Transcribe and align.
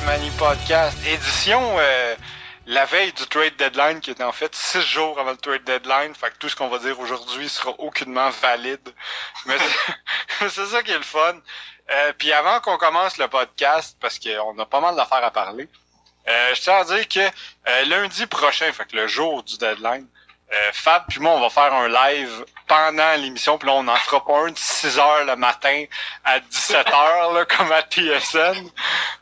Mani 0.00 0.30
Podcast, 0.38 0.96
édition 1.06 1.60
euh, 1.78 2.16
la 2.66 2.86
veille 2.86 3.12
du 3.12 3.26
trade 3.26 3.54
deadline, 3.58 4.00
qui 4.00 4.10
est 4.10 4.22
en 4.22 4.32
fait 4.32 4.54
six 4.54 4.80
jours 4.80 5.20
avant 5.20 5.32
le 5.32 5.36
trade 5.36 5.64
deadline. 5.64 6.14
Fait 6.14 6.30
que 6.30 6.38
tout 6.38 6.48
ce 6.48 6.56
qu'on 6.56 6.68
va 6.68 6.78
dire 6.78 6.98
aujourd'hui 6.98 7.46
sera 7.46 7.72
aucunement 7.78 8.30
valide. 8.30 8.88
Mais 9.46 9.56
c'est 10.48 10.64
ça 10.64 10.82
qui 10.82 10.92
est 10.92 10.96
le 10.96 11.02
fun. 11.02 11.34
Euh, 11.90 12.12
Puis 12.16 12.32
avant 12.32 12.60
qu'on 12.60 12.78
commence 12.78 13.18
le 13.18 13.28
podcast, 13.28 13.98
parce 14.00 14.18
qu'on 14.18 14.58
a 14.58 14.64
pas 14.64 14.80
mal 14.80 14.96
d'affaires 14.96 15.24
à 15.24 15.30
parler, 15.30 15.68
euh, 16.26 16.54
je 16.54 16.60
tiens 16.62 16.76
à 16.76 16.84
dire 16.84 17.06
que 17.06 17.20
euh, 17.20 17.84
lundi 17.84 18.26
prochain, 18.26 18.72
fait 18.72 18.86
que 18.86 18.96
le 18.96 19.06
jour 19.06 19.42
du 19.42 19.58
deadline, 19.58 20.06
euh, 20.52 20.70
Fab 20.72 21.04
puis 21.08 21.20
moi, 21.20 21.32
on 21.32 21.40
va 21.40 21.50
faire 21.50 21.72
un 21.72 21.88
live 21.88 22.44
pendant 22.66 23.14
l'émission, 23.20 23.58
puis 23.58 23.68
là, 23.68 23.74
on 23.74 23.88
en 23.88 23.96
fera 23.96 24.24
pas 24.24 24.46
un 24.46 24.50
de 24.50 24.58
6 24.58 24.98
heures 24.98 25.24
le 25.24 25.36
matin 25.36 25.84
à 26.24 26.40
17 26.40 26.88
heures, 26.88 27.32
là, 27.32 27.44
comme 27.44 27.72
à 27.72 27.82
TSN. 27.82 28.70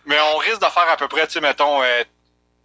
Mais 0.07 0.19
on 0.33 0.37
risque 0.39 0.61
de 0.61 0.67
faire 0.67 0.89
à 0.91 0.97
peu 0.97 1.09
près, 1.09 1.27
tu 1.27 1.35
sais, 1.35 1.41
mettons, 1.41 1.83
euh, 1.83 2.05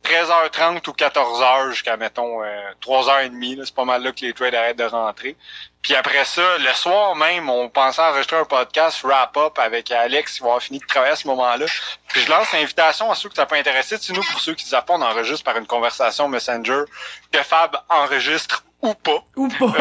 13h30 0.05 0.87
ou 0.87 0.93
14h 0.93 1.71
jusqu'à, 1.71 1.97
mettons, 1.97 2.43
euh, 2.43 2.71
3h30. 2.81 3.57
là. 3.57 3.63
C'est 3.65 3.75
pas 3.75 3.85
mal 3.85 4.03
là 4.03 4.11
que 4.11 4.21
les 4.21 4.33
trades 4.33 4.53
arrêtent 4.53 4.77
de 4.77 4.83
rentrer. 4.83 5.35
Puis 5.81 5.95
après 5.95 6.25
ça, 6.25 6.57
le 6.57 6.73
soir 6.73 7.15
même, 7.15 7.49
on 7.49 7.69
pensait 7.69 8.01
enregistrer 8.01 8.37
un 8.37 8.45
podcast 8.45 9.03
wrap-up 9.03 9.57
avec 9.59 9.91
Alex 9.91 10.33
qui 10.33 10.39
va 10.41 10.47
avoir 10.47 10.61
fini 10.61 10.79
de 10.79 10.85
travailler 10.85 11.13
à 11.13 11.15
ce 11.15 11.27
moment-là. 11.27 11.65
Puis 12.07 12.21
je 12.21 12.29
lance 12.29 12.51
l'invitation 12.53 13.11
à 13.11 13.15
ceux 13.15 13.29
que 13.29 13.35
ça 13.35 13.45
peut 13.45 13.55
intéresser. 13.55 13.99
Tu 13.99 14.13
nous, 14.13 14.23
pour 14.23 14.39
ceux 14.39 14.55
qui 14.55 14.63
disent 14.63 14.71
pas, 14.71 14.85
on 14.89 15.01
enregistre 15.01 15.43
par 15.43 15.57
une 15.57 15.67
conversation 15.67 16.27
Messenger 16.27 16.83
que 17.31 17.43
Fab 17.43 17.77
enregistre 17.89 18.64
ou 18.85 18.93
pas. 18.95 19.23
Ou 19.35 19.47
pas. 19.49 19.65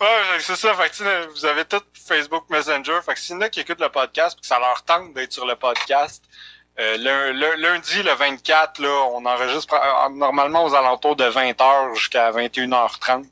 ouais, 0.00 0.40
c'est 0.40 0.56
ça. 0.56 0.74
Fait 0.74 0.90
que, 0.90 1.28
vous 1.32 1.44
avez 1.46 1.64
tout 1.64 1.80
Facebook 2.06 2.44
Messenger. 2.50 2.98
Fait 3.04 3.14
que 3.14 3.20
s'il 3.20 3.34
y 3.34 3.38
en 3.38 3.42
a 3.42 3.48
qui 3.48 3.60
écoutent 3.60 3.80
le 3.80 3.88
podcast, 3.88 4.36
puis 4.36 4.42
que 4.42 4.46
ça 4.46 4.58
leur 4.58 4.82
tente 4.84 5.12
d'être 5.14 5.32
sur 5.32 5.46
le 5.46 5.56
podcast, 5.56 6.22
euh, 6.80 6.96
le- 6.98 7.32
le- 7.32 7.54
lundi, 7.54 8.02
le 8.02 8.12
24, 8.14 8.80
là, 8.80 8.88
on 9.12 9.24
enregistre 9.26 9.74
euh, 9.74 10.08
normalement 10.10 10.64
aux 10.64 10.74
alentours 10.74 11.14
de 11.14 11.24
20h 11.24 11.94
jusqu'à 11.94 12.32
21h30. 12.32 13.24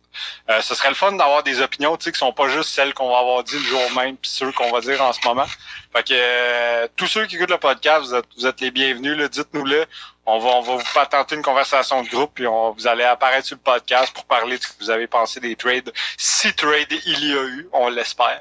Euh, 0.50 0.60
ce 0.60 0.74
serait 0.74 0.90
le 0.90 0.94
fun 0.94 1.10
d'avoir 1.12 1.42
des 1.42 1.60
opinions, 1.60 1.96
tu 1.96 2.04
sais, 2.04 2.12
qui 2.12 2.18
sont 2.18 2.32
pas 2.32 2.46
juste 2.48 2.68
celles 2.70 2.94
qu'on 2.94 3.10
va 3.10 3.18
avoir 3.18 3.42
dit 3.42 3.54
le 3.58 3.64
jour 3.64 3.80
même, 3.96 4.16
puis 4.16 4.30
ceux 4.30 4.52
qu'on 4.52 4.70
va 4.70 4.80
dire 4.80 5.02
en 5.02 5.12
ce 5.12 5.18
moment. 5.26 5.46
Fait 5.92 6.02
que 6.06 6.12
euh, 6.12 6.86
tous 6.96 7.06
ceux 7.08 7.26
qui 7.26 7.34
écoutent 7.36 7.50
le 7.50 7.58
podcast, 7.58 8.02
vous 8.04 8.14
êtes, 8.14 8.26
vous 8.36 8.46
êtes 8.46 8.60
les 8.60 8.70
bienvenus. 8.70 9.18
Dites-nous-le. 9.30 9.86
On 10.24 10.38
va, 10.38 10.50
on 10.50 10.60
va 10.60 10.76
vous 10.76 10.92
patenter 10.94 11.34
une 11.34 11.42
conversation 11.42 12.02
de 12.02 12.08
groupe, 12.08 12.32
puis 12.34 12.46
on, 12.46 12.70
vous 12.70 12.86
allez 12.86 13.02
apparaître 13.02 13.46
sur 13.46 13.56
le 13.56 13.62
podcast 13.62 14.12
pour 14.14 14.24
parler 14.24 14.56
de 14.56 14.62
ce 14.62 14.68
que 14.68 14.74
vous 14.78 14.90
avez 14.90 15.08
pensé 15.08 15.40
des 15.40 15.56
trades. 15.56 15.92
Si 16.16 16.54
trade 16.54 16.92
il 17.06 17.28
y 17.28 17.32
a 17.32 17.42
eu, 17.42 17.68
on 17.72 17.88
l'espère. 17.88 18.40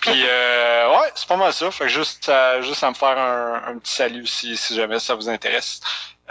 Puis 0.00 0.24
euh, 0.24 0.88
ouais, 0.88 1.12
c'est 1.14 1.28
pas 1.28 1.36
mal 1.36 1.52
ça. 1.52 1.70
Fait 1.70 1.84
que 1.84 1.90
juste 1.90 2.26
à, 2.30 2.62
juste 2.62 2.82
à 2.82 2.88
me 2.88 2.94
faire 2.94 3.18
un, 3.18 3.78
petit 3.78 3.92
salut 3.92 4.26
si 4.26 4.56
jamais 4.74 4.98
ça 4.98 5.14
vous 5.14 5.28
intéresse. 5.28 5.80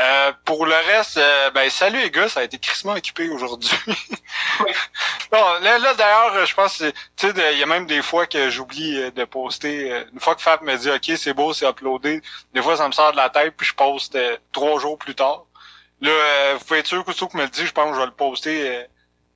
Euh, 0.02 0.32
pour 0.46 0.66
le 0.66 0.76
reste, 0.76 1.18
euh, 1.18 1.50
ben 1.52 1.70
salut 1.70 2.00
les 2.00 2.10
gars, 2.10 2.30
ça 2.30 2.40
a 2.40 2.44
été 2.44 2.58
crissement 2.58 2.94
occupé 2.94 3.28
aujourd'hui. 3.30 3.70
bon, 5.32 5.54
là, 5.62 5.78
là 5.78 5.94
d'ailleurs, 5.94 6.46
je 6.46 6.56
pense, 6.56 6.78
tu 6.78 6.92
sais, 7.18 7.34
il 7.54 7.60
y 7.60 7.64
a 7.64 7.66
même 7.66 7.86
des 7.86 8.02
fois 8.02 8.26
que 8.26 8.50
j'oublie 8.50 8.98
euh, 8.98 9.12
de 9.12 9.26
poster. 9.26 9.92
euh, 9.92 10.04
Une 10.14 10.20
fois 10.20 10.36
que 10.36 10.42
Fab 10.42 10.62
me 10.62 10.76
dit, 10.78 10.90
ok, 10.90 11.18
c'est 11.18 11.34
beau, 11.34 11.54
c'est 11.54 11.68
uploadé. 11.68 12.22
Des 12.54 12.62
fois, 12.62 12.78
ça 12.78 12.88
me 12.88 12.94
sort 12.94 13.12
de 13.12 13.18
la 13.18 13.30
tête, 13.30 13.56
puis 13.58 13.68
je 13.68 13.74
poste 13.76 14.18
trois 14.54 14.80
jours 14.80 14.98
plus 14.98 15.16
tard. 15.16 15.44
Là, 16.02 16.12
euh, 16.12 16.56
vous 16.58 16.66
pouvez 16.66 16.80
être 16.80 16.88
sûr 16.88 17.04
que 17.04 17.12
tout 17.12 17.28
que 17.28 17.38
me 17.38 17.44
le 17.44 17.50
dit, 17.50 17.66
je 17.66 17.72
pense 17.74 17.90
que 17.90 17.96
je 17.96 18.00
vais 18.00 18.06
le 18.06 18.12
poster 18.14 18.86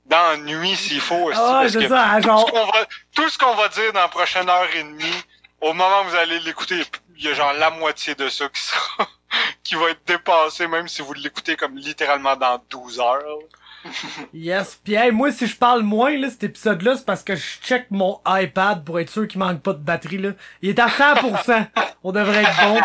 dans 0.06 0.30
la 0.30 0.36
nuit 0.38 0.76
s'il 0.76 1.00
faut. 1.00 1.14
aussi, 1.30 1.38
Ah, 1.42 1.62
c'est 1.68 1.88
ça, 1.88 2.08
à 2.10 2.20
tout 2.22 2.38
ce 2.38 2.50
qu'on 2.50 2.66
va, 2.66 2.86
tout 3.14 3.28
ce 3.28 3.38
qu'on 3.38 3.54
va 3.54 3.68
dire 3.68 3.92
dans 3.92 4.00
la 4.00 4.08
prochaine 4.08 4.48
heure 4.48 4.68
et 4.74 4.82
demie, 4.82 5.22
au 5.60 5.74
moment 5.74 6.00
où 6.02 6.04
vous 6.08 6.16
allez 6.16 6.38
l'écouter, 6.40 6.82
il 7.16 7.24
y 7.24 7.28
a 7.28 7.34
genre 7.34 7.52
la 7.52 7.68
moitié 7.70 8.14
de 8.14 8.28
ça 8.30 8.48
qui 8.48 8.60
sera, 8.62 9.06
qui 9.62 9.74
va 9.74 9.90
être 9.90 10.04
dépassé, 10.06 10.66
même 10.66 10.88
si 10.88 11.02
vous 11.02 11.12
l'écoutez 11.12 11.56
comme 11.56 11.76
littéralement 11.76 12.36
dans 12.36 12.62
12 12.70 13.00
heures. 13.00 13.38
Yes. 14.32 14.80
Hey, 14.86 15.10
moi, 15.10 15.30
si 15.30 15.46
je 15.46 15.56
parle 15.56 15.82
moins, 15.82 16.16
là, 16.16 16.30
cet 16.30 16.44
épisode-là, 16.44 16.96
c'est 16.96 17.06
parce 17.06 17.22
que 17.22 17.36
je 17.36 17.42
check 17.62 17.86
mon 17.90 18.20
iPad 18.26 18.84
pour 18.84 18.98
être 19.00 19.10
sûr 19.10 19.28
qu'il 19.28 19.38
manque 19.38 19.60
pas 19.60 19.72
de 19.72 19.78
batterie, 19.78 20.18
là. 20.18 20.30
Il 20.62 20.70
est 20.70 20.78
à 20.78 20.86
100%. 20.86 21.66
On 22.02 22.12
devrait 22.12 22.42
être 22.42 22.60
bon. 22.62 22.80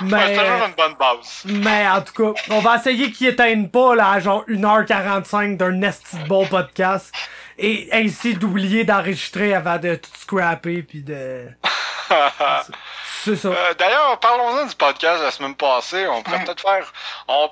Mais, 0.02 0.36
toujours 0.36 0.66
une 0.66 0.74
bonne 0.74 0.94
base. 0.98 1.42
mais 1.44 1.88
en 1.88 2.00
tout 2.02 2.12
cas, 2.12 2.40
on 2.50 2.60
va 2.60 2.76
essayer 2.76 3.10
qu'il 3.10 3.28
éteigne 3.28 3.68
pas, 3.68 3.94
là, 3.94 4.12
à 4.12 4.20
genre 4.20 4.44
1h45 4.48 5.56
d'un 5.56 5.82
esti 5.82 6.16
de 6.16 6.28
bon 6.28 6.46
podcast. 6.46 7.12
Et 7.58 7.88
ainsi 7.92 8.34
d'oublier 8.34 8.84
d'enregistrer 8.84 9.54
avant 9.54 9.78
de 9.78 9.96
tout 9.96 10.10
scrapper, 10.14 10.82
puis 10.82 11.02
de... 11.02 11.48
C'est 13.24 13.36
ça. 13.36 13.48
Euh, 13.48 13.74
D'ailleurs, 13.78 14.18
parlons-en 14.20 14.66
du 14.66 14.74
podcast 14.74 15.22
la 15.22 15.30
semaine 15.30 15.54
passée. 15.54 16.06
On 16.08 16.22
pourrait 16.22 16.44
peut-être 16.44 16.60
faire. 16.62 16.92
On 17.26 17.48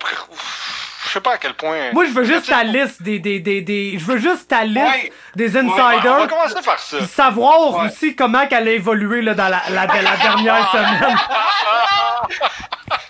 Je 1.06 1.10
sais 1.12 1.20
pas 1.20 1.32
à 1.34 1.38
quel 1.38 1.54
point. 1.54 1.92
Moi, 1.92 2.04
je 2.06 2.10
veux 2.10 2.24
juste 2.24 2.48
ta 2.48 2.62
liste 2.64 3.00
des, 3.02 3.18
des, 3.18 3.38
des, 3.40 3.60
des, 3.62 3.98
je 3.98 4.04
veux 4.04 4.18
juste 4.18 4.48
ta 4.48 4.64
liste 4.64 4.78
Ouais. 4.80 5.12
des 5.34 5.56
ouais, 5.56 5.62
On 5.64 5.68
va 5.76 5.86
insiders. 5.88 6.26
commencer 6.28 6.62
par 6.64 6.78
ça. 6.78 7.06
Savoir 7.06 7.70
Ouais. 7.78 7.86
aussi 7.86 8.14
comment 8.16 8.46
qu'elle 8.46 8.68
a 8.68 8.72
évolué 8.72 9.22
là, 9.22 9.34
dans 9.34 9.48
la, 9.48 9.62
la, 9.70 9.86
la 9.86 10.16
dernière 10.16 10.70
semaine. 10.72 11.16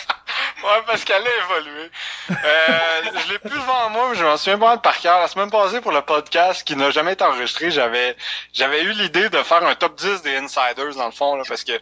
Ouais, 0.67 0.83
parce 0.85 1.05
qu'elle 1.05 1.25
a 1.25 1.45
évolué. 1.45 1.91
Euh, 2.29 3.03
je 3.25 3.33
l'ai 3.33 3.39
plus 3.39 3.51
devant 3.51 3.89
moi, 3.91 4.09
mais 4.11 4.17
je 4.17 4.25
m'en 4.25 4.37
souviens 4.37 4.59
pas 4.59 4.77
par 4.79 4.99
cœur. 4.99 5.21
La 5.21 5.29
semaine 5.29 5.49
passée, 5.49 5.81
pour 5.81 5.93
le 5.93 6.03
podcast 6.03 6.67
qui 6.67 6.75
n'a 6.75 6.91
jamais 6.91 7.13
été 7.13 7.23
enregistré, 7.23 7.71
j'avais 7.71 8.17
j'avais 8.53 8.83
eu 8.83 8.91
l'idée 8.91 9.29
de 9.29 9.41
faire 9.45 9.65
un 9.65 9.77
top 9.77 9.95
10 9.95 10.23
des 10.23 10.37
insiders, 10.39 10.97
dans 10.97 11.07
le 11.07 11.13
fond, 11.13 11.37
là, 11.37 11.45
parce 11.47 11.63
que 11.63 11.73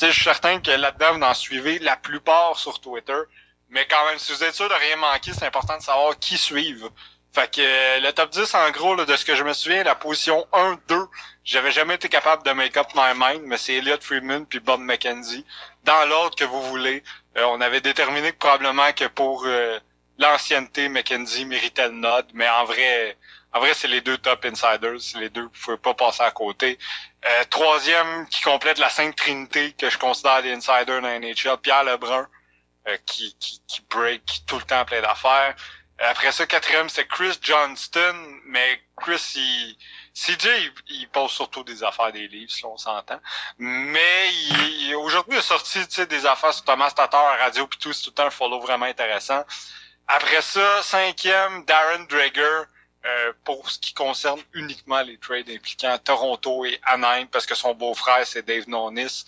je 0.00 0.10
suis 0.12 0.22
certain 0.22 0.60
que 0.60 0.70
là-dedans, 0.70 1.14
vous 1.14 1.22
en 1.22 1.34
suivez 1.34 1.80
la 1.80 1.96
plupart 1.96 2.56
sur 2.56 2.80
Twitter. 2.80 3.18
Mais 3.68 3.84
quand 3.90 4.04
même, 4.06 4.18
si 4.18 4.32
vous 4.32 4.44
êtes 4.44 4.54
sûr 4.54 4.68
de 4.68 4.74
rien 4.74 4.94
manquer, 4.94 5.32
c'est 5.32 5.46
important 5.46 5.76
de 5.76 5.82
savoir 5.82 6.16
qui 6.16 6.38
suivent. 6.38 6.88
Fait 7.32 7.52
que 7.54 7.60
euh, 7.60 8.00
le 8.00 8.12
top 8.12 8.30
10, 8.30 8.54
en 8.54 8.70
gros, 8.70 8.94
là, 8.94 9.04
de 9.04 9.16
ce 9.16 9.24
que 9.24 9.36
je 9.36 9.44
me 9.44 9.52
souviens, 9.52 9.84
la 9.84 9.94
position 9.94 10.46
1, 10.52 10.78
2, 10.88 10.96
j'avais 11.44 11.70
jamais 11.70 11.94
été 11.94 12.08
capable 12.08 12.42
de 12.42 12.50
make 12.50 12.76
up 12.76 12.88
my 12.94 13.12
mind, 13.14 13.42
mais 13.44 13.56
c'est 13.56 13.74
Elliot 13.74 14.00
Freeman 14.00 14.46
puis 14.46 14.60
Bob 14.60 14.80
McKenzie. 14.80 15.44
Dans 15.84 16.08
l'ordre 16.08 16.36
que 16.36 16.44
vous 16.44 16.62
voulez. 16.62 17.02
Euh, 17.36 17.44
on 17.44 17.60
avait 17.60 17.80
déterminé 17.80 18.32
que 18.32 18.38
probablement 18.38 18.92
que 18.92 19.04
pour 19.04 19.44
euh, 19.46 19.78
l'ancienneté, 20.18 20.88
McKenzie 20.88 21.44
méritait 21.44 21.86
le 21.86 21.94
nod, 21.94 22.26
mais 22.34 22.48
en 22.48 22.64
vrai, 22.64 23.16
en 23.52 23.58
vrai, 23.58 23.74
c'est 23.74 23.88
les 23.88 24.00
deux 24.00 24.18
top 24.18 24.44
insiders, 24.44 25.00
c'est 25.00 25.18
les 25.18 25.30
deux 25.30 25.42
vous 25.42 25.50
pouvez 25.50 25.76
pas 25.76 25.94
passer 25.94 26.22
à 26.22 26.30
côté. 26.30 26.78
Euh, 27.24 27.44
troisième, 27.50 28.26
qui 28.28 28.42
complète 28.42 28.78
la 28.78 28.90
Sainte 28.90 29.16
Trinité, 29.16 29.72
que 29.72 29.90
je 29.90 29.98
considère 29.98 30.42
des 30.42 30.52
insiders 30.52 31.02
dans 31.02 31.08
NHL, 31.20 31.58
Pierre 31.60 31.82
Lebrun, 31.84 32.28
euh, 32.88 32.96
qui, 33.06 33.34
qui, 33.40 33.60
qui 33.66 33.80
break 33.90 34.42
tout 34.46 34.56
le 34.56 34.62
temps 34.62 34.84
plein 34.84 35.02
d'affaires. 35.02 35.56
Après 36.00 36.32
ça, 36.32 36.46
quatrième, 36.46 36.88
c'est 36.88 37.06
Chris 37.06 37.38
Johnston, 37.42 38.40
mais 38.46 38.82
Chris, 38.96 39.32
il... 39.36 39.76
CJ, 40.14 40.46
il, 40.46 40.72
il 40.88 41.08
pose 41.08 41.30
surtout 41.30 41.62
des 41.62 41.84
affaires 41.84 42.12
des 42.12 42.26
livres, 42.26 42.50
si 42.50 42.64
on 42.64 42.76
s'entend. 42.76 43.20
Mais 43.58 44.32
il, 44.32 44.94
aujourd'hui, 44.96 45.34
il 45.34 45.38
a 45.38 45.42
sorti 45.42 45.80
des 46.06 46.26
affaires 46.26 46.52
sur 46.52 46.64
Thomas 46.64 46.90
Tatar 46.90 47.38
radio 47.38 47.66
puis 47.66 47.78
tout, 47.78 47.92
c'est 47.92 48.10
tout 48.10 48.22
un 48.22 48.30
follow 48.30 48.60
vraiment 48.60 48.86
intéressant. 48.86 49.44
Après 50.08 50.42
ça, 50.42 50.82
cinquième, 50.82 51.64
Darren 51.64 52.04
Drager, 52.08 52.62
euh, 53.06 53.32
pour 53.44 53.70
ce 53.70 53.78
qui 53.78 53.94
concerne 53.94 54.40
uniquement 54.52 55.00
les 55.02 55.16
trades 55.18 55.48
impliquant 55.48 55.96
Toronto 55.98 56.64
et 56.64 56.78
Anaheim, 56.82 57.26
parce 57.26 57.46
que 57.46 57.54
son 57.54 57.74
beau-frère, 57.74 58.26
c'est 58.26 58.42
Dave 58.42 58.68
Nonis. 58.68 59.24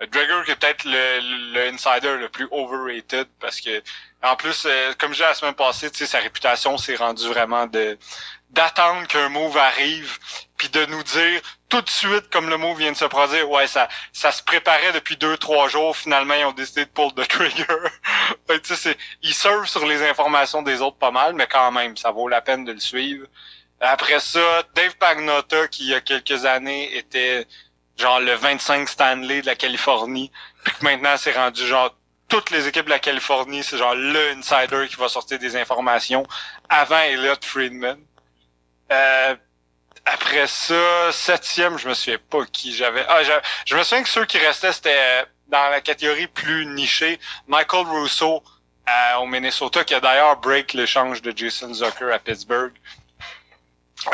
Drager 0.00 0.42
qui 0.44 0.50
est 0.50 0.56
peut-être 0.56 0.84
le, 0.84 1.52
le 1.54 1.72
insider 1.72 2.16
le 2.18 2.28
plus 2.28 2.46
overrated, 2.50 3.26
parce 3.40 3.60
que 3.60 3.82
en 4.22 4.36
plus, 4.36 4.64
euh, 4.66 4.92
comme 4.98 5.10
je 5.10 5.16
disais 5.16 5.28
la 5.28 5.34
semaine 5.34 5.54
passée, 5.54 5.90
tu 5.90 5.98
sais, 5.98 6.06
sa 6.06 6.18
réputation 6.18 6.76
s'est 6.78 6.96
rendue 6.96 7.28
vraiment 7.28 7.66
de 7.66 7.98
d'attendre 8.50 9.06
qu'un 9.08 9.28
move 9.28 9.56
arrive, 9.56 10.18
puis 10.56 10.68
de 10.68 10.86
nous 10.86 11.02
dire 11.02 11.40
tout 11.68 11.80
de 11.80 11.88
suite, 11.90 12.30
comme 12.30 12.48
le 12.48 12.56
move 12.56 12.78
vient 12.78 12.92
de 12.92 12.96
se 12.96 13.04
produire, 13.04 13.50
ouais, 13.50 13.66
ça, 13.66 13.88
ça 14.12 14.30
se 14.32 14.42
préparait 14.42 14.92
depuis 14.92 15.16
deux, 15.16 15.36
trois 15.36 15.68
jours, 15.68 15.96
finalement, 15.96 16.34
ils 16.34 16.44
ont 16.44 16.52
décidé 16.52 16.84
de 16.84 16.90
pull 16.90 17.12
the 17.14 17.26
trigger. 17.28 17.64
Fait 18.46 18.60
tu 18.60 18.76
sais, 18.76 18.96
sur 19.22 19.86
les 19.86 20.02
informations 20.02 20.62
des 20.62 20.80
autres 20.80 20.96
pas 20.96 21.10
mal, 21.10 21.34
mais 21.34 21.46
quand 21.46 21.72
même, 21.72 21.96
ça 21.96 22.10
vaut 22.12 22.28
la 22.28 22.40
peine 22.40 22.64
de 22.64 22.72
le 22.72 22.80
suivre. 22.80 23.26
Après 23.80 24.20
ça, 24.20 24.62
Dave 24.74 24.96
Pagnotta, 24.96 25.68
qui 25.68 25.84
il 25.84 25.90
y 25.90 25.94
a 25.94 26.00
quelques 26.00 26.44
années 26.46 26.96
était 26.96 27.46
genre 27.96 28.20
le 28.20 28.34
25 28.34 28.88
Stanley 28.88 29.42
de 29.42 29.46
la 29.46 29.56
Californie, 29.56 30.30
puis 30.64 30.74
que 30.74 30.84
maintenant 30.84 31.16
c'est 31.16 31.32
rendu 31.32 31.66
genre 31.66 31.94
toutes 32.28 32.50
les 32.50 32.66
équipes 32.66 32.86
de 32.86 32.90
la 32.90 32.98
Californie, 32.98 33.62
c'est 33.62 33.78
genre 33.78 33.94
le 33.94 34.32
insider 34.36 34.88
qui 34.88 34.96
va 34.96 35.08
sortir 35.08 35.38
des 35.38 35.56
informations 35.56 36.26
avant 36.68 36.98
Elliot 36.98 37.36
Friedman. 37.40 37.98
Euh, 38.90 39.36
après 40.04 40.46
ça, 40.46 41.12
septième, 41.12 41.78
je 41.78 41.88
me 41.88 41.94
souviens 41.94 42.18
pas 42.30 42.44
qui 42.46 42.74
j'avais. 42.74 43.04
Ah, 43.08 43.22
je 43.64 43.76
me 43.76 43.82
souviens 43.82 44.02
que 44.02 44.08
ceux 44.08 44.24
qui 44.24 44.38
restaient, 44.38 44.72
c'était 44.72 44.96
euh, 44.96 45.24
dans 45.48 45.68
la 45.70 45.80
catégorie 45.80 46.28
plus 46.28 46.66
nichée. 46.66 47.18
Michael 47.48 47.86
Russo 47.86 48.42
euh, 48.88 49.16
au 49.18 49.26
Minnesota, 49.26 49.82
qui 49.84 49.94
a 49.94 50.00
d'ailleurs 50.00 50.36
break 50.36 50.72
l'échange 50.74 51.22
de 51.22 51.36
Jason 51.36 51.74
Zucker 51.74 52.12
à 52.12 52.18
Pittsburgh. 52.20 52.72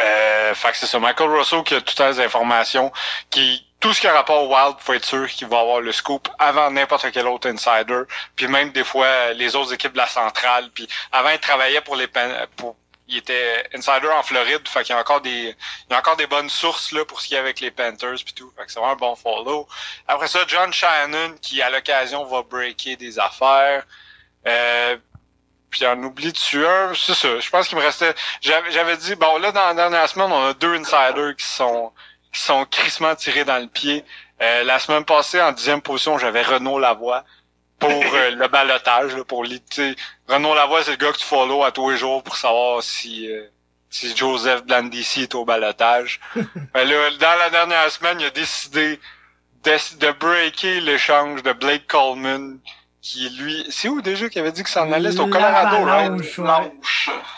Euh, 0.01 0.55
fait 0.55 0.73
que 0.73 0.77
c'est 0.79 0.87
ça, 0.87 0.99
Michael 0.99 1.29
Russo 1.29 1.63
qui 1.63 1.75
a 1.75 1.81
toutes 1.81 1.99
les 1.99 2.21
informations, 2.21 2.91
qui 3.29 3.67
tout 3.83 3.93
ce 3.93 4.01
qui 4.01 4.07
a 4.07 4.15
rapport 4.15 4.45
au 4.45 4.55
Wild 4.55 4.77
faut 4.79 4.95
être 4.95 5.05
sûr 5.05 5.29
qu'il 5.29 5.49
va 5.49 5.59
avoir 5.59 5.81
le 5.81 5.91
scoop 5.91 6.29
avant 6.39 6.71
n'importe 6.71 7.11
quel 7.13 7.27
autre 7.27 7.51
insider. 7.51 8.03
Puis 8.37 8.47
même 8.47 8.71
des 8.71 8.85
fois 8.85 9.33
les 9.33 9.57
autres 9.57 9.75
équipes 9.75 9.93
de 9.93 9.99
la 9.99 10.07
centrale. 10.07 10.71
Puis 10.73 10.89
avant 11.11 11.31
il 11.31 11.41
travaillait 11.41 11.81
pour 11.81 11.97
les 11.97 12.09
pour 12.57 12.77
il 13.09 13.19
était 13.19 13.69
insider 13.75 14.09
en 14.09 14.23
Floride, 14.23 14.67
fait 14.67 14.85
qu'il 14.85 14.95
y 14.95 14.99
a 14.99 15.01
encore 15.01 15.21
des 15.21 15.57
il 15.89 15.91
y 15.91 15.95
a 15.95 15.99
encore 15.99 16.17
des 16.17 16.29
bonnes 16.29 16.49
sources 16.49 16.93
là 16.93 17.05
pour 17.05 17.21
ce 17.21 17.27
qui 17.27 17.35
est 17.35 17.39
avec 17.39 17.59
les 17.59 17.73
Panthers 17.73 18.23
puis 18.25 18.33
tout. 18.35 18.53
Fait 18.57 18.65
que 18.65 18.73
c'est 18.73 18.79
vraiment 18.79 18.95
un 18.95 18.97
bon 18.97 19.17
follow. 19.17 19.67
Après 20.07 20.29
ça, 20.29 20.39
John 20.47 20.73
Shannon 20.73 21.35
qui 21.43 21.61
à 21.61 21.69
l'occasion 21.69 22.25
va 22.25 22.43
breaker 22.43 22.97
des 22.97 23.19
affaires. 23.19 23.85
Euh, 24.47 24.97
puis 25.71 25.85
on 25.87 26.03
oublie 26.05 26.33
dessus 26.33 26.65
un, 26.65 26.93
c'est 26.95 27.15
ça. 27.15 27.41
Je 27.41 27.51
pense 27.51 27.67
qu'il 27.67 27.79
me 27.79 27.83
restait. 27.83 28.15
J'avais 28.41 28.97
dit 28.97 29.17
bon 29.17 29.39
là 29.39 29.51
dans 29.51 29.67
la 29.67 29.75
dernière 29.75 30.09
semaine 30.09 30.31
on 30.31 30.51
a 30.51 30.55
deux 30.55 30.75
insiders 30.75 31.35
qui 31.37 31.47
sont 31.47 31.93
qui 32.33 32.41
sont 32.41 32.65
crissement 32.65 33.15
tirés 33.15 33.45
dans 33.45 33.59
le 33.59 33.69
pied. 33.69 34.05
Euh, 34.41 34.65
la 34.65 34.79
semaine 34.79 35.05
passée, 35.05 35.41
en 35.41 35.53
dixième 35.53 35.83
position, 35.83 36.19
j'avais 36.19 36.43
Renaud 36.43 36.79
Lavoie 36.79 37.25
pour 37.79 37.91
euh, 38.15 38.31
le 38.31 38.49
balotage, 38.49 39.15
pour 39.25 39.45
l'été. 39.45 39.95
Renaud 40.29 40.55
Lavoie, 40.55 40.83
c'est 40.83 40.93
le 40.93 40.97
gars 40.97 41.13
que 41.13 41.19
tu 41.19 41.25
follow 41.25 41.63
à 41.63 41.73
tous 41.73 41.91
les 41.91 41.97
jours 41.97 42.23
pour 42.23 42.37
savoir 42.37 42.83
si 42.83 43.31
euh, 43.31 43.47
si 43.91 44.17
Joseph 44.17 44.65
Blandici 44.65 45.23
est 45.23 45.35
au 45.35 45.45
balotage. 45.45 46.19
là, 46.75 47.11
dans 47.21 47.39
la 47.39 47.51
dernière 47.51 47.91
semaine, 47.91 48.19
il 48.21 48.27
a 48.27 48.31
décidé 48.31 48.99
de, 49.65 49.97
de 49.99 50.13
breaker 50.13 50.81
l'échange 50.81 51.43
de 51.43 51.53
Blake 51.53 51.87
Coleman 51.87 52.59
qui 53.03 53.29
lui 53.31 53.67
c'est 53.69 53.89
où 53.89 54.01
déjà 54.01 54.29
qu'il 54.29 54.41
avait 54.41 54.53
dit 54.53 54.63
que 54.63 54.71
ça 54.71 54.85
en 54.85 54.93
allait 54.93 55.11
c'est 55.11 55.19
au 55.19 55.27
Colorado? 55.27 55.85
Ouais. 55.85 56.73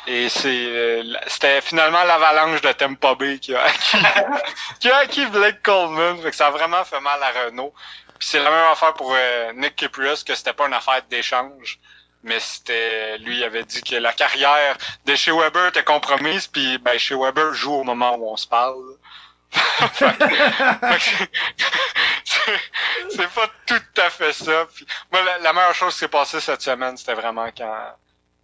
et 0.06 0.28
c'est 0.28 0.66
euh, 0.68 1.02
c'était 1.26 1.62
finalement 1.62 2.04
l'avalanche 2.04 2.60
de 2.60 2.70
Tampa 2.72 3.14
Bay 3.14 3.38
qui 3.38 3.54
a 3.54 3.62
acquis, 3.64 3.96
qui 4.78 4.90
a 4.90 4.98
acquis 4.98 5.26
Blake 5.26 5.62
Coleman. 5.62 6.18
Fait 6.20 6.30
que 6.30 6.36
ça 6.36 6.48
a 6.48 6.50
vraiment 6.50 6.84
fait 6.84 7.00
mal 7.00 7.18
à 7.22 7.46
Renault. 7.46 7.72
Puis 8.18 8.28
c'est 8.28 8.42
la 8.42 8.50
même 8.50 8.70
affaire 8.70 8.92
pour 8.92 9.14
euh, 9.16 9.52
Nick 9.54 9.74
Kiprius 9.76 10.22
que 10.22 10.34
c'était 10.34 10.52
pas 10.52 10.66
une 10.66 10.74
affaire 10.74 11.00
d'échange. 11.10 11.80
Mais 12.22 12.40
c'était 12.40 13.16
lui 13.18 13.38
il 13.38 13.44
avait 13.44 13.64
dit 13.64 13.82
que 13.82 13.96
la 13.96 14.12
carrière 14.12 14.76
de 15.06 15.14
chez 15.14 15.32
Weber 15.32 15.68
était 15.68 15.84
compromise 15.84 16.46
puis 16.46 16.76
ben 16.78 16.98
chez 16.98 17.14
Weber 17.14 17.54
joue 17.54 17.72
au 17.72 17.84
moment 17.84 18.16
où 18.16 18.30
on 18.30 18.36
se 18.36 18.46
parle 18.46 18.93
c'est 23.10 23.34
pas 23.34 23.48
tout 23.66 23.82
à 23.96 24.10
fait 24.10 24.32
ça. 24.32 24.66
Puis, 24.74 24.86
moi, 25.12 25.20
la, 25.40 25.52
meilleure 25.52 25.74
chose 25.74 25.94
qui 25.94 26.00
s'est 26.00 26.08
passée 26.08 26.40
cette 26.40 26.62
semaine, 26.62 26.96
c'était 26.96 27.14
vraiment 27.14 27.48
quand, 27.56 27.96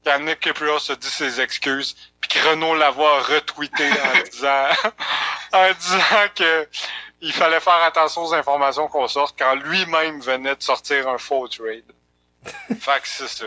quand 0.05 0.19
Nick 0.21 0.41
Kiprios 0.41 0.91
a 0.91 0.97
dit 0.97 1.11
ses 1.11 1.41
excuses, 1.41 1.97
puis 2.21 2.31
que 2.31 2.49
Renaud 2.49 2.75
Lavoie 2.75 3.19
a 3.19 3.23
retweeté 3.23 3.91
en 3.91 4.23
disant, 4.31 4.69
en 5.53 5.73
disant 5.73 6.29
que 6.35 6.69
il 7.23 7.33
fallait 7.33 7.61
faire 7.61 7.83
attention 7.83 8.23
aux 8.23 8.35
informations 8.35 8.89
qu'on 8.89 9.09
sorte 9.09 9.39
quand 9.39 9.55
lui-même 9.55 10.21
venait 10.21 10.57
de 10.57 10.63
sortir 10.63 11.09
un 11.09 11.19
faux 11.19 11.49
trade. 11.49 11.85
fait 12.45 13.01
que 13.03 13.09
c'est 13.09 13.29
ça. 13.29 13.47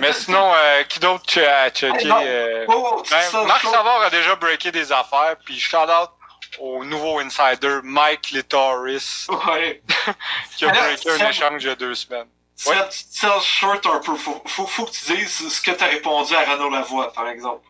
Mais 0.00 0.12
sinon, 0.12 0.52
euh, 0.54 0.82
qui 0.84 1.00
d'autre 1.00 1.24
tu 1.26 1.40
as 1.40 1.70
checké? 1.70 2.10
Euh, 2.12 2.66
ben, 2.66 3.46
Marc 3.46 3.62
Savard 3.62 4.02
a 4.02 4.10
déjà 4.10 4.34
breaké 4.36 4.70
des 4.70 4.92
affaires, 4.92 5.36
puis 5.44 5.58
shout 5.58 5.78
out 5.78 6.10
au 6.58 6.84
nouveau 6.84 7.20
insider 7.20 7.80
Mike 7.82 8.30
Litoris 8.30 9.26
ouais. 9.28 9.82
qui 10.56 10.64
a 10.64 10.68
breaké 10.68 11.10
un 11.10 11.28
échange 11.28 11.62
il 11.62 11.66
y 11.68 11.70
a 11.70 11.74
deux 11.74 11.94
semaines. 11.94 12.28
Ouais. 12.66 12.88
Tu 12.88 13.26
short 13.42 13.86
un 13.86 14.00
peu. 14.00 14.16
Faut, 14.16 14.42
faut, 14.46 14.66
faut 14.66 14.86
que 14.86 14.90
tu 14.90 15.16
dises 15.16 15.48
ce 15.52 15.60
que 15.60 15.72
tu 15.72 15.84
as 15.84 15.88
répondu 15.88 16.34
à 16.34 16.50
Renaud 16.50 16.70
Lavoie, 16.70 17.12
par 17.12 17.28
exemple. 17.28 17.66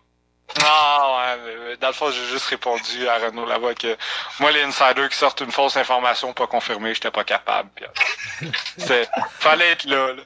Ah 0.64 1.36
ouais, 1.36 1.76
dans 1.78 1.88
le 1.88 1.92
fond, 1.92 2.10
j'ai 2.10 2.24
juste 2.26 2.46
répondu 2.46 3.08
à 3.08 3.18
Renaud 3.18 3.46
Lavoie 3.46 3.74
que 3.74 3.96
moi, 4.38 4.52
les 4.52 4.62
insiders 4.62 5.08
qui 5.08 5.16
sortent 5.16 5.40
une 5.40 5.50
fausse 5.50 5.76
information 5.76 6.32
pas 6.32 6.46
confirmée, 6.46 6.94
j'étais 6.94 7.10
pas 7.10 7.24
capable. 7.24 7.70
c'est, 8.78 9.08
fallait 9.40 9.72
être 9.72 9.84
là. 9.84 10.12
là. 10.12 10.22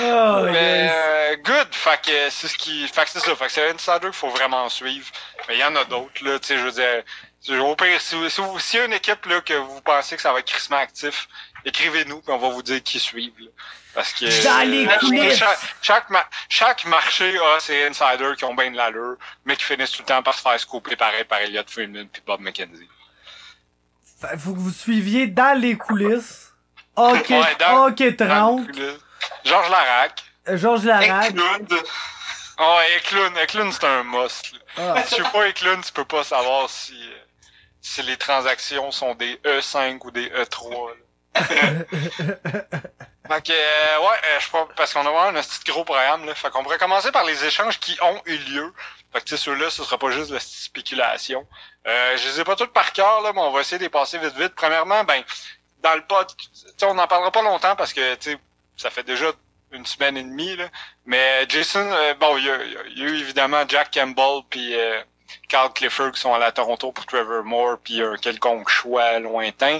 Oh, 0.00 0.44
mais 0.52 0.84
yes. 0.84 0.92
euh, 0.94 1.36
good, 1.36 1.68
fait 1.72 2.00
que 2.02 2.30
c'est 2.30 2.48
ce 2.48 2.56
qui, 2.56 2.86
fait 2.86 3.04
que 3.04 3.10
c'est 3.10 3.20
ça, 3.20 3.34
fait 3.34 3.46
que 3.46 3.52
c'est 3.52 3.68
un 3.68 3.74
insider 3.74 4.00
qu'il 4.00 4.12
faut 4.12 4.28
vraiment 4.28 4.68
suivre. 4.68 5.06
Mais 5.48 5.54
il 5.54 5.60
y 5.60 5.64
en 5.64 5.74
a 5.74 5.84
d'autres 5.84 6.22
là, 6.24 6.38
tu 6.38 6.48
sais, 6.48 6.58
je 6.58 6.64
veux 6.64 6.72
dire, 6.72 7.02
au 7.50 7.76
pire, 7.76 8.00
si, 8.00 8.16
si, 8.30 8.40
vous, 8.40 8.58
si 8.58 8.76
y 8.76 8.80
a 8.80 8.84
une 8.86 8.92
équipe 8.94 9.26
là, 9.26 9.40
que 9.40 9.54
vous 9.54 9.80
pensez 9.82 10.16
que 10.16 10.22
ça 10.22 10.32
va 10.32 10.38
être 10.40 10.46
crissement 10.46 10.78
actif, 10.78 11.28
écrivez-nous 11.64 12.20
puis 12.22 12.32
on 12.32 12.38
va 12.38 12.48
vous 12.48 12.62
dire 12.62 12.82
qui 12.82 12.98
suivre. 12.98 13.34
Là. 13.38 13.50
Parce 13.94 14.12
que 14.12 14.24
Dans 14.44 14.68
les 14.68 14.86
coulisses. 14.98 15.38
chaque, 15.38 15.58
chaque, 15.82 16.10
ma- 16.10 16.28
chaque 16.48 16.84
marché 16.86 17.38
a 17.38 17.60
ses 17.60 17.86
insiders 17.86 18.34
qui 18.36 18.44
ont 18.44 18.54
bien 18.54 18.70
de 18.70 18.76
l'allure, 18.76 19.16
mais 19.44 19.56
qui 19.56 19.64
finissent 19.64 19.92
tout 19.92 20.02
le 20.02 20.06
temps 20.06 20.22
par 20.22 20.34
se 20.34 20.42
faire 20.42 20.58
scooper 20.58 20.96
pareil 20.96 21.24
par 21.24 21.38
Elliot 21.38 21.62
Freeman 21.68 22.08
puis 22.08 22.22
Bob 22.26 22.40
McKenzie. 22.40 22.88
Fait- 24.20 24.34
que 24.36 24.36
vous 24.38 24.70
suiviez 24.70 25.26
dans 25.26 25.58
les 25.60 25.76
coulisses. 25.76 26.52
Ok, 26.96 27.26
Ouais, 27.30 27.56
dans- 27.60 27.88
ok 27.88 28.16
Dans 28.16 28.28
30. 28.28 28.66
le 28.68 28.72
coup, 28.72 28.78
là. 28.80 28.92
Georges 29.44 29.70
Larac. 29.70 30.22
Euh, 30.48 30.56
Georges 30.56 30.84
Larac. 30.84 31.30
Eklund. 31.30 31.74
Oh, 32.58 32.78
Eklund, 32.96 33.36
Eklund 33.38 33.72
c'est 33.72 33.84
un 33.84 34.02
must. 34.04 34.52
Ah. 34.76 35.02
Si 35.06 35.16
tu 35.16 35.22
sais 35.22 35.30
pas 35.30 35.48
Eklund, 35.48 35.84
tu 35.84 35.92
peux 35.92 36.04
pas 36.04 36.22
savoir 36.24 36.68
si, 36.70 36.94
euh, 36.94 37.23
si 37.84 38.02
les 38.02 38.16
transactions 38.16 38.90
sont 38.90 39.14
des 39.14 39.36
E5 39.44 40.00
ou 40.04 40.10
des 40.10 40.28
E3. 40.30 40.88
là. 40.88 40.94
fait 41.36 41.86
que, 43.42 43.52
euh, 43.52 43.98
ouais, 44.00 44.16
euh, 44.24 44.40
je 44.40 44.48
crois, 44.48 44.66
parce 44.74 44.94
qu'on 44.94 45.00
a 45.00 45.10
vraiment 45.10 45.38
un 45.38 45.42
petit 45.42 45.70
gros 45.70 45.84
programme, 45.84 46.24
là. 46.24 46.34
Fait 46.34 46.48
qu'on 46.48 46.62
pourrait 46.62 46.78
commencer 46.78 47.12
par 47.12 47.24
les 47.24 47.44
échanges 47.44 47.78
qui 47.78 47.98
ont 48.00 48.22
eu 48.24 48.38
lieu. 48.38 48.72
Fait 49.12 49.20
que, 49.20 49.26
tu 49.26 49.36
sais, 49.36 49.44
ceux-là, 49.44 49.68
ce 49.68 49.84
sera 49.84 49.98
pas 49.98 50.10
juste 50.10 50.30
de 50.30 50.34
la 50.34 50.40
spéculation. 50.40 51.46
Euh, 51.86 52.16
je 52.16 52.26
les 52.28 52.40
ai 52.40 52.44
pas 52.44 52.56
toutes 52.56 52.72
par 52.72 52.94
cœur, 52.94 53.20
là, 53.20 53.34
mais 53.34 53.40
on 53.40 53.50
va 53.50 53.60
essayer 53.60 53.76
de 53.78 53.82
les 53.82 53.90
passer 53.90 54.16
vite 54.18 54.34
vite. 54.34 54.54
Premièrement, 54.54 55.04
ben, 55.04 55.22
dans 55.82 55.94
le 55.94 56.06
pod, 56.06 56.26
tu 56.36 56.46
sais, 56.54 56.86
on 56.86 56.94
n'en 56.94 57.06
parlera 57.06 57.32
pas 57.32 57.42
longtemps 57.42 57.76
parce 57.76 57.92
que, 57.92 58.14
tu 58.14 58.30
sais, 58.30 58.38
ça 58.78 58.88
fait 58.90 59.04
déjà 59.04 59.26
une 59.72 59.84
semaine 59.84 60.16
et 60.16 60.22
demie, 60.22 60.56
là. 60.56 60.70
Mais 61.04 61.44
Jason, 61.50 61.86
euh, 61.92 62.14
bon, 62.14 62.38
il 62.38 62.44
y, 62.44 63.00
y 63.00 63.02
a 63.02 63.08
eu 63.08 63.18
évidemment 63.18 63.64
Jack 63.68 63.92
Campbell 63.92 64.40
puis 64.48 64.74
euh, 64.74 65.02
Carl 65.48 65.72
Clifford 65.72 66.12
qui 66.12 66.20
sont 66.20 66.34
allés 66.34 66.44
à 66.44 66.52
Toronto 66.52 66.92
pour 66.92 67.06
Trevor 67.06 67.44
Moore 67.44 67.78
puis 67.82 68.02
un 68.02 68.16
quelconque 68.16 68.68
choix 68.68 69.18
lointain. 69.18 69.78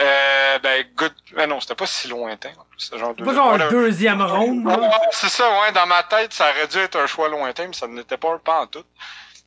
Euh, 0.00 0.58
ben, 0.60 0.84
good. 0.96 1.12
Ben 1.34 1.48
non, 1.48 1.58
c'était 1.60 1.74
pas 1.74 1.86
si 1.86 2.06
lointain. 2.08 2.50
C'est 2.76 2.96
genre, 2.98 3.14
Pas 3.16 3.34
genre 3.34 3.48
Voilà. 3.48 3.66
un 3.66 3.70
deuxième 3.70 4.22
round. 4.22 4.64
Ouais, 4.64 4.74
C'est 5.10 5.28
ça, 5.28 5.50
ouais, 5.60 5.72
dans 5.72 5.86
ma 5.86 6.04
tête, 6.04 6.32
ça 6.32 6.50
aurait 6.50 6.68
dû 6.68 6.78
être 6.78 6.96
un 7.00 7.06
choix 7.08 7.28
lointain, 7.28 7.66
mais 7.66 7.72
ça 7.72 7.88
n'était 7.88 8.16
pas 8.16 8.32
un 8.32 8.38
pas 8.38 8.60
en 8.60 8.66
tout. 8.68 8.84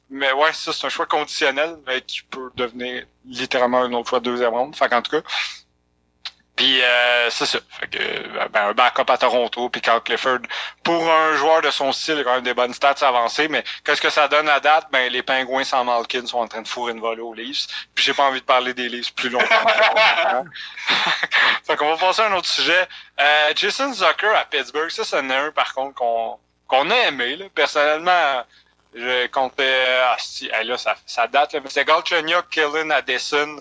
Mais 0.09 0.33
ouais, 0.33 0.51
ça, 0.51 0.73
c'est 0.73 0.85
un 0.85 0.89
choix 0.89 1.05
conditionnel, 1.05 1.77
mais 1.87 2.01
qui 2.01 2.21
peut 2.23 2.51
devenir 2.55 3.05
littéralement 3.25 3.79
un 3.83 3.93
autre 3.93 4.09
choix 4.09 4.19
de 4.19 4.25
deuxième 4.25 4.49
ronde. 4.53 4.75
Fait 4.75 4.89
qu'en 4.89 5.01
tout 5.01 5.11
cas. 5.11 5.25
Puis 6.61 6.79
euh, 6.79 7.31
c'est 7.31 7.47
ça. 7.47 7.57
Fait 7.79 7.87
que 7.87 7.97
euh, 7.97 8.47
ben, 8.53 8.67
un 8.67 8.73
backup 8.73 9.09
à 9.09 9.17
Toronto, 9.17 9.67
puis 9.69 9.81
Carl 9.81 9.99
Clifford, 9.99 10.41
pour 10.83 11.09
un 11.09 11.35
joueur 11.35 11.63
de 11.63 11.71
son 11.71 11.91
style, 11.91 12.17
il 12.17 12.21
a 12.21 12.23
quand 12.23 12.35
même 12.35 12.43
des 12.43 12.53
bonnes 12.53 12.75
stats 12.75 12.97
avancées, 13.01 13.47
mais 13.47 13.63
qu'est-ce 13.83 13.99
que 13.99 14.11
ça 14.11 14.27
donne 14.27 14.47
à 14.47 14.59
date? 14.59 14.85
Ben 14.91 15.11
les 15.11 15.23
pingouins 15.23 15.63
sans 15.63 15.83
Malkin 15.83 16.27
sont 16.27 16.37
en 16.37 16.47
train 16.47 16.61
de 16.61 16.67
fourrer 16.67 16.91
une 16.91 16.99
volée 16.99 17.21
aux 17.23 17.33
Leafs. 17.33 17.65
Puis 17.95 18.05
j'ai 18.05 18.13
pas 18.13 18.25
envie 18.25 18.41
de 18.41 18.45
parler 18.45 18.75
des 18.75 18.89
Leafs 18.89 19.11
plus 19.15 19.29
longtemps. 19.29 19.45
fait 21.65 21.75
qu'on 21.77 21.95
va 21.95 21.97
passer 21.97 22.21
à 22.21 22.27
un 22.27 22.33
autre 22.33 22.47
sujet. 22.47 22.87
Euh, 23.19 23.53
Jason 23.55 23.91
Zucker 23.91 24.35
à 24.35 24.45
Pittsburgh, 24.45 24.91
ça, 24.91 25.03
c'en 25.03 25.27
est 25.31 25.35
un 25.35 25.51
par 25.51 25.73
contre 25.73 25.95
qu'on 25.95 26.37
qu'on 26.67 26.91
a 26.91 26.95
aimé. 27.07 27.37
Là. 27.37 27.45
Personnellement, 27.55 28.43
je 28.93 29.27
comptais... 29.27 29.85
Ah, 30.03 30.15
si, 30.19 30.47
là, 30.47 30.77
ça, 30.77 30.95
ça 31.05 31.27
date, 31.27 31.53
là, 31.53 31.59
mais 31.61 31.69
c'est 31.69 31.85
Galchenyuk, 31.85 32.49
Kellen, 32.49 32.91
Addison, 32.91 33.57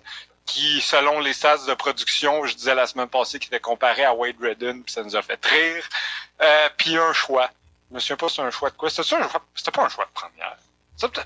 qui, 0.51 0.81
selon 0.81 1.21
les 1.21 1.33
stats 1.33 1.67
de 1.69 1.75
production, 1.75 2.45
je 2.45 2.55
disais 2.55 2.75
la 2.75 2.87
semaine 2.87 3.09
passée, 3.09 3.39
qui 3.39 3.47
était 3.47 3.61
comparé 3.61 4.05
à 4.05 4.13
Wade 4.13 4.37
Redden, 4.41 4.83
puis 4.83 4.93
ça 4.93 5.03
nous 5.03 5.15
a 5.15 5.23
fait 5.23 5.45
rire. 5.45 5.85
Euh, 6.43 6.69
puis 6.77 6.97
un 6.97 7.13
choix. 7.13 7.51
Je 7.89 7.95
me 7.95 8.01
souviens 8.01 8.17
pas 8.17 8.29
c'est 8.29 8.43
un 8.43 8.51
choix 8.51 8.71
de 8.71 8.77
quoi. 8.77 8.91
C'était 8.91 9.15
un 9.15 9.29
choix? 9.29 9.43
C'était 9.55 9.71
pas 9.71 9.85
un 9.85 9.89
choix 9.89 10.05
de 10.05 10.11
première? 10.11 10.57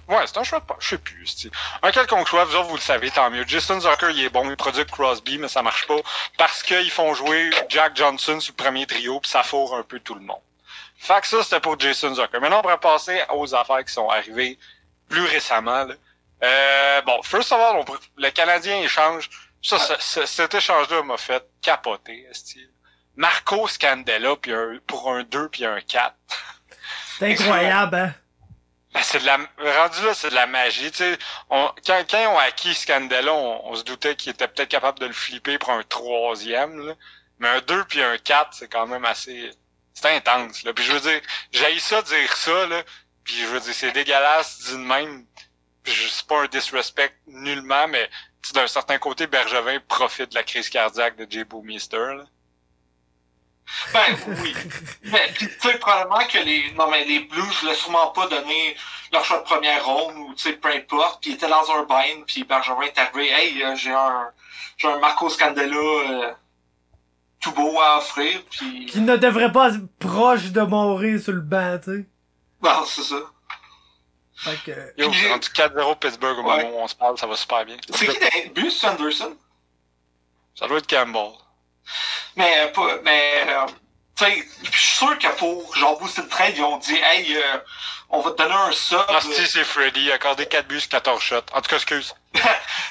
Ouais, 0.08 0.24
c'est 0.26 0.38
un 0.38 0.44
choix 0.44 0.60
de. 0.60 0.66
Je 0.78 0.88
sais 0.90 0.98
plus. 0.98 1.48
Un 1.82 1.90
quelconque 1.90 2.28
choix, 2.28 2.44
vous 2.44 2.64
vous 2.68 2.76
le 2.76 2.80
savez, 2.80 3.10
tant 3.10 3.28
mieux. 3.30 3.44
Jason 3.46 3.80
Zucker, 3.80 4.10
il 4.10 4.24
est 4.24 4.28
bon, 4.28 4.48
il 4.48 4.56
produit 4.56 4.86
Crosby, 4.86 5.38
mais 5.38 5.48
ça 5.48 5.62
marche 5.62 5.86
pas 5.86 5.98
parce 6.38 6.62
qu'ils 6.62 6.90
font 6.90 7.12
jouer 7.14 7.50
Jack 7.68 7.96
Johnson 7.96 8.38
sur 8.38 8.52
le 8.56 8.62
premier 8.62 8.86
trio, 8.86 9.18
puis 9.20 9.30
ça 9.30 9.42
fourre 9.42 9.74
un 9.74 9.82
peu 9.82 9.98
tout 9.98 10.14
le 10.14 10.20
monde. 10.20 10.40
Fait 10.96 11.20
que 11.20 11.26
ça, 11.26 11.42
c'était 11.42 11.60
pour 11.60 11.78
Jason 11.78 12.14
Zucker. 12.14 12.40
Maintenant, 12.40 12.58
on 12.58 12.62
pourrait 12.62 12.78
passer 12.78 13.20
aux 13.32 13.52
affaires 13.54 13.84
qui 13.84 13.92
sont 13.92 14.08
arrivées 14.08 14.58
plus 15.08 15.24
récemment. 15.24 15.84
Là. 15.84 15.94
Euh, 16.44 17.00
bon, 17.02 17.22
first 17.22 17.52
of 17.52 17.58
all, 17.60 17.76
on 17.76 17.84
le 18.16 18.30
Canadien 18.30 18.80
échange. 18.82 19.30
Ça, 19.62 19.78
ça- 19.78 19.98
ça- 19.98 20.26
cet 20.26 20.54
échange-là 20.54 21.02
m'a 21.02 21.16
fait 21.16 21.42
capoter, 21.62 22.26
esti. 22.30 22.60
Marco 23.16 23.66
Scandella 23.68 24.36
puis 24.36 24.52
un, 24.52 24.78
pour 24.86 25.10
un 25.10 25.22
2 25.22 25.48
puis 25.48 25.64
un 25.64 25.80
4. 25.80 26.14
C'est 27.18 27.32
incroyable, 27.32 27.96
hein? 27.96 28.14
Ben, 28.92 29.02
c'est 29.02 29.20
de 29.20 29.26
la 29.26 29.36
rendu 29.36 30.04
là, 30.04 30.14
c'est 30.14 30.30
de 30.30 30.34
la 30.34 30.46
magie. 30.46 30.90
Tu 30.90 30.98
sais, 30.98 31.18
on, 31.50 31.72
quand, 31.86 32.04
quand 32.08 32.20
ils 32.20 32.26
ont 32.26 32.38
acquis 32.38 32.74
Scandella, 32.74 33.32
on, 33.32 33.70
on 33.70 33.74
se 33.74 33.82
doutait 33.84 34.14
qu'ils 34.16 34.32
étaient 34.32 34.46
peut-être 34.48 34.68
capables 34.68 34.98
de 34.98 35.06
le 35.06 35.12
flipper 35.12 35.58
pour 35.58 35.70
un 35.70 35.82
troisième. 35.82 36.86
Là. 36.86 36.94
Mais 37.38 37.48
un 37.48 37.60
2 37.60 37.84
puis 37.84 38.02
un 38.02 38.18
4, 38.18 38.50
c'est 38.52 38.68
quand 38.68 38.86
même 38.86 39.04
assez. 39.04 39.50
C'est 39.94 40.14
intense. 40.14 40.62
Là. 40.64 40.72
Puis 40.72 40.84
je 40.84 40.92
veux 40.92 41.00
dire, 41.00 41.20
j'ai 41.52 41.78
ça 41.78 42.02
dire 42.02 42.36
ça, 42.36 42.66
là. 42.66 42.82
Puis 43.24 43.36
je 43.40 43.46
veux 43.46 43.60
dire, 43.60 43.74
c'est 43.74 43.92
dégueulasse 43.92 44.58
dit 44.64 44.72
de 44.72 44.76
même. 44.78 45.24
C'est 45.84 46.26
pas 46.26 46.42
un 46.42 46.46
disrespect 46.46 47.14
nullement, 47.26 47.88
mais 47.88 48.08
d'un 48.54 48.66
certain 48.66 48.98
côté, 48.98 49.26
Bergevin 49.26 49.78
profite 49.88 50.30
de 50.30 50.34
la 50.34 50.42
crise 50.42 50.68
cardiaque 50.68 51.16
de 51.16 51.26
Jay 51.28 51.44
Boomister. 51.44 52.16
Ben 53.92 54.16
oui. 54.26 54.54
Mais 55.04 55.32
tu 55.38 55.48
sais, 55.58 55.78
probablement 55.78 56.26
que 56.26 56.38
les. 56.38 56.72
Non 56.72 56.90
mais 56.90 57.04
les 57.04 57.20
Blues 57.20 57.60
voulaient 57.60 57.74
sûrement 57.74 58.08
pas 58.08 58.26
donner 58.28 58.76
leur 59.12 59.24
choix 59.24 59.38
de 59.38 59.44
première 59.44 59.84
ronde 59.84 60.16
ou 60.16 60.34
tu 60.34 60.42
sais, 60.42 60.52
peu 60.52 60.68
importe. 60.68 61.22
Puis 61.22 61.30
ils 61.30 61.34
étaient 61.34 61.48
dans 61.48 61.70
un 61.70 61.84
bind, 61.84 62.24
puis 62.26 62.44
Bergevin 62.44 62.82
est 62.82 62.98
arrivé. 62.98 63.30
Hey, 63.30 63.62
euh, 63.62 63.74
j'ai 63.76 63.92
un. 63.92 64.30
J'ai 64.76 64.88
un 64.88 64.98
Marco 64.98 65.28
Scandella 65.30 65.76
euh, 65.76 66.32
tout 67.40 67.52
beau 67.52 67.80
à 67.80 67.98
offrir. 67.98 68.42
Puis. 68.50 68.86
Qui 68.86 69.00
ne 69.00 69.16
devrait 69.16 69.52
pas 69.52 69.70
être 69.70 69.98
proche 69.98 70.50
de 70.50 70.60
mourir 70.60 71.20
sur 71.20 71.32
le 71.32 71.40
banc, 71.40 71.78
tu 71.82 71.90
sais. 71.90 72.06
Ben, 72.60 72.82
c'est 72.86 73.02
ça. 73.02 73.16
Fait 74.36 74.56
que. 74.64 74.92
Yo, 75.00 75.12
j'ai- 75.12 75.28
rendu 75.30 75.48
4-0 75.48 75.94
Pittsburgh 75.96 76.38
au 76.38 76.42
Ouais. 76.48 76.64
moment 76.64 76.78
où 76.78 76.82
on 76.82 76.88
se 76.88 76.94
parle, 76.94 77.16
ça 77.18 77.26
va 77.26 77.36
super 77.36 77.64
bien. 77.64 77.76
C'est 77.94 78.06
qui 78.08 78.18
les 78.42 78.48
buts, 78.50 78.70
c'est 78.70 78.86
Anderson? 78.88 79.36
Ça 80.58 80.66
doit 80.68 80.78
être 80.78 80.86
Campbell. 80.88 81.30
Mais, 82.36 82.58
euh, 82.64 82.68
pas, 82.72 82.98
mais, 83.02 83.44
euh, 83.48 83.66
tu 84.16 84.24
sais, 84.24 84.44
je 84.64 84.70
suis 84.78 84.96
sûr 84.96 85.18
que 85.18 85.28
pour, 85.36 85.74
genre, 85.76 85.98
booster 85.98 86.22
le 86.22 86.28
trade, 86.28 86.54
ils 86.56 86.62
ont 86.62 86.78
dit, 86.78 86.94
hey, 86.96 87.36
euh, 87.36 87.58
on 88.10 88.20
va 88.20 88.30
te 88.32 88.38
donner 88.38 88.54
un 88.54 88.72
sub. 88.72 89.00
Ah, 89.08 89.20
si, 89.20 89.46
c'est 89.46 89.64
Freddy, 89.64 90.02
il 90.04 90.10
a 90.10 90.14
accordé 90.14 90.46
4 90.46 90.66
buts, 90.66 90.80
14 90.88 91.22
shots. 91.22 91.36
En 91.52 91.60
tout 91.60 91.68
cas, 91.68 91.76
excuse. 91.76 92.14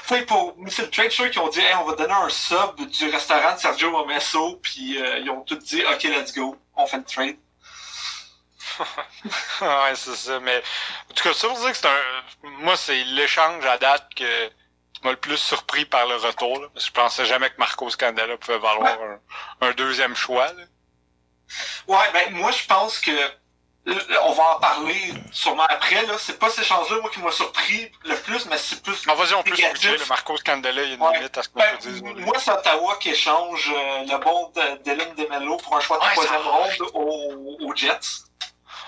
Tu 0.05 0.15
sais, 0.15 0.25
pour 0.25 0.53
booster 0.55 0.81
le 0.83 0.89
trade, 0.89 1.05
je 1.09 1.13
suis 1.13 1.23
sûr 1.23 1.31
qu'ils 1.31 1.41
ont 1.41 1.47
dit, 1.47 1.61
hey, 1.61 1.73
on 1.75 1.85
va 1.85 1.93
te 1.93 2.01
donner 2.01 2.13
un 2.13 2.29
sub 2.29 2.75
du 2.89 3.09
restaurant 3.09 3.53
de 3.55 3.59
Sergio 3.59 3.89
Momesso, 3.89 4.59
puis 4.61 5.01
euh, 5.01 5.19
ils 5.19 5.29
ont 5.29 5.41
tous 5.41 5.55
dit, 5.55 5.81
ok, 5.85 6.03
let's 6.03 6.33
go, 6.35 6.57
on 6.75 6.85
fait 6.85 6.97
le 6.97 7.03
trade. 7.05 7.37
Ouais, 9.61 9.95
c'est 9.95 10.15
ça. 10.15 10.39
Mais, 10.39 10.61
en 11.09 11.13
tout 11.13 11.23
cas, 11.23 11.33
ça 11.33 11.47
pour 11.47 11.57
dire 11.59 11.71
que 11.71 11.77
c'est 11.77 11.87
un, 11.87 12.01
moi, 12.43 12.75
c'est 12.77 13.03
l'échange 13.03 13.65
à 13.65 13.77
date 13.77 14.07
que, 14.15 14.47
qui 14.93 15.03
m'a 15.03 15.11
le 15.11 15.17
plus 15.17 15.37
surpris 15.37 15.85
par 15.85 16.05
le 16.07 16.15
retour, 16.15 16.59
là. 16.61 16.67
Parce 16.73 16.85
que 16.85 16.89
je 16.89 16.93
pensais 17.01 17.25
jamais 17.25 17.49
que 17.49 17.57
Marco 17.57 17.89
Scandella 17.89 18.37
pouvait 18.37 18.59
valoir 18.59 18.97
un, 19.61 19.67
un 19.67 19.71
deuxième 19.71 20.15
choix, 20.15 20.47
là. 20.47 20.63
Ouais, 21.87 22.11
ben, 22.13 22.33
moi, 22.35 22.51
je 22.51 22.65
pense 22.65 22.99
que, 22.99 23.11
euh, 23.11 23.99
on 24.23 24.31
va 24.31 24.43
en 24.55 24.59
parler 24.61 25.13
sûrement 25.33 25.65
après, 25.67 26.05
là. 26.05 26.13
C'est 26.17 26.39
pas 26.39 26.49
ces 26.49 26.63
chances-là, 26.63 26.99
moi, 27.01 27.09
qui 27.11 27.19
m'a 27.19 27.31
surpris 27.31 27.91
le 28.05 28.15
plus, 28.15 28.45
mais 28.45 28.57
c'est 28.57 28.81
plus. 28.81 29.05
Non, 29.05 29.13
vas-y, 29.15 29.33
on 29.33 29.43
peut 29.43 29.55
switcher, 29.55 29.97
le 29.97 30.05
Marco 30.05 30.37
Scandella, 30.37 30.83
il 30.83 30.89
y 30.89 30.91
a 30.93 30.95
une 30.95 31.01
Ouais. 31.01 31.17
limite 31.17 31.37
à 31.37 31.43
ce 31.43 31.49
qu'on 31.49 31.59
Ben, 31.59 31.77
peut 31.77 31.89
dire. 31.91 32.15
moi, 32.25 32.37
c'est 32.39 32.51
Ottawa 32.51 32.95
qui 32.99 33.09
échange 33.09 33.69
euh, 33.75 34.05
le 34.05 34.17
bon 34.23 34.51
de 34.55 34.77
Dylan 34.83 35.13
Demelo 35.15 35.57
pour 35.57 35.75
un 35.75 35.81
choix 35.81 35.97
de 35.99 36.11
troisième 36.13 36.41
ronde 36.41 36.89
aux, 36.93 37.57
aux 37.61 37.75
Jets. 37.75 37.99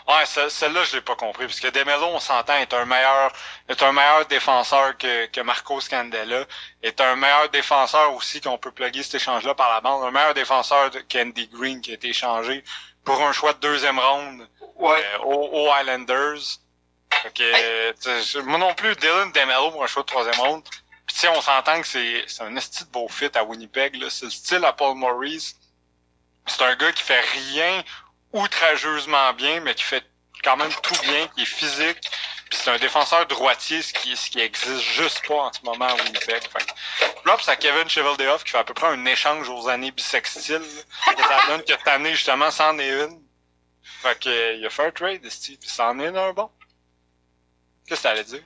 Ouais, 0.08 0.26
ce- 0.26 0.50
celle-là, 0.50 0.84
je 0.84 0.96
l'ai 0.96 1.02
pas 1.02 1.16
compris, 1.16 1.48
parce 1.48 1.60
que 1.60 1.68
Demelo, 1.68 2.06
on 2.08 2.20
s'entend, 2.20 2.56
est 2.58 2.74
un 2.76 2.86
meilleur, 2.86 3.32
est 3.68 3.82
un 3.82 3.92
meilleur 3.92 4.26
défenseur 4.28 4.96
que, 4.98 5.26
que 5.28 5.42
Marco 5.42 5.82
Scandella, 5.82 6.46
est 6.84 7.02
un 7.02 7.16
meilleur 7.16 7.50
défenseur 7.50 8.14
aussi 8.14 8.40
qu'on 8.40 8.58
peut 8.60 8.72
plugger 8.72 9.02
cet 9.02 9.16
échange-là 9.16 9.56
par 9.56 9.72
la 9.72 9.82
bande, 9.82 10.04
un 10.04 10.12
meilleur 10.12 10.36
défenseur 10.36 10.92
de- 10.92 11.00
qu'Andy 11.00 11.48
Green 11.48 11.82
qui 11.82 11.90
a 11.92 11.94
été 11.96 12.10
échangé 12.10 12.64
pour 13.04 13.20
un 13.24 13.32
choix 13.34 13.54
de 13.54 13.60
deuxième 13.60 14.00
ronde 14.00 14.48
Ouais. 14.76 15.04
euh, 15.16 15.18
aux, 15.24 15.70
aux 15.70 15.76
Islanders. 15.80 16.60
Sais, 18.00 18.42
moi 18.44 18.58
non 18.60 18.74
plus, 18.76 18.96
Dylan 18.98 19.32
Demelo 19.32 19.72
pour 19.72 19.84
un 19.84 19.88
choix 19.88 20.04
de 20.04 20.08
troisième 20.08 20.40
ronde. 20.40 20.64
Puis 21.08 21.16
tu 21.16 21.22
sais, 21.22 21.28
on 21.30 21.42
s'entend 21.42 21.82
que 21.82 21.88
c'est, 21.88 22.24
c'est 22.28 22.44
un 22.44 22.56
esti 22.56 22.84
de 22.84 22.90
beau 22.90 23.08
fit 23.08 23.30
à 23.36 23.44
Winnipeg, 23.44 23.96
là. 23.96 24.10
C'est 24.10 24.26
le 24.26 24.32
style 24.32 24.66
à 24.66 24.74
Paul 24.74 24.96
Maurice. 24.96 25.56
C'est 26.46 26.62
un 26.64 26.76
gars 26.76 26.92
qui 26.92 27.02
fait 27.02 27.22
rien 27.22 27.84
outrageusement 28.36 29.34
bien, 29.34 29.60
mais 29.62 29.74
qui 29.76 29.84
fait 29.84 30.04
quand 30.44 30.58
même 30.58 30.72
tout 30.84 30.96
bien, 31.04 31.28
qui 31.30 31.42
est 31.44 31.46
physique. 31.46 32.00
Puis 32.50 32.60
c'est 32.62 32.70
un 32.70 32.78
défenseur 32.78 33.26
droitier, 33.26 33.82
ce 33.82 33.92
qui, 33.94 34.16
ce 34.16 34.30
qui 34.30 34.40
existe 34.40 34.82
juste 34.82 35.28
pas 35.28 35.36
en 35.36 35.52
ce 35.54 35.62
moment 35.64 35.86
à 35.88 35.94
Winnipeg. 35.96 36.44
Fait 36.44 36.66
que, 36.66 37.22
props 37.24 37.50
à 37.50 37.56
Kevin 37.56 37.90
Cheveldayoff 37.90 38.44
qui 38.44 38.52
fait 38.52 38.60
à 38.60 38.64
peu 38.64 38.76
près 38.76 38.88
un 38.88 39.04
échange 39.06 39.50
aux 39.50 39.68
années 39.68 39.92
bissextiles. 39.92 40.62
là. 40.62 41.14
Que 41.16 41.22
ça 41.24 41.40
donne 41.48 41.62
que 41.64 41.70
cette 41.74 41.88
année, 41.88 42.14
justement, 42.14 42.52
c'en 42.52 42.78
est 42.78 42.90
une. 42.90 43.22
Fait 43.82 44.20
que, 44.20 44.30
euh, 44.30 44.54
il 44.54 44.66
a 44.66 44.70
fait 44.70 44.86
un 44.86 44.92
trade, 44.92 45.28
Steve, 45.30 45.58
puis 45.58 45.70
c'en 45.70 45.98
est 46.00 46.16
un 46.16 46.34
bon. 46.34 46.52
Qu'est-ce 47.88 48.02
que 48.02 48.08
t'allais 48.08 48.24
dire? 48.24 48.44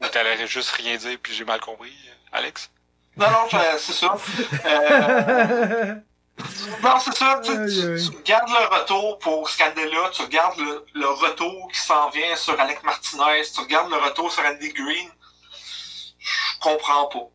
Ou 0.00 0.06
t'allais 0.08 0.46
juste 0.46 0.70
rien 0.70 0.96
dire 0.96 1.18
puis 1.22 1.34
j'ai 1.34 1.44
mal 1.44 1.60
compris, 1.60 1.92
euh, 2.08 2.12
Alex? 2.38 2.70
Non, 3.16 3.30
non, 3.30 3.48
je- 3.50 3.78
c'est 3.78 3.92
ça. 3.92 4.16
Euh, 4.64 5.94
non, 6.82 6.98
c'est 7.00 7.14
ça. 7.16 7.40
Tu, 7.42 7.50
tu- 7.50 8.10
tu 8.10 8.16
regardes 8.18 8.48
le 8.50 8.76
retour 8.78 9.18
pour 9.18 9.48
Scandella, 9.48 10.10
tu 10.12 10.22
regardes 10.22 10.58
le, 10.58 10.84
le 10.94 11.08
retour 11.08 11.68
qui 11.72 11.78
s'en 11.80 12.10
vient 12.10 12.36
sur 12.36 12.58
Alec 12.60 12.82
Martinez, 12.84 13.42
tu 13.54 13.60
regardes 13.60 13.90
le 13.90 13.96
retour 13.98 14.30
sur 14.32 14.44
Andy 14.44 14.72
Green. 14.72 15.08
Je 16.20 16.58
comprends 16.60 17.06
pas. 17.06 17.30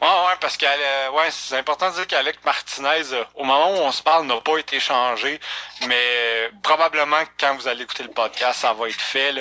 Ouais, 0.00 0.06
ouais, 0.08 0.36
parce 0.40 0.56
que 0.56 0.64
euh, 0.64 1.10
ouais, 1.10 1.28
c'est 1.32 1.56
important 1.58 1.90
de 1.90 1.94
dire 1.96 2.06
qu'Alec 2.06 2.44
Martinez, 2.44 3.12
euh, 3.12 3.24
au 3.34 3.42
moment 3.42 3.72
où 3.72 3.76
on 3.78 3.90
se 3.90 4.00
parle, 4.00 4.26
n'a 4.26 4.40
pas 4.40 4.56
été 4.58 4.78
changé, 4.78 5.40
mais 5.88 5.96
euh, 5.98 6.50
probablement 6.62 7.20
quand 7.38 7.56
vous 7.56 7.66
allez 7.66 7.82
écouter 7.82 8.04
le 8.04 8.10
podcast, 8.12 8.60
ça 8.60 8.72
va 8.74 8.88
être 8.88 9.00
fait. 9.00 9.34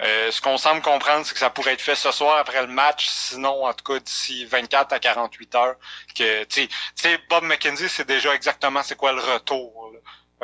Ce 0.00 0.40
qu'on 0.40 0.56
semble 0.56 0.82
comprendre, 0.82 1.26
c'est 1.26 1.32
que 1.34 1.40
ça 1.40 1.50
pourrait 1.50 1.72
être 1.72 1.80
fait 1.82 1.96
ce 1.96 2.12
soir 2.12 2.38
après 2.38 2.60
le 2.62 2.68
match, 2.68 3.08
sinon, 3.08 3.64
en 3.66 3.72
tout 3.74 3.84
cas, 3.92 3.98
d'ici 3.98 4.44
24 4.46 4.92
à 4.92 5.00
48 5.00 5.54
heures. 5.56 5.74
Que, 6.16 6.44
tu 6.44 6.68
sais- 6.94 7.18
Bob 7.28 7.42
McKenzie, 7.44 7.88
c'est 7.88 8.06
déjà 8.06 8.34
exactement 8.36 8.82
c'est 8.84 8.96
quoi 8.96 9.12
le 9.12 9.20
retour. 9.20 9.92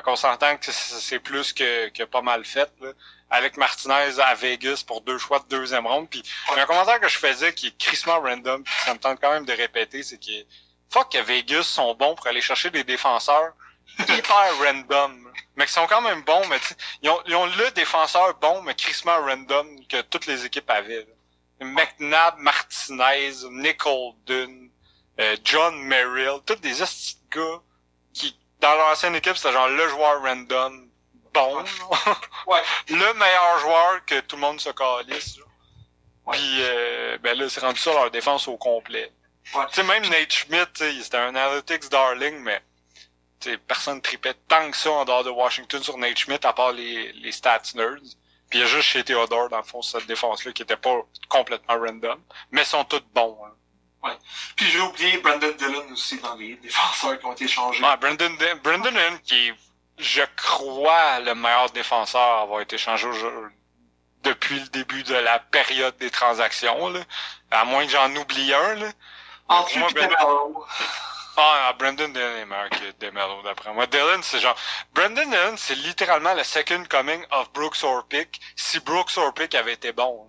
Fait 0.00 0.04
qu'on 0.04 0.16
s'entend 0.16 0.56
que 0.56 0.72
c'est- 0.72 1.18
plus 1.18 1.52
que, 1.52 1.90
que 1.90 2.04
pas 2.04 2.22
mal 2.22 2.42
fait. 2.46 2.72
Là. 2.80 2.92
Avec 3.28 3.58
Martinez 3.58 4.18
à 4.18 4.34
Vegas 4.34 4.82
pour 4.86 5.02
deux 5.02 5.18
choix 5.18 5.40
de 5.40 5.44
deuxième 5.48 5.86
ronde. 5.86 6.08
Puis 6.08 6.22
un 6.56 6.64
commentaire 6.64 6.98
que 7.00 7.08
je 7.08 7.18
faisais 7.18 7.52
qui 7.52 7.66
est 7.66 7.76
crissement 7.78 8.18
random, 8.18 8.64
puis 8.64 8.72
ça 8.82 8.94
me 8.94 8.98
tente 8.98 9.20
quand 9.20 9.30
même 9.30 9.44
de 9.44 9.52
répéter, 9.52 10.02
c'est 10.02 10.16
que 10.16 10.32
fuck 10.90 11.12
que 11.12 11.18
Vegas 11.18 11.64
sont 11.64 11.94
bons 11.94 12.14
pour 12.14 12.26
aller 12.28 12.40
chercher 12.40 12.70
des 12.70 12.82
défenseurs 12.82 13.52
hyper 14.08 14.58
random. 14.58 15.30
Mais 15.56 15.66
qui 15.66 15.72
sont 15.72 15.86
quand 15.86 16.00
même 16.00 16.22
bons, 16.22 16.46
mais 16.48 16.58
ils 17.02 17.10
ont, 17.10 17.20
ils 17.26 17.34
ont 17.34 17.44
le 17.44 17.70
défenseur 17.72 18.32
bon, 18.40 18.62
mais 18.62 18.74
crissement 18.74 19.18
random 19.20 19.86
que 19.86 20.00
toutes 20.00 20.24
les 20.24 20.46
équipes 20.46 20.70
avaient. 20.70 21.06
là. 21.60 21.66
McNabb, 21.66 22.38
Martinez, 22.38 23.32
Nick 23.50 23.84
Holden, 23.84 24.70
euh, 25.20 25.36
John 25.44 25.76
Merrill, 25.82 26.38
tous 26.46 26.54
des 26.56 26.72
gars 27.30 27.60
dans 28.60 28.74
leur 28.74 28.88
ancienne 28.88 29.14
équipe, 29.14 29.36
c'était 29.36 29.52
genre 29.52 29.68
le 29.68 29.88
joueur 29.88 30.22
random 30.22 30.90
bon. 31.32 31.64
Ouais. 32.46 32.62
le 32.88 33.14
meilleur 33.14 33.58
joueur 33.60 34.04
que 34.04 34.20
tout 34.20 34.36
le 34.36 34.42
monde 34.42 34.60
se 34.60 34.70
calisse. 34.70 35.38
Ouais. 36.26 36.36
Puis 36.36 36.58
euh, 36.60 37.18
ben 37.18 37.38
là, 37.38 37.48
c'est 37.48 37.60
rendu 37.60 37.78
ça 37.78 37.92
leur 37.92 38.10
défense 38.10 38.48
au 38.48 38.56
complet. 38.56 39.12
Ouais. 39.54 39.64
Tu 39.68 39.74
sais, 39.74 39.82
même 39.82 40.06
Nate 40.08 40.32
Schmidt, 40.32 41.02
c'était 41.02 41.16
un 41.16 41.34
analytics 41.34 41.88
darling, 41.88 42.38
mais 42.40 42.62
tu 43.40 43.50
sais, 43.50 43.58
personne 43.58 44.00
tripait 44.00 44.34
tant 44.48 44.70
que 44.70 44.76
ça 44.76 44.90
en 44.90 45.04
dehors 45.04 45.24
de 45.24 45.30
Washington 45.30 45.82
sur 45.82 45.96
Nate 45.98 46.18
Schmidt, 46.18 46.46
à 46.46 46.52
part 46.52 46.72
les, 46.72 47.12
les 47.12 47.32
stats 47.32 47.62
nerds. 47.74 48.00
Puis 48.48 48.58
il 48.58 48.62
y 48.62 48.64
a 48.64 48.66
juste 48.66 48.88
chez 48.88 49.04
Theodore, 49.04 49.48
dans 49.48 49.58
le 49.58 49.62
fond, 49.62 49.80
cette 49.80 50.06
défense-là, 50.06 50.52
qui 50.52 50.62
était 50.62 50.76
pas 50.76 51.00
complètement 51.28 51.78
random, 51.78 52.20
mais 52.50 52.64
sont 52.64 52.84
toutes 52.84 53.06
bons. 53.12 53.38
Hein. 53.44 53.52
Puis 54.56 54.66
j'ai 54.70 54.80
oublié 54.80 55.18
Brandon 55.18 55.52
Dillon 55.58 55.84
aussi 55.92 56.18
dans 56.20 56.34
les 56.34 56.56
défenseurs 56.56 57.18
qui 57.18 57.26
ont 57.26 57.32
été 57.32 57.48
changés. 57.48 57.82
Ouais, 57.84 57.96
Brandon, 57.96 58.30
Brandon 58.62 58.88
Inman, 58.88 59.18
qui 59.20 59.48
est, 59.48 59.54
je 59.98 60.22
crois, 60.36 61.20
le 61.20 61.34
meilleur 61.34 61.70
défenseur 61.70 62.20
à 62.20 62.42
avoir 62.42 62.60
été 62.60 62.78
changé 62.78 63.06
au- 63.06 63.48
depuis 64.22 64.60
le 64.60 64.66
début 64.68 65.02
de 65.02 65.14
la 65.14 65.38
période 65.38 65.96
des 65.98 66.10
transactions, 66.10 66.88
là. 66.90 67.00
À 67.50 67.64
moins 67.64 67.84
que 67.86 67.92
j'en 67.92 68.14
oublie 68.16 68.52
un, 68.54 68.74
là. 68.74 68.86
Entre 69.48 69.78
Moi, 69.78 69.88
ben- 69.94 70.08
Demelo. 70.08 70.66
Ah, 71.36 71.74
Brandon 71.78 72.08
Dillon 72.08 72.36
est 72.36 72.44
meilleur 72.44 72.68
que 72.70 72.90
Demelo, 73.00 73.42
d'après 73.42 73.72
moi. 73.72 73.86
Dylan, 73.86 74.22
c'est 74.22 74.40
genre... 74.40 74.56
Brandon 74.92 75.24
Dillon, 75.24 75.54
c'est 75.56 75.74
littéralement 75.76 76.34
le 76.34 76.44
second 76.44 76.84
coming 76.88 77.24
of 77.30 77.50
Brooks 77.52 77.82
Orpik, 77.82 78.40
si 78.56 78.78
Brooks 78.80 79.16
Orpik 79.16 79.54
avait 79.54 79.72
été 79.72 79.92
bon. 79.92 80.26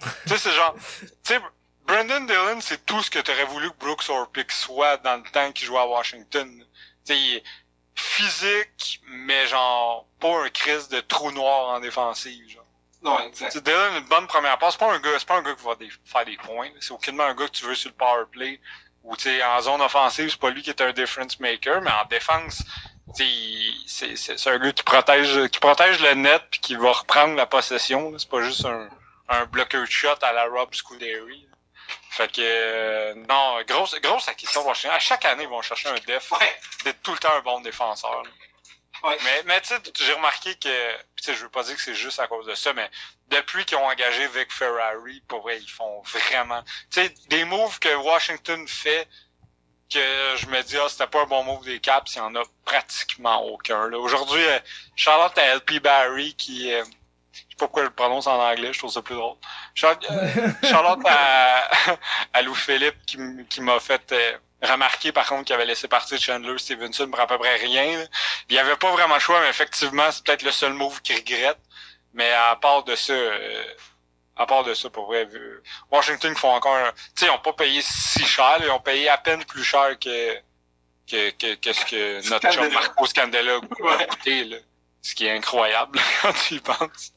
tu 0.00 0.28
sais, 0.28 0.38
c'est 0.38 0.52
genre... 0.52 0.74
Tu 1.00 1.08
sais, 1.24 1.40
Brandon 1.86 2.20
Dillon, 2.26 2.60
c'est 2.60 2.84
tout 2.86 3.02
ce 3.02 3.10
que 3.10 3.18
t'aurais 3.18 3.44
voulu 3.44 3.70
que 3.70 3.76
Brooks 3.76 4.08
Orpik 4.08 4.50
soit 4.50 4.96
dans 4.98 5.16
le 5.16 5.30
temps 5.30 5.52
qu'il 5.52 5.66
jouait 5.66 5.78
à 5.80 5.86
Washington. 5.86 6.48
Tu 6.58 6.64
sais, 7.14 7.18
il 7.18 7.34
est 7.36 7.44
physique, 7.94 9.00
mais 9.06 9.46
genre, 9.46 10.06
pas 10.20 10.44
un 10.44 10.48
crise 10.50 10.88
de 10.88 11.00
trou 11.00 11.30
noir 11.30 11.68
en 11.70 11.80
défensive, 11.80 12.48
genre. 12.48 12.64
Non, 13.02 13.18
exact. 13.26 13.58
Dylan 13.58 13.98
une 13.98 14.08
bonne 14.08 14.26
première 14.26 14.56
passe. 14.58 14.74
C'est 14.74 14.80
pas 14.80 14.92
un 14.94 14.98
gars, 14.98 15.10
c'est 15.18 15.28
pas 15.28 15.36
un 15.36 15.42
gars 15.42 15.54
qui 15.54 15.64
va 15.64 15.74
des- 15.74 15.90
faire 16.06 16.24
des 16.24 16.38
points. 16.38 16.70
C'est 16.80 16.92
aucunement 16.92 17.24
un 17.24 17.34
gars 17.34 17.46
que 17.46 17.52
tu 17.52 17.66
veux 17.66 17.74
sur 17.74 17.90
le 17.90 17.96
power 17.96 18.24
play. 18.32 18.60
Ou 19.02 19.14
tu 19.16 19.42
en 19.42 19.60
zone 19.60 19.82
offensive, 19.82 20.30
c'est 20.30 20.40
pas 20.40 20.48
lui 20.48 20.62
qui 20.62 20.70
est 20.70 20.80
un 20.80 20.92
difference 20.92 21.38
maker, 21.38 21.82
mais 21.82 21.90
en 21.90 22.06
défense, 22.06 22.62
c'est 23.14 24.46
un 24.48 24.58
gars 24.58 24.72
qui 24.72 24.82
protège 24.82 25.48
qui 25.48 25.58
protège 25.60 26.00
le 26.00 26.14
net 26.14 26.42
puis 26.50 26.60
qui 26.60 26.74
va 26.76 26.92
reprendre 26.92 27.34
la 27.34 27.44
possession. 27.44 28.14
C'est 28.18 28.30
pas 28.30 28.40
juste 28.40 28.64
un, 28.64 28.88
un 29.28 29.44
blocker 29.44 29.84
shot 29.86 30.16
à 30.22 30.32
la 30.32 30.46
Rob 30.46 30.72
Scuderi. 30.74 31.46
Fait 32.10 32.30
que 32.30 32.40
euh, 32.40 33.14
non, 33.28 33.62
grosse 33.66 33.94
grosse 34.00 34.28
acquisition 34.28 34.62
de 34.62 34.68
Washington. 34.68 34.96
À 34.96 35.00
chaque 35.00 35.24
année, 35.24 35.44
ils 35.44 35.48
vont 35.48 35.62
chercher 35.62 35.88
un 35.88 35.94
def. 36.06 36.30
Ouais. 36.32 36.58
C'est 36.82 37.02
tout 37.02 37.12
le 37.12 37.18
temps 37.18 37.32
un 37.34 37.40
bon 37.40 37.60
défenseur. 37.60 38.22
Mais, 39.02 39.42
mais 39.44 39.60
tu 39.60 39.68
sais, 39.68 39.80
j'ai 40.00 40.14
remarqué 40.14 40.54
que, 40.54 40.96
tu 41.16 41.24
sais, 41.24 41.34
je 41.34 41.42
veux 41.42 41.50
pas 41.50 41.62
dire 41.62 41.76
que 41.76 41.82
c'est 41.82 41.94
juste 41.94 42.20
à 42.20 42.26
cause 42.26 42.46
de 42.46 42.54
ça, 42.54 42.72
mais 42.72 42.90
depuis 43.28 43.66
qu'ils 43.66 43.76
ont 43.76 43.86
engagé 43.86 44.26
Vic 44.28 44.50
Ferrari, 44.50 45.22
pour 45.28 45.42
vrai, 45.42 45.58
ils 45.60 45.70
font 45.70 46.02
vraiment, 46.02 46.62
tu 46.90 47.02
sais, 47.02 47.14
des 47.28 47.44
moves 47.44 47.78
que 47.80 47.94
Washington 47.96 48.66
fait, 48.66 49.06
que 49.92 50.36
je 50.36 50.46
me 50.46 50.62
dis, 50.62 50.76
ah, 50.78 50.88
c'était 50.88 51.06
pas 51.06 51.22
un 51.22 51.26
bon 51.26 51.44
move 51.44 51.64
des 51.64 51.80
Caps, 51.80 52.14
il 52.14 52.18
y 52.18 52.20
en 52.20 52.34
a 52.34 52.42
pratiquement 52.64 53.44
aucun, 53.44 53.88
là. 53.88 53.98
Aujourd'hui, 53.98 54.42
euh, 54.42 54.58
Charlotte 54.96 55.36
à 55.36 55.54
LP 55.54 55.80
Barry 55.80 56.34
qui, 56.34 56.72
euh, 56.72 56.84
je 57.34 57.40
sais 57.40 57.56
pas 57.58 57.66
pourquoi 57.66 57.82
je 57.82 57.88
le 57.88 57.94
prononce 57.94 58.26
en 58.26 58.38
anglais, 58.38 58.72
je 58.72 58.78
trouve 58.78 58.92
ça 58.92 59.02
plus 59.02 59.14
drôle. 59.14 59.36
Charlotte, 59.74 60.06
euh, 60.10 60.48
Charlotte 60.62 61.00
à, 61.06 61.68
à 62.32 62.42
Lou 62.42 62.54
Philippe 62.54 62.96
qui, 63.06 63.18
qui 63.48 63.60
m'a 63.60 63.80
fait 63.80 64.12
euh, 64.12 64.38
remarquer 64.62 65.12
par 65.12 65.26
contre 65.26 65.44
qu'il 65.44 65.54
avait 65.54 65.66
laissé 65.66 65.88
partir 65.88 66.20
Chandler 66.20 66.58
Stevenson 66.58 67.08
pour 67.08 67.20
à 67.20 67.26
peu 67.26 67.38
près 67.38 67.56
rien. 67.56 68.06
Il 68.48 68.56
y 68.56 68.58
avait 68.58 68.76
pas 68.76 68.92
vraiment 68.92 69.14
le 69.14 69.20
choix, 69.20 69.40
mais 69.40 69.48
effectivement, 69.48 70.10
c'est 70.10 70.24
peut-être 70.24 70.42
le 70.42 70.52
seul 70.52 70.72
move 70.72 71.00
qu'il 71.02 71.16
regrette. 71.16 71.58
Mais 72.12 72.30
à 72.30 72.56
part 72.56 72.84
de 72.84 72.94
ça, 72.94 73.12
euh, 73.12 73.64
à 74.36 74.46
part 74.46 74.62
de 74.62 74.72
ça, 74.74 74.88
pour 74.88 75.06
vrai, 75.06 75.28
Washington 75.90 76.34
font 76.36 76.54
encore 76.54 76.76
un... 76.76 76.92
Tu 76.92 76.98
sais, 77.16 77.26
ils 77.26 77.30
ont 77.30 77.38
pas 77.38 77.52
payé 77.52 77.82
si 77.82 78.24
cher, 78.24 78.58
là, 78.58 78.66
ils 78.66 78.70
ont 78.70 78.80
payé 78.80 79.08
à 79.08 79.18
peine 79.18 79.44
plus 79.44 79.64
cher 79.64 79.98
que 79.98 80.38
que, 81.06 81.30
que, 81.30 81.54
que 81.54 81.72
ce 81.72 81.84
que 81.84 82.30
notre 82.30 82.50
chum. 82.50 82.72
Marco 82.72 83.06
Scandella 83.06 83.56
a 83.56 84.06
coûté, 84.06 84.44
là. 84.44 84.56
Ce 85.02 85.14
qui 85.14 85.26
est 85.26 85.36
incroyable 85.36 85.98
quand 86.22 86.32
tu 86.32 86.54
y 86.54 86.60
penses. 86.60 87.12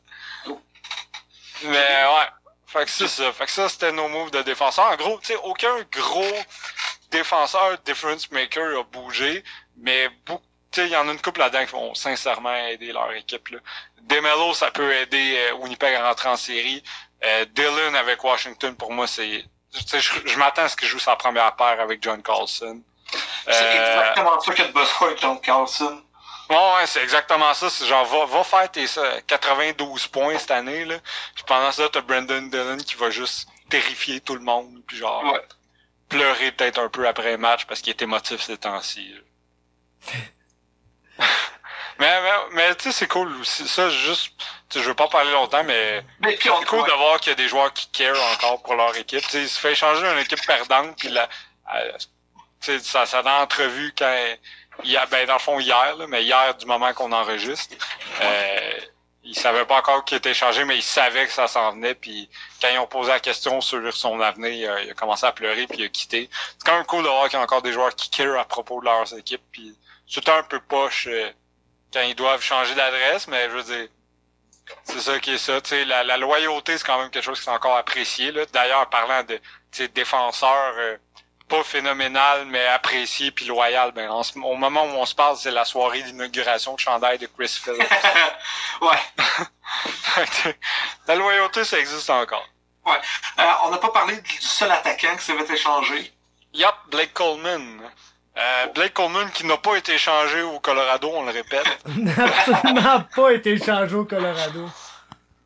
Mais 1.63 1.77
ouais. 2.05 2.27
Fait 2.65 2.83
que 2.85 2.91
c'est 2.91 3.07
ça. 3.07 3.31
Fait 3.31 3.45
que 3.45 3.51
ça, 3.51 3.69
c'était 3.69 3.91
nos 3.93 4.07
moves 4.09 4.31
de 4.31 4.41
défenseurs. 4.41 4.91
En 4.91 4.95
gros, 4.97 5.19
tu 5.19 5.27
sais, 5.27 5.35
aucun 5.43 5.75
gros 5.91 6.37
défenseur 7.11 7.77
difference 7.85 8.29
maker 8.31 8.79
a 8.79 8.83
bougé, 8.83 9.43
mais 9.77 10.09
beaucoup, 10.25 10.43
tu 10.71 10.81
sais, 10.81 10.87
il 10.87 10.91
y 10.91 10.95
en 10.97 11.07
a 11.07 11.11
une 11.13 11.21
couple 11.21 11.39
là-dedans 11.39 11.65
qui 11.65 11.71
vont 11.71 11.95
sincèrement 11.95 12.53
aider 12.55 12.91
leur 12.91 13.11
équipe, 13.13 13.47
là. 13.49 13.59
Demelo, 14.01 14.53
ça 14.53 14.71
peut 14.71 14.93
aider 14.93 15.35
euh, 15.37 15.53
Winnipeg 15.55 15.93
à 15.95 16.07
rentrer 16.09 16.29
en 16.29 16.35
série. 16.37 16.83
Euh, 17.23 17.45
Dylan 17.45 17.95
avec 17.95 18.23
Washington, 18.23 18.75
pour 18.75 18.91
moi, 18.91 19.07
c'est, 19.07 19.45
tu 19.73 19.81
sais, 19.87 19.99
je, 20.01 20.11
je 20.25 20.37
m'attends 20.37 20.63
à 20.63 20.69
ce 20.69 20.75
qu'il 20.75 20.87
joue 20.87 20.99
sa 20.99 21.15
première 21.15 21.55
paire 21.55 21.79
avec 21.79 22.03
John 22.03 22.21
Carlson. 22.21 22.81
C'est 23.47 23.53
Euh, 23.53 24.01
exactement 24.01 24.39
ça 24.41 24.53
que 24.53 24.61
de 24.63 24.71
besoin 24.73 25.07
avec 25.07 25.21
John 25.21 25.39
Carlson. 25.39 26.03
Ouais, 26.49 26.55
ouais, 26.55 26.87
c'est 26.87 27.01
exactement 27.03 27.53
ça. 27.53 27.69
C'est 27.69 27.85
genre, 27.85 28.05
va, 28.05 28.25
va 28.25 28.43
faire 28.43 28.71
tes 28.71 28.87
ça, 28.87 29.21
92 29.27 30.07
points 30.07 30.37
cette 30.39 30.51
année, 30.51 30.85
là. 30.85 30.95
Puis 31.35 31.43
pendant 31.45 31.71
ça, 31.71 31.89
t'as 31.89 32.01
Brandon 32.01 32.41
Dillon 32.43 32.77
qui 32.77 32.95
va 32.95 33.09
juste 33.09 33.49
terrifier 33.69 34.21
tout 34.21 34.35
le 34.35 34.41
monde. 34.41 34.81
Puis 34.87 34.97
genre, 34.97 35.23
Ouais. 35.25 35.41
pleurer 36.09 36.51
peut-être 36.53 36.79
un 36.79 36.89
peu 36.89 37.07
après 37.07 37.31
le 37.31 37.37
match 37.37 37.65
parce 37.65 37.81
qu'il 37.81 37.91
est 37.91 38.01
émotif 38.01 38.41
ces 38.41 38.57
temps-ci. 38.57 39.13
mais, 41.99 42.21
mais, 42.21 42.31
mais 42.53 42.75
tu 42.75 42.83
sais, 42.85 42.91
c'est 42.91 43.07
cool 43.07 43.31
aussi. 43.41 43.67
Ça, 43.67 43.89
juste, 43.89 44.31
je 44.73 44.79
veux 44.79 44.93
pas 44.93 45.07
parler 45.07 45.31
longtemps, 45.31 45.63
mais 45.63 46.03
c'est 46.23 46.37
cool 46.65 46.79
ouais. 46.81 46.87
de 46.87 46.93
voir 46.93 47.19
qu'il 47.19 47.31
y 47.31 47.33
a 47.33 47.35
des 47.35 47.47
joueurs 47.47 47.73
qui 47.73 47.87
care 47.89 48.15
encore 48.33 48.61
pour 48.63 48.75
leur 48.75 48.95
équipe. 48.95 49.21
Tu 49.23 49.29
sais, 49.29 49.41
il 49.41 49.49
se 49.49 49.59
fait 49.59 49.71
échanger 49.73 50.05
une 50.07 50.19
équipe 50.19 50.45
perdante, 50.45 50.95
puis 50.97 51.09
la, 51.09 51.27
euh, 51.75 51.91
tu 51.97 52.07
sais, 52.61 52.79
ça, 52.79 53.05
ça 53.05 53.21
dans 53.23 53.39
l'entrevue 53.39 53.93
quand 53.97 54.15
ben 54.84 55.25
dans 55.25 55.34
le 55.34 55.39
fond 55.39 55.60
hier, 55.60 55.96
là, 55.96 56.07
mais 56.07 56.24
hier 56.24 56.55
du 56.55 56.65
moment 56.65 56.93
qu'on 56.93 57.12
enregistre, 57.12 57.75
euh, 58.22 58.72
il 59.24 59.36
savait 59.36 59.65
pas 59.65 59.77
encore 59.79 60.05
qu'il 60.05 60.17
était 60.17 60.31
échangé, 60.31 60.63
mais 60.63 60.77
il 60.77 60.84
savait 60.84 61.25
que 61.25 61.31
ça 61.31 61.48
s'en 61.48 61.74
venait. 61.74 61.96
Puis 61.96 62.29
quand 62.62 62.69
ils 62.69 62.79
ont 62.79 62.88
posé 62.88 63.12
la 63.12 63.19
question 63.19 63.60
sur 63.62 63.93
son 63.93 64.19
avenir, 64.22 64.79
il 64.79 64.89
a, 64.89 64.93
commencé 64.93 65.25
à 65.25 65.31
pleurer 65.31 65.67
puis 65.67 65.79
il 65.79 65.86
a 65.86 65.89
quitté. 65.89 66.29
C'est 66.31 66.65
quand 66.65 66.75
même 66.75 66.86
cool 66.86 67.03
de 67.03 67.10
voir 67.10 67.25
qu'il 67.25 67.38
y 67.38 67.41
a 67.41 67.43
encore 67.43 67.62
des 67.62 67.74
joueurs 67.74 67.93
qui 67.96 68.10
care 68.10 68.39
à 68.39 68.46
propos 68.46 68.79
de 68.79 68.86
leurs 68.86 69.17
équipes. 69.17 69.43
Puis 69.51 69.75
c'est 70.07 70.27
un 70.29 70.43
peu 70.43 70.60
poche 70.62 71.07
euh, 71.07 71.29
quand 71.93 72.01
ils 72.01 72.15
doivent 72.15 72.41
changer 72.41 72.74
d'adresse, 72.75 73.28
mais 73.28 73.49
je 73.49 73.56
veux 73.56 73.63
dire. 73.63 73.88
C'est 74.84 74.99
ça 74.99 75.17
qui 75.19 75.32
est 75.32 75.38
ça. 75.38 75.62
Tu 75.62 75.69
sais, 75.69 75.86
la, 75.86 76.04
la 76.04 76.17
loyauté, 76.17 76.78
c'est 76.78 76.86
quand 76.86 76.99
même 76.99 77.10
quelque 77.10 77.23
chose 77.23 77.39
qui 77.39 77.47
est 77.47 77.54
encore 77.54 77.78
apprécié. 77.78 78.34
Là. 78.34 78.45
D'ailleurs, 78.51 78.89
parlant 78.89 79.23
de 79.23 79.39
défenseurs 79.88 80.73
euh, 80.78 80.97
pas 81.47 81.63
phénoménal, 81.63 82.45
mais 82.45 82.65
apprécié 82.67 83.31
puis 83.31 83.45
loyal, 83.45 83.91
ben, 83.93 84.10
en 84.10 84.23
ce- 84.23 84.38
au 84.38 84.55
moment 84.55 84.83
où 84.83 84.89
on 84.97 85.05
se 85.05 85.15
parle, 85.15 85.38
c'est 85.38 85.51
la 85.51 85.65
soirée 85.65 86.01
d'inauguration 86.03 86.73
de 86.75 86.79
chandail 86.79 87.17
de 87.17 87.27
Chris 87.27 87.60
Phillips. 87.63 87.79
ouais. 88.81 90.53
la 91.07 91.15
loyauté, 91.15 91.63
ça 91.63 91.79
existe 91.79 92.10
encore. 92.10 92.45
Euh, 92.88 93.43
on 93.65 93.69
n'a 93.71 93.77
pas 93.77 93.89
parlé 93.89 94.15
du 94.21 94.41
seul 94.41 94.71
attaquant 94.71 95.15
qui 95.17 95.25
s'avait 95.25 95.53
échangé. 95.53 96.13
Yup, 96.53 96.73
Blake 96.89 97.13
Coleman. 97.13 97.81
Euh, 98.38 98.67
Blake 98.67 98.93
Coleman 98.93 99.29
qui 99.31 99.45
n'a 99.45 99.57
pas 99.57 99.75
été 99.75 99.95
échangé 99.95 100.41
au 100.43 100.60
Colorado, 100.60 101.10
on 101.13 101.23
le 101.23 101.31
répète. 101.31 101.65
n'a 101.97 102.13
absolument 102.25 103.01
pas 103.15 103.31
été 103.31 103.51
échangé 103.53 103.95
au 103.95 104.05
Colorado. 104.05 104.69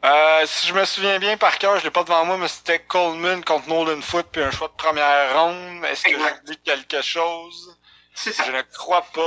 Euh, 0.04 0.44
si 0.48 0.68
je 0.68 0.74
me 0.74 0.84
souviens 0.86 1.20
bien 1.20 1.38
par 1.38 1.58
cœur, 1.60 1.78
je 1.78 1.84
l'ai 1.84 1.92
pas 1.92 2.04
devant 2.04 2.26
moi, 2.26 2.38
mais 2.38 2.48
c'était 2.48 2.80
Coleman 2.80 3.44
contre 3.44 3.70
Nolan 3.70 4.02
Foot 4.02 4.26
puis 4.32 4.42
un 4.42 4.50
choix 4.52 4.68
de 4.68 4.74
première 4.74 5.40
ronde. 5.40 5.86
Est-ce 5.86 6.04
que 6.04 6.46
dis 6.46 6.58
quelque 6.64 7.02
chose? 7.04 7.78
C'est 8.16 8.34
ça. 8.34 8.44
Je 8.46 8.52
ne 8.52 8.62
crois 8.78 9.04
pas. 9.14 9.22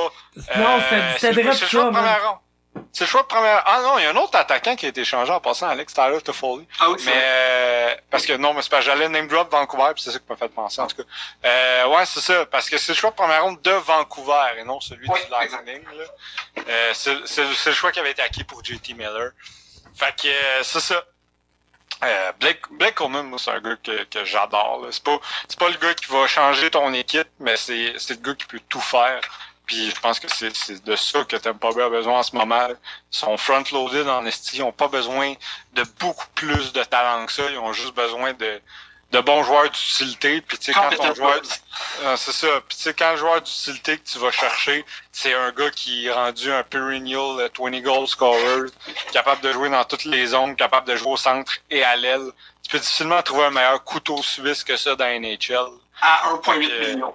Non, 0.56 0.76
Euh, 0.76 0.80
c'était 0.80 1.02
c'est 1.12 1.18
c'était 1.18 1.32
le- 1.34 1.42
direct 1.42 1.58
c'est 1.58 1.64
le 1.64 1.68
ça, 1.68 1.78
choix 1.78 1.84
de 1.84 1.90
première 1.96 2.28
ronde. 2.28 2.38
C'est 2.92 3.04
le 3.04 3.08
choix 3.08 3.22
de 3.22 3.26
première. 3.28 3.62
Ah 3.66 3.80
non, 3.82 3.98
il 3.98 4.02
y 4.02 4.06
a 4.06 4.10
un 4.10 4.16
autre 4.16 4.36
attaquant 4.36 4.74
qui 4.74 4.86
a 4.86 4.88
été 4.88 5.02
échangé 5.02 5.32
en 5.32 5.40
passant, 5.40 5.68
Alex 5.68 5.94
Tyler 5.94 6.20
Toffoli. 6.20 6.66
Ah 6.80 6.90
oui, 6.90 6.96
c'est 6.98 7.06
Mais 7.06 7.12
euh, 7.22 7.94
parce 8.10 8.26
que 8.26 8.32
non, 8.32 8.52
mais 8.52 8.62
c'est 8.62 8.68
parce 8.70 8.84
que 8.84 8.90
j'allais 8.90 9.08
name 9.08 9.28
drop 9.28 9.50
Vancouver, 9.52 9.92
puis 9.94 10.02
c'est 10.02 10.10
ça 10.10 10.18
qui 10.18 10.24
m'a 10.28 10.34
fait 10.36 10.48
penser 10.48 10.80
en 10.80 10.88
tout 10.88 10.96
cas. 10.96 11.02
Euh, 11.44 11.86
ouais, 11.86 12.04
c'est 12.04 12.20
ça, 12.20 12.46
parce 12.46 12.68
que 12.68 12.76
c'est 12.78 12.92
le 12.92 12.98
choix 12.98 13.10
de 13.10 13.14
première 13.16 13.44
ronde 13.44 13.62
de 13.62 13.70
Vancouver 13.70 14.58
et 14.58 14.64
non 14.64 14.80
celui 14.80 15.08
Oui, 15.08 15.20
du 15.24 15.30
Lightning. 15.30 15.84
là. 15.84 16.04
Euh, 16.68 16.90
c'est 16.94 17.16
c'est- 17.26 17.54
c'est 17.54 17.70
le 17.70 17.76
choix 17.76 17.92
qui 17.92 18.00
avait 18.00 18.10
été 18.10 18.22
acquis 18.22 18.42
pour 18.42 18.64
JT 18.64 18.94
Miller. 18.94 19.30
Fait 19.94 20.14
que 20.20 20.28
euh, 20.28 20.62
c'est 20.62 20.80
ça. 20.80 21.02
Euh, 22.02 22.32
Blake, 22.40 22.62
Blake 22.72 22.94
Coleman, 22.96 23.26
moi, 23.26 23.38
c'est 23.38 23.50
un 23.52 23.60
gars 23.60 23.76
que, 23.82 24.04
que 24.04 24.24
j'adore. 24.24 24.86
C'est 24.90 25.02
pas, 25.04 25.18
c'est 25.48 25.58
pas 25.58 25.68
le 25.68 25.76
gars 25.76 25.94
qui 25.94 26.10
va 26.10 26.26
changer 26.26 26.70
ton 26.70 26.92
équipe, 26.92 27.28
mais 27.38 27.56
c'est, 27.56 27.94
c'est 27.98 28.14
le 28.14 28.20
gars 28.20 28.34
qui 28.34 28.46
peut 28.46 28.60
tout 28.68 28.80
faire. 28.80 29.20
Puis 29.66 29.90
je 29.90 30.00
pense 30.00 30.20
que 30.20 30.28
c'est, 30.28 30.54
c'est 30.54 30.84
de 30.84 30.94
ça 30.96 31.24
que 31.24 31.36
Tampa 31.36 31.72
Bay 31.72 31.82
a 31.82 31.88
besoin 31.88 32.18
en 32.18 32.22
ce 32.22 32.36
moment. 32.36 32.68
Ils 32.68 32.76
sont 33.10 33.36
front-loaded 33.38 34.06
en 34.08 34.26
esti. 34.26 34.58
Ils 34.58 34.62
ont 34.62 34.72
pas 34.72 34.88
besoin 34.88 35.34
de 35.72 35.84
beaucoup 35.98 36.26
plus 36.34 36.72
de 36.72 36.84
talent 36.84 37.24
que 37.24 37.32
ça. 37.32 37.50
Ils 37.50 37.58
ont 37.58 37.72
juste 37.72 37.94
besoin 37.94 38.34
de, 38.34 38.60
de 39.14 39.20
bons 39.20 39.44
joueurs 39.44 39.70
d'utilité. 39.70 40.40
Puis 40.40 40.58
tu 40.58 40.66
sais, 40.66 40.72
quand 40.72 40.90
ton 40.90 40.96
Competent 40.96 41.16
joueur... 41.16 41.40
Ah, 42.04 42.16
c'est 42.16 42.32
ça. 42.32 42.48
Puis 42.68 42.76
tu 42.76 42.82
sais, 42.82 42.94
quand 42.94 43.12
le 43.12 43.16
joueur 43.16 43.40
d'utilité 43.40 43.98
que 43.98 44.04
tu 44.04 44.18
vas 44.18 44.32
chercher, 44.32 44.84
c'est 45.12 45.32
un 45.34 45.52
gars 45.52 45.70
qui 45.70 46.06
est 46.06 46.12
rendu 46.12 46.50
un 46.52 46.64
perennial 46.64 47.38
euh, 47.40 47.48
20 47.56 47.80
goal 47.80 48.08
scorer, 48.08 48.66
capable 49.12 49.40
de 49.42 49.52
jouer 49.52 49.70
dans 49.70 49.84
toutes 49.84 50.04
les 50.04 50.26
zones, 50.26 50.56
capable 50.56 50.88
de 50.88 50.96
jouer 50.96 51.12
au 51.12 51.16
centre 51.16 51.52
et 51.70 51.84
à 51.84 51.94
l'aile. 51.96 52.30
Tu 52.62 52.70
peux 52.70 52.78
difficilement 52.78 53.22
trouver 53.22 53.44
un 53.44 53.50
meilleur 53.50 53.84
couteau 53.84 54.20
suisse 54.22 54.64
que 54.64 54.76
ça 54.76 54.96
dans 54.96 55.06
NHL. 55.06 55.68
À 56.02 56.30
1,8 56.32 56.70
Euh, 56.70 56.94
millions. 56.94 57.14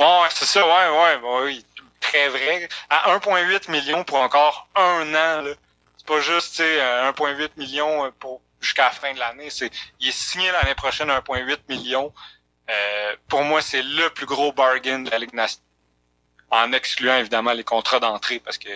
Ouais, 0.00 0.04
ouais, 0.22 0.28
c'est 0.30 0.46
ça, 0.46 0.66
ouais, 0.66 0.88
ouais, 0.98 1.16
ouais, 1.22 1.42
oui, 1.44 1.66
très 2.00 2.28
vrai. 2.28 2.68
À 2.90 3.14
1,8 3.16 3.70
million 3.70 4.02
pour 4.04 4.18
encore 4.18 4.66
un 4.74 5.08
an, 5.14 5.42
là. 5.42 5.50
C'est 5.96 6.06
pas 6.06 6.20
juste, 6.20 6.50
tu 6.50 6.56
sais, 6.62 6.80
euh, 6.80 7.10
1,8 7.12 7.50
million 7.56 8.04
euh, 8.06 8.10
pour 8.18 8.40
jusqu'à 8.60 8.84
la 8.84 8.90
fin 8.90 9.12
de 9.12 9.18
l'année. 9.18 9.50
C'est, 9.50 9.70
il 10.00 10.08
est 10.08 10.12
signé 10.12 10.50
l'année 10.52 10.74
prochaine 10.74 11.10
à 11.10 11.20
1,8 11.20 11.58
million. 11.68 12.12
Euh, 12.68 13.16
pour 13.28 13.42
moi, 13.42 13.62
c'est 13.62 13.82
le 13.82 14.10
plus 14.10 14.26
gros 14.26 14.52
bargain 14.52 15.00
de 15.00 15.10
la 15.10 15.18
Ligue 15.18 15.34
nationale. 15.34 15.62
En 16.50 16.72
excluant 16.72 17.16
évidemment 17.16 17.52
les 17.52 17.64
contrats 17.64 17.98
d'entrée 17.98 18.38
parce 18.38 18.56
que 18.56 18.68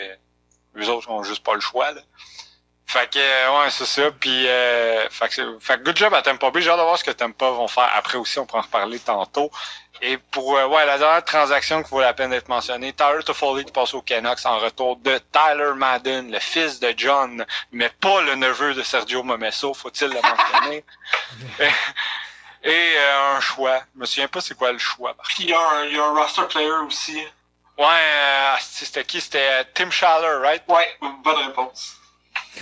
les 0.75 0.89
autres 0.89 1.09
ont 1.09 1.23
juste 1.23 1.45
pas 1.45 1.55
le 1.55 1.61
choix. 1.61 1.93
Là. 1.93 2.01
Fait 2.93 3.09
que 3.09 3.19
euh, 3.21 3.61
ouais, 3.63 3.71
c'est 3.71 3.85
ça. 3.87 4.11
Puis 4.11 4.49
euh, 4.49 5.09
fait 5.11 5.29
que, 5.29 5.35
c'est- 5.35 5.61
fait 5.61 5.79
que 5.79 5.85
good 5.85 5.97
job 5.97 6.13
à 6.13 6.23
Tampa 6.23 6.51
Bay. 6.51 6.61
J'ai 6.61 6.71
hâte 6.71 6.79
de 6.79 6.83
voir 6.83 6.99
ce 6.99 7.05
que 7.05 7.13
Tampa 7.13 7.51
vont 7.51 7.69
faire 7.69 7.89
après 7.95 8.19
aussi. 8.19 8.39
On 8.41 8.47
pourra 8.47 8.61
en 8.61 8.63
reparler 8.63 8.99
tantôt. 8.99 9.49
Et 10.03 10.17
pour 10.17 10.57
euh, 10.59 10.67
ouais, 10.67 10.85
la 10.87 10.99
dernière 10.99 11.25
transaction 11.25 11.85
qui 11.85 11.91
vaut 11.91 12.01
la 12.01 12.15
peine 12.15 12.31
d'être 12.31 12.49
mentionnée, 12.49 12.93
Tyler 12.93 13.23
Toffoli 13.25 13.65
qui 13.65 13.71
passe 13.71 13.95
au 13.95 14.03
Canucks 14.03 14.45
en 14.45 14.59
retour 14.59 14.97
de 14.97 15.19
Tyler 15.31 15.73
Madden, 15.77 16.33
le 16.33 16.41
fils 16.41 16.81
de 16.81 16.93
John, 16.97 17.47
mais 17.71 17.91
pas 18.01 18.23
le 18.23 18.35
neveu 18.35 18.75
de 18.75 18.83
Sergio 18.83 19.23
Momesso, 19.23 19.73
faut-il 19.75 20.09
le 20.09 20.21
mentionner? 20.21 20.85
et 21.61 21.69
et, 22.65 22.95
euh, 22.99 23.37
un 23.37 23.41
choix. 23.41 23.83
Je 23.95 24.01
me 24.01 24.07
souviens 24.07 24.29
pas 24.29 24.41
c'est 24.41 24.57
quoi 24.57 24.73
le 24.73 24.79
choix. 24.79 25.15
Puis 25.29 25.45
il 25.45 25.51
y, 25.51 25.55
a 25.55 25.61
un- 25.61 25.85
il 25.85 25.95
y 25.95 25.99
a 26.01 26.05
un 26.05 26.15
roster 26.15 26.43
player 26.49 26.71
aussi. 26.89 27.19
Ouais, 27.79 27.87
euh, 27.87 28.55
c'était 28.61 29.05
qui? 29.05 29.21
C'était 29.21 29.65
Tim 29.75 29.91
Schaller, 29.91 30.39
right? 30.43 30.63
Ouais, 30.69 30.97
bonne 31.23 31.37
réponse. 31.47 32.00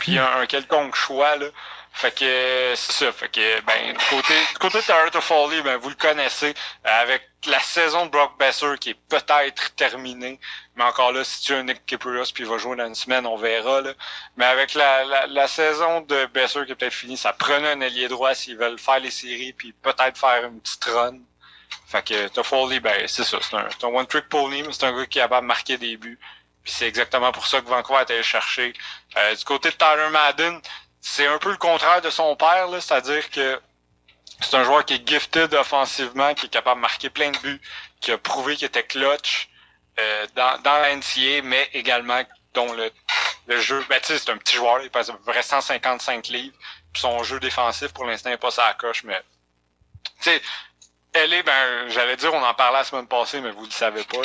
Puis 0.01 0.18
un, 0.18 0.40
un 0.40 0.46
quelconque 0.46 0.94
choix, 0.94 1.37
là. 1.37 1.46
Fait 1.92 2.14
que 2.14 2.74
c'est 2.77 2.92
ça. 2.92 3.12
Fait 3.12 3.29
que 3.29 3.61
ben 3.62 3.92
du 3.92 4.05
côté 4.07 4.35
du 4.53 4.59
côté 4.59 4.79
de 4.79 5.11
Toffoli, 5.11 5.62
ben 5.62 5.79
vous 5.79 5.88
le 5.88 5.96
connaissez. 5.96 6.55
avec 6.85 7.29
la 7.46 7.59
saison 7.61 8.07
de 8.07 8.11
Brock 8.11 8.38
Besser 8.38 8.74
qui 8.79 8.90
est 8.90 9.01
peut-être 9.09 9.74
terminée. 9.74 10.38
Mais 10.77 10.85
encore 10.85 11.11
là, 11.12 11.24
si 11.24 11.42
tu 11.42 11.55
as 11.55 11.59
un 11.59 11.64
Nick 11.64 11.85
Kiprulos 11.87 12.31
puis 12.33 12.44
il 12.44 12.48
va 12.48 12.59
jouer 12.59 12.77
dans 12.77 12.87
une 12.87 12.94
semaine, 12.94 13.27
on 13.27 13.37
verra. 13.37 13.81
Là. 13.81 13.94
Mais 14.37 14.44
avec 14.44 14.74
la, 14.74 15.05
la, 15.05 15.27
la 15.27 15.48
saison 15.48 16.01
de 16.03 16.27
Besser 16.27 16.64
qui 16.66 16.72
est 16.72 16.74
peut-être 16.77 16.92
finie, 16.92 17.16
ça 17.16 17.33
prenait 17.33 17.72
un 17.72 17.81
ailier 17.81 18.07
droit 18.07 18.35
s'ils 18.35 18.57
veulent 18.57 18.79
faire 18.79 19.01
les 19.01 19.11
séries 19.11 19.53
puis 19.53 19.72
peut-être 19.72 20.18
faire 20.18 20.44
une 20.44 20.61
petite 20.61 20.85
run. 20.85 21.18
Fait 21.87 22.07
que 22.07 22.29
Toffoli, 22.29 22.81
ben 22.81 23.09
c'est 23.09 23.24
ça. 23.24 23.38
C'est 23.40 23.57
un, 23.57 23.66
un 23.66 23.87
one-trick 23.92 24.29
pony, 24.29 24.62
mais 24.62 24.72
c'est 24.72 24.85
un 24.85 24.92
gars 24.96 25.07
qui 25.07 25.18
est 25.18 25.22
capable 25.22 25.46
de 25.46 25.48
marquer 25.48 25.79
des 25.79 25.96
buts. 25.96 26.18
Puis 26.64 26.73
c'est 26.73 26.88
exactement 26.88 27.33
pour 27.33 27.47
ça 27.47 27.61
que 27.61 27.68
Vancouver 27.68 28.01
a 28.01 28.03
été 28.03 28.23
chercher. 28.23 28.73
Euh, 29.16 29.35
du 29.35 29.44
côté 29.44 29.71
de 29.71 29.75
Tyler 29.75 30.11
Madden, 30.11 30.61
c'est 31.01 31.27
un 31.27 31.38
peu 31.38 31.51
le 31.51 31.57
contraire 31.57 32.03
de 32.03 32.11
son 32.11 32.37
père, 32.37 32.68
c'est-à-dire 32.81 33.31
que 33.31 33.61
c'est 34.40 34.57
un 34.57 34.64
joueur 34.64 34.85
qui 34.85 34.94
est 34.94 35.09
gifted 35.09 35.53
offensivement, 35.55 36.35
qui 36.35 36.47
est 36.47 36.51
capable 36.51 36.81
de 36.81 36.83
marquer 36.83 37.11
plein 37.11 37.31
de 37.31 37.38
buts, 37.38 37.61
qui 38.01 38.12
a 38.12 38.18
prouvé 38.18 38.57
qu'il 38.57 38.66
était 38.66 38.85
clutch 38.85 39.49
euh, 39.99 40.27
dans, 40.35 40.61
dans 40.62 41.01
mais 41.44 41.68
également 41.73 42.23
dont 42.55 42.73
le, 42.73 43.61
jeu, 43.61 43.85
ben 43.88 44.01
c'est 44.03 44.29
un 44.31 44.37
petit 44.37 44.57
joueur, 44.57 44.81
il 44.83 44.90
passe 44.90 45.11
vrai 45.25 45.42
155 45.42 46.29
livres, 46.29 46.57
puis 46.92 47.01
son 47.03 47.23
jeu 47.25 47.40
défensif 47.40 47.92
pour 47.92 48.05
l'instant 48.05 48.31
n'est 48.31 48.37
pas 48.37 48.51
sa 48.51 48.75
coche, 48.75 49.05
mais 49.05 49.21
tu 50.21 50.31
elle 51.14 51.33
est, 51.33 51.42
ben, 51.42 51.88
j'allais 51.88 52.16
dire, 52.16 52.33
on 52.35 52.42
en 52.42 52.55
parlait 52.55 52.79
la 52.79 52.85
semaine 52.85 53.07
passée, 53.07 53.40
mais 53.40 53.51
vous 53.51 53.64
le 53.64 53.71
savez 53.71 54.05
pas. 54.05 54.18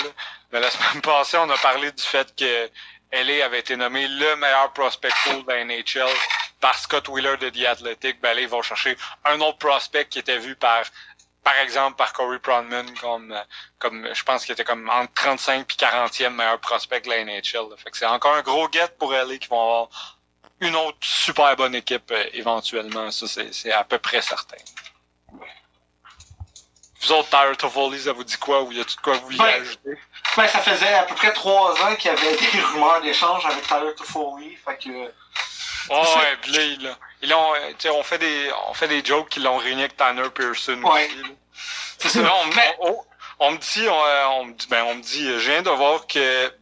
Mais 0.53 0.59
la 0.59 0.69
semaine 0.71 1.01
passée, 1.01 1.37
on 1.37 1.49
a 1.49 1.57
parlé 1.57 1.91
du 1.91 2.03
fait 2.03 2.33
que 2.35 2.69
LA 3.11 3.43
avait 3.43 3.59
été 3.59 3.75
nommé 3.75 4.07
le 4.07 4.35
meilleur 4.35 4.71
prospect 4.71 5.09
pool 5.23 5.43
de 5.43 5.51
la 5.51 5.65
NHL 5.65 6.15
par 6.61 6.77
Scott 6.77 7.09
Wheeler 7.09 7.37
de 7.37 7.49
The 7.49 7.65
Athletic. 7.65 8.21
Ben 8.21 8.37
ils 8.37 8.47
vont 8.47 8.61
chercher 8.61 8.95
un 9.25 9.41
autre 9.41 9.57
prospect 9.57 10.05
qui 10.05 10.19
était 10.19 10.37
vu 10.37 10.55
par, 10.55 10.83
par 11.43 11.55
exemple, 11.55 11.97
par 11.97 12.13
Corey 12.13 12.39
Pronman 12.39 12.85
comme, 13.01 13.35
comme, 13.79 14.07
je 14.13 14.23
pense 14.23 14.45
qu'il 14.45 14.53
était 14.53 14.63
comme 14.63 14.87
entre 14.89 15.13
35 15.13 15.61
et 15.61 15.85
40e 15.85 16.29
meilleur 16.29 16.59
prospect 16.59 17.01
de 17.01 17.09
la 17.09 17.25
NHL. 17.25 17.75
Fait 17.77 17.89
que 17.89 17.97
c'est 17.97 18.05
encore 18.05 18.35
un 18.35 18.43
gros 18.43 18.71
get 18.71 18.89
pour 18.99 19.11
LA 19.11 19.37
qui 19.37 19.47
vont 19.47 19.61
avoir 19.61 20.19
une 20.59 20.75
autre 20.75 20.97
super 21.01 21.55
bonne 21.55 21.75
équipe 21.75 22.11
euh, 22.11 22.25
éventuellement. 22.33 23.09
Ça, 23.11 23.25
c'est 23.27 23.71
à 23.71 23.83
peu 23.83 23.97
près 23.97 24.21
certain. 24.21 24.57
Vous 27.03 27.11
autres, 27.11 27.29
Tyler 27.29 27.55
Toffoli, 27.57 27.99
ça 28.01 28.13
vous 28.13 28.23
dit 28.23 28.37
quoi 28.37 28.61
ou 28.61 28.71
y 28.71 28.79
a-tu 28.79 28.95
de 28.95 29.01
quoi 29.01 29.13
vous 29.15 29.23
vouliez 29.25 29.37
Ben, 29.37 29.61
ajouter? 29.61 29.97
Ben, 30.37 30.47
ça 30.47 30.59
faisait 30.59 30.93
à 30.93 31.03
peu 31.03 31.15
près 31.15 31.33
trois 31.33 31.71
ans 31.83 31.95
qu'il 31.95 32.11
y 32.11 32.13
avait 32.13 32.37
des 32.37 32.59
rumeurs 32.61 33.01
d'échange 33.01 33.45
avec 33.45 33.67
Tyler 33.67 33.93
Toffoli. 33.97 34.55
Fait 34.65 34.77
que. 34.77 35.11
Oh, 35.89 36.01
ouais, 36.17 36.37
pis 36.41 36.51
là, 36.51 36.61
ils, 36.63 36.95
ils 37.23 37.29
l'ont, 37.29 37.53
euh, 37.55 37.91
on 37.93 38.03
fait 38.03 38.17
des, 38.17 38.49
on 38.69 38.73
fait 38.73 38.87
des 38.87 39.03
jokes 39.03 39.27
qui 39.29 39.41
l'ont 39.41 39.57
réuni 39.57 39.81
avec 39.81 39.97
Tanner 39.97 40.29
Pearson 40.33 40.81
Ouais. 40.81 41.09
aussi, 42.05 42.21
là. 42.21 42.33
On, 42.79 42.97
on, 43.39 43.51
me 43.51 43.57
dit, 43.57 43.87
on, 43.89 44.05
euh, 44.05 44.25
on 44.35 44.45
me 44.45 44.53
dit, 44.53 44.67
ben, 44.69 44.83
on 44.85 44.95
me 44.95 45.01
dit, 45.01 45.27
euh, 45.27 45.39
je 45.39 45.51
viens 45.51 45.61
de 45.61 45.69
voir 45.69 46.07
que 46.07 46.53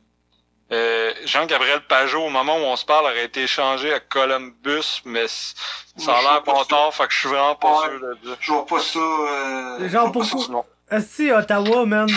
euh, 0.72 1.14
Jean-Gabriel 1.26 1.82
Pajot, 1.88 2.24
au 2.26 2.30
moment 2.30 2.56
où 2.58 2.62
on 2.62 2.76
se 2.76 2.86
parle, 2.86 3.06
aurait 3.06 3.26
été 3.26 3.44
échangé 3.44 3.94
à 3.94 4.00
Columbus, 4.00 5.02
mais 5.06 5.28
ça 5.28 6.18
a 6.18 6.22
l'air 6.22 6.44
pas 6.44 6.64
tard, 6.66 6.94
fait 6.94 7.08
que 7.08 7.14
je 7.14 7.20
suis 7.20 7.30
vraiment 7.30 7.56
pas 7.56 7.82
Ouais. 7.82 7.90
sûr 7.90 8.00
de 8.00 8.14
dire. 8.24 8.38
Je 8.40 8.52
vois 8.52 8.66
pas 8.66 8.80
ça. 8.80 9.00
Euh... 9.00 9.90
Genre, 9.90 10.12
pourquoi-. 10.12 10.66
Esti, 10.90 11.32
Ottawa, 11.32 11.86
man. 11.86 12.10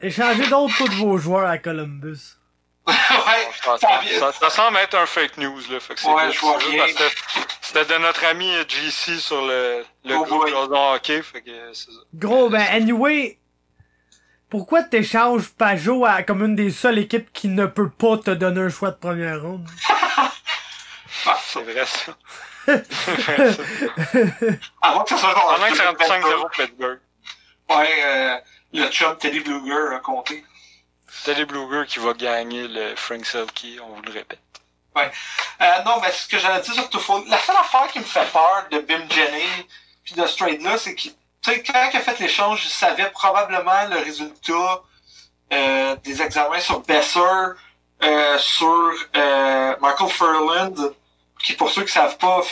Échangez 0.00 0.46
donc 0.48 0.70
tous 0.76 0.90
vos 0.92 1.16
joueurs 1.18 1.48
à 1.48 1.58
Columbus. 1.58 2.18
ouais. 2.86 3.48
Ça, 4.20 4.32
Ça 4.32 4.50
semble 4.50 4.76
être 4.78 4.94
un 4.96 5.06
fake 5.06 5.38
news, 5.38 5.60
là. 5.70 5.80
Fait 5.80 5.94
que 5.94 6.00
c'est 6.00 6.08
Ouais, 6.08 6.30
je 6.30 6.38
vois 6.40 6.58
rien. 6.58 6.84
C'était 7.60 7.84
de 7.94 7.98
notre 7.98 8.24
ami 8.26 8.52
JC 8.68 9.18
sur 9.18 9.44
le, 9.44 9.84
le 10.04 10.14
Oh 10.16 10.24
groupe 10.24 10.48
Hockey, 10.70 11.20
fait 11.22 11.40
que 11.42 11.50
c'est 11.72 11.90
ça. 11.90 11.98
Gros, 12.14 12.48
ben, 12.48 12.64
anyway, 12.70 13.38
pourquoi 14.56 14.82
t'échanges 14.82 15.50
Pajot 15.50 16.06
à, 16.06 16.22
comme 16.22 16.42
une 16.42 16.56
des 16.56 16.70
seules 16.70 16.98
équipes 16.98 17.30
qui 17.34 17.48
ne 17.48 17.66
peut 17.66 17.90
pas 17.90 18.16
te 18.16 18.30
donner 18.30 18.62
un 18.62 18.70
choix 18.70 18.90
de 18.90 18.96
première 18.96 19.42
ronde? 19.42 19.68
Ah, 21.26 21.36
C'est 21.44 21.60
vrai, 21.60 21.84
ça. 21.84 22.16
Avant 24.80 25.04
que 25.04 25.10
ça 25.10 25.18
soit 25.18 25.34
que 25.34 25.40
45-0 25.76 26.50
Pittsburgh. 26.52 27.00
Ouais, 27.68 28.02
euh, 28.02 28.38
le 28.72 28.88
chum 28.88 29.18
Teddy 29.18 29.40
Bluger 29.40 29.94
a 29.94 29.98
compté. 29.98 30.42
Teddy 31.26 31.44
Bluger 31.44 31.84
qui 31.86 31.98
va 31.98 32.14
gagner 32.14 32.66
le 32.66 32.96
Frank 32.96 33.26
Selke, 33.26 33.78
on 33.82 33.96
vous 33.96 34.02
le 34.02 34.12
répète. 34.12 34.40
Euh, 34.96 35.82
non, 35.84 36.00
mais 36.00 36.10
ce 36.12 36.26
que 36.28 36.38
j'allais 36.38 36.62
dire 36.62 36.72
sur 36.72 36.88
Toffoli, 36.88 37.28
la 37.28 37.38
seule 37.40 37.56
affaire 37.56 37.88
qui 37.88 37.98
me 37.98 38.04
fait 38.04 38.32
peur 38.32 38.66
de 38.70 38.78
Bim 38.78 39.06
Jennings 39.10 39.66
puis 40.02 40.14
de 40.14 40.26
ce 40.26 40.36
trade-là, 40.38 40.78
c'est 40.78 40.94
qu'il, 40.94 41.12
sais, 41.46 41.62
quand 41.62 41.88
il 41.92 41.96
a 41.96 42.00
fait 42.00 42.18
l'échange, 42.18 42.64
il 42.64 42.70
savait 42.70 43.10
probablement 43.10 43.86
le 43.90 43.98
résultat 43.98 44.82
euh, 45.52 45.96
des 46.04 46.20
examens 46.22 46.60
sur 46.60 46.80
Besser, 46.80 47.20
euh, 48.02 48.38
sur 48.38 48.92
euh, 49.16 49.76
Michael 49.80 50.10
Furland, 50.10 50.92
qui 51.42 51.52
pour 51.54 51.70
ceux 51.70 51.84
qui 51.84 51.92
savent 51.92 52.18
pas, 52.18 52.42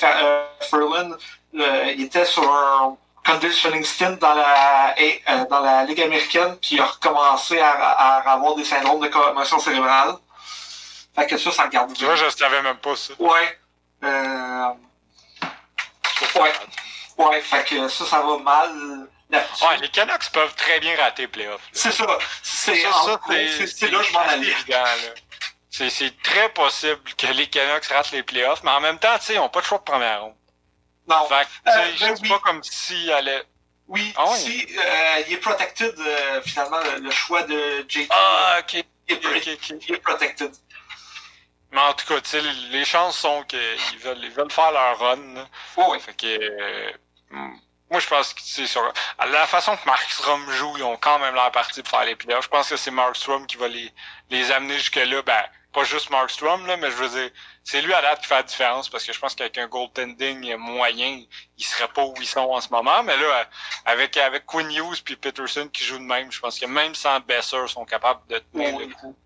Furland, 0.60 1.16
il 1.52 2.02
était 2.02 2.24
sur 2.24 2.42
un 2.42 2.96
conditioning 3.26 3.84
stint 3.84 4.18
dans 4.20 4.34
la 4.34 4.94
dans 5.48 5.60
la 5.60 5.84
Ligue 5.84 6.02
américaine, 6.02 6.56
puis 6.60 6.76
il 6.76 6.80
a 6.80 6.86
recommencé 6.86 7.58
à, 7.58 7.70
à 7.70 8.32
avoir 8.32 8.54
des 8.54 8.64
syndromes 8.64 9.00
de 9.00 9.08
commotion 9.08 9.58
cérébrale. 9.58 10.16
Fait 11.14 11.26
que 11.26 11.36
ça, 11.36 11.50
ça 11.52 11.62
regarde 11.64 11.92
Tu 11.94 12.04
vois, 12.04 12.16
je 12.16 12.28
savais 12.28 12.60
même 12.62 12.76
pas 12.76 12.96
ça. 12.96 13.14
Ouais. 13.18 13.58
Euh... 14.02 14.68
Ouais. 16.40 16.52
Ouais, 17.18 17.40
fait 17.40 17.64
que 17.64 17.88
ça, 17.88 18.04
ça 18.06 18.20
va 18.22 18.38
mal. 18.38 19.08
Ouais, 19.30 19.76
les 19.80 19.88
Canucks 19.88 20.30
peuvent 20.32 20.54
très 20.54 20.78
bien 20.80 20.96
rater 20.96 21.22
les 21.22 21.28
playoffs. 21.28 21.62
là. 21.62 21.68
C'est 21.72 21.90
ça. 21.92 22.06
C'est 22.42 22.82
là 23.90 23.98
que 23.98 24.04
je 24.04 24.12
m'en 24.12 24.20
allais. 24.20 24.54
C'est 25.70 26.22
très 26.22 26.48
possible 26.50 27.00
que 27.16 27.26
les 27.28 27.48
Canucks 27.48 27.86
ratent 27.86 28.12
les 28.12 28.22
playoffs, 28.22 28.62
mais 28.62 28.70
en 28.70 28.80
même 28.80 28.98
temps, 28.98 29.16
tu 29.18 29.26
sais, 29.26 29.34
ils 29.34 29.38
n'ont 29.38 29.48
pas 29.48 29.60
de 29.60 29.66
choix 29.66 29.78
de 29.78 29.82
première 29.84 30.22
ronde. 30.22 30.34
Non. 31.08 31.26
Fait 31.28 31.46
que, 31.64 31.70
Euh, 31.70 31.92
je 31.96 32.04
ben 32.04 32.14
dis 32.14 32.22
oui. 32.22 32.28
pas 32.28 32.38
comme 32.40 32.62
s'ils 32.62 33.10
allaient... 33.12 33.42
Oui, 33.88 34.12
Ah 34.16 34.24
ouais. 34.30 34.36
si 34.38 34.66
euh, 34.78 35.22
il 35.26 35.34
est 35.34 35.36
protected, 35.38 35.94
euh, 35.98 36.40
finalement, 36.42 36.78
le, 36.80 37.00
le 37.00 37.10
choix 37.10 37.42
de 37.42 37.84
JT. 37.86 38.06
Ah, 38.10 38.58
ok, 38.60 38.72
il, 39.08 39.14
est, 39.14 39.60
il 39.88 40.00
protected. 40.00 40.50
Mais 41.72 41.80
en 41.80 41.92
tout 41.92 42.06
cas, 42.06 42.20
tu 42.22 42.30
sais, 42.30 42.40
les 42.70 42.84
chances 42.86 43.18
sont 43.18 43.42
qu'ils 43.42 43.98
veulent, 44.00 44.22
ils 44.22 44.30
veulent 44.30 44.50
faire 44.50 44.70
leur 44.72 44.98
run. 44.98 45.18
Oh, 45.76 45.88
oui. 45.90 46.00
Fait 46.00 46.14
que... 46.16 46.94
hmm, 47.34 47.58
moi, 47.90 48.00
je 48.00 48.08
pense 48.08 48.34
que 48.34 48.40
c'est 48.42 48.66
sur 48.66 48.82
la 49.26 49.46
façon 49.46 49.76
que 49.76 49.86
Markstrom 49.86 50.50
joue, 50.50 50.74
ils 50.78 50.82
ont 50.82 50.96
quand 50.96 51.18
même 51.18 51.34
l'air 51.34 51.50
parti 51.52 51.82
de 51.82 51.88
faire 51.88 52.04
les 52.04 52.16
playoffs. 52.16 52.44
Je 52.44 52.48
pense 52.48 52.68
que 52.68 52.76
c'est 52.76 52.90
Markstrom 52.90 53.46
qui 53.46 53.56
va 53.56 53.68
les, 53.68 53.92
les 54.30 54.50
amener 54.50 54.74
jusque-là. 54.78 55.22
Ben, 55.22 55.42
pas 55.72 55.84
juste 55.84 56.08
Markstrom, 56.10 56.66
là, 56.66 56.76
mais 56.76 56.90
je 56.90 56.96
veux 56.96 57.08
dire, 57.08 57.30
c'est 57.64 57.82
lui 57.82 57.92
à 57.92 58.00
date 58.00 58.20
qui 58.22 58.28
fait 58.28 58.36
la 58.36 58.42
différence 58.44 58.88
parce 58.88 59.04
que 59.04 59.12
je 59.12 59.18
pense 59.18 59.34
qu'avec 59.34 59.58
un 59.58 59.66
goaltending 59.66 60.56
moyen, 60.56 61.24
ils 61.58 61.64
seraient 61.64 61.88
pas 61.88 62.04
où 62.04 62.14
ils 62.20 62.26
sont 62.26 62.40
en 62.40 62.60
ce 62.60 62.68
moment. 62.70 63.02
Mais 63.02 63.16
là, 63.16 63.48
avec, 63.84 64.16
avec 64.16 64.46
Quinn 64.46 64.70
Hughes 64.70 65.02
puis 65.04 65.16
Peterson 65.16 65.68
qui 65.72 65.84
jouent 65.84 65.98
de 65.98 66.04
même, 66.04 66.30
je 66.32 66.40
pense 66.40 66.58
que 66.58 66.66
même 66.66 66.94
sans 66.94 67.20
Besser, 67.20 67.58
ils 67.64 67.68
sont 67.68 67.84
capables 67.84 68.20
de 68.28 68.38
tenir 68.38 68.74
Oui. 68.74 68.86
le 68.86 68.94
coup. 68.94 69.16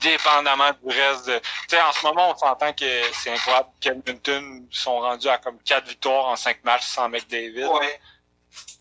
Dépendamment 0.00 0.70
du 0.82 0.88
reste 0.88 1.26
de. 1.26 1.38
Tu 1.38 1.44
sais, 1.68 1.80
en 1.80 1.92
ce 1.92 2.04
moment, 2.04 2.30
on 2.30 2.36
s'entend 2.36 2.72
que 2.72 3.02
c'est 3.12 3.32
incroyable. 3.32 3.68
Edmonton 3.84 4.66
sont 4.70 5.00
rendus 5.00 5.28
à 5.28 5.38
comme 5.38 5.58
4 5.62 5.86
victoires 5.86 6.26
en 6.26 6.36
5 6.36 6.64
matchs 6.64 6.86
sans 6.86 7.08
McDavid. 7.08 7.66
Ouais. 7.66 8.00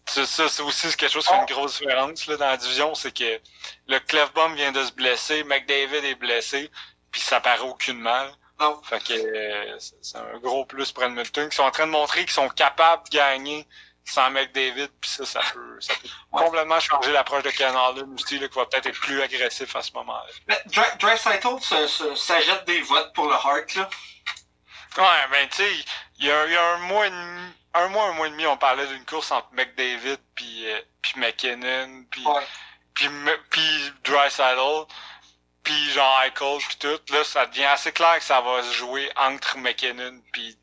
C'est 0.05 0.25
ça, 0.25 0.49
c'est 0.49 0.61
aussi 0.61 0.95
quelque 0.95 1.11
chose 1.11 1.25
qui 1.25 1.33
fait 1.33 1.39
une 1.39 1.45
grosse 1.45 1.79
différence 1.79 2.27
là, 2.27 2.37
dans 2.37 2.47
la 2.47 2.57
division, 2.57 2.93
c'est 2.93 3.13
que 3.17 3.39
le 3.87 3.99
Clefbaum 3.99 4.53
vient 4.53 4.71
de 4.71 4.83
se 4.83 4.91
blesser, 4.91 5.43
McDavid 5.45 6.05
est 6.05 6.15
blessé, 6.15 6.69
puis 7.09 7.21
ça 7.21 7.39
paraît 7.39 7.61
aucunement. 7.61 8.27
Non. 8.59 8.79
Fait 8.83 9.01
que 9.03 9.13
euh, 9.13 9.79
c'est 9.79 9.95
c'est 10.01 10.17
un 10.17 10.37
gros 10.39 10.65
plus 10.65 10.91
pour 10.91 11.03
Edmonton, 11.03 11.49
qui 11.49 11.55
sont 11.55 11.63
en 11.63 11.71
train 11.71 11.87
de 11.87 11.91
montrer 11.91 12.21
qu'ils 12.21 12.31
sont 12.31 12.49
capables 12.49 13.03
de 13.05 13.17
gagner 13.17 13.67
sans 14.05 14.29
McDavid, 14.31 14.89
puis 14.99 15.09
ça, 15.09 15.25
ça 15.25 15.39
peut, 15.53 15.77
ça 15.79 15.93
peut 15.95 16.07
Ouais. 16.31 16.43
complètement 16.43 16.79
changer 16.79 17.11
l'approche 17.11 17.43
de 17.43 17.51
là, 18.39 18.47
qui 18.49 18.55
va 18.55 18.65
peut-être 18.65 18.87
être 18.87 18.99
plus 18.99 19.21
agressif 19.21 19.75
à 19.75 19.81
ce 19.81 19.91
moment-là. 19.93 20.29
Mais 20.47 20.61
Dry- 20.65 20.97
se- 21.87 22.15
s'ajoute 22.15 22.65
des 22.65 22.81
votes 22.81 23.13
pour 23.13 23.27
le 23.27 23.33
Hart, 23.35 23.73
là. 23.75 23.89
Ouais, 24.97 25.27
ben 25.31 25.47
tu 25.49 25.55
sais, 25.57 25.71
il 26.19 26.25
y 26.25 26.31
a, 26.31 26.45
il 26.45 26.51
y 26.51 26.55
a 26.55 26.73
un 26.73 26.77
mois 26.79 27.07
et 27.07 27.09
demi, 27.09 27.51
un 27.73 27.87
mois, 27.87 28.05
un 28.09 28.13
mois 28.13 28.27
et 28.27 28.31
demi, 28.31 28.45
on 28.45 28.57
parlait 28.57 28.85
d'une 28.87 29.05
course 29.05 29.31
entre 29.31 29.47
McDavid 29.53 30.17
puis 30.35 30.69
euh, 30.71 30.79
puis 31.01 31.13
McKinnon, 31.17 32.05
puis 32.11 32.23
Ouais. 32.25 32.45
puis 32.93 33.07
puis 33.49 33.91
Drysdale, 34.03 34.85
puis 35.63 35.91
genre 35.91 36.21
Eichel 36.23 36.57
puis 36.67 36.75
tout, 36.77 36.99
là 37.13 37.23
ça 37.23 37.45
devient 37.47 37.65
assez 37.65 37.91
clair 37.91 38.19
que 38.19 38.23
ça 38.23 38.41
va 38.41 38.61
se 38.61 38.73
jouer 38.73 39.09
entre 39.15 39.57
McKinnon 39.57 40.21
puis 40.31 40.55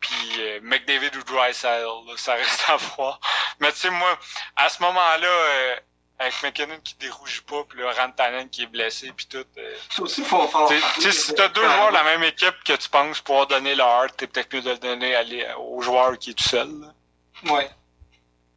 puis 0.00 0.32
euh, 0.38 0.60
McDavid 0.62 1.10
ou 1.16 1.22
Drysdale, 1.24 1.82
là, 2.06 2.14
ça 2.16 2.34
reste 2.34 2.64
à 2.68 2.76
voir. 2.76 3.20
Mais 3.60 3.72
tu 3.72 3.78
sais 3.78 3.90
moi, 3.90 4.18
à 4.56 4.68
ce 4.68 4.82
moment-là, 4.82 5.26
euh, 5.28 5.76
avec 6.18 6.42
McKinnon 6.42 6.80
qui 6.82 6.94
dérougit 6.96 7.42
pas, 7.42 7.62
puis 7.64 7.78
le 7.78 7.88
Rantanen 7.90 8.48
qui 8.48 8.62
est 8.62 8.66
blessé 8.66 9.12
puis 9.12 9.26
tout. 9.26 9.44
euh, 9.58 9.76
Ça 9.90 10.02
aussi, 10.02 10.24
faut 10.24 10.46
faire. 10.48 11.12
si 11.12 11.34
t'as 11.34 11.48
deux 11.48 11.62
joueurs 11.62 11.88
de 11.90 11.94
la 11.94 12.04
même 12.04 12.22
équipe 12.24 12.56
que 12.64 12.72
tu 12.74 12.88
penses 12.88 13.20
pouvoir 13.20 13.46
donner 13.46 13.74
le 13.74 13.82
heart, 13.82 14.16
t'es 14.16 14.26
peut-être 14.26 14.52
mieux 14.54 14.62
de 14.62 14.70
le 14.70 14.78
donner 14.78 15.14
à 15.14 15.58
au 15.58 15.80
joueur 15.82 16.18
qui 16.18 16.30
est 16.30 16.34
tout 16.34 16.48
seul. 16.48 16.70
là. 16.80 17.52
Ouais. 17.52 17.70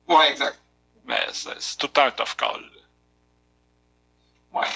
Ouais, 0.07 0.31
exact. 0.31 0.57
Mais 1.05 1.25
c'est 1.33 1.59
c'est 1.61 1.77
tout 1.77 1.87
le 1.87 1.91
temps 1.93 2.05
un 2.05 2.11
tough 2.11 2.35
call. 2.37 2.61
là. 2.61 4.61
Ouais. 4.61 4.67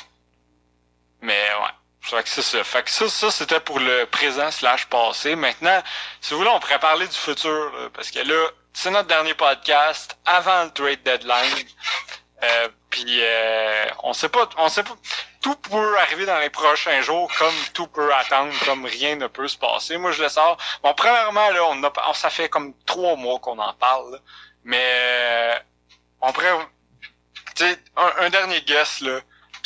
Mais 1.21 1.47
ouais. 1.61 1.69
Fait 2.03 2.21
que 2.21 2.29
c'est 2.29 2.41
ça. 2.41 2.63
Fait 2.63 2.83
que 2.83 2.89
ça, 2.89 3.07
ça 3.07 3.31
c'était 3.31 3.61
pour 3.61 3.79
le 3.79 4.05
présent 4.05 4.51
slash 4.51 4.87
passé. 4.87 5.35
Maintenant, 5.35 5.81
si 6.19 6.33
vous 6.33 6.39
voulez, 6.39 6.51
on 6.51 6.59
pourrait 6.59 6.79
parler 6.79 7.07
du 7.07 7.15
futur. 7.15 7.71
là, 7.73 7.89
parce 7.93 8.11
que 8.11 8.19
là, 8.19 8.49
c'est 8.73 8.91
notre 8.91 9.07
dernier 9.07 9.33
podcast 9.33 10.17
avant 10.25 10.65
le 10.65 10.71
trade 10.71 11.01
deadline. 11.03 11.65
Euh, 12.43 12.67
puis 12.89 13.19
euh, 13.21 13.85
on 14.03 14.11
sait 14.11 14.27
pas. 14.27 14.49
On 14.57 14.67
sait 14.67 14.83
pas. 14.83 14.95
tout 15.41 15.55
peut 15.55 15.97
arriver 15.99 16.25
dans 16.25 16.39
les 16.39 16.49
prochains 16.49 17.01
jours, 17.01 17.31
comme 17.37 17.53
tout 17.73 17.87
peut 17.87 18.13
attendre, 18.13 18.53
comme 18.65 18.85
rien 18.85 19.15
ne 19.15 19.27
peut 19.27 19.47
se 19.47 19.57
passer. 19.57 19.97
Moi, 19.97 20.11
je 20.11 20.23
le 20.23 20.29
sors. 20.29 20.57
Bon, 20.83 20.93
premièrement, 20.93 21.49
là, 21.51 21.63
on 21.69 21.83
a, 21.83 22.13
ça 22.13 22.29
fait 22.29 22.49
comme 22.49 22.73
trois 22.85 23.15
mois 23.15 23.39
qu'on 23.39 23.59
en 23.59 23.73
parle, 23.75 24.19
mais 24.65 24.83
euh, 24.83 25.55
on 26.21 26.33
pourrait, 26.33 26.57
tu 27.55 27.63
sais, 27.63 27.79
un, 27.95 28.29
dernier 28.29 28.61
guess 28.61 28.99
là, 29.01 29.19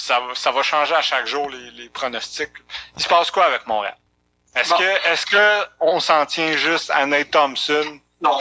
ça, 0.08 0.24
ça 0.36 0.52
va 0.52 0.64
changer 0.64 0.96
à 0.96 1.02
chaque 1.02 1.28
jour 1.28 1.50
les, 1.50 1.72
les 1.72 1.90
pronostics. 1.90 2.54
Il 2.96 3.04
se 3.04 3.10
passe 3.10 3.30
quoi 3.30 3.46
avec 3.46 3.68
Montréal? 3.68 3.98
Est-ce 4.56 4.74
que, 4.74 5.08
est-ce 5.10 5.26
que 5.26 5.68
on 5.82 6.00
s'en 6.00 6.26
tient 6.26 6.56
juste 6.56 6.90
à 6.92 7.06
Nate 7.06 7.32
Thompson? 7.32 8.00
Non. 8.22 8.40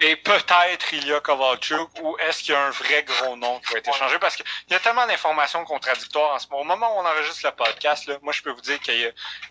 Et 0.00 0.14
peut-être 0.14 0.92
il 0.92 1.08
y 1.08 1.12
a 1.12 1.20
Kovalchuk 1.20 1.90
ou 2.02 2.16
est-ce 2.18 2.44
qu'il 2.44 2.54
y 2.54 2.56
a 2.56 2.66
un 2.66 2.70
vrai 2.70 3.02
gros 3.02 3.36
nom 3.36 3.58
qui 3.58 3.72
va 3.72 3.80
être 3.80 3.88
échangé? 3.88 4.16
Parce 4.20 4.36
qu'il 4.36 4.46
y 4.70 4.74
a 4.74 4.78
tellement 4.78 5.06
d'informations 5.08 5.64
contradictoires 5.64 6.34
en 6.34 6.38
ce 6.38 6.46
moment. 6.48 6.60
Au 6.60 6.64
moment 6.64 6.96
où 6.96 7.00
on 7.00 7.04
enregistre 7.04 7.44
le 7.44 7.50
podcast, 7.50 8.06
là, 8.06 8.14
moi 8.22 8.32
je 8.32 8.40
peux 8.40 8.52
vous 8.52 8.60
dire 8.60 8.78
qu'il 8.78 9.00
y 9.00 9.06
a 9.06 9.10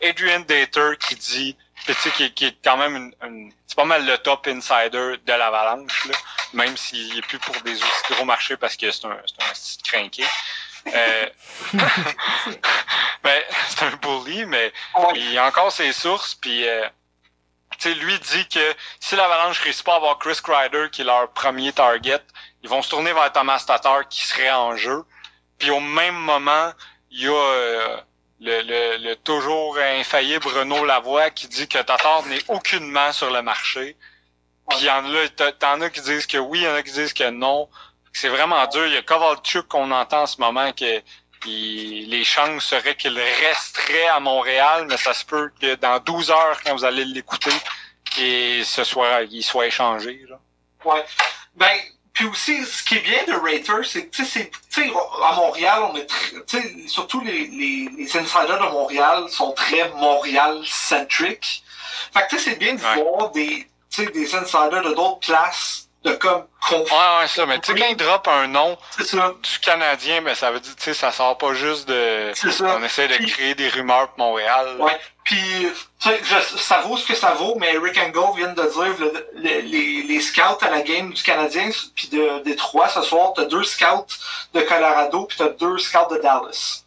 Adrian 0.10 0.40
Dater 0.40 0.92
qui 0.98 1.16
dit, 1.16 1.58
tu 1.86 1.94
sais, 1.94 2.12
qui, 2.12 2.34
qui, 2.34 2.46
est 2.46 2.58
quand 2.64 2.78
même 2.78 3.12
une, 3.24 3.52
c'est 3.68 3.76
pas 3.76 3.84
mal 3.84 4.06
le 4.06 4.18
top 4.20 4.48
insider 4.48 5.18
de 5.24 5.34
l'avalanche, 5.34 6.08
même 6.54 6.78
s'il 6.78 7.18
est 7.18 7.22
plus 7.24 7.40
pour 7.40 7.56
des 7.64 7.76
aussi 7.76 8.14
gros 8.14 8.24
marchés 8.24 8.56
parce 8.56 8.78
que 8.78 8.90
c'est 8.90 9.06
un, 9.06 9.18
c'est 9.26 9.44
un 9.44 9.54
petit 9.54 9.78
crinqué. 9.84 10.24
Euh, 10.94 11.30
ben, 13.24 13.44
c'est 13.70 13.86
un 13.86 13.96
bully, 14.02 14.46
mais 14.46 14.72
il 15.16 15.38
a 15.38 15.48
encore 15.48 15.72
ses 15.72 15.92
sources, 15.94 16.36
puis 16.36 16.68
euh, 16.68 16.88
lui 17.86 18.20
dit 18.20 18.48
que 18.48 18.76
si 19.00 19.16
l'Avalanche 19.16 19.60
réussit 19.60 19.84
pas 19.84 19.94
à 19.94 19.98
avoir 19.98 20.18
Chris 20.20 20.40
Kreider, 20.44 20.88
qui 20.92 21.02
est 21.02 21.06
leur 21.06 21.30
premier 21.32 21.72
target, 21.72 22.22
ils 22.64 22.70
vont 22.70 22.82
se 22.82 22.90
tourner 22.90 23.14
vers 23.14 23.32
Thomas 23.32 23.64
Tatar, 23.66 24.08
qui 24.08 24.26
serait 24.26 24.52
en 24.52 24.76
jeu. 24.76 25.04
Puis 25.58 25.70
au 25.72 25.80
même 25.80 26.16
moment, 26.16 26.72
il 27.12 27.22
y 27.24 27.28
a 27.28 27.32
euh, 27.32 27.98
le, 28.40 28.98
le, 28.98 29.16
toujours 29.16 29.78
infaillible 29.78 30.48
Renaud 30.48 30.86
Lavoie 30.86 31.30
qui 31.30 31.48
dit 31.48 31.68
que 31.68 31.80
Tatar 31.80 32.26
n'est 32.28 32.44
aucunement 32.48 33.12
sur 33.12 33.32
le 33.32 33.42
marché. 33.42 33.96
Puis 34.70 34.80
il 34.80 34.86
y 34.86 34.90
en 34.90 35.06
a, 35.06 35.52
t'en 35.54 35.82
as 35.82 35.90
qui 35.90 36.02
disent 36.02 36.28
que 36.28 36.38
oui, 36.38 36.60
il 36.60 36.64
y 36.66 36.68
en 36.68 36.76
a 36.76 36.84
qui 36.84 36.92
disent 36.92 37.14
que 37.14 37.30
non. 37.30 37.70
C'est 38.14 38.30
vraiment 38.30 38.66
dur. 38.68 38.86
Il 38.88 38.94
y 38.94 38.98
a 38.98 39.02
Kovalchuk 39.02 39.68
qu'on 39.68 39.92
entend 39.92 40.24
en 40.24 40.26
ce 40.28 40.40
moment 40.40 40.72
que 40.72 41.02
les 41.46 42.24
chances 42.24 42.66
seraient 42.66 42.96
qu'il 42.96 43.18
resterait 43.20 44.08
à 44.08 44.20
Montréal, 44.20 44.88
mais 44.90 44.98
ça 44.98 45.14
se 45.14 45.24
peut 45.24 45.52
que 45.62 45.76
dans 45.76 46.00
12 46.00 46.32
heures, 46.32 46.60
quand 46.66 46.74
vous 46.76 46.86
allez 46.86 47.06
l'écouter, 47.06 47.52
ce 48.16 48.84
soit, 48.84 49.22
il 49.30 49.44
soit 49.44 49.68
échangé. 49.68 50.26
Là. 50.28 50.40
Ouais. 50.86 51.06
Ben, 51.56 51.78
puis 52.14 52.26
aussi, 52.26 52.66
ce 52.66 52.84
qui 52.84 52.96
est 52.96 53.02
bien 53.02 53.24
de 53.26 53.34
Rater, 53.34 53.88
c'est 53.88 54.08
que, 54.08 54.16
tu 54.16 54.26
sais, 54.26 54.52
à 55.24 55.36
Montréal, 55.36 55.84
on 55.84 55.96
est 55.96 56.08
très, 56.48 56.88
surtout 56.88 57.22
les, 57.22 57.46
les, 57.48 57.90
les 57.96 58.18
insiders 58.18 58.60
de 58.60 58.72
Montréal 58.72 59.30
sont 59.30 59.52
très 59.52 59.90
Montréal-centric. 59.90 61.64
Fait 62.14 62.22
que, 62.22 62.30
tu 62.30 62.40
sais, 62.40 62.52
c'est 62.52 62.56
bien 62.58 62.74
de 62.74 62.80
voir 62.80 63.30
des, 63.32 63.68
des 63.98 64.36
insiders 64.36 64.82
de 64.82 64.94
d'autres 64.96 65.20
places 65.20 65.87
de 66.08 66.14
comme 66.14 66.44
Ouais, 66.72 66.80
ouais, 66.82 67.28
ça, 67.28 67.46
mais 67.46 67.60
tu 67.60 67.72
sais, 67.72 67.80
quand 67.80 67.88
il 67.90 67.96
drop 67.96 68.28
un 68.28 68.48
nom 68.48 68.78
du 68.98 69.60
Canadien, 69.62 70.22
mais 70.22 70.36
ça 70.36 70.52
veut 70.52 70.60
dire, 70.60 70.76
tu 70.76 70.84
sais, 70.84 70.94
ça 70.94 71.12
sort 71.12 71.38
pas 71.38 71.54
juste 71.54 71.88
de. 71.88 72.32
On 72.62 72.84
essaie 72.84 73.08
de 73.08 73.26
créer 73.26 73.56
des 73.56 73.70
rumeurs 73.70 74.10
pour 74.10 74.26
Montréal. 74.26 74.76
Ouais. 74.80 75.00
Puis, 75.24 75.68
tu 76.00 76.10
sais, 76.10 76.20
ça 76.58 76.82
vaut 76.82 76.98
ce 76.98 77.08
que 77.08 77.16
ça 77.16 77.32
vaut, 77.34 77.56
mais 77.58 77.78
Rick 77.78 77.98
and 77.98 78.10
Go 78.10 78.34
vient 78.34 78.54
de 78.54 78.62
dire 78.62 79.12
les, 79.36 79.62
les, 80.04 80.22
scouts 80.22 80.62
à 80.62 80.70
la 80.70 80.82
game 80.82 81.12
du 81.12 81.22
Canadien, 81.22 81.70
puis 81.96 82.08
de 82.10 82.44
Détroit 82.44 82.90
ce 82.90 83.02
soir, 83.02 83.34
t'as 83.36 83.46
deux 83.46 83.64
scouts 83.64 84.06
de 84.54 84.62
Colorado, 84.62 85.26
puis 85.26 85.38
t'as 85.38 85.50
deux 85.50 85.78
scouts 85.78 86.14
de 86.14 86.22
Dallas. 86.22 86.84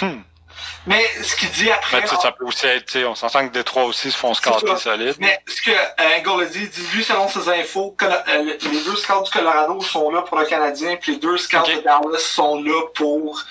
Hmm. 0.00 0.22
Mais 0.86 1.02
ce 1.22 1.34
qu'il 1.36 1.50
dit 1.50 1.70
après. 1.70 2.00
Ben, 2.00 2.06
ça 2.06 2.32
peut 2.32 2.44
aussi 2.44 2.66
être, 2.66 3.04
on 3.06 3.14
s'entend 3.14 3.48
que 3.48 3.52
Détroit 3.52 3.84
aussi 3.84 4.10
se 4.10 4.16
font 4.16 4.34
scorer 4.34 4.76
solide. 4.76 5.14
Mais 5.18 5.40
ce 5.46 5.62
que 5.62 5.70
euh, 5.70 6.42
a 6.42 6.44
dit, 6.44 6.68
dit, 6.68 6.86
lui, 6.94 7.02
selon 7.02 7.28
ses 7.28 7.48
infos, 7.48 7.92
que, 7.92 8.04
euh, 8.04 8.42
les 8.60 8.84
deux 8.84 8.96
scouts 8.96 9.22
du 9.24 9.30
Colorado 9.30 9.80
sont 9.80 10.10
là 10.10 10.22
pour 10.22 10.38
le 10.38 10.44
Canadien, 10.44 10.96
puis 10.96 11.12
les 11.12 11.18
deux 11.18 11.38
scouts 11.38 11.66
de 11.66 11.80
Dallas 11.80 12.18
sont 12.18 12.62
là 12.62 12.82
pour. 12.94 13.42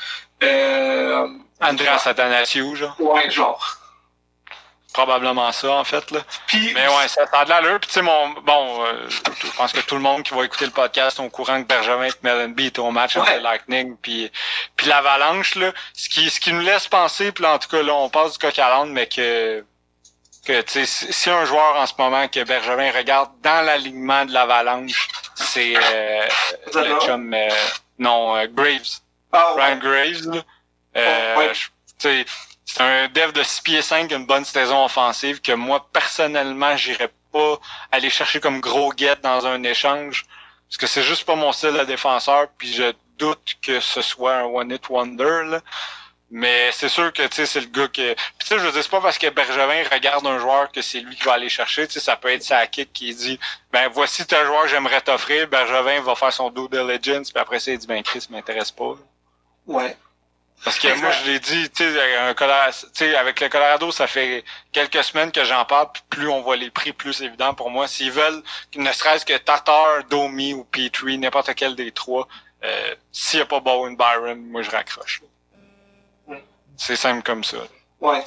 Euh, 0.44 1.28
Andreas 1.60 2.04
Athanasiou, 2.06 2.76
genre. 2.76 2.96
Ouais, 3.00 3.30
genre 3.30 3.83
probablement 4.94 5.52
ça, 5.52 5.72
en 5.72 5.84
fait. 5.84 6.12
Là. 6.12 6.20
mais 6.54 6.88
ouais, 6.88 7.08
ça 7.08 7.24
a 7.32 7.46
de 7.46 7.50
l'allure. 7.50 7.80
Puis 7.80 7.88
tu 7.88 7.94
sais, 7.96 8.02
mon, 8.02 8.30
bon, 8.42 8.86
euh, 8.86 9.10
je 9.10 9.52
pense 9.58 9.74
que 9.74 9.82
tout 9.82 9.96
le 9.96 10.02
monde 10.02 10.24
qui 10.24 10.34
va 10.34 10.46
écouter 10.46 10.66
le 10.66 10.72
podcast 10.72 11.20
est 11.20 11.24
au 11.24 11.30
courant 11.30 11.62
que 11.62 11.68
Bergevin 11.68 12.06
et 12.06 12.12
Mellenby 12.22 12.68
étaient 12.68 12.80
au 12.80 12.92
match 12.92 13.18
entre 13.18 13.36
Lightning 13.42 13.98
puis, 14.02 14.32
puis 14.76 14.88
l'Avalanche. 14.88 15.56
Là, 15.56 15.72
ce 15.94 16.08
qui, 16.10 16.30
ce 16.30 16.40
qui 16.40 16.54
nous 16.54 16.62
laisse 16.62 16.88
penser, 16.88 17.32
puis 17.32 17.46
en 17.46 17.60
tout 17.60 17.70
cas, 17.70 17.82
là, 17.82 17.94
on 17.94 18.10
passe 18.10 18.34
du 18.34 18.38
coq 18.40 18.58
à 18.60 18.70
l'âne, 18.70 18.92
mais 18.92 19.08
que 19.08 19.66
que 20.46 20.62
tu 20.62 20.86
sais, 20.86 21.12
si 21.12 21.30
un 21.30 21.46
joueur 21.46 21.78
en 21.78 21.86
ce 21.86 21.94
moment 21.98 22.28
que 22.28 22.44
Bergevin 22.44 22.92
regarde 22.92 23.32
dans 23.42 23.66
l'alignement 23.66 24.26
de 24.26 24.34
l'Avalanche, 24.34 25.08
c'est 25.36 25.74
euh, 25.76 26.28
le 26.74 27.00
chum 27.00 27.34
euh, 27.34 27.50
non 27.98 28.46
Graves. 28.48 29.00
Oh, 29.32 29.54
Brian 29.56 29.78
Graves. 29.78 30.28
Là. 30.28 30.42
Euh, 30.98 31.38
ouais. 31.38 31.54
tu 31.54 31.70
sais, 31.98 32.26
c'est 32.66 32.82
un 32.82 33.08
dev 33.10 33.32
de 33.32 33.44
6 33.44 33.62
pieds 33.62 33.82
5 33.82 34.12
une 34.12 34.26
bonne 34.26 34.46
saison 34.46 34.86
offensive 34.86 35.42
que 35.42 35.52
moi, 35.52 35.88
personnellement, 35.92 36.76
j'irais 36.78 37.12
pas 37.32 37.60
aller 37.92 38.10
chercher 38.10 38.40
comme 38.40 38.62
gros 38.62 38.94
get 38.96 39.18
dans 39.22 39.46
un 39.46 39.64
échange. 39.64 40.26
Parce 40.68 40.78
que 40.78 40.88
c'est 40.88 41.04
juste 41.04 41.26
pas 41.26 41.36
mon 41.36 41.52
style 41.52 41.74
de 41.74 41.84
défenseur, 41.84 42.48
puis 42.58 42.74
je 42.74 42.94
doute 43.18 43.58
que 43.62 43.80
ce 43.80 44.02
soit 44.02 44.38
un 44.38 44.46
one-hit 44.46 44.90
wonder, 44.90 45.44
là. 45.46 45.62
Mais 46.36 46.72
c'est 46.72 46.90
sûr 46.90 47.14
que 47.14 47.22
tu 47.28 47.36
sais 47.36 47.46
c'est 47.46 47.62
le 47.62 47.68
gars 47.68 47.88
que. 47.88 48.16
Puis 48.16 48.38
tu 48.40 48.48
sais, 48.48 48.58
je 48.58 48.66
veux 48.66 48.72
dire, 48.72 48.82
c'est 48.82 48.90
pas 48.90 49.02
parce 49.02 49.20
que 49.20 49.30
Bergevin 49.30 49.84
regarde 49.92 50.26
un 50.26 50.40
joueur 50.40 50.72
que 50.72 50.82
c'est 50.82 51.00
lui 51.00 51.16
qui 51.16 51.24
va 51.26 51.34
aller 51.34 51.48
chercher. 51.48 51.86
Tu 51.86 51.94
sais, 51.94 52.00
ça 52.00 52.16
peut 52.16 52.30
être 52.30 52.42
sa 52.42 52.66
kick 52.66 52.92
qui 52.92 53.14
dit 53.14 53.40
Ben 53.72 53.88
voici 53.94 54.26
tel 54.26 54.48
joueur 54.48 54.68
j'aimerais 54.68 55.02
t'offrir. 55.02 55.48
Bergevin 55.48 56.02
va 56.02 56.16
faire 56.16 56.34
son 56.34 56.50
due 56.50 56.68
diligence, 56.70 57.32
puis 57.32 57.40
après 57.40 57.60
ça, 57.60 57.72
il 57.72 57.78
dit 57.78 57.86
Ben 57.86 58.02
Chris 58.02 58.26
m'intéresse 58.32 58.72
pas. 58.72 58.96
Ouais. 59.68 59.96
Parce 60.64 60.80
que 60.80 60.94
moi, 61.00 61.12
je 61.12 61.32
l'ai 61.32 61.40
dit, 61.40 61.70
tu 61.72 61.84
sais, 61.84 63.16
avec 63.16 63.42
le 63.42 63.50
Colorado, 63.50 63.92
ça 63.92 64.08
fait 64.08 64.46
quelques 64.72 65.04
semaines 65.04 65.32
que 65.32 65.44
j'en 65.44 65.66
parle, 65.66 65.88
puis 65.92 66.04
plus 66.10 66.30
on 66.30 66.42
voit 66.42 66.56
les 66.56 66.72
prix, 66.72 66.94
plus 66.94 67.22
évident 67.22 67.54
pour 67.54 67.70
moi. 67.70 67.88
S'ils 67.88 68.12
veulent, 68.12 68.42
ne 68.76 68.92
serait-ce 68.92 69.26
que 69.26 69.38
Tatar, 69.38 70.04
Domi 70.10 70.54
ou 70.54 70.64
Petrie, 70.64 71.18
n'importe 71.18 71.54
quel 71.56 71.76
des 71.76 71.92
trois, 71.92 72.28
euh, 72.64 72.96
s'il 73.12 73.40
n'y 73.40 73.44
a 73.44 73.46
pas 73.46 73.60
Bowen 73.60 73.98
Byron, 73.98 74.40
moi, 74.50 74.62
je 74.62 74.72
raccroche. 74.72 75.22
Mm. 76.28 76.36
C'est 76.78 76.96
simple 76.96 77.24
comme 77.24 77.44
ça. 77.44 77.58
Ouais. 78.00 78.24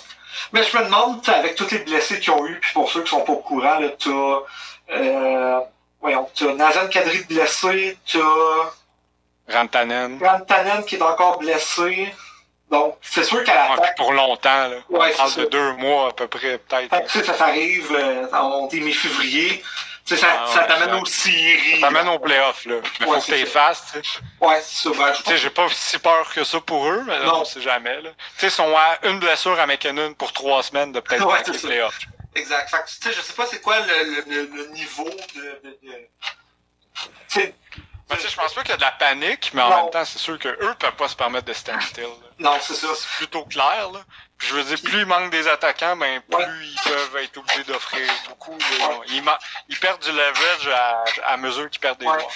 Mais 0.52 0.62
je 0.62 0.76
me 0.76 0.84
demande, 0.84 1.26
avec 1.28 1.54
tous 1.54 1.70
les 1.70 1.78
blessés 1.78 2.20
qu'ils 2.20 2.32
ont 2.32 2.46
eu, 2.46 2.58
puis 2.60 2.72
pour 2.74 2.90
ceux 2.90 3.02
qui 3.02 3.10
sont 3.10 3.22
pas 3.22 3.32
au 3.32 3.40
courant, 3.40 3.78
là, 3.78 3.88
t'as, 3.98 4.94
euh, 4.94 5.60
voyons, 6.00 6.28
t'as 6.34 6.52
Nazan 6.52 6.88
Kadri 6.88 7.24
blessé, 7.24 7.96
t'as 8.10 8.72
Rantanen. 9.48 10.18
Rantanen 10.22 10.84
qui 10.84 10.96
est 10.96 11.02
encore 11.02 11.38
blessé. 11.38 12.12
Donc, 12.70 12.96
c'est 13.00 13.22
sûr 13.24 13.44
qu'à 13.44 13.54
la 13.54 13.76
fin... 13.76 13.92
Pour 13.96 14.12
longtemps, 14.12 14.68
là. 14.68 14.76
Ouais, 14.88 15.12
on 15.14 15.16
parle 15.16 15.34
de 15.34 15.44
deux 15.44 15.72
mois 15.74 16.08
à 16.08 16.12
peu 16.12 16.26
près, 16.26 16.58
peut-être. 16.58 17.06
Tu 17.06 17.18
sais, 17.20 17.24
ça 17.24 17.44
arrive, 17.44 17.92
euh, 17.92 18.26
on 18.32 18.68
est 18.68 18.80
mi-février. 18.80 19.62
Ça, 20.04 20.14
ah, 20.22 20.46
ça 20.54 20.62
t'amène 20.64 20.94
aux 20.94 21.04
séries. 21.04 21.80
Ça 21.80 21.88
t'amène 21.88 22.08
aux 22.08 22.18
playoffs, 22.20 22.64
là. 22.64 22.76
Mais 23.00 23.06
faut 23.06 23.14
que 23.14 23.26
t'es 23.26 23.44
fast, 23.44 23.86
tu 23.92 24.08
sais. 24.08 24.18
Ouais, 24.40 24.60
c'est 24.62 24.88
ça. 24.88 24.96
Ben, 24.96 25.12
tu 25.12 25.22
sais, 25.24 25.36
j'ai 25.36 25.50
pas 25.50 25.66
si 25.68 25.98
peur 25.98 26.32
que 26.32 26.44
ça 26.44 26.60
pour 26.60 26.86
eux, 26.86 27.02
mais 27.06 27.18
là, 27.18 27.34
on 27.34 27.44
sait 27.44 27.60
jamais, 27.60 28.00
là. 28.02 28.10
Tu 28.10 28.16
sais, 28.38 28.46
ils 28.46 28.50
sont 28.50 28.72
à 28.76 29.08
une 29.08 29.18
blessure 29.18 29.58
à 29.58 29.66
McKinnon 29.66 30.14
pour 30.14 30.32
trois 30.32 30.62
semaines 30.62 30.92
de 30.92 31.00
peut-être 31.00 31.26
ouais, 31.26 31.42
les 31.52 31.58
playoffs. 31.58 31.98
Exact. 32.36 32.70
Fait 32.70 32.76
que, 32.76 32.88
tu 32.88 33.08
sais, 33.08 33.12
je 33.16 33.20
sais 33.20 33.32
pas 33.32 33.46
c'est 33.46 33.60
quoi 33.60 33.80
le, 33.80 34.22
le, 34.28 34.48
le, 34.54 34.66
niveau 34.68 35.10
de... 35.34 35.60
de, 35.64 35.78
de... 35.82 36.08
Tu 37.28 37.40
sais, 37.40 37.54
ben, 38.08 38.16
je 38.16 38.36
pense 38.36 38.54
pas 38.54 38.60
qu'il 38.62 38.70
y 38.70 38.74
a 38.74 38.76
de 38.76 38.82
la 38.82 38.92
panique, 38.92 39.50
mais 39.54 39.62
en 39.62 39.82
même 39.82 39.90
temps, 39.90 40.04
c'est 40.04 40.20
sûr 40.20 40.38
qu'eux 40.38 40.74
peuvent 40.78 40.94
pas 40.96 41.08
se 41.08 41.16
permettre 41.16 41.46
de 41.46 41.52
stand 41.52 41.82
still. 41.82 42.04
Non, 42.38 42.58
c'est 42.60 42.74
ça. 42.74 42.88
C'est 42.94 43.16
plutôt 43.16 43.44
clair, 43.44 43.90
là. 43.92 44.00
Puis 44.38 44.48
je 44.48 44.54
veux 44.54 44.64
dire, 44.64 44.78
plus 44.82 45.00
il 45.00 45.06
manque 45.06 45.30
des 45.30 45.48
attaquants, 45.48 45.96
ben 45.96 46.20
plus 46.20 46.66
ils 46.66 46.80
peuvent 46.84 47.16
être 47.16 47.38
obligés 47.38 47.64
d'offrir 47.64 48.06
beaucoup. 48.28 48.58
Ils, 49.08 49.22
ils, 49.68 49.78
perdent 49.78 50.02
du 50.02 50.12
leverage 50.12 50.68
à, 50.68 51.04
à 51.32 51.36
mesure 51.38 51.70
qu'ils 51.70 51.80
perdent 51.80 51.98
des 51.98 52.04
joueurs. 52.04 52.30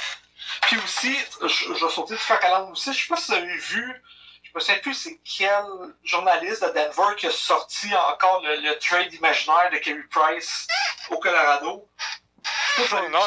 Puis 0.63 0.79
aussi, 0.79 1.17
je, 1.43 1.75
je 1.75 1.85
vais 1.85 1.91
sauter 1.91 2.15
du 2.15 2.25
coq 2.27 2.43
à 2.43 2.63
aussi, 2.65 2.93
je 2.95 3.03
sais 3.03 3.09
pas 3.09 3.17
si 3.17 3.31
vous 3.31 3.37
avez 3.37 3.57
vu, 3.57 4.03
je 4.43 4.51
me 4.55 4.61
souviens 4.61 4.79
plus 4.79 4.95
c'est 4.95 5.21
quel 5.25 5.65
journaliste 6.03 6.65
de 6.65 6.71
Denver 6.71 7.15
qui 7.17 7.27
a 7.27 7.31
sorti 7.31 7.95
encore 7.95 8.43
le, 8.43 8.79
trade 8.79 9.13
imaginaire 9.13 9.71
de 9.71 9.77
Kerry 9.79 10.03
Price 10.11 10.67
au 11.11 11.19
Colorado. 11.19 11.89
non, 12.93 13.09
non, 13.11 13.21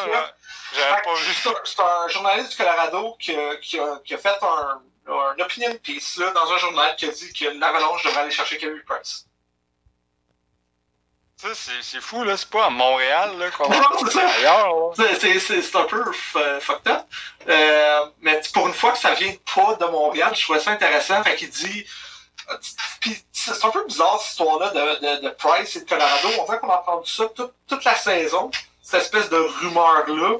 c'est 0.74 1.82
un 1.82 2.08
journaliste 2.10 2.52
du 2.52 2.58
Colorado 2.58 3.16
qui 3.20 3.36
a, 3.36 3.56
qui 3.58 3.80
a, 3.80 4.00
qui 4.04 4.16
a 4.16 4.18
fait 4.18 4.38
un, 4.42 4.82
un 5.08 5.36
opinion 5.44 5.76
piece 5.84 6.18
là, 6.18 6.32
dans 6.32 6.52
un 6.52 6.58
journal 6.58 6.96
qui 6.96 7.06
a 7.06 7.10
dit 7.10 7.34
que 7.34 7.46
l'Avalanche 7.60 8.04
devrait 8.04 8.22
aller 8.22 8.32
chercher 8.32 8.58
Kerry 8.58 8.82
Price. 8.88 9.26
c'est 11.54 12.00
fou, 12.02 12.24
là. 12.24 12.38
C'est 12.38 12.50
pas 12.50 12.66
à 12.66 12.70
Montréal, 12.70 13.38
là, 13.38 13.52
qu'on 13.52 13.66
c'est. 14.96 15.40
C'est- 15.40 15.76
un 15.76 15.84
peu 15.84 16.04
f- 16.12 16.60
fucked 16.62 16.88
up. 16.90 17.02
Euh, 17.50 18.06
mais 18.22 18.40
pour 18.54 18.68
une 18.68 18.74
fois 18.74 18.94
que 18.94 18.98
ça 18.98 19.14
vient 19.14 19.34
pas 19.54 19.76
de 19.76 19.86
Montréal, 19.86 20.32
je 20.36 20.44
trouvais 20.44 20.60
ça 20.62 20.72
intéressant. 20.72 21.22
Fait 21.24 21.36
qu'il 21.36 21.50
dit. 21.50 21.86
euh, 22.50 22.58
Puis 23.02 23.22
c'est 23.34 23.66
un 23.66 23.70
peu 23.72 23.84
bizarre 23.86 24.20
cette 24.22 24.32
histoire-là 24.32 24.70
de, 24.70 25.20
de, 25.20 25.22
de 25.24 25.30
Price 25.32 25.76
et 25.76 25.82
de 25.82 25.90
Colorado. 25.90 26.30
On 26.40 26.46
dirait 26.46 26.60
qu'on 26.60 26.70
a 26.70 26.78
entendu 26.80 27.12
ça 27.12 27.26
toute, 27.36 27.52
toute 27.68 27.84
la 27.84 27.96
saison. 27.96 28.50
Cette 28.82 29.02
espèce 29.02 29.30
de 29.30 29.38
rumeur-là. 29.38 30.38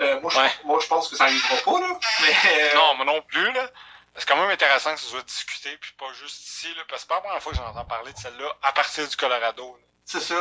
Euh, 0.00 0.20
moi, 0.20 0.32
Ouais. 0.36 0.50
moi, 0.64 0.78
je 0.80 0.86
pense 0.86 1.08
que 1.08 1.16
ça 1.16 1.24
arrivera 1.24 1.56
pas, 1.56 1.80
là. 1.80 1.98
Mais. 2.22 2.36
euh, 2.52 2.74
Non, 2.76 2.94
moi 2.94 3.04
non 3.06 3.20
plus, 3.22 3.52
là. 3.52 3.68
C'est 4.18 4.26
quand 4.26 4.36
même 4.36 4.50
intéressant 4.50 4.94
que 4.94 5.00
ce 5.00 5.06
soit 5.08 5.22
discuté, 5.22 5.76
puis 5.78 5.92
pas 5.98 6.12
juste 6.12 6.40
ici, 6.46 6.74
là. 6.74 6.82
Parce 6.88 7.02
que 7.02 7.08
c'est 7.08 7.08
pas 7.08 7.14
la 7.16 7.20
première 7.22 7.42
fois 7.42 7.52
que 7.52 7.58
j'entends 7.58 7.84
parler 7.84 8.12
de 8.12 8.18
celle-là 8.18 8.52
à 8.62 8.72
partir 8.72 9.06
du 9.08 9.16
Colorado. 9.16 9.76
là. 9.80 9.84
C'est 10.04 10.20
ça. 10.20 10.34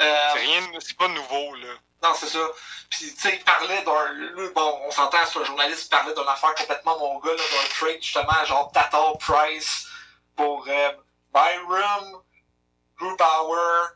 Euh, 0.00 0.28
C'est 0.32 0.38
rien, 0.40 0.60
c'est 0.80 0.96
pas 0.96 1.08
nouveau, 1.08 1.54
là. 1.56 1.74
Non, 2.02 2.14
c'est 2.14 2.28
ça. 2.28 2.38
Puis, 2.90 3.12
tu 3.12 3.20
sais, 3.20 3.34
il 3.36 3.44
parlait 3.44 3.82
d'un. 3.82 4.50
Bon, 4.54 4.80
on 4.86 4.90
s'entend, 4.92 5.18
c'est 5.26 5.40
un 5.40 5.44
journaliste 5.44 5.90
parlait 5.90 6.14
d'une 6.14 6.28
affaire 6.28 6.54
complètement 6.54 6.96
mongole, 6.98 7.36
là, 7.36 7.42
d'un 7.42 7.68
trade, 7.74 8.00
justement, 8.00 8.44
genre 8.44 8.70
Tatar 8.72 9.18
Price 9.18 9.86
pour 10.36 10.64
euh, 10.68 10.92
Byram, 11.34 12.22
Drew 13.00 13.16
Bauer, 13.16 13.88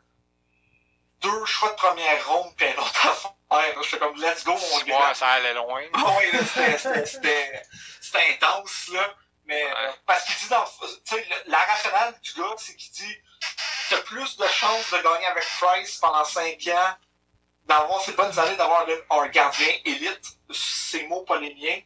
deux 1.21 1.45
choix 1.45 1.69
de 1.69 1.75
première 1.75 2.27
ronde, 2.27 2.53
puis 2.57 2.67
un 2.67 2.81
autre 2.81 3.07
affaire. 3.07 3.31
là. 3.49 3.81
J'étais 3.81 3.99
comme, 3.99 4.17
let's 4.21 4.43
go, 4.43 4.51
mon 4.51 4.77
Ouais, 4.77 4.83
gars. 4.85 5.13
ça 5.15 5.27
allait 5.29 5.53
loin. 5.53 5.83
Ah 5.93 6.17
ouais, 6.17 6.77
c'était 7.05 7.63
intense, 8.33 8.89
là. 8.89 9.15
Mais, 9.45 9.63
Ouais. 9.63 9.71
euh, 9.71 9.91
parce 10.05 10.23
qu'il 10.25 10.35
dit 10.37 10.47
dans, 10.49 10.63
tu 10.65 10.87
sais, 11.03 11.25
le- 11.29 11.51
la 11.51 11.59
rationale 11.59 12.17
du 12.21 12.33
gars, 12.33 12.55
c'est 12.57 12.75
qu'il 12.75 12.91
dit, 12.93 13.17
t'as 13.89 14.01
plus 14.01 14.37
de 14.37 14.47
chances 14.47 14.89
de 14.91 14.97
gagner 14.97 15.25
avec 15.25 15.45
Price 15.59 15.97
pendant 15.97 16.23
5 16.23 16.65
ans, 16.67 16.95
d'avoir 17.65 18.01
ces 18.01 18.13
bonnes 18.13 18.37
années, 18.39 18.55
d'avoir 18.55 18.85
un 19.11 19.27
gardien 19.27 19.67
élite, 19.85 20.25
ses 20.51 21.05
mots, 21.07 21.23
pas 21.23 21.39
les 21.39 21.53
miens, 21.55 21.81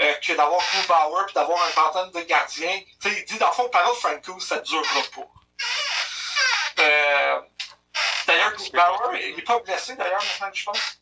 euh, 0.00 0.14
que 0.14 0.32
d'avoir 0.32 0.60
Drew 0.60 0.86
Bauer 0.86 1.24
puis 1.26 1.34
d'avoir 1.34 1.60
un 1.62 1.70
vingtaine 1.70 2.10
de 2.22 2.26
gardiens. 2.26 2.80
Tu 3.00 3.10
sais, 3.10 3.18
il 3.18 3.24
dit, 3.24 3.38
dans 3.38 3.48
le 3.48 3.52
fond, 3.54 3.68
parole 3.68 3.96
Franco, 3.96 4.38
ça 4.40 4.58
durera 4.60 5.02
pas. 5.14 6.82
Euh, 6.82 7.40
d'ailleurs, 8.26 8.52
Drew 8.56 8.70
Bauer, 8.72 9.14
il 9.20 9.38
est 9.38 9.42
pas 9.42 9.58
blessé, 9.60 9.94
d'ailleurs, 9.96 10.22
maintenant 10.22 10.50
je 10.54 10.64
pense. 10.64 10.97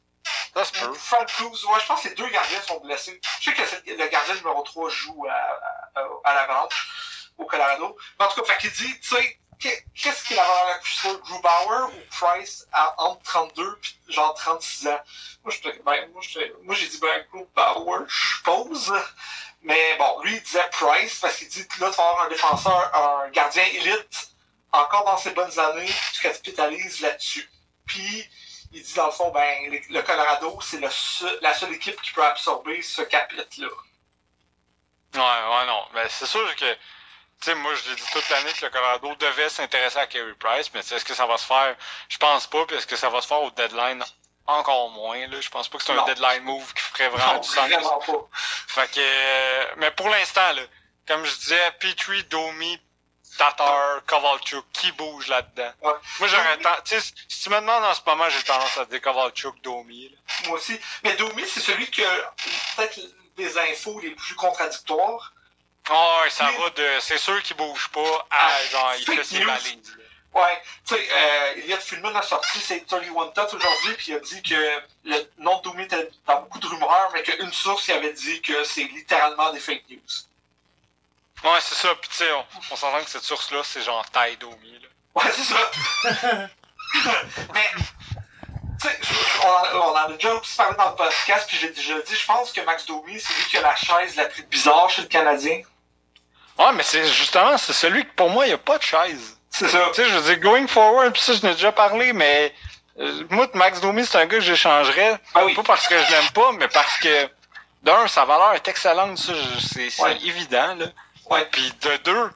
Ça 0.56 0.64
se 0.64 0.72
peut. 0.72 0.92
Frank 0.94 1.26
Cruz, 1.28 1.64
ouais, 1.66 1.80
je 1.80 1.86
pense 1.86 2.02
que 2.02 2.08
les 2.08 2.14
deux 2.14 2.28
gardiens 2.30 2.62
sont 2.62 2.80
blessés. 2.80 3.20
Je 3.40 3.50
sais 3.50 3.54
que 3.54 3.90
le 3.90 4.08
gardien 4.08 4.34
numéro 4.36 4.62
3 4.62 4.88
joue 4.88 5.26
à, 5.28 5.34
à, 5.94 6.06
à 6.24 6.34
l'Avalanche, 6.34 7.30
au 7.36 7.44
Colorado. 7.44 7.94
Mais 8.18 8.24
en 8.24 8.28
tout 8.30 8.40
cas, 8.42 8.54
fait 8.54 8.60
qu'il 8.62 8.72
dit, 8.72 8.98
tu 9.00 9.14
sais, 9.14 9.38
qu'est- 9.60 9.84
qu'est-ce 9.94 10.24
qu'il 10.24 10.38
a 10.38 10.64
la 10.68 10.78
cuissure, 10.78 11.18
Drew 11.24 11.40
Bauer 11.42 11.90
ou 11.92 12.00
Price 12.10 12.66
à 12.72 12.94
entre 13.02 13.22
32 13.24 13.76
puis 13.82 13.98
genre 14.08 14.32
36 14.34 14.86
ans? 14.88 15.00
Moi, 15.44 15.52
j'étais- 15.52 15.78
ben, 15.84 16.10
moi, 16.12 16.22
j'étais- 16.22 16.52
moi, 16.62 16.74
j'ai 16.74 16.88
dit, 16.88 16.98
ben, 17.00 17.26
Drew 17.32 17.46
Bauer, 17.54 18.06
je 18.08 18.36
suppose. 18.36 18.94
Mais 19.62 19.96
bon, 19.98 20.20
lui, 20.22 20.36
il 20.36 20.42
disait 20.42 20.66
Price 20.70 21.18
parce 21.20 21.36
qu'il 21.36 21.48
dit, 21.48 21.66
là, 21.80 21.90
tu 21.90 21.96
vas 21.96 22.08
avoir 22.08 22.20
un 22.22 22.28
défenseur, 22.28 22.94
un 23.24 23.28
gardien 23.30 23.64
élite, 23.64 24.30
encore 24.72 25.04
dans 25.04 25.16
ses 25.18 25.30
bonnes 25.32 25.58
années, 25.58 25.90
tu 26.14 26.22
capitalises 26.22 27.00
là-dessus. 27.00 27.50
Puis, 27.86 28.26
il 28.72 28.82
dit 28.82 28.94
dans 28.94 29.06
le 29.06 29.12
fond, 29.12 29.30
ben, 29.30 29.70
le 29.90 30.02
Colorado, 30.02 30.58
c'est 30.60 30.80
seul- 30.90 31.38
la 31.42 31.54
seule 31.54 31.72
équipe 31.74 32.00
qui 32.02 32.12
peut 32.12 32.24
absorber 32.24 32.82
ce 32.82 33.02
capite-là. 33.02 33.68
Ouais, 35.14 35.20
ouais, 35.20 35.66
non. 35.66 35.84
Mais 35.94 36.08
c'est 36.08 36.26
sûr 36.26 36.54
que, 36.56 36.72
tu 36.74 36.78
sais, 37.40 37.54
moi, 37.54 37.74
je 37.74 37.88
l'ai 37.90 37.96
dit 37.96 38.02
toute 38.12 38.28
l'année 38.28 38.52
que 38.52 38.64
le 38.66 38.70
Colorado 38.70 39.14
devait 39.16 39.48
s'intéresser 39.48 39.98
à 39.98 40.06
Carey 40.06 40.34
Price, 40.38 40.70
mais 40.74 40.82
tu 40.82 40.88
sais, 40.88 40.96
est-ce 40.96 41.04
que 41.04 41.14
ça 41.14 41.26
va 41.26 41.38
se 41.38 41.46
faire? 41.46 41.76
Je 42.08 42.18
pense 42.18 42.46
pas, 42.46 42.66
puis 42.66 42.76
est-ce 42.76 42.86
que 42.86 42.96
ça 42.96 43.08
va 43.08 43.20
se 43.22 43.26
faire 43.26 43.40
au 43.42 43.50
deadline? 43.50 44.02
Encore 44.48 44.90
moins, 44.90 45.26
là? 45.26 45.40
Je 45.40 45.48
pense 45.48 45.68
pas 45.68 45.78
que 45.78 45.84
c'est 45.84 45.92
un 45.92 45.96
Non. 45.96 46.04
deadline 46.04 46.44
move 46.44 46.72
qui 46.74 46.82
ferait 46.82 47.08
vraiment 47.08 47.34
Non, 47.34 47.40
du 47.40 47.48
sens. 47.48 47.68
vraiment 47.68 47.98
pas. 47.98 48.28
Fait 48.68 48.90
que, 48.92 49.00
euh, 49.00 49.64
mais 49.78 49.90
pour 49.90 50.08
l'instant, 50.08 50.52
là, 50.52 50.62
comme 51.08 51.24
je 51.24 51.34
disais, 51.36 51.70
Petrie, 51.80 52.22
Domi, 52.24 52.80
Tatar, 53.36 54.04
Kovalchuk, 54.06 54.64
qui 54.72 54.92
bouge 54.92 55.28
là-dedans? 55.28 55.72
Ouais. 55.82 55.92
Moi, 56.20 56.28
j'aurais 56.28 56.58
tu 56.58 56.64
sais, 56.84 57.00
si 57.28 57.42
tu 57.42 57.50
me 57.50 57.56
demandes 57.60 57.84
en 57.84 57.94
ce 57.94 58.00
moment, 58.06 58.28
j'ai 58.28 58.42
tendance 58.42 58.78
à 58.78 58.84
dire 58.84 59.00
Kovalchuk, 59.00 59.60
Domi, 59.62 60.08
là. 60.08 60.16
Moi 60.48 60.58
aussi. 60.58 60.78
Mais 61.04 61.14
Domi, 61.16 61.44
c'est 61.46 61.60
celui 61.60 61.90
qui 61.90 62.04
a 62.04 62.34
peut-être 62.76 63.00
des 63.36 63.58
infos 63.58 64.00
les 64.00 64.10
plus 64.10 64.34
contradictoires. 64.34 65.32
Ah 65.88 66.22
ouais, 66.22 66.30
ça 66.30 66.50
va 66.50 66.70
de, 66.70 67.00
c'est 67.00 67.18
sûr 67.18 67.40
qu'il 67.42 67.56
bouge 67.56 67.88
pas 67.90 68.26
à, 68.30 68.48
Ah, 68.48 68.66
genre, 68.72 68.94
il 68.98 69.04
fait 69.04 69.24
ses 69.24 69.44
là. 69.44 69.56
Ouais, 70.34 70.62
tu 70.86 70.94
sais, 70.94 71.08
euh, 71.10 71.54
Elliot 71.56 71.78
Fulman 71.78 72.14
a 72.14 72.20
sorti 72.20 72.58
ses 72.58 72.84
31 72.84 73.28
Tots 73.28 73.56
aujourd'hui, 73.56 73.94
puis 73.96 74.06
il 74.08 74.16
a 74.16 74.20
dit 74.20 74.42
que 74.42 74.82
le 75.04 75.30
nom 75.38 75.56
de 75.58 75.62
Domi 75.62 75.84
était 75.84 76.10
dans 76.26 76.42
beaucoup 76.42 76.58
de 76.58 76.66
rumeurs, 76.66 77.10
mais 77.14 77.22
qu'une 77.22 77.52
source 77.52 77.84
qui 77.84 77.92
avait 77.92 78.12
dit 78.12 78.42
que 78.42 78.62
c'est 78.64 78.84
littéralement 78.84 79.50
des 79.52 79.60
fake 79.60 79.84
news. 79.88 79.98
Ouais, 81.44 81.58
c'est 81.60 81.74
ça. 81.74 81.94
Puis 82.00 82.10
tu 82.10 82.16
sais, 82.16 82.32
on, 82.32 82.44
on 82.72 82.76
s'entend 82.76 83.02
que 83.04 83.10
cette 83.10 83.22
source-là, 83.24 83.60
c'est 83.64 83.82
genre 83.82 84.04
taille 84.10 84.36
Domi. 84.36 84.78
Là. 84.80 84.88
Ouais, 85.22 85.30
c'est 85.32 85.44
ça. 85.44 86.48
Mais, 87.54 87.70
tu 88.80 88.88
sais, 88.88 88.98
on, 89.44 89.48
en- 89.48 89.80
on 89.80 89.90
en 89.92 89.96
a 89.96 90.12
déjà 90.12 90.34
aussi 90.34 90.56
parlé 90.56 90.76
dans 90.76 90.90
le 90.90 90.96
podcast, 90.96 91.46
puis 91.48 91.56
j'ai 91.58 91.70
déjà 91.70 92.00
dit, 92.00 92.14
je 92.16 92.26
pense 92.26 92.52
que 92.52 92.60
Max 92.62 92.86
Domi, 92.86 93.18
c'est 93.20 93.34
lui 93.34 93.44
qui 93.50 93.56
a 93.58 93.62
la 93.62 93.76
chaise 93.76 94.16
la 94.16 94.26
plus 94.26 94.42
bizarre 94.44 94.88
chez 94.90 95.02
le 95.02 95.08
Canadien. 95.08 95.60
Ouais, 96.58 96.72
mais 96.74 96.82
c'est 96.82 97.06
justement, 97.06 97.56
c'est 97.58 97.72
celui 97.74 98.04
que 98.06 98.12
pour 98.14 98.30
moi, 98.30 98.46
il 98.46 98.48
n'y 98.48 98.54
a 98.54 98.58
pas 98.58 98.78
de 98.78 98.82
chaise. 98.82 99.38
C'est 99.50 99.68
ça. 99.68 99.86
Tu 99.94 100.02
sais, 100.02 100.08
je 100.08 100.16
veux 100.16 100.22
dire, 100.34 100.40
going 100.40 100.66
forward, 100.66 101.12
puis 101.12 101.22
ça, 101.22 101.32
je 101.34 101.44
n'ai 101.46 101.52
déjà 101.54 101.72
parlé, 101.72 102.12
mais 102.12 102.54
euh, 102.98 103.24
moi, 103.30 103.46
Max 103.54 103.80
Domi, 103.80 104.04
c'est 104.06 104.18
un 104.18 104.26
gars 104.26 104.38
que 104.38 104.44
j'échangerais. 104.44 105.18
Oui. 105.36 105.54
Pas 105.54 105.62
parce 105.62 105.86
que 105.86 105.98
je 106.02 106.10
l'aime 106.10 106.30
pas, 106.32 106.52
mais 106.52 106.68
parce 106.68 106.98
que, 106.98 107.28
d'un, 107.82 108.06
sa 108.08 108.24
valeur 108.24 108.54
est 108.54 108.66
excellente, 108.68 109.18
ça, 109.18 109.32
c'est 109.70 109.90
c'est 109.90 110.02
Ouais. 110.02 110.18
évident, 110.24 110.74
là. 110.76 110.86
Ouais. 111.30 111.44
Puis 111.52 111.72
de 111.82 111.96
deux, 111.98 112.30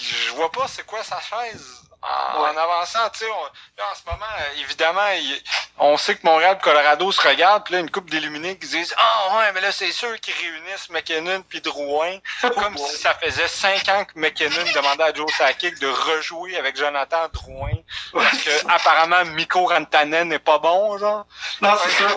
je 0.00 0.30
vois 0.32 0.50
pas 0.52 0.66
c'est 0.68 0.84
quoi 0.86 1.02
sa 1.02 1.20
chaise. 1.20 1.80
En, 2.06 2.42
Ouais. 2.42 2.50
en 2.50 2.56
avançant, 2.58 3.08
tu 3.14 3.20
sais, 3.20 3.30
en 3.30 3.94
ce 3.94 4.02
moment, 4.10 4.26
euh, 4.38 4.60
évidemment, 4.60 5.08
il- 5.16 5.42
on 5.78 5.96
sait 5.96 6.14
que 6.14 6.26
Montréal 6.26 6.58
et 6.60 6.62
Colorado 6.62 7.10
se 7.10 7.26
regardent, 7.26 7.64
puis 7.64 7.72
là, 7.72 7.80
une 7.80 7.90
coupe 7.90 8.10
d'illuminés 8.10 8.58
qui 8.58 8.66
disent 8.68 8.94
«Ah 8.98 9.38
ouais, 9.38 9.52
mais 9.52 9.62
là, 9.62 9.72
c'est 9.72 9.90
sûr 9.90 10.20
qu'ils 10.20 10.34
réunissent 10.34 10.90
McKinnon 10.90 11.40
puis 11.48 11.62
Drouin.» 11.62 12.18
Comme 12.58 12.76
si 12.76 12.98
ça 12.98 13.14
faisait 13.14 13.48
cinq 13.48 13.88
ans 13.88 14.04
que 14.04 14.12
McKinnon 14.18 14.70
demandait 14.74 15.04
à 15.04 15.14
Joe 15.14 15.32
Sakic 15.34 15.78
de 15.78 15.88
rejouer 15.88 16.58
avec 16.58 16.76
Jonathan 16.76 17.26
Drouin, 17.32 17.72
parce 18.12 18.36
que 18.42 18.50
apparemment 18.70 19.24
Mikko 19.24 19.64
Rantanen 19.64 20.28
n'est 20.28 20.38
pas 20.38 20.58
bon, 20.58 20.98
genre. 20.98 21.24
Non, 21.62 21.74
c'est 21.84 22.02
ça. 22.02 22.16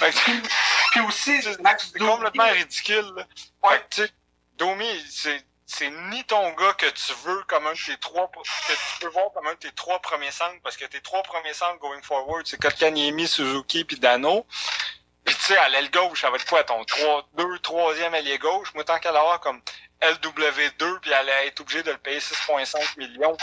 Puis 0.92 1.00
aussi, 1.08 1.40
c'est 1.42 1.98
complètement 1.98 2.50
ridicule. 2.50 3.10
là. 3.16 3.24
Ouais. 3.62 3.82
Tu 3.90 4.02
sais, 4.02 4.10
Domi, 4.56 5.04
c'est 5.10 5.44
c'est 5.64 5.90
ni 5.90 6.22
ton 6.24 6.50
gars 6.52 6.74
que 6.74 6.86
tu 6.90 7.12
veux 7.24 7.42
comme 7.44 7.66
un 7.66 7.72
de 7.72 7.78
tes 7.78 7.96
trois 7.98 8.30
que 8.30 8.72
tu 8.72 8.98
peux 9.00 9.08
voir 9.08 9.32
comme 9.32 9.46
un 9.46 9.54
de 9.54 9.58
tes 9.58 9.72
trois 9.72 10.00
premiers 10.00 10.30
centres 10.30 10.60
parce 10.62 10.76
que 10.76 10.84
tes 10.84 11.00
trois 11.00 11.22
premiers 11.22 11.54
centres 11.54 11.78
going 11.78 12.02
forward 12.02 12.46
c'est 12.46 12.60
Kotkaniemi, 12.60 13.26
Suzuki 13.26 13.84
puis 13.84 13.98
Dano. 13.98 14.46
Puis 15.24 15.34
tu 15.36 15.42
sais 15.42 15.56
à 15.56 15.68
l'aile 15.70 15.90
gauche 15.90 16.20
ça 16.20 16.30
va 16.30 16.36
être 16.36 16.46
quoi 16.46 16.62
ton 16.64 16.84
trois 16.84 17.26
deux 17.34 17.58
troisième 17.60 18.14
ailier 18.14 18.38
gauche? 18.38 18.74
Moi 18.74 18.84
tant 18.84 18.98
qu'elle 18.98 19.16
avoir 19.16 19.40
comme 19.40 19.62
LW2 20.02 20.98
puis 21.00 21.10
elle 21.10 21.14
allait 21.30 21.46
être 21.46 21.60
obligée 21.60 21.82
de 21.82 21.92
le 21.92 21.98
payer 21.98 22.18
6.5 22.20 22.98
millions. 22.98 23.36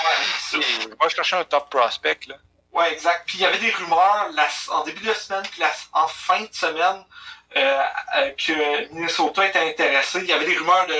Ouais, 0.53 1.09
je 1.09 1.15
cherchais 1.15 1.37
un 1.37 1.45
top 1.45 1.69
prospect 1.71 2.19
là. 2.27 2.35
Ouais, 2.71 2.93
exact. 2.93 3.23
Puis 3.25 3.39
il 3.39 3.41
y 3.41 3.45
avait 3.45 3.57
des 3.57 3.71
rumeurs 3.71 4.29
la- 4.33 4.47
en 4.75 4.83
début 4.83 5.03
de 5.03 5.13
semaine, 5.13 5.41
puis 5.51 5.61
la- 5.61 5.73
en 5.93 6.07
fin 6.07 6.41
de 6.41 6.53
semaine, 6.53 7.03
que 7.53 8.93
Minnesota 8.93 9.45
était 9.47 9.69
intéressé. 9.69 10.19
Il 10.19 10.25
y 10.25 10.33
avait 10.33 10.45
des 10.45 10.57
rumeurs 10.57 10.85
de 10.87 10.95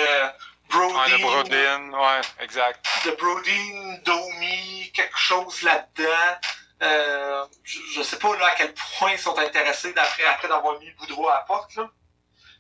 Brody, 0.70 0.94
Ouais, 0.96 1.10
le 1.10 1.18
Brodin, 1.24 1.90
ouais, 1.94 2.22
exact. 2.42 2.86
de 3.06 3.12
Brodin, 3.12 3.98
Domi, 4.06 4.92
quelque 4.94 5.18
chose 5.18 5.62
là-dedans. 5.64 6.38
Euh, 6.82 7.46
je, 7.64 7.80
je 7.96 8.02
sais 8.02 8.18
pas 8.20 8.36
là 8.38 8.46
à 8.48 8.52
quel 8.56 8.74
point 8.74 9.12
ils 9.12 9.20
sont 9.20 9.38
intéressés 9.38 9.92
d'après 9.94 10.24
après 10.26 10.48
d'avoir 10.48 10.80
mis 10.80 10.90
Boudreau 10.92 11.28
à 11.28 11.36
la 11.36 11.42
porte 11.42 11.76
là. 11.76 11.90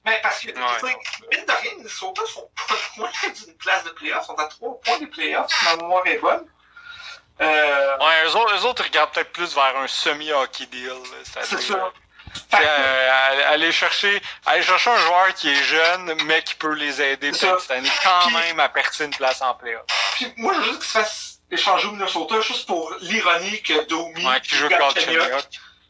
Mais 0.05 0.19
parce 0.21 0.39
que 0.39 0.47
tu 0.51 0.55
sais, 0.55 0.97
mine 1.31 1.45
de 1.45 1.51
rien, 1.61 1.71
Minnesota 1.77 2.21
sont 2.25 2.49
pas 2.67 2.75
loin 2.97 3.09
d'une 3.45 3.55
place 3.57 3.83
de 3.85 3.89
playoffs, 3.91 4.23
ils 4.23 4.27
sont 4.27 4.39
à 4.39 4.47
trois 4.47 4.79
points 4.81 4.97
des 4.99 5.07
playoffs, 5.07 5.49
si 5.51 5.65
ma 5.65 5.75
mémoire 5.77 6.05
est 6.07 6.17
bonne. 6.17 6.45
Euh, 7.41 7.97
Ouais, 7.97 8.25
eux 8.25 8.35
autres, 8.35 8.55
eux 8.55 8.65
autres 8.65 8.83
ils 8.83 8.87
regardent 8.89 9.11
peut-être 9.11 9.31
plus 9.31 9.53
vers 9.55 9.77
un 9.77 9.87
semi-hockey 9.87 10.65
deal. 10.65 10.91
c'est 11.23 11.43
ça. 11.61 11.91
Que- 12.51 12.57
euh, 12.61 13.51
aller 13.53 13.71
chercher 13.71 14.21
aller 14.45 14.63
chercher 14.63 14.89
un 14.89 14.97
joueur 14.97 15.33
qui 15.35 15.49
est 15.49 15.63
jeune 15.63 16.15
mais 16.25 16.41
qui 16.43 16.55
peut 16.55 16.73
les 16.73 17.01
aider 17.01 17.33
cette 17.33 17.69
année 17.71 17.89
quand 18.03 18.27
Puis- 18.27 18.35
même 18.35 18.59
à 18.59 18.69
percer 18.69 19.05
une 19.05 19.15
place 19.15 19.41
en 19.41 19.53
playoff. 19.55 19.83
Puis 20.15 20.33
moi, 20.37 20.53
je 20.53 20.59
veux 20.59 20.65
juste 20.65 20.79
qu'il 20.79 20.87
se 20.87 20.97
fasse 20.99 21.39
échanger 21.51 21.87
au 21.87 21.91
Minnesota 21.91 22.41
juste 22.41 22.65
pour 22.67 22.93
l'ironie 23.01 23.61
que 23.63 23.85
Domi 23.87 24.25
Ouais, 24.25 24.41
qui 24.41 24.55
joue 24.55 24.67
Galchenyuk. 24.69 25.23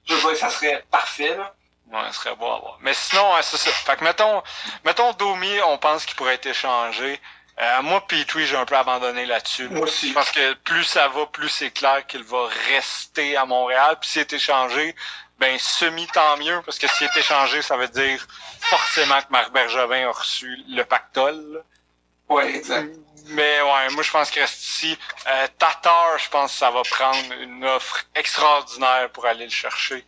Je 0.07 0.15
veux 0.15 0.29
dire, 0.31 0.37
ça 0.39 0.49
serait 0.49 0.83
parfait, 0.89 1.35
là. 1.35 1.53
Ouais, 1.91 1.99
ce 2.11 2.19
serait 2.19 2.35
beau 2.35 2.45
à 2.45 2.59
voir. 2.59 2.77
Mais 2.81 2.93
sinon, 2.93 3.33
c'est 3.41 3.57
ça. 3.57 3.71
Fait 3.71 3.95
que 3.97 4.03
mettons, 4.03 4.43
mettons 4.85 5.11
Domi, 5.13 5.51
on 5.65 5.77
pense 5.77 6.05
qu'il 6.05 6.15
pourrait 6.15 6.35
être 6.35 6.45
échangé. 6.45 7.19
Euh, 7.59 7.81
moi, 7.81 8.05
Petrie, 8.07 8.45
j'ai 8.47 8.55
un 8.55 8.65
peu 8.65 8.77
abandonné 8.77 9.25
là-dessus. 9.25 9.67
Moi 9.69 9.81
aussi. 9.81 10.13
Parce 10.13 10.31
que 10.31 10.53
plus 10.53 10.83
ça 10.85 11.07
va, 11.09 11.25
plus 11.25 11.49
c'est 11.49 11.71
clair 11.71 12.05
qu'il 12.07 12.23
va 12.23 12.47
rester 12.69 13.35
à 13.35 13.45
Montréal. 13.45 13.97
Puis 13.99 14.09
s'il 14.11 14.21
est 14.21 14.31
échangé, 14.33 14.95
ben 15.39 15.57
semi 15.57 16.05
tant 16.07 16.37
mieux, 16.37 16.61
parce 16.65 16.77
que 16.77 16.87
s'il 16.87 17.07
est 17.07 17.17
échangé, 17.17 17.61
ça 17.61 17.77
veut 17.77 17.87
dire 17.87 18.25
forcément 18.59 19.19
que 19.21 19.27
Marc 19.29 19.51
Bergevin 19.51 20.07
a 20.09 20.11
reçu 20.11 20.57
le 20.67 20.83
pactole. 20.83 21.63
Ouais, 22.27 22.55
exact. 22.55 22.93
Mais 23.27 23.61
ouais, 23.61 23.89
moi 23.91 24.03
je 24.03 24.11
pense 24.11 24.29
qu'il 24.31 24.41
reste 24.41 24.61
ici. 24.61 24.97
Euh, 25.27 25.47
Tatar, 25.57 26.17
je 26.17 26.29
pense 26.29 26.51
que 26.51 26.57
ça 26.57 26.71
va 26.71 26.81
prendre 26.83 27.33
une 27.41 27.65
offre 27.65 28.03
extraordinaire 28.15 29.09
pour 29.11 29.25
aller 29.25 29.45
le 29.45 29.51
chercher. 29.51 30.05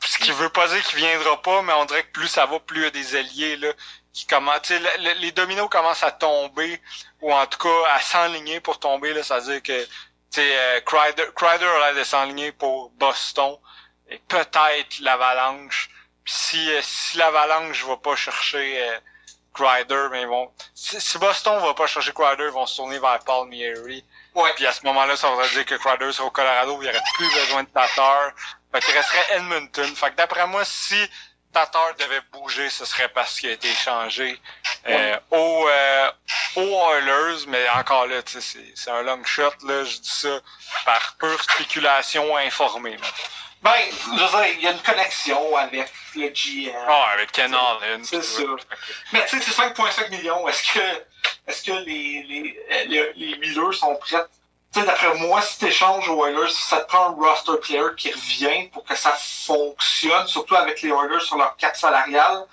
Ce 0.00 0.18
qui 0.18 0.30
veut 0.32 0.50
pas 0.50 0.68
dire 0.68 0.82
qu'il 0.84 0.98
viendra 0.98 1.40
pas, 1.42 1.62
mais 1.62 1.72
on 1.74 1.84
dirait 1.84 2.04
que 2.04 2.12
plus 2.12 2.28
ça 2.28 2.46
va, 2.46 2.60
plus 2.60 2.80
il 2.80 2.84
y 2.84 2.86
a 2.86 2.90
des 2.90 3.16
alliés 3.16 3.56
là 3.56 3.72
qui 4.12 4.26
commencent. 4.26 4.70
le- 4.70 4.78
le- 5.04 5.20
les 5.20 5.32
dominos 5.32 5.68
commencent 5.68 6.02
à 6.04 6.12
tomber 6.12 6.80
ou 7.20 7.32
en 7.32 7.46
tout 7.46 7.58
cas 7.58 7.90
à 7.92 8.00
s'enligner 8.00 8.60
pour 8.60 8.78
tomber 8.78 9.12
là. 9.12 9.22
Ça 9.22 9.38
veut 9.40 9.52
dire 9.52 9.62
que 9.62 9.86
sais, 10.30 10.56
euh, 10.56 10.80
Crider, 10.82 11.24
Crider 11.34 11.64
a 11.66 11.78
l'air 11.92 11.94
de 11.94 12.04
s'enligner 12.04 12.52
pour 12.52 12.90
Boston 12.90 13.56
et 14.10 14.18
peut-être 14.18 14.98
l'Avalanche. 15.00 15.90
Si 16.24 16.70
euh, 16.70 16.80
si 16.82 17.16
l'Avalanche 17.16 17.84
va 17.84 17.96
pas 17.96 18.16
chercher 18.16 18.82
euh, 18.82 18.98
Crider, 19.54 20.06
mais 20.10 20.24
vont. 20.26 20.52
Si, 20.74 21.00
si 21.00 21.18
Boston 21.18 21.58
va 21.60 21.74
pas 21.74 21.86
chercher 21.86 22.12
Crider, 22.12 22.44
ils 22.44 22.50
vont 22.50 22.66
se 22.66 22.76
tourner 22.76 22.98
vers 22.98 23.18
Palmieri. 23.24 24.04
Ouais. 24.34 24.52
Puis 24.54 24.66
à 24.66 24.72
ce 24.72 24.84
moment-là, 24.84 25.16
ça 25.16 25.28
voudrait 25.30 25.48
dire 25.48 25.64
que 25.64 25.74
Crider 25.76 26.12
sera 26.12 26.26
au 26.28 26.30
Colorado, 26.30 26.76
il 26.80 26.84
n'y 26.84 26.88
aurait 26.90 27.02
plus 27.14 27.28
besoin 27.34 27.62
de 27.64 27.68
Tatar. 27.68 28.30
Fait 28.72 28.80
qu'il 28.80 28.94
resterait 28.94 29.26
Edmonton. 29.36 29.96
Fait 29.96 30.10
que 30.10 30.16
d'après 30.16 30.46
moi, 30.46 30.64
si 30.64 30.96
Tatar 31.52 31.94
devait 31.98 32.20
bouger, 32.30 32.68
ce 32.68 32.84
serait 32.84 33.08
parce 33.08 33.40
qu'il 33.40 33.48
a 33.48 33.52
été 33.52 33.68
échangé 33.70 34.38
euh, 34.86 35.18
au, 35.30 35.66
euh, 35.68 36.10
aux 36.56 36.92
Oilers, 36.94 37.46
mais 37.48 37.68
encore 37.70 38.06
là, 38.06 38.20
c'est- 38.26 38.40
c'est 38.74 38.90
un 38.90 39.02
long 39.02 39.24
shot, 39.24 39.50
là, 39.64 39.82
je 39.82 39.96
dis 39.96 40.08
ça 40.10 40.40
par 40.84 41.16
pure 41.18 41.42
spéculation 41.42 42.36
informée. 42.36 42.96
là. 42.98 43.06
Ben, 43.62 43.72
je 43.90 44.10
veux 44.10 44.16
dire, 44.16 44.46
il 44.54 44.60
y 44.62 44.66
a 44.68 44.72
une 44.72 44.82
connexion 44.82 45.56
avec 45.56 45.90
le 46.14 46.28
GM. 46.28 46.72
Ah, 46.88 47.06
avec 47.14 47.32
Ken 47.32 47.52
Allen. 47.54 48.04
C'est 48.04 48.22
ça. 48.22 48.42
Mais 49.12 49.26
tu 49.26 49.40
sais, 49.40 49.44
c'est 49.50 49.62
5,5 49.62 50.10
millions. 50.10 50.46
Est-ce 50.48 50.72
que, 50.74 50.80
est-ce 51.48 51.64
que 51.64 51.72
les, 51.72 52.22
les, 52.28 52.60
euh, 52.70 52.84
les, 52.86 53.12
les 53.14 53.34
Wheelers 53.38 53.76
sont 53.76 53.96
prêts? 53.96 54.24
Tu 54.72 54.80
sais, 54.80 54.86
d'après 54.86 55.12
moi, 55.14 55.40
si 55.42 55.58
tu 55.58 55.66
échanges 55.66 56.08
aux 56.08 56.24
Oilers, 56.26 56.50
ça 56.52 56.78
te 56.80 56.86
prend 56.88 57.06
un 57.08 57.14
roster 57.14 57.52
player 57.60 57.82
qui 57.96 58.12
revient 58.12 58.68
pour 58.68 58.84
que 58.84 58.94
ça 58.94 59.12
fonctionne, 59.18 60.26
surtout 60.28 60.54
avec 60.56 60.80
les 60.82 60.90
Oilers 60.90 61.20
sur 61.20 61.36
leur 61.36 61.56
carte 61.56 61.76
salariale. 61.76 62.44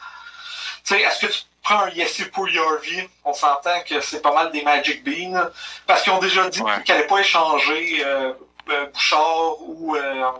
Tu 0.85 0.95
sais, 0.95 1.01
est-ce 1.01 1.19
que 1.25 1.31
tu 1.31 1.41
prends 1.61 1.81
un 1.81 1.89
Yessi 1.89 2.25
pour 2.25 2.47
Yarvi? 2.49 3.07
On 3.25 3.33
s'entend 3.33 3.79
que 3.87 3.99
c'est 4.01 4.21
pas 4.21 4.31
mal 4.33 4.51
des 4.51 4.63
Magic 4.63 5.03
Beans. 5.03 5.49
Parce 5.85 6.01
qu'ils 6.01 6.13
ont 6.13 6.19
déjà 6.19 6.49
dit 6.49 6.61
Ouais. 6.61 6.81
qu'ils 6.83 6.95
n'allaient 6.95 7.07
pas 7.07 7.19
échanger 7.19 8.01
euh, 8.03 8.33
euh, 8.69 8.85
Bouchard 8.87 9.61
ou 9.61 9.95
euh, 9.95 10.31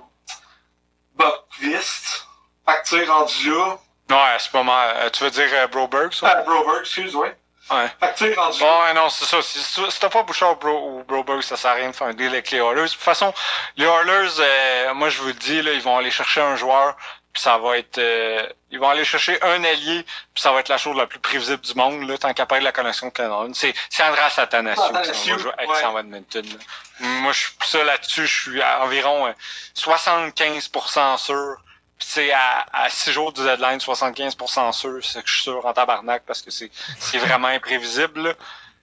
Buckvist. 1.15 2.27
Fait 2.67 2.81
que 2.81 2.87
tu 3.03 3.09
rendu 3.09 3.51
là. 3.51 3.77
Ouais, 4.09 4.37
c'est 4.39 4.51
pas 4.51 4.63
mal. 4.63 4.95
Euh, 4.97 5.09
Tu 5.09 5.23
veux 5.23 5.31
dire 5.31 5.49
euh, 5.53 5.67
Broberg, 5.67 6.13
ça? 6.13 6.31
Ah, 6.31 6.41
Broberg, 6.43 6.81
excuse, 6.81 7.15
ouais. 7.15 7.35
Ouais. 7.71 7.87
Fait 7.99 8.13
que 8.13 8.33
tu 8.33 8.39
rendu 8.39 8.61
ouais, 8.61 8.93
non, 8.93 9.09
c'est 9.09 9.25
ça. 9.25 9.41
Si, 9.41 9.99
t'as 9.99 10.09
pas 10.09 10.21
Bouchard 10.23 10.55
Bro, 10.57 10.99
ou 10.99 11.03
Broberg, 11.03 11.41
ça 11.41 11.57
sert 11.57 11.71
à 11.71 11.73
rien 11.75 11.89
de 11.89 11.95
faire 11.95 12.07
un 12.07 12.13
deal 12.13 12.27
avec 12.27 12.51
les 12.51 12.59
Oilers. 12.59 12.83
De 12.83 12.87
toute 12.87 12.99
façon, 12.99 13.33
les 13.77 13.85
Oilers, 13.85 14.29
euh, 14.39 14.93
moi 14.93 15.09
je 15.09 15.19
vous 15.21 15.27
le 15.27 15.33
dis, 15.33 15.61
là, 15.63 15.73
ils 15.73 15.81
vont 15.81 15.97
aller 15.97 16.11
chercher 16.11 16.41
un 16.41 16.55
joueur, 16.55 16.95
puis 17.35 17.43
ça 17.43 17.57
va 17.57 17.77
être... 17.77 17.97
euh, 17.97 18.47
ils 18.71 18.79
vont 18.79 18.87
aller 18.89 19.03
chercher 19.03 19.37
un 19.43 19.61
allié, 19.65 20.03
puis 20.33 20.41
ça 20.41 20.53
va 20.53 20.61
être 20.61 20.69
la 20.69 20.77
chose 20.77 20.95
la 20.95 21.05
plus 21.05 21.19
prévisible 21.19 21.59
du 21.59 21.75
monde, 21.75 22.07
là, 22.07 22.17
tant 22.17 22.33
qu'à 22.33 22.45
perdre 22.45 22.63
la 22.63 22.71
connexion 22.71 23.09
Canon. 23.11 23.53
C'est 23.53 23.73
c'est 23.89 24.03
Andras 24.03 24.33
Athanasiou 24.37 24.81
qui 24.83 24.89
s'en 24.93 24.95
Athanasiou, 24.95 25.35
va 25.35 25.41
jouer 25.41 25.51
avec 25.57 25.69
ouais. 25.69 25.93
de 25.93 25.99
Edmonton. 25.99 26.45
là. 26.45 26.57
Moi, 27.01 27.33
je 27.33 27.39
suis 27.39 27.51
ça 27.65 27.83
là-dessus, 27.83 28.25
je 28.25 28.41
suis 28.41 28.61
à 28.61 28.83
environ 28.85 29.27
euh, 29.27 29.33
75% 29.75 31.17
sûr. 31.17 31.57
Puis 31.97 32.07
c'est 32.09 32.31
à, 32.31 32.65
à 32.71 32.89
6 32.89 33.11
jours 33.11 33.33
du 33.33 33.41
deadline, 33.43 33.77
75% 33.79 34.71
sûr, 34.71 34.99
c'est 35.03 35.21
que 35.21 35.27
je 35.29 35.33
suis 35.33 35.43
sûr 35.43 35.65
en 35.65 35.73
tabarnak 35.73 36.23
parce 36.25 36.41
que 36.41 36.51
c'est 36.51 36.71
c'est 36.99 37.17
vraiment 37.17 37.49
imprévisible. 37.49 38.29
là. 38.29 38.33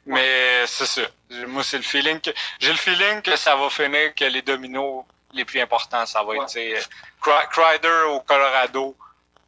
Mais 0.05 0.67
c'est 0.67 0.87
ça. 0.87 1.03
Moi, 1.47 1.63
c'est 1.65 1.77
le 1.79 1.83
feeling 1.85 2.21
que 2.21 2.31
j'ai 2.59 2.71
le 2.71 2.77
feeling 2.79 3.23
que 3.23 3.35
ça 3.37 3.57
va 3.57 3.71
finir 3.71 4.15
que 4.15 4.25
les 4.25 4.43
dominos 4.43 5.05
les 5.33 5.45
plus 5.45 5.61
importants, 5.61 6.05
ça 6.07 6.23
va 6.23 6.35
être 6.35 6.41
Ouais. 6.43 6.47
tu 6.47 6.81
sais, 6.81 6.87
Cry- 7.21 7.49
Crider 7.51 8.03
au 8.09 8.21
Colorado 8.21 8.97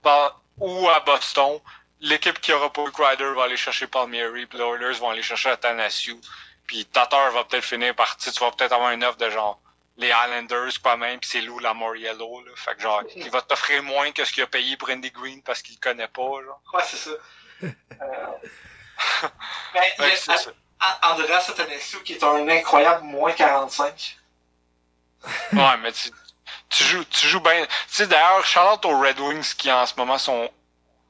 par- 0.03 0.41
ou 0.59 0.89
à 0.89 1.01
Boston. 1.01 1.61
L'équipe 2.01 2.39
qui 2.41 2.53
aura 2.53 2.71
pas 2.73 2.83
eu 2.83 2.91
Crider 2.93 3.33
va 3.35 3.45
aller 3.45 3.57
chercher 3.57 3.87
Palmieri, 3.87 4.47
puis 4.47 4.59
les 4.59 4.65
Oilers 4.65 4.99
vont 4.99 5.11
aller 5.11 5.23
chercher 5.23 5.51
Athanasiou. 5.51 6.21
Puis 6.67 6.85
Tatar 6.87 7.31
va 7.33 7.45
peut-être 7.45 7.65
finir 7.65 7.95
par, 7.95 8.17
tu 8.17 8.31
vas 8.31 8.51
peut-être 8.53 8.73
avoir 8.73 8.91
une 8.93 9.05
offre 9.05 9.19
de 9.19 9.31
genre 9.31 9.59
les 9.97 10.09
Islanders 10.09 10.73
quand 10.83 10.97
même, 10.97 11.21
puis 11.21 11.29
c'est 11.31 11.41
Lou 11.41 11.61
Lamoriello, 11.61 12.41
là. 12.45 12.51
Fait 12.57 12.75
que 12.75 12.83
genre, 12.83 13.03
il 13.17 13.31
va 13.31 13.41
t'offrir 13.43 13.83
moins 13.83 14.11
que 14.13 14.25
ce 14.25 14.33
qu'il 14.33 14.43
a 14.43 14.47
payé 14.47 14.77
pour 14.77 14.91
Andy 14.91 15.11
Green 15.11 15.41
parce 15.43 15.63
qu'il 15.63 15.77
le 15.77 15.81
connaît 15.81 16.09
pas, 16.09 16.23
genre. 16.45 16.61
Ouais, 16.73 16.83
c'est 16.87 16.97
ça. 16.97 17.11
Euh... 17.63 18.49
Mais 19.99 20.17
ça. 20.17 20.35
A- 20.81 21.13
Andreas 21.13 21.47
Athanasiou 21.49 22.01
qui 22.03 22.15
est 22.15 22.23
un 22.25 22.49
incroyable 22.49 23.05
moins 23.05 23.33
45. 23.33 24.19
Ouais, 25.53 25.77
mais 25.83 25.93
tu, 25.93 26.11
tu 26.71 26.85
joues, 26.85 27.05
tu 27.05 27.27
joues 27.29 27.41
bien. 27.41 27.63
Tu 27.65 27.69
sais, 27.89 28.07
d'ailleurs, 28.07 28.45
Charlotte 28.45 28.85
aux 28.87 28.99
Red 28.99 29.21
Wings 29.21 29.55
qui 29.57 29.71
en 29.71 29.87
ce 29.87 29.95
moment 29.97 30.19
sont 30.19 30.49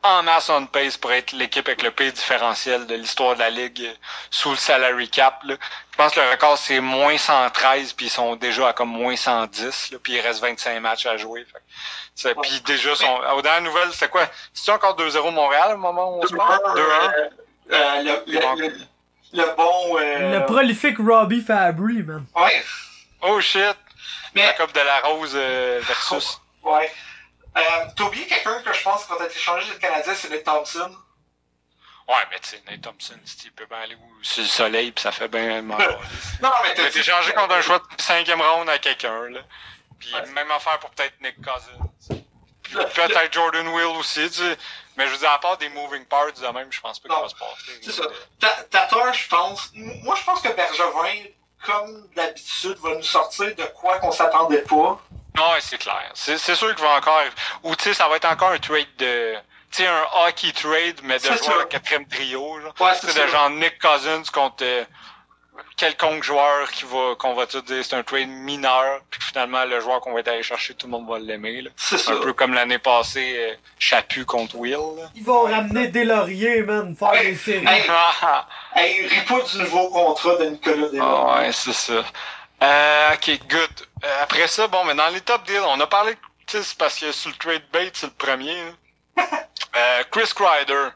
en 0.03 0.23
masse 0.23 0.51
on 0.51 0.67
pace 0.67 0.99
pour 0.99 1.11
être 1.13 1.33
l'équipe 1.33 1.67
avec 1.67 1.83
le 1.83 1.91
pire 1.91 2.13
différentiel 2.13 2.87
de 2.87 2.95
l'histoire 2.95 3.37
de 3.37 3.39
la 3.39 3.49
ligue 3.49 3.81
euh, 3.87 3.95
sous 4.31 4.51
le 4.51 4.57
salary 4.57 5.09
cap. 5.09 5.39
Là. 5.45 5.55
Je 5.93 5.97
pense 5.97 6.13
que 6.13 6.21
le 6.21 6.29
record 6.31 6.59
c'est 6.59 6.79
moins 6.81 7.17
113 7.17 7.95
puis 7.95 8.07
ils 8.07 8.11
sont 8.11 8.37
déjà 8.37 8.69
à 8.69 8.73
comme 8.75 8.91
moins 8.91 9.17
110 9.17 9.93
là, 9.93 9.99
puis 10.03 10.13
il 10.13 10.21
reste 10.21 10.43
25 10.43 10.79
matchs 10.81 11.07
à 11.07 11.17
jouer. 11.17 11.47
Fait. 11.51 11.59
c'est- 12.15 12.35
Puis 12.43 12.61
déjà 12.67 12.95
sont. 12.95 13.19
Aux 13.35 13.41
dernières 13.41 13.63
nouvelles, 13.63 13.93
c'était 13.93 14.11
quoi? 14.11 14.27
C'est 14.53 14.71
encore 14.73 14.95
2-0 14.95 15.31
Montréal 15.31 15.73
au 15.73 15.79
moment 15.79 16.19
où 16.19 16.21
on 16.23 16.27
se 16.27 16.35
parle? 16.37 16.61
2-1? 16.77 16.79
Euh, 16.83 17.29
euh, 17.73 18.03
le, 18.03 18.23
le, 18.27 18.63
le, 18.69 18.75
le 19.33 19.57
bon. 19.57 19.99
Euh... 19.99 20.39
Le 20.39 20.45
prolifique 20.45 20.99
Robbie 20.99 21.41
Fabry, 21.41 22.03
man. 22.03 22.27
Ouais. 22.37 22.63
Oh 23.23 23.41
shit! 23.41 23.75
La 24.35 24.47
Mais, 24.49 24.55
Coupe 24.57 24.73
de 24.73 24.81
la 24.81 25.01
Rose 25.01 25.33
euh, 25.35 25.81
versus. 25.85 26.41
ouais. 26.63 26.93
Euh, 27.57 27.61
T'as 27.97 28.05
oublié 28.05 28.27
quelqu'un 28.27 28.61
que 28.63 28.73
je 28.73 28.83
pense 28.83 29.05
qui 29.05 29.13
va 29.17 29.25
être 29.25 29.37
échangé 29.37 29.67
chez 29.67 29.73
le 29.75 29.79
Canadien, 29.79 30.15
c'est 30.15 30.31
Nick 30.31 30.43
Thompson. 30.45 30.91
Ouais, 32.09 32.15
mais 32.31 32.39
tu 32.41 32.51
sais, 32.51 32.63
Nate 32.69 32.83
Thompson, 32.83 33.15
il 33.45 33.53
peut 33.53 33.65
bien 33.67 33.79
aller 33.79 33.95
où, 33.95 34.23
sur 34.25 34.43
le 34.43 34.49
soleil, 34.49 34.93
puis 34.93 35.01
ça 35.03 35.11
fait 35.13 35.29
bien 35.29 35.63
mal. 35.63 35.99
Non, 36.43 36.51
mais 36.63 36.73
été 36.73 36.99
échangé 36.99 37.33
contre 37.33 37.55
un 37.55 37.63
choix 37.63 37.79
de 37.79 38.03
cinquième 38.03 38.43
round 38.43 38.69
à 38.69 38.79
quelqu'un, 38.79 39.31
là. 39.31 39.41
Puis 39.99 40.13
Ouais. 40.15 40.27
même 40.33 40.51
affaire 40.51 40.79
pour 40.81 40.91
peut-être 40.91 41.15
Nick 41.23 41.37
Cousins. 41.37 42.21
Puis 42.63 42.75
peut-être 42.75 43.33
Jordan 43.33 43.69
Will 43.69 43.97
aussi, 43.99 44.29
tu 44.31 44.37
sais. 44.39 44.59
Mais 44.97 45.07
je 45.07 45.13
veux 45.13 45.19
dire, 45.19 45.31
à 45.31 45.39
part 45.41 45.57
des 45.57 45.69
moving 45.71 46.05
parts 46.05 46.33
de 46.33 46.47
même, 46.49 46.71
je 46.71 46.81
pense 46.81 46.99
pas 47.01 47.09
qu'il 47.09 47.23
va 47.23 47.29
se 47.29 47.35
passer. 47.37 47.81
C'est 47.83 47.93
ça. 47.93 48.03
Ta- 48.39 48.63
Tatar, 48.65 49.15
je 49.15 49.29
pense. 49.29 49.71
Moi, 49.75 50.15
je 50.19 50.25
pense 50.25 50.41
que 50.43 50.49
Bergevin, 50.49 51.25
comme 51.65 52.07
d'habitude, 52.15 52.77
va 52.83 52.95
nous 52.95 53.03
sortir 53.03 53.55
de 53.55 53.65
quoi 53.75 53.99
qu'on 53.99 54.13
s'attendait 54.13 54.63
pas. 54.63 55.01
Non, 55.37 55.51
ouais, 55.53 55.61
c'est 55.61 55.79
clair. 55.79 56.11
C'est 56.15 56.39
sûr 56.39 56.75
qu'il 56.75 56.85
va 56.85 56.97
encore. 56.97 57.23
Ou 57.65 57.75
tu 57.75 57.85
sais, 57.85 57.95
ça 57.95 58.09
va 58.09 58.17
être 58.17 58.27
encore 58.27 58.51
un 58.51 58.59
trade 58.59 58.87
de. 58.99 59.35
Tu 59.71 59.83
sais, 59.83 59.89
un 59.89 60.05
hockey 60.27 60.53
trade, 60.53 61.01
mais 61.03 61.19
de 61.19 61.25
ça. 61.25 61.35
de 61.35 61.65
quatrième 61.65 62.07
trio, 62.07 62.61
genre. 62.61 62.75
Ouais, 62.81 62.93
c'est 63.01 63.21
de 63.21 63.27
genre 63.27 63.51
Nick 63.51 63.81
Cousins 63.81 64.23
contre 64.33 64.63
euh, 64.63 64.85
quelconque 65.77 66.23
joueur 66.23 66.71
qui 66.71 66.85
va 66.85 67.15
qu'on 67.19 67.35
va 67.35 67.47
tout 67.47 67.61
dire 67.63 67.85
c'est 67.85 67.95
un 67.97 68.03
trade 68.03 68.29
mineur, 68.29 69.01
puis 69.11 69.21
finalement 69.23 69.65
le 69.65 69.81
joueur 69.81 70.01
qu'on 70.01 70.13
va 70.13 70.21
être 70.21 70.29
allé 70.29 70.43
chercher, 70.43 70.75
tout 70.75 70.87
le 70.87 70.93
monde 70.93 71.09
va 71.09 71.19
l'aimer. 71.19 71.63
là. 71.63 71.71
C'est 71.77 71.99
ça. 71.99 72.13
Un 72.13 72.17
peu 72.21 72.33
comme 72.33 72.55
l'année 72.55 72.79
passée, 72.79 73.35
euh, 73.39 73.55
Chaput 73.79 74.25
contre 74.25 74.57
Will. 74.57 74.73
là. 74.73 75.11
Ils 75.15 75.25
vont 75.25 75.43
ramener 75.43 75.89
des 75.89 76.05
lauriers, 76.05 76.63
man, 76.63 76.95
faire 76.97 77.11
Ouais. 77.13 77.25
des 77.27 77.35
séries. 77.37 77.67
Hey, 78.75 79.09
pas 79.29 79.41
du 79.41 79.59
nouveau 79.59 79.89
contrat 79.91 80.37
de 80.37 80.45
Nicolas 80.47 80.89
Desmond. 80.89 81.27
ah, 81.29 81.41
ouais, 81.41 81.53
c'est 81.53 81.73
ça. 81.73 82.05
Euh, 82.63 83.13
ok, 83.15 83.41
good. 83.49 83.71
Euh, 84.05 84.23
après 84.23 84.47
ça, 84.47 84.67
bon, 84.69 84.85
mais 84.85 84.95
dans 84.95 85.09
les 85.09 85.21
top 85.21 85.45
deals, 85.47 85.61
on 85.67 85.79
a 85.81 85.87
parlé, 85.87 86.15
tu 86.47 86.57
sais, 86.57 86.63
c'est 86.63 86.79
parce 86.79 86.99
que 86.99 87.13
sur 87.13 87.31
le 87.31 87.37
trade 87.37 87.63
bait, 87.73 87.91
c'est 87.93 88.07
le 88.07 88.13
premier. 88.13 88.57
euh, 89.19 90.03
Chris 90.11 90.31
Kreider. 90.35 90.89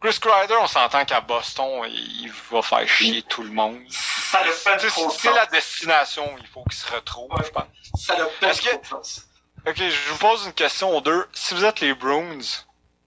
Chris 0.00 0.18
Kreider, 0.20 0.54
on 0.60 0.66
s'entend 0.68 1.04
qu'à 1.04 1.20
Boston, 1.20 1.84
il 1.90 2.30
va 2.50 2.62
faire 2.62 2.88
chier 2.88 3.22
tout 3.22 3.42
le 3.42 3.50
monde. 3.50 3.80
Ça 3.90 4.44
le 4.44 4.52
fait 4.52 4.78
c'est 5.18 5.32
la 5.32 5.46
destination, 5.46 6.36
il 6.40 6.46
faut 6.46 6.62
qu'il 6.64 6.78
se 6.78 6.92
retrouve, 6.92 7.30
Ouais. 7.32 7.44
je 7.44 7.50
pense. 7.50 7.66
Ça 7.96 8.16
le 8.16 8.28
fait 8.28 8.60
que-. 8.60 9.68
Ok, 9.68 9.76
je 9.76 10.10
vous 10.12 10.18
pose 10.18 10.46
une 10.46 10.52
question 10.52 10.96
aux 10.96 11.00
deux. 11.00 11.26
Si 11.32 11.54
vous 11.54 11.64
êtes 11.64 11.80
les 11.80 11.94
Bruins, 11.94 12.38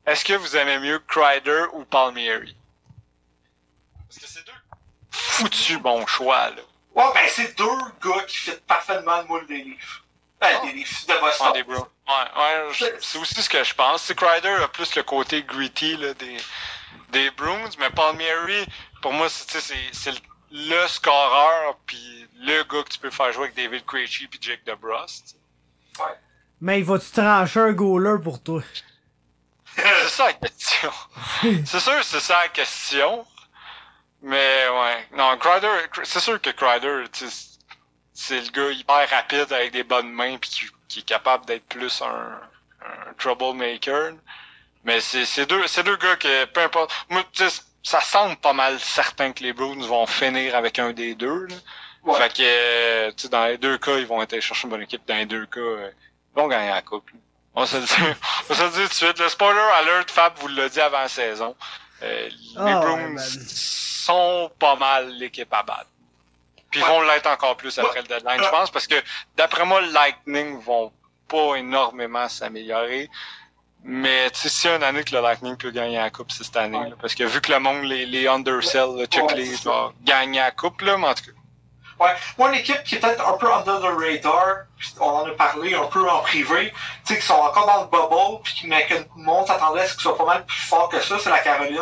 est-ce 0.06 0.26
que 0.26 0.34
vous 0.34 0.58
aimez 0.58 0.80
mieux 0.80 1.00
Kreider 1.08 1.64
ou 1.74 1.86
Palmieri? 1.86 2.58
Parce 4.10 4.20
que 4.20 4.28
c'est 4.28 4.46
deux 4.46 4.52
foutus 5.12 5.80
bons 5.80 6.06
choix, 6.08 6.50
là. 6.50 6.62
Ouais, 6.94 7.06
ben 7.14 7.24
c'est 7.30 7.58
deux 7.58 7.78
gars 8.04 8.24
qui 8.28 8.36
fit 8.36 8.52
parfaitement 8.68 9.22
le 9.22 9.28
moule 9.28 9.48
des 9.48 9.64
Leafs. 9.64 10.02
Ben, 10.42 10.62
des 10.66 10.74
Leafs 10.74 11.08
de 11.08 11.14
Boston. 11.22 11.48
Ouais, 11.48 11.54
des 11.54 11.64
Bruins. 11.64 11.88
Ouais, 12.08 12.68
ouais, 12.70 12.98
c'est 13.00 13.18
aussi 13.18 13.42
ce 13.42 13.50
que 13.50 13.64
je 13.64 13.74
pense. 13.74 14.02
C'est 14.04 14.16
Kreider 14.16 14.50
a 14.62 14.68
plus 14.68 14.94
le 14.96 15.04
côté 15.04 15.44
gritty 15.44 15.96
là, 15.96 16.14
des, 16.16 16.36
des 17.12 17.30
Bruins, 17.32 17.70
mais 17.80 17.89
Palmieri, 17.89 18.66
pour 19.01 19.14
moi, 19.14 19.30
c'est, 19.30 19.59
c'est, 19.91 20.14
le 20.51 20.88
scoreur, 20.88 21.78
puis 21.86 22.28
le 22.39 22.64
gars 22.64 22.84
que 22.84 22.89
tu 22.89 22.99
peux 22.99 23.09
faire 23.09 23.32
jouer 23.32 23.45
avec 23.45 23.55
David 23.55 23.86
Krejci 23.86 24.28
puis 24.28 24.39
Jake 24.41 24.66
DeBrus. 24.66 25.36
Ouais. 25.99 26.18
Mais 26.59 26.80
il 26.80 26.86
va-tu 26.86 27.12
trancher 27.12 27.59
un 27.59 27.72
goaler 27.72 28.22
pour 28.22 28.41
toi? 28.41 28.62
c'est 29.76 30.09
ça 30.09 30.26
la 30.28 30.34
question. 30.34 30.91
c'est 31.66 31.80
sûr, 31.80 32.03
c'est 32.03 32.20
ça 32.20 32.41
la 32.41 32.49
question. 32.49 33.26
Mais 34.22 34.68
ouais. 34.70 35.07
Non, 35.16 35.38
Crider, 35.38 35.70
c'est 36.03 36.20
sûr 36.20 36.39
que 36.41 36.49
Crider, 36.49 37.05
c'est 38.14 38.41
le 38.41 38.49
gars 38.51 38.72
hyper 38.72 39.09
rapide 39.09 39.51
avec 39.51 39.72
des 39.72 39.84
bonnes 39.84 40.12
mains 40.12 40.38
puis 40.38 40.49
qui, 40.49 40.66
qui 40.88 40.99
est 40.99 41.03
capable 41.03 41.45
d'être 41.45 41.66
plus 41.68 42.01
un, 42.01 42.39
un 42.82 43.14
troublemaker. 43.18 44.14
Mais 44.84 45.00
c'est 45.00 45.46
deux, 45.46 45.68
c'est 45.68 45.84
deux 45.84 45.98
gars 45.98 46.16
que 46.16 46.46
peu 46.46 46.62
importe. 46.62 46.92
Moi, 47.10 47.24
ça 47.84 48.02
semble 48.02 48.36
pas 48.38 48.54
mal 48.54 48.80
certain 48.80 49.32
que 49.32 49.44
les 49.44 49.54
Bruins 49.54 49.86
vont 49.86 50.06
finir 50.06 50.56
avec 50.56 50.80
un 50.80 50.92
des 50.92 51.16
deux. 51.16 51.48
Là. 51.48 51.56
Fait 52.16 52.34
que, 52.34 53.12
tu 53.12 53.30
dans 53.30 53.46
les 53.46 53.58
deux 53.60 53.78
cas, 53.78 53.98
ils 53.98 54.08
vont 54.08 54.20
aller 54.20 54.42
chercher 54.42 54.64
une 54.64 54.72
bonne 54.72 54.82
équipe. 54.82 55.02
Dans 55.08 55.16
les 55.16 55.26
deux 55.28 55.46
cas, 55.46 55.60
euh, 55.60 55.92
ils 56.36 56.40
vont 56.42 56.48
gagner 56.48 56.70
la 56.72 56.82
coupe. 56.82 57.10
On 57.54 57.66
se 57.66 57.78
le 57.78 57.84
dit, 57.84 57.94
on 58.50 58.54
se 58.54 58.64
le 58.64 58.70
dit 58.70 58.82
tout 58.84 58.88
de 58.88 58.94
suite. 58.94 59.20
Le 59.20 59.30
spoiler 59.30 59.60
alert, 59.76 60.10
Fab 60.10 60.34
vous 60.38 60.48
l'a 60.48 60.68
dit 60.70 60.82
avant 60.82 61.02
la 61.02 61.08
saison. 61.08 61.56
Euh, 62.02 62.30
les 62.30 62.74
Oh, 62.74 62.80
Bruins 62.80 63.10
man. 63.10 63.20
sont 63.20 64.52
pas 64.58 64.76
mal 64.76 65.10
l'équipe 65.12 65.54
à 65.54 65.62
battre. 65.62 65.86
Puis 66.72 66.80
ils 66.80 66.86
vont 66.86 67.02
l'être 67.02 67.28
encore 67.28 67.58
plus 67.58 67.78
après 67.78 68.02
le 68.02 68.08
deadline, 68.08 68.42
je 68.42 68.50
pense, 68.50 68.72
parce 68.72 68.88
que 68.88 68.96
d'après 69.36 69.66
moi, 69.66 69.82
le 69.82 69.92
Lightning 69.92 70.60
vont 70.62 70.92
pas 71.28 71.56
énormément 71.56 72.28
s'améliorer. 72.30 73.10
Mais 73.84 74.28
a 74.28 74.76
une 74.76 74.84
année 74.84 75.04
que 75.04 75.16
le 75.16 75.22
Lightning 75.22 75.58
peut 75.58 75.72
gagner 75.72 75.98
la 75.98 76.12
coupe, 76.12 76.32
c'est 76.32 76.44
cette 76.44 76.58
année. 76.58 76.78
Ouais. 76.78 76.90
là, 76.90 76.96
parce 77.02 77.16
que 77.16 77.24
vu 77.24 77.42
que 77.42 77.52
le 77.52 77.60
monde, 77.60 77.84
les, 77.84 78.06
les 78.06 78.28
undersell, 78.28 78.96
là, 78.96 79.06
check 79.08 79.24
Ouais, 79.24 79.44
va 79.66 79.92
gagner 80.04 80.40
la 80.40 80.52
coupe, 80.52 80.82
là, 80.82 80.98
mais 80.98 81.08
en 81.08 81.14
tout 81.16 81.24
cas. 81.26 81.32
Ouais. 82.00 82.16
Moi, 82.38 82.50
une 82.50 82.56
équipe 82.56 82.84
qui 82.84 82.96
est 82.96 83.00
peut-être 83.00 83.28
un 83.28 83.38
peu 83.38 83.52
under 83.52 83.80
the 83.80 83.86
radar, 83.86 84.66
on 85.00 85.06
en 85.06 85.28
a 85.28 85.32
parlé 85.32 85.74
un 85.74 85.86
peu 85.86 86.08
en 86.10 86.20
privé, 86.22 86.74
tu 87.06 87.14
sais, 87.14 87.20
qui 87.20 87.26
sont 87.26 87.34
encore 87.34 87.66
dans 87.66 87.82
le 87.82 87.88
bubble, 87.90 88.42
puis 88.44 88.54
qui, 88.54 88.68
mais 88.68 88.86
que 88.86 88.96
le 88.96 89.06
monde 89.16 89.48
s'attendait 89.48 89.82
à 89.82 89.88
ce 89.88 89.94
qu'ils 89.94 90.02
soient 90.04 90.18
pas 90.18 90.26
mal 90.26 90.46
plus 90.46 90.62
forts 90.62 90.90
que 90.90 91.00
ça, 91.00 91.18
c'est 91.20 91.30
la 91.30 91.40
Caroline. 91.40 91.80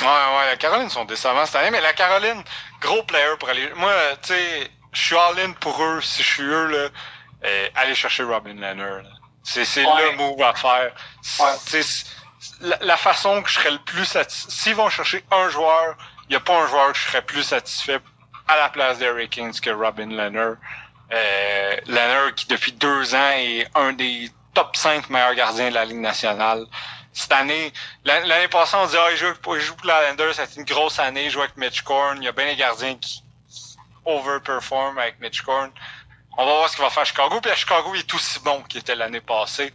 Ouais, 0.00 0.06
ouais, 0.06 0.46
la 0.46 0.56
Caroline 0.56 0.90
sont 0.90 1.04
décevants 1.04 1.46
cette 1.46 1.56
année, 1.56 1.70
mais 1.70 1.80
la 1.80 1.92
Caroline, 1.92 2.42
gros 2.80 3.02
player 3.04 3.36
pour 3.38 3.48
aller. 3.48 3.68
Moi, 3.76 3.92
tu 4.22 4.28
sais, 4.34 4.70
je 4.92 5.00
suis 5.00 5.16
all-in 5.16 5.52
pour 5.52 5.80
eux, 5.82 6.00
si 6.00 6.22
je 6.22 6.28
suis 6.28 6.42
eux, 6.42 6.66
là, 6.66 6.88
euh, 7.44 7.68
aller 7.76 7.94
chercher 7.94 8.24
Robin 8.24 8.54
Leonard. 8.54 9.02
là. 9.02 9.10
C'est, 9.44 9.64
c'est 9.64 9.84
Ouais. 9.84 10.10
le 10.12 10.16
move 10.16 10.42
à 10.42 10.54
faire. 10.54 10.92
C'est- 11.22 11.42
Ouais. 11.42 11.52
la, 12.60 12.78
la 12.80 12.96
façon 12.96 13.42
que 13.42 13.48
je 13.50 13.54
serais 13.54 13.70
le 13.70 13.78
plus 13.78 14.04
satisfait. 14.06 14.50
S'ils 14.50 14.74
vont 14.74 14.88
chercher 14.90 15.24
un 15.30 15.48
joueur, 15.50 15.96
il 16.24 16.30
n'y 16.30 16.36
a 16.36 16.40
pas 16.40 16.56
un 16.62 16.66
joueur 16.66 16.92
que 16.92 16.98
je 16.98 17.04
serais 17.08 17.22
plus 17.22 17.42
satisfait 17.42 18.00
à 18.48 18.56
la 18.56 18.68
place 18.70 18.98
d'Eric 18.98 19.30
Kings 19.30 19.60
que 19.60 19.70
Robin 19.70 20.06
Leonard. 20.08 20.56
Euh, 21.12 21.76
Leonard 21.86 22.34
qui 22.34 22.46
depuis 22.46 22.72
deux 22.72 23.14
ans 23.14 23.30
est 23.36 23.68
un 23.74 23.92
des 23.92 24.30
top 24.54 24.74
5 24.76 25.10
meilleurs 25.10 25.34
gardiens 25.34 25.68
de 25.68 25.74
la 25.74 25.84
Ligue 25.84 26.00
nationale. 26.00 26.64
Cette 27.12 27.32
année, 27.32 27.72
l'an- 28.04 28.22
l'année 28.24 28.48
passée, 28.48 28.76
on 28.76 28.86
dit 28.86 28.96
ah, 28.98 29.08
il 29.12 29.16
joue, 29.16 29.34
pour- 29.42 29.56
il 29.56 29.62
joue 29.62 29.76
pour 29.76 29.86
la 29.86 30.08
Landers, 30.08 30.34
c'était 30.34 30.54
une 30.60 30.64
grosse 30.64 30.98
année, 30.98 31.26
il 31.26 31.30
joue 31.30 31.40
avec 31.42 31.56
Mitch 31.56 31.82
Korn, 31.82 32.18
il 32.20 32.24
y 32.24 32.28
a 32.28 32.32
bien 32.32 32.46
des 32.46 32.56
gardiens 32.56 32.96
qui 32.96 33.22
overperform 34.04 34.98
avec 34.98 35.20
Mitch 35.20 35.42
Korn. 35.42 35.70
On 36.36 36.44
va 36.44 36.52
voir 36.52 36.68
ce 36.68 36.74
qu'il 36.76 36.84
va 36.84 36.90
faire 36.90 37.02
à 37.02 37.04
Chicago, 37.06 37.40
puis 37.40 37.50
à 37.50 37.56
Chicago, 37.56 37.92
il 37.94 38.00
est 38.00 38.14
aussi 38.14 38.40
bon 38.40 38.62
qu'il 38.62 38.80
était 38.80 38.94
l'année 38.96 39.20
passée. 39.20 39.72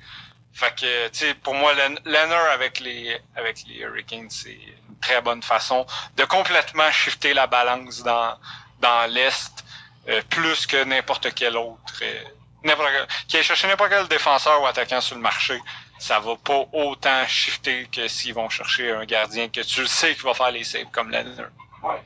Fait 0.54 0.76
que, 0.76 1.08
tu 1.10 1.20
sais, 1.20 1.34
pour 1.36 1.54
moi, 1.54 1.74
Leonard 2.06 2.52
avec 2.52 2.80
les, 2.80 3.20
avec 3.36 3.64
les 3.68 3.76
Hurricanes, 3.78 4.30
c'est 4.30 4.52
une 4.52 5.00
très 5.02 5.22
bonne 5.22 5.42
façon 5.44 5.86
de 6.18 6.26
complètement 6.26 6.92
shifter 6.92 7.34
la 7.34 7.48
balance 7.48 8.04
dans, 8.04 8.38
dans 8.80 9.10
l'Est, 9.10 9.64
euh, 10.10 10.22
plus 10.30 10.66
que 10.66 10.84
n'importe 10.84 11.34
quel 11.34 11.56
autre. 11.56 11.80
euh, 12.02 12.24
n'importe 12.64 12.90
qui 13.28 13.38
ait 13.38 13.44
cherché 13.44 13.68
n'importe 13.68 13.92
quel 13.92 14.08
défenseur 14.08 14.62
ou 14.62 14.66
attaquant 14.66 15.00
sur 15.00 15.16
le 15.16 15.22
marché, 15.22 15.58
ça 15.98 16.20
va 16.20 16.36
pas 16.36 16.66
autant 16.74 17.26
shifter 17.28 17.88
que 17.92 18.08
s'ils 18.08 18.34
vont 18.34 18.50
chercher 18.50 18.92
un 18.92 19.06
gardien 19.06 19.48
que 19.50 19.62
tu 19.62 19.82
le 19.82 19.88
sais 19.88 20.14
qu'il 20.14 20.24
va 20.24 20.34
faire 20.34 20.52
les 20.52 20.64
saves 20.66 20.88
comme 20.92 21.10
Leonard. 21.10 21.52
Ouais. 21.84 22.02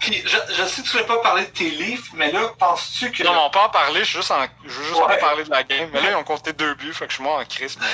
Puis, 0.00 0.22
je, 0.26 0.36
je 0.54 0.64
sais 0.64 0.82
que 0.82 0.86
tu 0.86 0.92
voulais 0.92 1.06
pas 1.06 1.18
parler 1.22 1.44
de 1.46 1.50
tes 1.50 1.70
livres, 1.70 2.04
mais 2.14 2.30
là, 2.30 2.48
penses-tu 2.58 3.10
que... 3.10 3.22
Non, 3.22 3.46
on 3.46 3.50
peut 3.50 3.58
en 3.58 3.70
parler, 3.70 4.00
je, 4.00 4.04
suis 4.10 4.18
juste 4.18 4.30
en, 4.30 4.44
je 4.64 4.68
veux 4.68 4.84
juste 4.84 5.00
Ouais. 5.00 5.18
parler 5.18 5.44
de 5.44 5.50
la 5.50 5.62
game. 5.62 5.88
Mais 5.92 6.02
là, 6.02 6.10
ils 6.10 6.16
ont 6.16 6.24
compté 6.24 6.52
deux 6.52 6.74
buts, 6.74 6.92
fait 6.92 7.06
que 7.06 7.10
je 7.10 7.14
suis 7.16 7.22
moi 7.24 7.40
en 7.40 7.44
crise, 7.46 7.78
mais 7.80 7.86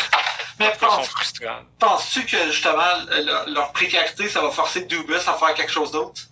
mais 0.58 0.74
frustrants. 0.74 1.62
penses-tu 1.78 2.26
que, 2.26 2.50
justement, 2.50 2.82
leur, 3.24 3.48
leur 3.48 3.72
précarité, 3.72 4.28
ça 4.28 4.40
va 4.40 4.50
forcer 4.50 4.82
Dubus 4.82 5.14
à 5.26 5.34
faire 5.34 5.54
quelque 5.54 5.72
chose 5.72 5.90
d'autre? 5.92 6.22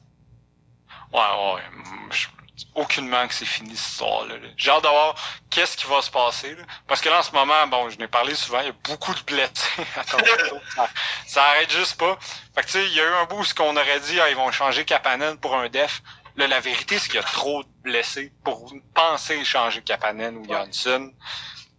Ouais, 1.13 1.21
ouais. 1.21 1.63
mm, 1.73 2.13
je- 2.13 2.29
aucunement 2.75 3.27
que 3.29 3.35
c'est 3.35 3.45
fini 3.45 3.77
cette 3.77 3.91
histoire-là. 3.93 4.37
là. 4.37 4.49
J'ai 4.57 4.71
hâte 4.71 4.83
de 4.83 4.89
voir 4.89 5.15
qu'est-ce 5.51 5.77
qui 5.77 5.87
va 5.87 6.03
se 6.03 6.11
passer. 6.11 6.55
là. 6.55 6.63
Parce 6.87 7.01
que 7.01 7.09
là, 7.09 7.21
en 7.21 7.23
ce 7.23 7.33
moment, 7.33 7.67
bon, 7.69 7.89
je 7.91 7.99
n'ai 7.99 8.09
parlé 8.09 8.35
souvent, 8.35 8.61
il 8.61 8.67
y 8.67 8.71
a 8.71 8.75
beaucoup 8.85 9.15
de 9.15 9.21
blessés 9.23 9.53
à 9.97 10.05
Toronto. 10.05 10.61
ça, 10.75 10.89
ça 11.27 11.45
arrête 11.45 11.71
juste 11.71 11.97
pas. 11.99 12.19
Fait 12.55 12.63
que 12.63 12.67
tu 12.67 12.73
sais, 12.73 12.87
il 12.87 12.95
y 12.95 13.01
a 13.01 13.05
eu 13.05 13.15
un 13.15 13.25
bout 13.25 13.39
où 13.39 13.45
ce 13.45 13.55
qu'on 13.55 13.77
aurait 13.77 14.01
dit, 14.01 14.21
ah, 14.21 14.31
ils 14.31 14.37
vont 14.37 14.51
changer 14.51 14.85
Kapanen 14.85 15.39
pour 15.39 15.55
un 15.57 15.69
def. 15.69 16.03
Là, 16.37 16.47
la 16.47 16.61
vérité, 16.61 16.99
c'est 16.99 17.07
qu'il 17.07 17.17
y 17.17 17.19
a 17.19 17.25
trop 17.25 17.65
de 17.65 17.69
blessés 17.83 18.33
pour 18.45 18.73
penser 18.95 19.45
changer 19.45 19.83
Kapanen 19.83 20.37
ou 20.37 20.45
Johnson. 20.49 21.13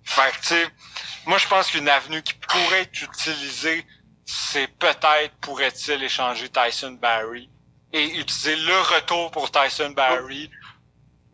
Fait 0.03 0.31
que 0.31 0.37
tu 0.41 0.47
sais, 0.47 0.67
moi 1.27 1.37
je 1.37 1.47
pense 1.47 1.69
qu'une 1.69 1.87
avenue 1.87 2.23
qui 2.23 2.33
pourrait 2.33 2.81
être 2.81 3.01
utilisée, 3.03 3.85
c'est 4.25 4.67
peut-être 4.67 5.35
pourrait-il 5.39 6.03
échanger 6.03 6.49
Tyson 6.49 6.97
Barry 6.99 7.47
et 7.93 8.17
utiliser 8.17 8.55
le 8.55 8.81
retour 8.95 9.29
pour 9.31 9.51
Tyson 9.51 9.91
Barry, 9.91 10.49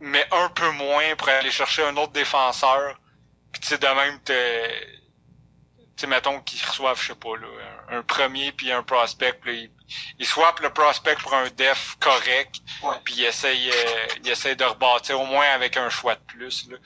mais 0.06 0.26
un 0.32 0.50
peu 0.50 0.70
moins 0.72 1.16
pour 1.18 1.30
aller 1.30 1.52
chercher 1.52 1.84
un 1.84 1.98
autre 1.98 2.14
défenseur. 2.14 3.00
Puis 3.52 3.62
tu 3.62 3.68
sais, 3.70 3.78
de 3.78 3.88
même, 3.88 4.20
tu 4.24 4.34
sais, 5.98 6.08
mettons 6.08 6.42
qu'ils 6.42 6.64
reçoivent, 6.66 7.02
je 7.02 7.08
sais 7.08 7.16
pas, 7.16 7.36
là, 7.38 7.48
un, 7.90 7.98
un 7.98 8.02
premier 8.04 8.52
puis 8.52 8.72
un 8.72 8.84
prospect, 8.84 9.34
puis 9.34 9.64
ils, 9.64 9.72
ils 10.20 10.26
swappent 10.26 10.60
le 10.60 10.72
prospect 10.72 11.16
pour 11.16 11.34
un 11.34 11.50
def 11.50 11.96
correct, 12.00 12.56
puis 13.04 13.16
ils 13.18 13.26
essayent, 13.26 13.72
euh, 13.72 14.08
ils 14.24 14.30
essayent 14.30 14.56
de 14.56 14.66
rebâtir 14.66 15.20
au 15.20 15.26
moins 15.26 15.48
avec 15.48 15.78
un 15.78 15.90
choix 15.90 16.16
de 16.16 16.22
plus, 16.22 16.70
là. 16.70 16.78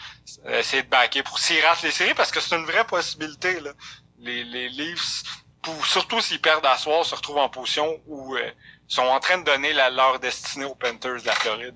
Essayer 0.59 0.83
de 0.83 0.87
backer 0.87 1.23
pour 1.23 1.39
s'ils 1.39 1.65
ratent 1.65 1.81
les 1.81 1.91
séries, 1.91 2.13
parce 2.13 2.31
que 2.31 2.39
c'est 2.39 2.55
une 2.55 2.65
vraie 2.65 2.85
possibilité, 2.85 3.59
là. 3.59 3.71
Les, 4.19 4.43
les 4.43 4.69
Leafs, 4.69 5.23
pour, 5.61 5.85
surtout 5.85 6.21
s'ils 6.21 6.41
perdent 6.41 6.65
à 6.65 6.77
soir, 6.77 7.05
se 7.05 7.15
retrouvent 7.15 7.39
en 7.39 7.49
position 7.49 7.99
où 8.05 8.35
euh, 8.35 8.51
ils 8.87 8.93
sont 8.93 9.01
en 9.01 9.19
train 9.19 9.39
de 9.39 9.43
donner 9.43 9.73
la, 9.73 9.89
leur 9.89 10.19
destinée 10.19 10.65
aux 10.65 10.75
Panthers 10.75 11.21
de 11.21 11.25
la 11.25 11.33
Floride. 11.33 11.75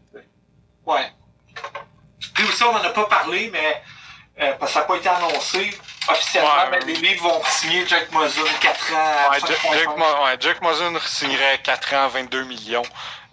Ouais. 0.86 1.12
Puis 2.34 2.44
aussi, 2.46 2.64
on 2.64 2.72
en 2.76 2.84
a 2.84 2.90
pas 2.90 3.06
parlé, 3.06 3.50
mais 3.52 3.84
euh, 4.42 4.54
parce 4.60 4.72
que 4.72 4.74
ça 4.76 4.80
n'a 4.82 4.86
pas 4.86 4.96
été 4.96 5.10
annoncé 5.10 5.78
officiellement, 6.10 6.50
Ouais. 6.56 6.70
mais 6.72 6.80
les 6.80 6.96
livres 6.96 7.24
vont 7.30 7.42
signer 7.46 7.86
Jack 7.88 8.12
Muzzin 8.12 8.42
4 8.60 8.94
ans 8.94 8.98
à 9.28 9.30
Ouais, 9.32 9.40
Jack, 9.40 9.58
5,5. 9.60 9.74
Jack, 9.78 9.98
Mo- 9.98 10.24
ouais, 10.26 10.38
Jack 10.40 10.58
signerait 11.08 11.62
4 11.62 11.94
ans, 11.94 12.08
22 12.08 12.44
millions. 12.46 12.84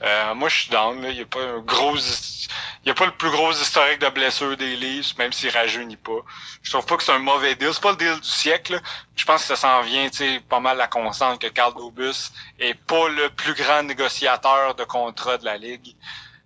Euh, 0.03 0.35
moi, 0.35 0.49
je 0.49 0.61
suis 0.61 0.71
down. 0.71 1.01
là. 1.03 1.11
Il 1.11 1.17
n'y 1.17 1.23
a 1.23 1.27
pas 1.27 1.41
un 1.41 1.59
gros, 1.61 1.95
il 1.97 2.89
y 2.89 2.91
a 2.91 2.95
pas 2.95 3.05
le 3.07 3.13
plus 3.13 3.31
gros 3.31 3.53
historique 3.53 3.99
de 3.99 4.09
blessures 4.09 4.57
des 4.57 4.77
Leafs, 4.77 5.17
même 5.19 5.33
s'il 5.33 5.51
rajeunit 5.51 5.97
pas. 5.99 6.21
Je 6.63 6.71
trouve 6.71 6.87
pas 6.87 6.97
que 6.97 7.03
c'est 7.03 7.13
un 7.13 7.19
mauvais 7.19 7.55
deal. 7.55 7.71
C'est 7.75 7.83
pas 7.83 7.91
le 7.91 7.97
deal 7.97 8.19
du 8.21 8.29
siècle. 8.29 8.75
là. 8.75 8.81
Je 9.17 9.25
pense 9.27 9.43
que 9.43 9.49
ça 9.49 9.57
s'en 9.57 9.83
vient, 9.83 10.09
tu 10.09 10.41
pas 10.49 10.61
mal 10.61 10.77
la 10.79 10.87
constante 10.87 11.41
que 11.41 11.49
Carl 11.49 11.75
Dobus 11.75 12.31
est 12.59 12.75
pas 12.75 13.09
le 13.09 13.29
plus 13.31 13.53
grand 13.55 13.83
négociateur 13.83 14.75
de 14.75 14.85
contrat 14.85 15.37
de 15.39 15.45
la 15.45 15.57
ligue. 15.59 15.95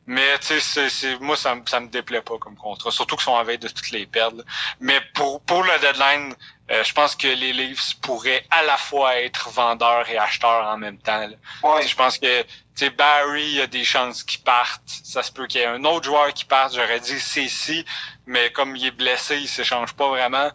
Mais 0.07 0.39
tu 0.39 0.47
sais, 0.49 0.61
c'est, 0.61 0.89
c'est- 0.91 1.19
moi 1.21 1.37
ça, 1.37 1.55
me- 1.55 1.65
ça 1.67 1.81
me 1.81 1.89
déplaît 1.89 2.21
pas 2.21 2.37
comme 2.39 2.57
contrat, 2.57 2.91
surtout 2.91 3.17
qu'ils 3.17 3.25
sont 3.25 3.33
en 3.33 3.43
veille 3.45 3.59
de 3.59 3.69
toutes 3.69 3.91
les 3.91 4.05
perdre. 4.07 4.39
là. 4.39 4.45
Mais 4.81 5.01
pour 5.15 5.41
pour 5.43 5.63
le 5.63 5.79
deadline, 5.81 6.35
euh, 6.71 6.85
je 6.85 6.93
pense 6.93 7.17
que 7.17 7.27
les 7.29 7.53
Leafs 7.55 7.95
pourraient 8.03 8.45
à 8.51 8.63
la 8.65 8.77
fois 8.77 9.17
être 9.21 9.49
vendeurs 9.51 10.09
et 10.11 10.19
acheteurs 10.19 10.67
en 10.67 10.77
même 10.77 10.99
temps. 10.99 11.27
Ouais. 11.63 11.87
Je 11.87 11.95
pense 11.97 12.19
que 12.19 12.43
tu 12.43 12.49
sais, 12.75 12.91
Barry, 12.91 13.45
il 13.45 13.55
y 13.57 13.61
a 13.63 13.67
des 13.67 13.85
chances 13.85 14.23
qu'il 14.25 14.41
parte. 14.43 14.83
Ça 15.05 15.23
se 15.23 15.31
peut 15.33 15.47
qu'il 15.47 15.61
y 15.61 15.65
ait 15.65 15.67
un 15.69 15.85
autre 15.85 16.05
joueur 16.05 16.33
qui 16.35 16.45
parte. 16.45 16.75
J'aurais 16.75 17.01
dit 17.01 17.19
Ceci, 17.21 17.85
mais 18.27 18.51
comme 18.53 18.77
il 18.77 18.87
est 18.87 18.91
blessé, 18.91 19.37
il 19.39 19.49
s'échange 19.49 19.95
pas 19.95 20.09
vraiment. 20.09 20.51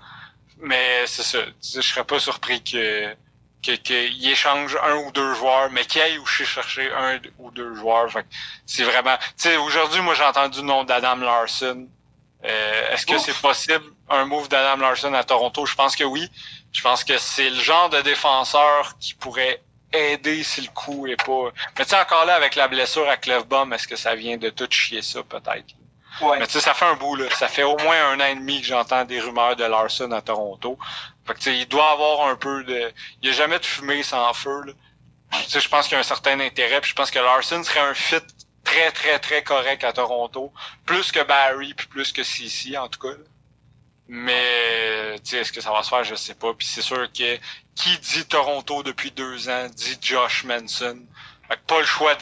Mais 0.57 1.07
c'est 1.07 1.23
ça. 1.23 1.39
Je 1.63 1.81
serais 1.81 2.03
pas 2.03 2.19
surpris 2.19 2.61
que 2.63 3.15
que- 3.63 3.75
qu'il 3.75 4.27
échange 4.29 4.77
un 4.83 4.95
ou 4.97 5.11
deux 5.11 5.33
joueurs, 5.35 5.69
mais 5.71 5.85
qu'il 5.85 6.01
aille 6.01 6.17
où 6.17 6.25
chercher 6.25 6.91
un 6.93 7.19
ou 7.39 7.51
deux 7.51 7.75
joueurs. 7.75 8.09
C'est 8.65 8.83
vraiment. 8.83 9.17
Tu 9.17 9.25
sais, 9.37 9.57
aujourd'hui, 9.57 10.01
moi 10.01 10.13
j'ai 10.15 10.23
entendu 10.23 10.59
le 10.59 10.65
nom 10.65 10.83
d'Adam 10.83 11.17
Larson. 11.17 11.87
Euh, 12.45 12.91
Est-ce 12.93 13.05
que 13.05 13.17
c'est 13.17 13.37
possible 13.41 13.83
un 14.09 14.23
move 14.25 14.47
d'Adam 14.47 14.81
Larson 14.81 15.13
à 15.13 15.23
Toronto? 15.25 15.65
Je 15.65 15.75
pense 15.75 15.95
que 15.95 16.05
oui. 16.05 16.29
Je 16.71 16.81
pense 16.81 17.03
que 17.03 17.17
c'est 17.17 17.49
le 17.49 17.59
genre 17.59 17.89
de 17.89 17.99
défenseur 18.01 18.97
qui 18.99 19.13
pourrait 19.15 19.61
aider 19.91 20.43
si 20.43 20.61
le 20.61 20.69
coup 20.69 21.07
est 21.07 21.17
pas. 21.21 21.49
Mais 21.77 21.83
tu 21.83 21.89
sais, 21.89 21.99
encore 21.99 22.25
là, 22.25 22.35
avec 22.35 22.55
la 22.55 22.67
blessure 22.69 23.09
à 23.09 23.17
Clefbaum, 23.17 23.73
est-ce 23.73 23.87
que 23.87 23.95
ça 23.97 24.15
vient 24.15 24.37
de 24.37 24.49
tout 24.51 24.67
chier 24.69 25.01
ça, 25.01 25.21
peut-être? 25.23 25.65
Ouais. 26.21 26.39
Mais 26.39 26.47
tu 26.47 26.53
sais, 26.53 26.61
ça 26.61 26.73
fait 26.73 26.85
un 26.85 26.93
bout, 26.95 27.15
là. 27.15 27.25
Ça 27.31 27.47
fait 27.47 27.63
au 27.63 27.77
moins 27.79 28.11
un 28.11 28.19
an 28.19 28.25
et 28.25 28.35
demi 28.35 28.61
que 28.61 28.67
j'entends 28.67 29.03
des 29.03 29.19
rumeurs 29.19 29.55
de 29.55 29.63
Larson 29.65 30.11
à 30.11 30.21
Toronto. 30.21 30.77
Fait 31.29 31.35
que 31.35 31.49
il 31.51 31.67
doit 31.67 31.91
avoir 31.91 32.27
un 32.27 32.35
peu 32.35 32.63
de. 32.63 32.91
Il 33.21 33.29
y 33.29 33.31
a 33.31 33.35
jamais 33.35 33.59
de 33.59 33.65
fumée 33.65 34.01
sans 34.01 34.33
feu, 34.33 34.63
là. 34.65 34.73
Sais, 35.47 35.59
je 35.59 35.69
pense 35.69 35.85
qu'il 35.85 35.93
y 35.93 35.97
a 35.97 35.99
un 35.99 36.03
certain 36.03 36.39
intérêt, 36.39 36.81
puis 36.81 36.89
je 36.89 36.95
pense 36.95 37.11
que 37.11 37.19
Larson 37.19 37.63
serait 37.63 37.81
un 37.81 37.93
fit 37.93 38.15
très, 38.63 38.91
très, 38.91 39.19
très 39.19 39.43
correct 39.43 39.83
à 39.83 39.93
Toronto. 39.93 40.51
Plus 40.87 41.11
que 41.11 41.21
Barry, 41.21 41.75
puis 41.75 41.85
plus 41.85 42.11
que 42.11 42.23
CC, 42.23 42.75
en 42.77 42.87
tout 42.87 42.99
cas. 42.99 43.15
Mais, 44.07 45.19
tu 45.19 45.29
sais, 45.29 45.37
est-ce 45.37 45.53
que 45.53 45.61
ça 45.61 45.71
va 45.71 45.83
se 45.83 45.89
faire, 45.89 46.03
je 46.03 46.15
sais 46.15 46.33
pas. 46.33 46.51
Puis 46.55 46.65
c'est 46.65 46.81
sûr 46.81 47.07
que 47.13 47.37
qui 47.75 47.97
dit 47.99 48.25
Toronto 48.25 48.81
depuis 48.81 49.11
deux 49.11 49.49
ans, 49.49 49.67
dit 49.69 49.99
Josh 50.01 50.45
Manson. 50.45 50.99
Fait 51.47 51.57
que 51.57 51.61
pas 51.67 51.79
le 51.79 51.85
choix 51.85 52.15
de 52.15 52.21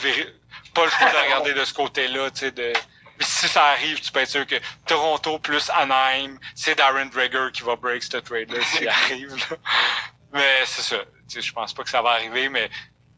pas 0.74 0.84
le 0.84 0.91
choix 0.91 1.10
de 1.10 1.18
regarder 1.18 1.53
de 1.53 1.64
ce 1.64 1.74
côté-là, 1.74 2.30
tu 2.32 2.39
sais, 2.39 2.51
de... 2.51 2.74
Puis 3.18 3.28
si 3.28 3.47
ça 3.47 3.65
arrive, 3.65 3.99
tu 3.99 4.11
peux 4.11 4.20
être 4.20 4.30
sûr 4.30 4.45
que 4.45 4.55
Toronto 4.86 5.39
plus 5.39 5.70
Anaheim, 5.72 6.38
c'est 6.55 6.76
Darren 6.76 7.07
Dreger 7.07 7.51
qui 7.51 7.63
va 7.63 7.76
break 7.76 8.03
ce 8.03 8.18
trade-là 8.18 8.63
s'il 8.63 8.88
arrive, 9.01 9.36
là. 9.49 9.57
Mais 10.34 10.65
c'est 10.65 10.82
ça. 10.84 10.97
Tu 11.28 11.36
sais, 11.36 11.41
je 11.41 11.53
pense 11.53 11.74
pas 11.74 11.84
que 11.84 11.89
ça 11.89 12.01
va 12.01 12.11
arriver, 12.11 12.49
mais 12.49 12.70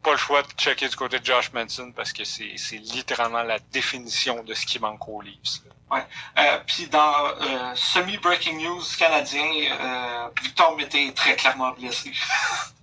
pas 0.01 0.11
le 0.11 0.17
choix 0.17 0.41
de 0.43 0.47
checker 0.57 0.87
du 0.87 0.95
côté 0.95 1.19
de 1.19 1.25
Josh 1.25 1.51
Manson 1.51 1.91
parce 1.93 2.13
que 2.13 2.23
c'est 2.23 2.53
c'est 2.57 2.77
littéralement 2.77 3.43
la 3.43 3.59
définition 3.59 4.43
de 4.43 4.53
ce 4.53 4.65
qui 4.65 4.79
manque 4.79 5.07
aux 5.09 5.21
Leafs. 5.21 5.59
là. 5.65 6.05
Euh, 6.37 6.59
Puis 6.65 6.87
dans 6.87 7.27
euh, 7.41 7.75
semi-breaking 7.75 8.59
news 8.61 8.81
canadien, 8.97 9.43
euh, 9.71 10.29
Victor 10.41 10.75
Mété 10.77 11.07
est 11.07 11.17
très 11.17 11.35
clairement 11.35 11.71
blessé. 11.71 12.11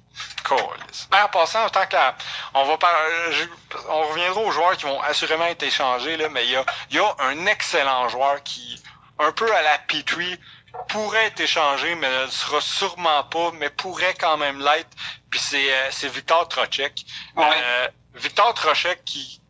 Ben, 1.11 1.25
en 1.25 1.29
passant, 1.29 1.65
en 1.65 1.71
tant 1.71 1.87
que 1.87 1.95
la- 1.95 2.15
on 2.55 2.65
va 2.65 2.77
par- 2.79 2.95
je- 3.31 3.79
on 3.89 4.09
reviendra 4.09 4.41
aux 4.41 4.51
joueurs 4.51 4.77
qui 4.77 4.85
vont 4.85 5.01
assurément 5.03 5.47
être 5.47 5.63
échangés, 5.63 6.17
là, 6.17 6.29
mais 6.29 6.45
il 6.45 6.51
y 6.53 6.57
a, 6.57 6.65
y 6.91 6.99
a 6.99 7.15
un 7.21 7.47
excellent 7.47 8.09
joueur 8.09 8.43
qui, 8.43 8.83
un 9.19 9.33
peu 9.33 9.53
à 9.55 9.63
la 9.63 9.79
Petrie, 9.79 10.39
pourrait 10.89 11.27
être 11.27 11.41
échangé, 11.41 11.95
mais 11.95 12.09
ne 12.09 12.25
le 12.25 12.31
sera 12.31 12.61
sûrement 12.61 13.25
pas, 13.25 13.51
mais 13.55 13.71
pourrait 13.71 14.15
quand 14.15 14.37
même 14.37 14.61
l'être. 14.61 14.91
Puis 15.31 15.41
c'est, 15.41 15.73
euh, 15.73 15.89
c'est 15.91 16.09
Victor 16.09 16.47
Trocek. 16.49 17.05
Ouais. 17.35 17.45
Euh, 17.55 17.89
Victor 18.15 18.53
Trocek 18.55 19.03
qui, 19.05 19.41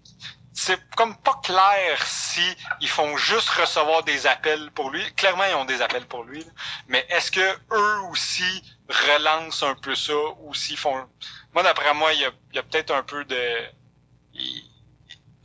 c'est 0.54 0.80
comme 0.96 1.16
pas 1.18 1.38
clair 1.42 2.00
si 2.06 2.56
ils 2.80 2.88
font 2.88 3.16
juste 3.16 3.48
recevoir 3.50 4.02
des 4.04 4.26
appels 4.26 4.70
pour 4.70 4.90
lui. 4.90 5.04
Clairement, 5.14 5.44
ils 5.44 5.54
ont 5.54 5.64
des 5.64 5.82
appels 5.82 6.06
pour 6.06 6.24
lui. 6.24 6.40
là. 6.44 6.50
Mais 6.88 7.04
est-ce 7.10 7.30
que 7.30 7.58
eux 7.72 8.00
aussi 8.10 8.62
relancent 8.88 9.62
un 9.62 9.74
peu 9.74 9.94
ça 9.94 10.14
ou 10.40 10.54
s'ils 10.54 10.76
font... 10.76 11.06
Moi, 11.54 11.62
d'après 11.62 11.92
moi, 11.94 12.12
il 12.12 12.20
y 12.20 12.24
a, 12.24 12.30
y 12.52 12.58
a 12.58 12.62
peut-être 12.62 12.92
un 12.92 13.02
peu 13.02 13.24
de... 13.24 13.40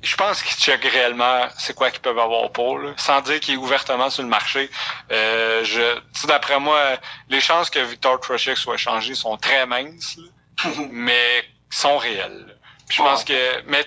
Je 0.03 0.15
pense 0.15 0.41
qu'ils 0.41 0.59
checkent 0.59 0.91
réellement 0.91 1.47
c'est 1.57 1.75
quoi 1.75 1.91
qu'ils 1.91 2.01
peuvent 2.01 2.17
avoir 2.17 2.51
pour, 2.51 2.79
là, 2.79 2.93
sans 2.97 3.21
dire 3.21 3.39
qu'il 3.39 3.53
est 3.53 3.57
ouvertement 3.57 4.09
sur 4.09 4.23
le 4.23 4.29
marché. 4.29 4.69
Euh, 5.11 5.63
je, 5.63 5.99
d'après 6.27 6.59
moi, 6.59 6.97
les 7.29 7.39
chances 7.39 7.69
que 7.69 7.79
Victor 7.79 8.19
Trocheck 8.19 8.57
soit 8.57 8.77
changé 8.77 9.13
sont 9.13 9.37
très 9.37 9.65
minces, 9.65 10.17
là, 10.17 10.71
mais 10.91 11.43
sont 11.69 11.97
réelles. 11.97 12.57
Je 12.89 12.97
pense 12.97 13.23
que... 13.23 13.61
Mais 13.67 13.85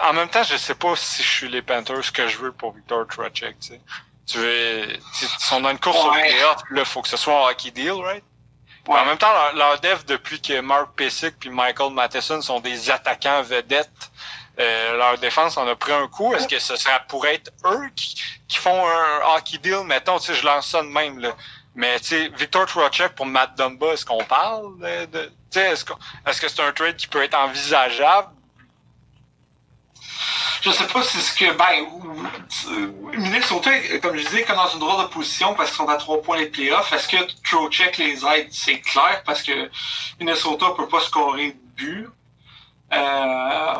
en 0.00 0.12
même 0.12 0.28
temps, 0.28 0.44
je 0.44 0.56
sais 0.56 0.76
pas 0.76 0.94
si 0.96 1.22
je 1.22 1.28
suis 1.28 1.48
les 1.48 1.60
Panthers 1.60 2.04
ce 2.04 2.12
que 2.12 2.28
je 2.28 2.38
veux 2.38 2.52
pour 2.52 2.72
Victor 2.72 3.06
Trocheck, 3.06 3.58
tu 3.60 3.68
sais. 3.68 3.80
Tu 4.26 4.38
veux... 4.38 4.92
Ils 4.92 5.28
sont 5.40 5.60
dans 5.60 5.70
une 5.70 5.78
course 5.78 6.04
au 6.04 6.12
playoff, 6.12 6.62
là, 6.70 6.84
faut 6.84 7.02
que 7.02 7.08
ce 7.08 7.16
soit 7.16 7.46
un 7.46 7.50
hockey 7.50 7.70
deal, 7.72 7.94
right? 7.94 8.24
En 8.88 9.04
même 9.04 9.18
temps, 9.18 9.32
leur, 9.32 9.54
leur 9.54 9.80
dev, 9.80 9.98
depuis 10.06 10.40
que 10.40 10.60
Mark 10.60 10.90
Pesic 10.96 11.38
puis 11.38 11.50
Michael 11.50 11.92
Matheson 11.92 12.40
sont 12.40 12.60
des 12.60 12.90
attaquants 12.90 13.42
vedettes, 13.42 14.10
euh, 14.58 14.96
leur 14.96 15.18
défense 15.18 15.56
en 15.56 15.66
a 15.68 15.76
pris 15.76 15.92
un 15.92 16.08
coup. 16.08 16.34
Est-ce 16.34 16.48
que 16.48 16.58
ce 16.58 16.74
sera 16.76 16.98
pourrait 17.00 17.34
être 17.36 17.52
eux 17.66 17.88
qui, 17.94 18.20
qui 18.48 18.56
font 18.58 18.86
un 18.88 19.36
hockey 19.36 19.58
deal? 19.58 19.82
Mettons, 19.84 20.18
je 20.18 20.44
lance 20.44 20.68
ça 20.68 20.82
de 20.82 20.88
même, 20.88 21.18
là. 21.18 21.34
Mais, 21.74 21.96
Victor 22.36 22.66
Trocheck 22.66 23.14
pour 23.14 23.26
Matt 23.26 23.56
Dumba, 23.56 23.92
est-ce 23.92 24.04
qu'on 24.04 24.24
parle 24.24 24.78
de, 24.80 25.04
de- 25.06 25.32
est-ce 25.54 25.84
est-ce 26.26 26.40
que 26.40 26.48
c'est 26.48 26.62
un 26.62 26.72
trade 26.72 26.96
qui 26.96 27.06
peut 27.06 27.22
être 27.22 27.38
envisageable? 27.38 28.28
Je 30.62 30.70
sais 30.70 30.86
pas 30.86 31.02
si 31.02 31.20
ce 31.20 31.32
que, 31.34 31.52
ben, 31.52 31.86
euh, 32.68 32.92
Minnesota, 33.16 33.70
comme 34.02 34.16
je 34.16 34.24
disais, 34.24 34.40
est 34.40 34.54
dans 34.54 34.68
une 34.68 34.80
drôle 34.80 35.04
de 35.04 35.08
position 35.08 35.54
parce 35.54 35.70
qu'ils 35.70 35.78
sont 35.78 35.88
à 35.88 35.96
trois 35.96 36.20
points 36.20 36.38
les 36.38 36.46
playoffs. 36.46 36.92
Est-ce 36.92 37.08
que 37.08 37.16
Trocheck 37.44 37.96
les 37.98 38.24
aide? 38.26 38.48
C'est 38.50 38.80
clair 38.80 39.22
parce 39.24 39.42
que 39.42 39.70
Minnesota 40.18 40.66
peut 40.76 40.88
pas 40.88 41.00
scorer 41.00 41.52
de 41.52 41.58
but. 41.76 42.08
Euh... 42.92 43.74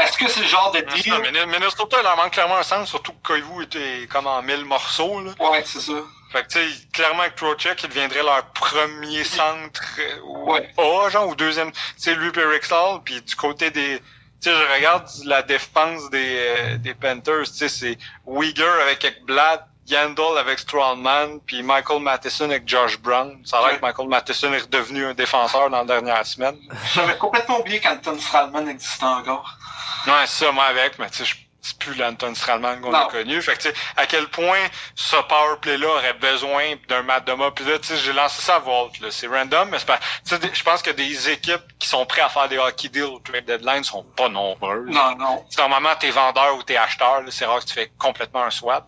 Est-ce 0.00 0.18
que 0.18 0.28
c'est 0.28 0.40
le 0.40 0.46
genre 0.46 0.72
de 0.72 0.80
deal? 0.80 1.14
Minnesota, 1.46 1.96
il 2.00 2.04
leur 2.04 2.16
manque 2.16 2.32
clairement 2.32 2.56
un 2.56 2.62
sens, 2.62 2.88
surtout 2.88 3.12
que 3.12 3.28
Koivu 3.28 3.64
était 3.64 4.06
comme 4.10 4.26
en 4.26 4.42
mille 4.42 4.64
morceaux, 4.64 5.20
là. 5.20 5.32
Ouais, 5.38 5.62
c'est 5.64 5.80
ça. 5.80 5.92
Fait 6.30 6.42
que, 6.42 6.48
tu 6.48 6.58
sais, 6.58 6.86
clairement, 6.92 7.24
que 7.24 7.36
Trocheck, 7.36 7.82
il 7.84 7.88
deviendrait 7.88 8.22
leur 8.22 8.44
premier 8.46 9.22
centre 9.22 9.82
euh, 10.00 10.20
Ouais. 10.20 10.68
A, 10.76 11.08
genre, 11.08 11.28
ou 11.28 11.34
deuxième, 11.36 11.70
tu 11.70 11.78
sais, 11.96 12.14
lui 12.14 12.28
et 12.28 13.00
puis 13.04 13.22
du 13.22 13.36
côté 13.36 13.70
des, 13.70 14.00
sais, 14.44 14.52
je 14.54 14.74
regarde 14.76 15.06
la 15.24 15.42
défense 15.42 16.08
des, 16.10 16.36
euh, 16.38 16.76
des 16.78 16.94
Panthers, 16.94 17.44
tu 17.46 17.54
sais, 17.54 17.68
c'est 17.68 17.98
Uyghur 18.26 18.72
avec 18.82 19.04
Ekblad, 19.04 19.64
Yandel 19.86 20.38
avec 20.38 20.58
Strawman, 20.60 21.40
puis 21.46 21.62
Michael 21.62 22.00
Matheson 22.00 22.46
avec 22.46 22.66
Josh 22.66 22.98
Brown. 22.98 23.38
Ça 23.44 23.58
a 23.58 23.60
l'air 23.60 23.70
Ouais. 23.72 23.76
que 23.76 23.82
Michael 23.82 24.08
Matheson 24.08 24.52
est 24.54 24.60
redevenu 24.62 25.04
un 25.06 25.14
défenseur 25.14 25.68
dans 25.68 25.78
la 25.78 25.84
dernière 25.84 26.24
semaine. 26.26 26.56
J'avais 26.94 27.18
complètement 27.18 27.60
oublié 27.60 27.80
qu'Anton 27.80 28.18
Stralman 28.18 28.66
existait 28.68 29.04
encore. 29.04 29.58
Ouais, 30.06 30.12
c'est 30.26 30.44
ça, 30.46 30.52
moi 30.52 30.64
avec, 30.64 30.98
mais 30.98 31.10
tu 31.10 31.18
sais, 31.18 31.24
je- 31.26 31.36
c'est 31.64 31.78
plus 31.78 31.94
l'Anton 31.94 32.34
Stralman 32.34 32.78
qu'on 32.82 32.92
a 32.92 33.06
connu. 33.06 33.40
Fait 33.40 33.56
que, 33.56 33.62
tu 33.62 33.68
sais, 33.68 33.74
à 33.96 34.04
quel 34.04 34.28
point 34.28 34.60
ce 34.94 35.16
power 35.16 35.56
play-là 35.62 35.88
aurait 35.88 36.12
besoin 36.12 36.74
d'un 36.88 37.02
Matt 37.02 37.26
Doma? 37.26 37.52
Puis 37.52 37.64
là, 37.64 37.78
tu 37.78 37.86
sais, 37.86 37.96
j'ai 37.96 38.12
lancé 38.12 38.42
ça 38.42 38.56
à 38.56 38.58
là. 38.60 39.08
C'est 39.10 39.26
random, 39.26 39.70
mais 39.70 39.78
je 39.78 40.62
pense 40.62 40.82
que 40.82 40.90
des 40.90 41.30
équipes 41.30 41.62
qui 41.78 41.88
sont 41.88 42.04
prêtes 42.04 42.24
à 42.24 42.28
faire 42.28 42.50
des 42.50 42.58
hockey 42.58 42.90
deals 42.90 43.04
au 43.04 43.18
trade 43.18 43.46
deadline 43.46 43.82
sont 43.82 44.02
pas 44.02 44.28
nombreuses. 44.28 44.90
Non, 44.90 45.16
non. 45.16 45.42
Normalement 45.56 45.94
t'es 45.98 46.10
vendeur 46.10 46.54
ou 46.56 46.62
t'es 46.62 46.76
acheteur, 46.76 47.22
c'est 47.30 47.46
rare 47.46 47.60
que 47.60 47.64
tu 47.64 47.72
fais 47.72 47.90
complètement 47.98 48.44
un 48.44 48.50
swap. 48.50 48.86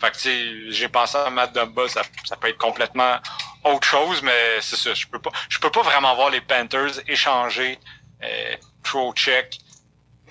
Fait 0.00 0.10
que 0.10 0.16
tu 0.16 0.22
sais, 0.22 0.70
j'ai 0.70 0.88
pensé 0.88 1.18
à 1.18 1.28
Matt 1.28 1.52
Dumba, 1.52 1.88
ça, 1.88 2.02
ça 2.24 2.36
peut 2.36 2.48
être 2.48 2.58
complètement 2.58 3.18
autre 3.64 3.86
chose, 3.86 4.22
mais 4.22 4.60
c'est 4.62 4.76
ça, 4.76 4.94
je 4.94 5.06
peux 5.06 5.20
pas 5.20 5.30
je 5.50 5.58
peux 5.58 5.70
pas 5.70 5.82
vraiment 5.82 6.14
voir 6.14 6.30
les 6.30 6.40
Panthers 6.40 7.00
échanger 7.06 7.78
euh, 8.22 8.56
Trocheck 8.82 9.58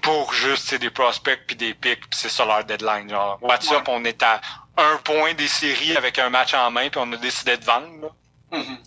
pour 0.04 0.34
juste 0.34 0.76
des 0.76 0.90
prospects 0.92 1.40
puis 1.48 1.56
des 1.56 1.74
picks, 1.74 2.02
puis 2.10 2.20
c'est 2.20 2.30
ça 2.30 2.46
leur 2.46 2.64
deadline. 2.66 3.10
Genre, 3.10 3.40
what's 3.42 3.70
Ouais. 3.72 3.78
up, 3.78 3.88
on 3.88 4.04
est 4.06 4.22
à 4.22 4.40
un 4.78 4.98
point 4.98 5.34
des 5.34 5.48
séries 5.48 5.98
avec 5.98 6.20
un 6.20 6.30
match 6.30 6.54
en 6.54 6.70
main, 6.70 6.90
puis 6.90 7.00
on 7.04 7.12
a 7.14 7.18
décidé 7.18 7.58
de 7.58 7.66
vendre. 7.66 7.88
Là. 8.52 8.60
Mhm. 8.60 8.78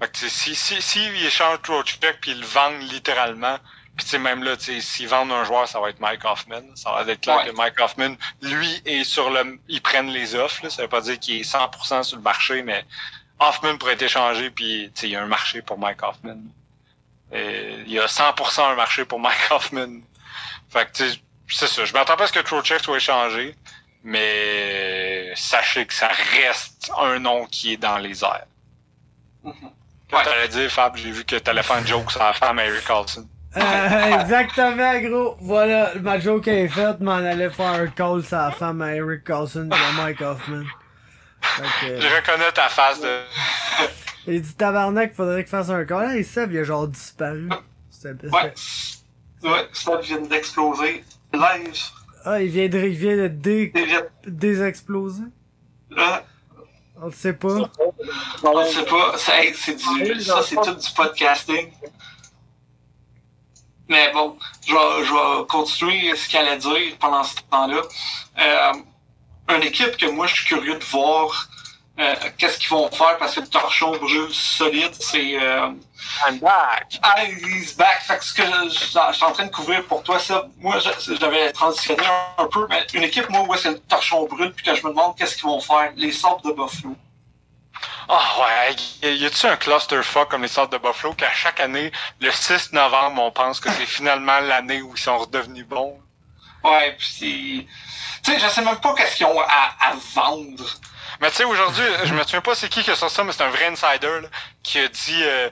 Fait 0.00 0.10
que 0.12 0.18
si, 0.28 0.54
si, 0.54 0.80
si 0.82 1.04
ils 1.06 1.26
échangent 1.26 1.62
Trocheck 1.62 2.20
puis 2.20 2.30
ils 2.32 2.40
le 2.40 2.46
vendent 2.46 2.82
littéralement, 2.90 3.58
puis 3.96 4.04
tu 4.04 4.10
sais, 4.12 4.18
même 4.18 4.44
là, 4.44 4.54
s'ils 4.58 5.08
vendent 5.08 5.32
un 5.32 5.42
joueur, 5.44 5.66
ça 5.66 5.80
va 5.80 5.90
être 5.90 5.98
Mike 6.00 6.24
Hoffman. 6.24 6.62
Ça 6.76 6.92
va 6.92 7.02
être 7.02 7.20
clair 7.20 7.38
Ouais. 7.38 7.46
que 7.50 7.56
Mike 7.56 7.80
Hoffman, 7.80 8.14
lui, 8.42 8.80
est 8.86 9.02
sur 9.04 9.28
le. 9.30 9.58
Ils 9.68 9.82
prennent 9.82 10.10
les 10.10 10.36
offres. 10.36 10.62
Là. 10.62 10.70
Ça 10.70 10.82
veut 10.82 10.88
pas 10.88 11.00
dire 11.00 11.18
qu'il 11.18 11.40
est 11.40 11.42
100% 11.42 12.04
sur 12.04 12.16
le 12.16 12.22
marché, 12.22 12.62
mais 12.62 12.84
Hoffman 13.40 13.76
pourrait 13.76 13.94
être 13.94 14.02
échangé, 14.02 14.50
puis 14.50 14.90
il 15.02 15.08
y 15.08 15.16
a 15.16 15.22
un 15.22 15.26
marché 15.26 15.62
pour 15.62 15.78
Mike 15.78 16.02
Hoffman. 16.02 16.36
Et 17.32 17.74
il 17.86 17.92
y 17.92 17.98
a 17.98 18.06
100% 18.06 18.72
un 18.72 18.74
marché 18.74 19.04
pour 19.04 19.20
Mike 19.20 19.50
Hoffman. 19.50 20.00
Fait 20.70 20.86
que 20.86 20.92
tu 20.92 21.04
sais, 21.10 21.20
c'est 21.48 21.66
ça. 21.66 21.84
Je 21.84 21.92
m'attends 21.92 22.16
pas 22.16 22.24
à 22.24 22.26
ce 22.26 22.32
que 22.32 22.40
Trocheck 22.40 22.80
soit 22.80 22.96
échangé, 22.96 23.54
mais 24.04 25.32
sachez 25.34 25.86
que 25.86 25.94
ça 25.94 26.08
reste 26.08 26.90
un 26.98 27.18
nom 27.18 27.46
qui 27.46 27.74
est 27.74 27.76
dans 27.76 27.98
les 27.98 28.22
airs. 28.24 28.46
Que 29.44 29.48
Ouais. 30.16 30.24
T'allais 30.24 30.48
dire, 30.48 30.70
Fab, 30.70 30.96
j'ai 30.96 31.10
vu 31.10 31.22
que 31.24 31.36
t'allais 31.36 31.62
faire 31.62 31.76
un 31.76 31.84
joke 31.84 32.10
sur 32.10 32.22
la 32.22 32.32
femme 32.32 32.58
Eric 32.58 32.84
Carlson. 32.86 33.28
Euh, 33.56 34.20
exactement, 34.20 34.98
gros. 35.00 35.36
Voilà, 35.40 35.92
ma 36.00 36.18
joke 36.18 36.48
est 36.48 36.68
faite, 36.68 37.00
m'en 37.00 37.16
allait 37.16 37.50
faire 37.50 37.72
un 37.72 37.86
call 37.88 38.24
sur 38.24 38.38
la 38.38 38.50
femme 38.50 38.80
à 38.80 38.94
Eric 38.94 39.24
Carlson 39.24 39.68
et 39.70 39.74
à 39.74 39.92
Mike 40.02 40.20
Hoffman. 40.22 40.64
Je 41.82 42.16
reconnais 42.16 42.52
ta 42.52 42.68
face 42.68 43.00
de. 43.00 43.20
il 44.28 44.42
dit 44.42 44.54
tabarnak, 44.54 45.14
faudrait 45.14 45.42
qu'il 45.44 45.50
fasse 45.50 45.70
un 45.70 45.84
call. 45.84 46.16
Hey, 46.16 46.24
Seb, 46.24 46.52
il 46.52 46.58
a 46.58 46.64
genre 46.64 46.86
disparu. 46.88 47.48
C'était- 47.90 48.28
Ouais. 48.28 48.54
Ouais, 49.42 49.68
ça 49.72 49.96
vient 49.98 50.20
d'exploser. 50.20 51.04
Live. 51.32 51.78
Ah, 52.24 52.40
il 52.42 52.48
vient 52.50 52.68
de, 52.68 52.78
il 52.78 52.96
vient 52.96 53.16
de 53.16 53.28
dé, 53.28 53.72
désexploser. 54.26 55.22
Là, 55.90 56.24
On 57.00 57.06
le 57.06 57.12
sait 57.12 57.32
pas. 57.32 57.70
on 58.42 58.64
sait 58.66 58.84
pas. 58.84 59.14
C'est 59.16 59.32
hey, 59.46 59.54
c'est 59.54 59.76
du, 59.76 60.20
ça, 60.20 60.42
c'est 60.42 60.56
tout 60.56 60.74
du 60.74 60.90
podcasting. 60.96 61.70
Mais 63.88 64.12
bon, 64.12 64.36
je 64.66 64.72
vais, 64.74 65.04
je 65.04 65.12
vais 65.12 65.46
continuer 65.46 66.14
ce 66.16 66.28
qu'elle 66.28 66.46
allait 66.46 66.58
dire 66.58 66.96
pendant 67.00 67.22
ce 67.24 67.36
temps-là. 67.50 67.82
Euh, 68.38 68.72
une 69.56 69.62
équipe 69.62 69.96
que 69.96 70.10
moi, 70.10 70.26
je 70.26 70.34
suis 70.34 70.44
curieux 70.46 70.74
de 70.78 70.84
voir 70.84 71.48
euh, 71.98 72.14
qu'est-ce 72.36 72.58
qu'ils 72.58 72.68
vont 72.70 72.90
faire? 72.90 73.18
Parce 73.18 73.34
que 73.34 73.40
le 73.40 73.48
torchon 73.48 73.90
brûle 73.96 74.32
solide, 74.32 74.94
c'est... 74.98 75.36
Euh, 75.40 75.70
I'm 76.26 76.38
back! 76.38 76.98
Ah, 77.02 77.24
he's 77.24 77.76
back. 77.76 78.02
Fait 78.02 78.18
que 78.18 78.24
ce 78.24 78.34
que 78.34 78.42
je, 78.44 78.68
je- 78.70 79.10
je 79.10 79.16
suis 79.16 79.24
en 79.24 79.32
train 79.32 79.46
de 79.46 79.50
couvrir 79.50 79.84
pour 79.86 80.02
toi, 80.02 80.18
ça, 80.18 80.46
moi, 80.58 80.78
j'avais 80.78 81.52
transitionné 81.52 82.04
un, 82.06 82.44
un 82.44 82.46
peu, 82.46 82.66
mais 82.70 82.86
une 82.94 83.02
équipe, 83.04 83.28
moi, 83.30 83.42
où 83.42 83.54
est-ce 83.54 83.64
que 83.64 83.68
le 83.70 83.80
torchon 83.80 84.26
brûle, 84.26 84.52
puis 84.52 84.64
que 84.64 84.74
je 84.74 84.82
me 84.84 84.90
demande 84.90 85.16
qu'est-ce 85.16 85.34
qu'ils 85.36 85.44
vont 85.46 85.60
faire, 85.60 85.92
les 85.96 86.12
sortes 86.12 86.44
de 86.44 86.52
Buffalo. 86.52 86.94
Ah 88.08 88.36
ouais, 88.40 88.76
y 89.16 89.26
a-tu 89.26 89.46
un 89.46 89.56
clusterfuck 89.56 90.28
comme 90.30 90.42
les 90.42 90.48
sortes 90.48 90.72
de 90.72 90.78
Buffalo 90.78 91.12
qu'à 91.14 91.30
chaque 91.32 91.60
année, 91.60 91.92
le 92.20 92.30
6 92.30 92.72
novembre, 92.72 93.22
on 93.22 93.30
pense 93.30 93.60
que 93.60 93.70
c'est 93.70 93.86
finalement 93.86 94.40
l'année 94.40 94.80
où 94.82 94.92
ils 94.94 95.00
sont 95.00 95.18
redevenus 95.18 95.66
bons? 95.66 96.00
Ouais, 96.64 96.96
pis 96.98 97.66
tu 98.24 98.32
sais, 98.32 98.40
je 98.40 98.48
sais 98.48 98.62
même 98.62 98.80
pas 98.80 98.94
qu'est-ce 98.94 99.16
qu'ils 99.16 99.26
ont 99.26 99.40
à, 99.40 99.76
à 99.80 99.94
vendre. 100.14 100.64
Mais 101.20 101.30
tu 101.30 101.36
sais, 101.38 101.44
aujourd'hui, 101.44 101.84
je 102.04 102.14
me 102.14 102.22
souviens 102.22 102.40
pas 102.40 102.54
c'est 102.54 102.68
qui 102.68 102.82
qui 102.82 102.90
a 102.90 102.96
sorti 102.96 103.16
ça, 103.16 103.24
mais 103.24 103.32
c'est 103.32 103.42
un 103.42 103.50
vrai 103.50 103.66
insider 103.66 104.20
là, 104.22 104.28
qui 104.62 104.78
a 104.78 104.88
dit 104.88 105.22
euh, 105.24 105.50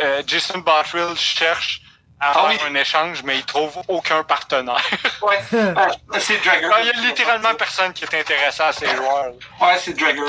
euh, 0.00 0.22
Jason 0.26 0.58
Bottrill 0.58 1.16
cherche 1.16 1.82
à 2.20 2.30
Ah 2.30 2.32
faire 2.34 2.44
oui. 2.48 2.58
un 2.68 2.74
échange, 2.74 3.22
mais 3.24 3.38
il 3.38 3.44
trouve 3.44 3.76
aucun 3.88 4.22
partenaire. 4.22 4.80
Ouais, 5.22 5.38
euh, 5.54 5.74
c'est 6.18 6.38
Dragger. 6.44 6.70
Ah, 6.72 6.80
Il 6.80 6.86
y 6.86 6.90
a 6.90 7.08
littéralement 7.08 7.54
personne 7.54 7.92
qui 7.92 8.04
est 8.04 8.14
intéressé 8.14 8.62
à 8.62 8.72
ces 8.72 8.86
joueurs. 8.86 9.26
là. 9.26 9.66
Ouais, 9.66 9.78
c'est 9.78 9.92
Dragger. 9.94 10.22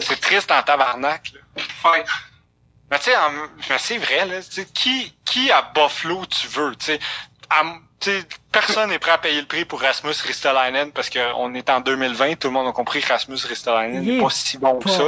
C'est 0.00 0.20
triste 0.20 0.50
en 0.50 0.62
tabarnak. 0.62 1.32
Là. 1.32 1.90
Ouais. 1.90 2.04
Mais 2.90 2.98
tu 2.98 3.10
sais, 3.10 3.78
c'est 3.78 3.98
vrai, 3.98 4.26
là, 4.26 4.36
qui, 4.74 5.16
qui 5.24 5.50
à 5.50 5.62
Buffalo 5.74 6.26
tu 6.26 6.46
veux, 6.48 6.72
à- 7.50 7.62
personne 8.54 8.90
n'est 8.90 8.98
prêt 8.98 9.10
à 9.10 9.18
payer 9.18 9.40
le 9.40 9.46
prix 9.46 9.64
pour 9.64 9.80
Rasmus 9.80 10.14
Ristolainen 10.24 10.90
parce 10.92 11.10
qu'on 11.10 11.54
est 11.54 11.68
en 11.68 11.80
2020, 11.80 12.36
tout 12.38 12.48
le 12.48 12.54
monde 12.54 12.68
a 12.68 12.72
compris 12.72 13.00
que 13.02 13.08
Rasmus 13.08 13.38
Ristolainen 13.46 14.02
n'est 14.02 14.20
pas 14.20 14.30
si 14.30 14.56
bon 14.58 14.78
que 14.78 14.88
ça. 14.88 15.02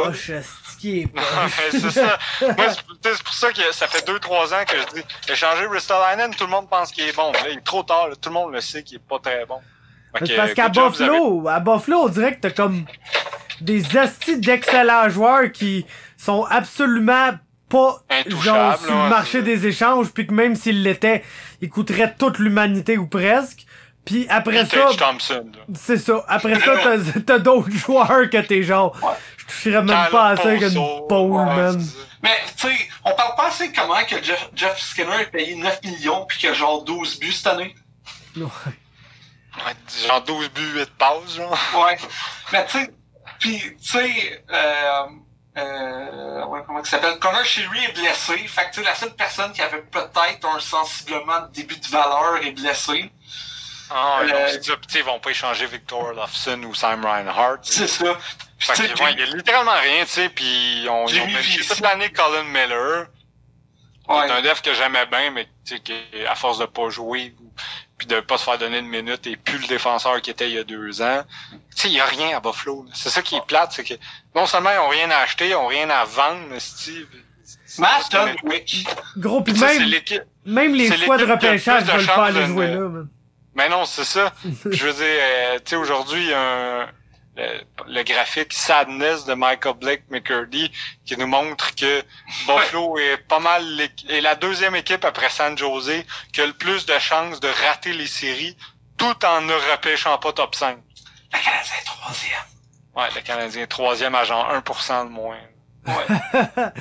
C'est 1.71 1.91
ça. 1.91 2.19
Moi, 2.43 2.67
c'est 3.03 3.23
pour 3.23 3.33
ça 3.35 3.51
que 3.53 3.73
ça 3.73 3.87
fait 3.87 4.07
2-3 4.07 4.55
ans 4.55 4.65
que 4.67 4.77
je 4.77 5.01
dis, 5.01 5.33
échanger 5.33 5.67
Ristolainen, 5.67 6.35
tout 6.35 6.45
le 6.45 6.51
monde 6.51 6.69
pense 6.69 6.93
qu'il 6.93 7.05
est 7.09 7.17
bon. 7.17 7.33
Là, 7.33 7.41
il 7.51 7.59
est 7.59 7.65
trop 7.65 7.83
tard, 7.83 8.09
là, 8.09 8.15
tout 8.21 8.29
le 8.29 8.35
monde 8.35 8.53
le 8.53 8.61
sait 8.61 8.83
qu'il 8.83 8.97
est 8.99 9.09
pas 9.09 9.19
très 9.19 9.47
bon. 9.47 9.61
Fait 10.19 10.37
parce 10.37 10.55
qu'à 10.55 10.65
avez- 10.67 10.73
Buffalo, 10.73 11.49
à 11.49 11.61
Buffalo, 11.61 11.99
on 12.05 12.09
dirait 12.09 12.35
que 12.37 12.41
t'as 12.41 12.51
comme 12.51 12.85
des 13.61 13.97
astis 13.97 14.39
d'excellents 14.39 15.09
joueurs 15.09 15.51
qui 15.53 15.87
sont 16.17 16.45
absolument 16.45 17.33
pas 17.69 17.97
genre 18.29 18.79
sur 18.79 18.93
le 18.95 19.09
marché 19.09 19.43
des 19.43 19.67
échanges, 19.67 20.11
puis 20.13 20.27
que 20.27 20.33
même 20.33 20.55
s'ils 20.55 20.83
l'étaient, 20.83 21.25
ils 21.61 21.71
coûteraient 21.71 22.15
toute 22.15 22.39
l'humanité 22.39 22.99
ou 22.99 23.07
presque. 23.07 23.67
Puis 24.05 24.27
après 24.29 24.65
ça, 24.67 24.89
c'est 25.75 25.97
ça. 25.97 26.25
Après 26.29 26.61
ça, 26.61 26.75
t'as, 26.83 27.21
t'as 27.27 27.39
d'autres 27.41 27.71
joueurs 27.71 28.31
que 28.31 28.41
t'es 28.41 28.63
genre, 28.63 28.97
je 29.37 29.47
toucherais 29.47 29.83
même 29.83 30.11
pas 30.11 30.29
à 30.29 30.37
ça 30.37 30.45
avec 30.45 30.63
une 30.63 30.75
Poso, 30.75 31.07
pole, 31.09 31.31
ouais, 31.33 31.45
man. 31.45 31.87
Mais, 32.23 32.37
tu 32.57 32.69
sais, 32.69 32.89
on 33.05 33.13
parle 33.15 33.35
pas 33.37 33.49
assez 33.49 33.73
comment 33.73 34.03
que 34.05 34.23
Jeff, 34.23 34.49
Jeff 34.55 34.79
Skinner 34.81 35.23
est 35.23 35.31
payé 35.31 35.55
9 35.57 35.83
millions 35.85 36.25
puis 36.27 36.39
qu'il 36.39 36.49
a 36.51 36.55
genre 36.55 36.83
12 36.85 37.19
buts 37.19 37.33
cette 37.33 37.47
année. 37.49 37.75
Ouais. 38.37 38.45
Ouais, 38.45 39.73
genre 40.07 40.23
12 40.23 40.51
buts, 40.51 40.73
8 40.77 40.91
passes, 40.99 41.37
genre. 41.37 41.59
Ouais. 41.77 41.99
Mais, 42.53 42.65
tu 42.67 42.79
sais, 42.79 42.91
pis, 43.41 43.59
tu 43.59 43.75
sais, 43.81 44.45
euh, 44.53 45.07
euh, 45.57 46.45
ouais, 46.47 46.61
comment 46.67 46.81
il 46.81 46.87
s'appelle? 46.87 47.19
Connor 47.19 47.45
Sherry 47.45 47.85
est 47.85 47.93
blessé. 47.93 48.37
Fait 48.49 48.65
que, 48.67 48.75
tu 48.75 48.81
sais, 48.81 48.83
la 48.87 48.95
seule 48.95 49.15
personne 49.15 49.53
qui 49.53 49.63
avait 49.63 49.83
peut-être 49.83 50.47
un 50.47 50.61
sensiblement 50.61 51.41
de 51.43 51.53
début 51.53 51.77
de 51.77 51.87
valeur 51.87 52.37
est 52.45 52.53
blessée. 52.53 53.11
Ah, 53.91 54.19
Euh, 54.23 54.29
euh, 54.33 54.57
dit, 54.59 54.71
ils 54.99 55.05
vont 55.05 55.21
pas 55.21 55.31
échanger 55.31 55.67
Victor 55.67 56.13
Lofson 56.13 56.61
ou 56.65 56.75
Sam 56.75 57.05
Reinhardt. 57.05 57.61
C'est 57.63 57.87
ça. 57.87 58.17
Fait 58.59 58.73
que, 58.75 59.03
ouais, 59.03 59.13
il 59.13 59.21
y 59.21 59.23
a 59.23 59.27
littéralement 59.27 59.79
rien, 59.81 60.05
tu 60.05 60.11
sais, 60.11 60.29
puis 60.29 60.87
on, 60.91 61.07
ils 61.07 61.21
ont 61.21 61.27
toute 61.69 61.81
l'année 61.81 62.11
Colin 62.11 62.43
Miller. 62.45 63.07
ouais. 64.09 64.27
C'est 64.27 64.33
un 64.33 64.43
def 64.43 64.63
que 64.63 64.75
j'aimais 64.75 65.07
bien, 65.07 65.31
mais 65.31 65.45
tu 65.65 65.77
sais, 65.77 65.81
qui, 65.81 65.95
à 66.29 66.35
force 66.35 66.59
de 66.59 66.65
pas 66.67 66.89
jouer, 66.89 67.35
ou- 67.41 67.53
puis 67.99 68.07
de 68.07 68.21
pas 68.21 68.39
se 68.39 68.45
faire 68.45 68.59
donner 68.59 68.83
de 68.83 68.87
minutes, 68.87 69.27
et 69.27 69.37
plus 69.37 69.59
le 69.59 69.67
défenseur 69.67 70.21
qu'il 70.21 70.33
était 70.33 70.49
il 70.49 70.55
y 70.55 70.59
a 70.59 70.65
deux 70.65 71.01
ans. 71.03 71.23
Tu 71.51 71.83
sais, 71.83 71.89
il 71.89 71.95
y 71.95 72.01
a 72.01 72.07
rien 72.07 72.37
à 72.37 72.41
Buffalo. 72.41 72.87
C'est 72.93 73.09
ça 73.09 73.23
qui 73.23 73.37
est 73.37 73.47
plate, 73.47 73.73
c'est 73.73 73.85
que 73.85 73.95
non 74.35 74.47
seulement 74.47 74.71
ils 74.71 74.79
ont 74.79 74.89
rien 74.89 75.11
à 75.11 75.17
acheter, 75.19 75.49
ils 75.49 75.55
ont 75.55 75.67
rien 75.67 75.89
à 75.91 76.05
vendre, 76.05 76.47
mais 76.51 76.61
Steve. 76.61 77.07
Dunwick. 78.11 78.87
Gros, 79.17 79.41
pis 79.41 79.53
même, 79.53 79.91
même 80.45 80.75
les 80.75 80.91
choix 80.97 81.17
de 81.17 81.25
qui 81.25 81.31
repêchage 81.31 81.85
veulent 81.85 82.07
pas 82.07 82.27
aller 82.27 82.47
jouer 82.47 82.69
là. 82.69 82.89
Mais 83.55 83.69
non, 83.69 83.85
c'est 83.85 84.05
ça. 84.05 84.33
Je 84.45 84.87
veux 84.87 84.93
dire, 84.93 85.05
euh, 85.05 85.57
tu 85.57 85.71
sais, 85.71 85.77
aujourd'hui, 85.77 86.23
il 86.23 86.29
y 86.29 86.35
a 86.35 86.83
un, 86.83 86.89
le, 87.37 87.61
le 87.87 88.03
graphique 88.03 88.53
Sadness 88.53 89.24
de 89.26 89.34
Michael 89.34 89.74
Blake 89.74 90.05
McCurdy 90.11 90.70
qui 91.05 91.16
nous 91.16 91.26
montre 91.26 91.74
que 91.74 92.03
Buffalo 92.47 92.99
est 92.99 93.18
pas 93.28 93.39
mal 93.41 93.62
est 94.09 94.20
la 94.20 94.34
deuxième 94.34 94.74
équipe 94.74 95.05
après 95.05 95.28
San 95.30 95.57
Jose 95.57 96.03
qui 96.32 96.41
a 96.41 96.47
le 96.47 96.53
plus 96.55 96.87
de 96.87 96.99
chances 96.99 97.41
de 97.41 97.49
rater 97.66 97.93
les 97.93 98.07
séries 98.07 98.57
tout 98.97 99.24
en 99.26 99.43
ne 99.43 99.53
repêchant 99.72 100.16
pas 100.18 100.32
top 100.32 100.55
5. 100.55 100.78
La 101.32 101.39
Canadien 101.39 101.72
est 101.80 101.84
troisième. 101.84 102.41
Ouais, 102.95 103.09
le 103.14 103.20
Canadien 103.20 103.62
est 103.62 103.66
troisième 103.66 104.14
à 104.14 104.24
genre 104.24 104.51
1% 104.51 105.05
de 105.05 105.11
moins. 105.11 105.37
Ouais. 105.87 105.93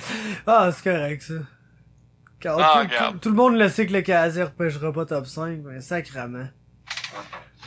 ah, 0.48 0.70
c'est 0.72 0.84
correct, 0.90 1.22
ça. 1.22 1.34
Car 2.40 2.58
Ah, 2.60 2.86
tout, 2.86 2.96
tout- 3.14 3.18
tout 3.20 3.30
le 3.30 3.36
monde 3.36 3.56
le 3.58 3.68
sait 3.68 3.86
que 3.86 3.92
le 3.94 4.02
Canadien 4.02 4.46
repêchera 4.46 4.94
pas 4.94 5.06
top 5.06 5.26
5, 5.26 5.60
mais 5.66 5.82
sacrament. 5.82 6.50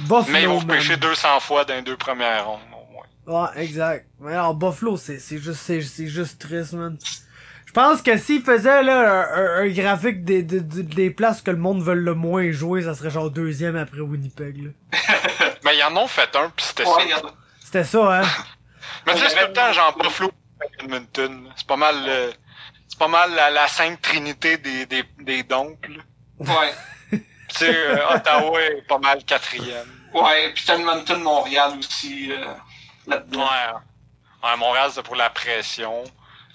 Buffalo, 0.01 0.25
Mais 0.33 0.43
ils 0.43 0.49
vont 0.49 0.59
repêcher 0.61 0.97
200 0.97 1.41
fois 1.41 1.65
dans 1.65 1.75
les 1.75 1.83
deux 1.83 1.97
premières 1.97 2.47
rondes. 2.47 2.61
Ouais, 3.29 3.49
exact. 3.57 4.07
Mais 4.21 4.33
alors, 4.33 4.55
Buffalo, 4.55 4.97
c'est, 4.97 5.19
c'est 5.19 5.39
juste, 5.39 5.61
c'est, 5.61 5.81
c'est 5.83 6.07
juste 6.09 6.41
triste, 6.41 6.73
man. 6.73 6.97
Je 7.67 7.73
pense 7.73 8.01
que 8.01 8.17
s'ils 8.17 8.43
faisaient, 8.43 8.83
là, 8.83 9.29
un, 9.35 9.43
un- 9.43 9.63
un 9.65 9.69
graphique 9.69 10.25
des, 10.25 10.43
des, 10.43 10.61
des- 10.61 11.11
places 11.11 11.43
que 11.43 11.51
le 11.51 11.59
monde 11.59 11.83
veut 11.83 11.95
le 11.95 12.15
moins 12.15 12.51
jouer, 12.51 12.83
ça 12.83 12.95
serait 12.95 13.11
genre 13.11 13.31
deuxième 13.31 13.77
après 13.77 14.01
Winnipeg, 14.01 14.65
là. 14.65 14.71
Mais 15.65 15.77
ils 15.77 15.83
en 15.85 15.95
ont 15.97 16.07
fait 16.07 16.35
un, 16.35 16.49
puis 16.57 16.65
c'était 16.65 16.85
Ouais, 16.87 17.11
ça. 17.11 17.23
C'était 17.63 17.85
ça, 17.85 18.21
hein. 18.23 18.27
Mais 19.07 19.13
tu 19.15 19.21
sais, 19.21 19.29
c'est 19.29 19.41
tout 19.43 19.47
le 19.49 19.53
temps 19.53 19.73
genre 19.73 19.97
Buffalo 19.99 20.31
Edmonton. 20.81 21.53
C'est 21.57 21.67
pas 21.67 21.77
mal 21.77 21.95
euh, 22.09 22.33
c'est 22.89 22.99
pas 22.99 23.09
mal 23.09 23.35
la, 23.35 23.51
la 23.51 23.69
sainte 23.69 24.01
trinité 24.01 24.57
des, 24.57 24.87
des, 24.87 25.05
des 25.21 25.45
là. 25.49 25.63
Ouais. 26.39 26.73
Tu 27.49 27.65
sais, 27.65 27.75
euh, 27.75 28.15
Ottawa 28.15 28.61
est 28.63 28.87
pas 28.87 28.99
mal 28.99 29.25
quatrième. 29.25 29.87
Ouais, 30.13 30.53
pis 30.55 30.65
t'as 30.67 30.75
Edmonton, 30.77 31.23
Montréal 31.23 31.73
aussi, 31.79 32.31
euh. 32.33 32.45
Là-dedans. 33.09 33.49
Ouais, 34.45 34.57
Montréal, 34.57 34.91
c'est 34.93 35.03
pour 35.03 35.17
la 35.17 35.31
pression. 35.31 36.05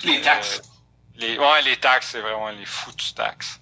Les 0.04 0.22
taxes. 0.22 0.62
Euh, 0.64 0.68
les, 1.16 1.38
ouais, 1.38 1.62
les 1.64 1.78
taxes, 1.78 2.10
c'est 2.14 2.22
vraiment 2.22 2.49
les 2.49 2.66
foutues 2.66 3.14
taxes. 3.14 3.60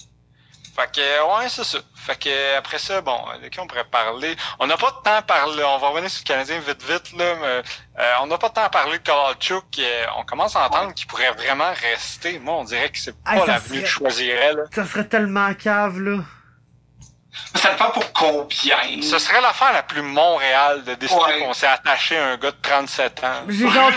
Fait 0.75 0.89
que, 0.89 1.01
ouais, 1.39 1.49
c'est 1.49 1.65
ça. 1.65 1.79
Fait 1.95 2.17
que, 2.17 2.57
après 2.57 2.77
ça, 2.79 3.01
bon, 3.01 3.19
de 3.43 3.49
qui 3.49 3.59
on 3.59 3.67
pourrait 3.67 3.83
parler? 3.83 4.35
On 4.57 4.67
n'a 4.67 4.77
pas 4.77 4.89
de 4.91 4.95
temps 5.03 5.15
à 5.17 5.21
parler, 5.21 5.63
on 5.65 5.77
va 5.77 5.89
revenir 5.89 6.09
sur 6.09 6.23
le 6.23 6.27
Canadien 6.27 6.59
vite 6.59 6.81
vite, 6.83 7.11
là, 7.17 7.35
mais, 7.35 7.61
euh, 7.99 8.13
on 8.21 8.27
n'a 8.27 8.37
pas 8.37 8.47
de 8.49 8.53
temps 8.53 8.63
à 8.63 8.69
parler 8.69 8.97
de 8.97 9.03
Kovalchuk. 9.03 9.65
euh, 9.79 10.05
on 10.17 10.23
commence 10.23 10.55
à 10.55 10.65
entendre 10.65 10.93
qu'il 10.93 11.07
pourrait 11.07 11.31
vraiment 11.33 11.71
rester. 11.73 12.39
Moi, 12.39 12.53
on 12.55 12.63
dirait 12.63 12.89
que 12.89 12.97
c'est 12.99 13.11
Hey, 13.27 13.39
pas 13.39 13.45
ça 13.45 13.51
l'avenue 13.53 13.67
serait- 13.67 13.81
que 13.81 13.87
je 13.87 13.91
choisirais, 13.91 14.53
là. 14.53 14.63
Ça 14.73 14.85
serait 14.85 15.07
tellement 15.07 15.53
cave, 15.55 15.99
là. 15.99 16.23
Ça 17.55 17.71
dépend 17.71 17.91
pour 17.91 18.11
combien. 18.11 19.01
Ce 19.01 19.17
serait 19.17 19.39
l'affaire 19.41 19.71
la 19.73 19.83
plus 19.83 20.01
Montréal 20.01 20.83
de 20.83 20.93
décider 20.95 21.19
Ouais. 21.21 21.39
qu'on 21.39 21.53
s'est 21.53 21.67
attaché 21.67 22.17
à 22.17 22.27
un 22.31 22.37
gars 22.37 22.51
de 22.51 22.57
37 22.61 23.23
ans. 23.23 23.43
J'ai 23.47 23.69
genre, 23.69 23.91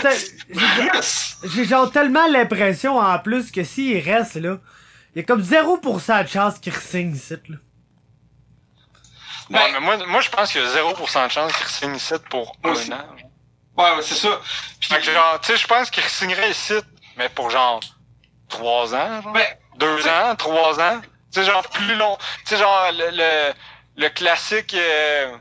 te- 1.89 1.91
tellement 1.93 2.27
l'impression, 2.27 2.97
en 2.97 3.19
plus, 3.19 3.51
que 3.51 3.63
s'il 3.63 3.99
reste, 4.09 4.35
là, 4.35 4.57
il 5.13 5.19
y 5.19 5.21
a 5.21 5.23
comme 5.25 5.41
0% 5.41 6.23
de 6.23 6.27
chance 6.29 6.59
qu'il 6.59 6.73
re-signe 6.73 7.13
ici, 7.15 7.33
là. 7.49 7.57
Ouais, 9.49 9.59
Ben- 9.59 9.71
mais 9.73 9.79
moi, 9.79 9.97
moi, 10.07 10.21
je 10.21 10.29
pense 10.29 10.51
qu'il 10.51 10.61
y 10.61 10.65
a 10.65 10.69
0% 10.69 11.25
de 11.27 11.31
chance 11.31 11.53
qu'il 11.53 11.67
signe 11.67 11.95
ici 11.95 12.13
pour 12.29 12.55
Moi 12.63 12.71
un 12.73 12.75
aussi. 12.75 12.93
an. 12.93 13.05
Ouais, 13.77 13.95
ouais, 13.97 14.01
c'est 14.01 14.15
ça. 14.15 14.39
Puis, 14.79 14.89
Fait 14.89 14.99
que 14.99 15.11
genre, 15.11 15.39
tu 15.41 15.51
sais, 15.51 15.57
je 15.57 15.67
pense 15.67 15.89
qu'il 15.91 16.03
signerait 16.03 16.51
ici, 16.51 16.73
mais 17.17 17.27
pour 17.29 17.49
genre 17.51 17.79
3 18.49 18.95
ans, 18.95 19.21
genre. 19.21 19.33
ben, 19.33 19.45
2 19.77 20.07
ans, 20.07 20.35
3 20.37 20.79
ans. 20.79 21.01
Sais, 21.35 21.43
genre 21.43 21.67
plus 21.69 21.95
long. 21.95 22.17
Sais, 22.45 22.55
genre 22.57 22.91
le, 22.93 23.09
le, 23.11 23.53
le 23.97 24.09
classique 24.09 24.73
euh, 24.73 25.35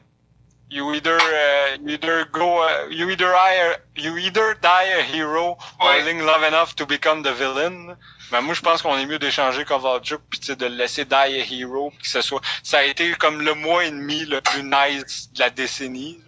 You 0.70 0.92
either 0.94 1.16
uh, 1.18 1.76
you 1.86 1.90
either 1.94 2.24
go 2.32 2.62
uh, 2.64 2.88
you 2.90 3.08
either 3.10 3.30
die 3.30 3.76
you 3.96 4.16
either 4.16 4.54
die 4.60 4.88
a 4.98 5.02
hero 5.02 5.56
or 5.78 5.86
Ouais. 5.86 5.98
living 6.02 6.24
love 6.26 6.42
enough 6.42 6.74
to 6.74 6.84
become 6.86 7.22
the 7.22 7.32
villain. 7.32 7.96
Mais 8.32 8.40
moi 8.42 8.54
je 8.54 8.60
pense 8.62 8.82
qu'on 8.82 8.96
est 8.98 9.06
mieux 9.06 9.20
d'échanger 9.20 9.64
Kovalchuk 9.64 10.20
puis 10.30 10.40
tu 10.40 10.46
sais, 10.46 10.56
de 10.56 10.66
le 10.66 10.74
laisser 10.74 11.04
die 11.04 11.14
a 11.14 11.28
hero 11.28 11.90
que 12.02 12.08
ce 12.08 12.20
soit 12.22 12.40
ça 12.64 12.78
a 12.78 12.82
été 12.82 13.12
comme 13.14 13.42
le 13.42 13.54
mois 13.54 13.84
et 13.84 13.90
demi 13.90 14.24
le 14.24 14.40
plus 14.40 14.64
nice 14.64 15.30
de 15.32 15.38
la 15.40 15.50
décennie. 15.50 16.23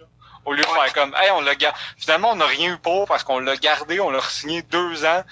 Au 0.47 0.53
lieu 0.53 0.63
de 0.63 0.67
Ouais. 0.69 0.79
faire 0.85 0.93
comme 0.93 1.13
hey 1.21 1.29
on 1.31 1.41
l'a 1.41 1.55
ga- 1.55 1.73
finalement 1.97 2.31
on 2.31 2.35
n'a 2.37 2.45
rien 2.47 2.73
eu 2.73 2.77
pour 2.77 3.05
parce 3.05 3.23
qu'on 3.23 3.39
l'a 3.39 3.55
gardé, 3.57 3.99
on 3.99 4.09
l'a 4.09 4.21
signé 4.21 4.61
deux 4.63 5.05
ans. 5.05 5.23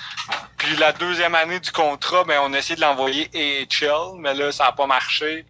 Puis 0.58 0.76
la 0.76 0.92
deuxième 0.92 1.34
année 1.36 1.60
du 1.60 1.72
contrat, 1.72 2.24
ben 2.26 2.40
on 2.44 2.54
a 2.54 2.58
essayé 2.60 2.76
de 2.76 2.82
l'envoyer 2.82 3.30
AHL, 3.34 4.18
mais 4.20 4.34
là 4.34 4.52
ça 4.52 4.66
a 4.68 4.72
pas 4.74 4.86
marché 4.88 5.46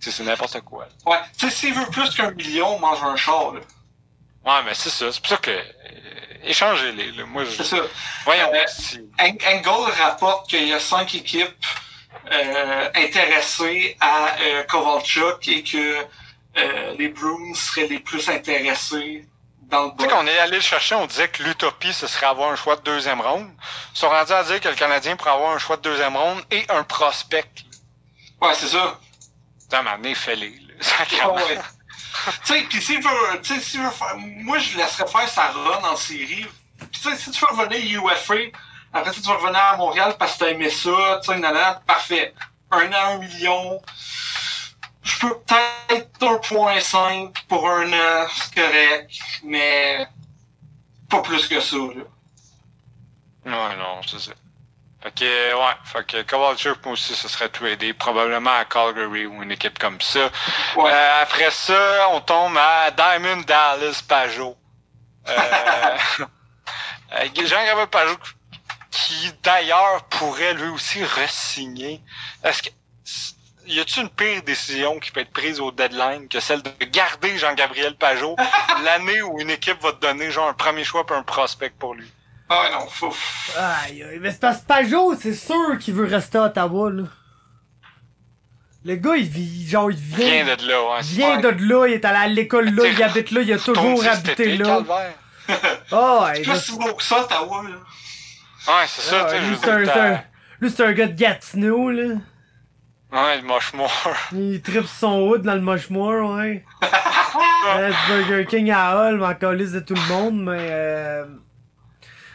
c'est 0.00 0.24
n'importe 0.24 0.60
quoi. 0.62 0.86
là. 0.86 1.10
ouais. 1.12 1.18
Tu 1.38 1.50
sais, 1.50 1.54
s'il 1.56 1.74
veut 1.74 1.86
plus 1.90 2.10
qu'un 2.14 2.30
million, 2.30 2.76
on 2.76 2.78
mange 2.78 3.02
un 3.02 3.16
char, 3.16 3.52
là. 3.52 3.60
Ouais, 4.44 4.62
mais 4.64 4.72
c'est 4.74 4.90
ça. 4.90 5.10
C'est 5.12 5.20
pour 5.20 5.28
ça 5.30 5.36
que. 5.36 5.50
euh, 5.50 5.62
échangez-les. 6.44 7.12
là. 7.12 7.26
Moi, 7.26 7.44
je. 7.44 7.50
C'est 7.50 7.64
ça. 7.64 7.82
Voyons. 8.24 8.50
Euh, 8.54 8.64
si- 8.68 9.00
Ang- 9.18 9.38
Angle 9.46 9.90
rapporte 10.00 10.48
qu'il 10.48 10.66
y 10.68 10.72
a 10.72 10.80
cinq 10.80 11.14
équipes 11.14 11.66
euh, 12.32 12.90
intéressées 12.94 13.96
à 14.00 14.36
euh, 14.40 14.62
Kovalchuk 14.64 15.46
et 15.48 15.62
que 15.62 15.96
euh, 16.58 16.94
les 16.98 17.08
Bruins 17.08 17.54
seraient 17.54 17.86
les 17.86 18.00
plus 18.00 18.28
intéressés 18.28 19.26
dans 19.62 19.86
le 19.86 19.90
Tu 19.98 20.04
sais, 20.04 20.10
qu'on 20.10 20.26
est 20.26 20.38
allé 20.38 20.56
le 20.56 20.62
chercher, 20.62 20.94
on 20.94 21.06
disait 21.06 21.28
que 21.28 21.42
l'utopie, 21.42 21.92
ce 21.92 22.06
serait 22.06 22.26
avoir 22.26 22.50
un 22.50 22.56
choix 22.56 22.76
de 22.76 22.82
deuxième 22.82 23.20
ronde. 23.20 23.48
Ils 23.94 23.98
sont 23.98 24.08
rendus 24.08 24.32
à 24.32 24.42
dire 24.44 24.60
que 24.60 24.68
le 24.68 24.74
Canadien 24.74 25.16
pourrait 25.16 25.32
avoir 25.32 25.52
un 25.52 25.58
choix 25.58 25.76
de 25.76 25.82
deuxième 25.82 26.16
ronde 26.16 26.42
et 26.50 26.64
un 26.70 26.84
prospect. 26.84 27.44
Ouais, 28.40 28.54
c'est 28.54 28.68
ça. 28.68 28.98
Putain, 29.60 29.82
là. 29.82 29.98
Sacrément. 30.80 31.34
ouais. 31.34 31.58
tu 32.44 32.54
sais, 32.54 32.62
pis 32.62 32.80
s'il 32.80 33.02
veut, 33.02 33.40
tu 33.42 33.60
sais, 33.60 33.78
veut 33.78 33.90
faire, 33.90 34.16
moi, 34.16 34.58
je 34.58 34.76
laisserais 34.76 35.06
faire 35.06 35.28
sa 35.28 35.48
run 35.48 35.84
en 35.84 35.96
série. 35.96 36.46
Pis 36.78 37.00
tu 37.00 37.10
sais, 37.10 37.16
si 37.16 37.30
tu 37.30 37.40
veux 37.40 37.56
revenir 37.56 38.02
UFA, 38.02 38.34
après 38.92 39.12
ça, 39.12 39.20
tu 39.20 39.28
vas 39.28 39.34
revenir 39.34 39.60
à 39.60 39.76
Montréal 39.76 40.14
parce 40.18 40.34
que 40.34 40.38
t'as 40.38 40.50
aimé 40.50 40.70
ça, 40.70 41.20
tu 41.22 41.32
sais, 41.32 41.38
nanana, 41.38 41.82
parfait. 41.86 42.32
Un 42.70 42.92
an, 42.92 43.14
un 43.14 43.18
million. 43.18 43.80
Je 45.02 45.20
peux 45.20 45.38
peut-être 45.40 46.20
1.5 46.20 47.34
pour 47.48 47.68
un 47.68 47.92
an, 47.92 48.26
c'est 48.34 48.54
correct, 48.54 49.10
mais 49.44 50.06
pas 51.08 51.22
plus 51.22 51.46
que 51.46 51.60
ça, 51.60 51.76
là. 51.76 52.04
Ouais, 53.46 53.76
non, 53.76 54.00
c'est 54.06 54.18
ça. 54.18 54.32
Fait 55.00 55.14
que, 55.14 55.54
ouais, 55.54 55.74
fait 55.84 56.06
que 56.06 56.22
Kovalchuk, 56.22 56.84
moi 56.84 56.94
aussi, 56.94 57.14
ce 57.14 57.28
serait 57.28 57.48
tradé, 57.48 57.92
probablement 57.92 58.50
à 58.50 58.64
Calgary 58.64 59.26
ou 59.26 59.42
une 59.42 59.52
équipe 59.52 59.78
comme 59.78 60.00
ça. 60.00 60.28
Ouais. 60.76 60.90
Euh, 60.90 61.22
après 61.22 61.50
ça, 61.52 62.08
on 62.10 62.20
tombe 62.20 62.56
à 62.58 62.90
Diamond 62.90 63.42
Dallas 63.42 64.02
Pajot. 64.06 64.56
Euh, 65.28 65.38
euh, 67.12 67.28
Jean-Gabriel 67.36 67.86
Pajot, 67.88 68.18
qui 68.90 69.32
d'ailleurs 69.42 70.02
pourrait 70.10 70.54
lui 70.54 70.68
aussi 70.68 71.04
re-signer. 71.04 72.02
Est-ce 72.42 72.64
que 72.64 72.70
y 73.68 73.80
a-t-il 73.80 74.02
une 74.02 74.08
pire 74.10 74.42
décision 74.42 74.98
qui 74.98 75.10
peut 75.10 75.20
être 75.20 75.30
prise 75.32 75.60
au 75.60 75.70
deadline 75.70 76.28
que 76.28 76.40
celle 76.40 76.62
de 76.62 76.70
garder 76.90 77.36
Jean-Gabriel 77.38 77.96
Pajot 77.96 78.36
l'année 78.84 79.22
où 79.22 79.38
une 79.40 79.50
équipe 79.50 79.80
va 79.82 79.92
te 79.92 80.00
donner 80.00 80.30
genre 80.30 80.48
un 80.48 80.54
premier 80.54 80.84
choix 80.84 81.04
puis 81.06 81.16
un 81.16 81.22
prospect 81.22 81.72
pour 81.78 81.94
lui? 81.94 82.10
Ah 82.50 82.70
non, 82.72 82.86
faut... 82.88 83.14
Aïe, 83.56 84.02
aïe, 84.02 84.18
mais 84.20 84.30
c'est 84.30 84.40
parce 84.40 84.58
que 84.62 84.66
Pajot, 84.66 85.14
c'est 85.20 85.34
sûr 85.34 85.78
qu'il 85.78 85.94
veut 85.94 86.06
rester 86.06 86.38
à 86.38 86.44
Ottawa, 86.44 86.90
là. 86.90 87.02
Le 88.84 88.94
gars, 88.94 89.16
il 89.16 89.28
vit, 89.28 89.68
genre, 89.68 89.90
il 89.90 89.96
vient, 89.98 90.44
Viens 90.44 90.56
de 90.56 90.66
là, 90.66 90.82
ouais. 90.82 91.00
il 91.02 91.16
vient 91.16 91.40
de 91.40 91.48
là, 91.48 91.86
il 91.88 91.94
est 91.94 92.04
allé 92.04 92.16
à 92.18 92.26
l'école 92.28 92.70
là, 92.70 92.86
il 92.86 93.02
habite 93.02 93.32
là, 93.32 93.40
il 93.42 93.52
a 93.52 93.58
toujours 93.58 94.06
habité 94.06 94.56
là. 94.56 94.80
Oh, 95.92 96.20
ouais, 96.24 96.42
C'est 96.44 96.56
si 96.56 96.78
beau 96.78 96.94
que 96.94 97.02
ça, 97.02 97.20
Ottawa, 97.22 97.64
là. 97.64 97.76
Ouais, 98.72 98.86
c'est 98.86 99.02
ça, 99.02 99.26
Ah, 99.26 99.32
tu 99.32 99.36
sais. 99.36 99.46
lui, 100.60 100.70
c'est 100.70 100.84
un 100.84 100.92
gars 100.92 101.06
de 101.06 101.12
Gatineau, 101.20 101.90
là. 101.90 102.14
Ouais, 103.12 103.36
le 103.36 103.42
moche-mort. 103.42 103.90
Il 104.32 104.60
tripe 104.60 104.86
son 104.86 105.20
hood 105.22 105.42
dans 105.42 105.54
le 105.54 105.60
Moshmore, 105.60 106.30
ouais. 106.36 106.64
Euh, 107.76 107.92
Burger 108.08 108.46
King 108.46 108.70
à 108.70 108.96
Hall, 108.96 109.16
m'en 109.18 109.34
calisse 109.34 109.72
de 109.72 109.80
tout 109.80 109.94
le 109.94 110.08
monde, 110.08 110.42
mais 110.42 110.68
euh... 110.70 111.24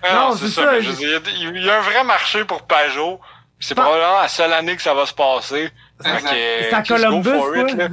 Non, 0.04 0.30
non, 0.30 0.36
c'est 0.36 0.50
ça. 0.50 0.78
il 0.78 0.86
y 0.86 1.16
a- 1.16 1.20
il 1.56 1.64
y, 1.64 1.70
a 1.70 1.78
un 1.80 1.82
vrai 1.82 2.04
marché 2.04 2.44
pour 2.46 2.64
Pajot. 2.64 3.20
puis 3.58 3.68
C'est 3.68 3.74
Pas- 3.74 3.84
probablement 3.84 4.22
la 4.22 4.28
seule 4.28 4.54
année 4.54 4.76
que 4.76 4.82
ça 4.82 4.94
va 4.94 5.06
se 5.06 5.14
passer. 5.14 5.72
C'est 6.00 6.74
à 6.74 6.84
Columbus, 6.84 7.30
it, 7.56 7.76
quoi. 7.78 7.88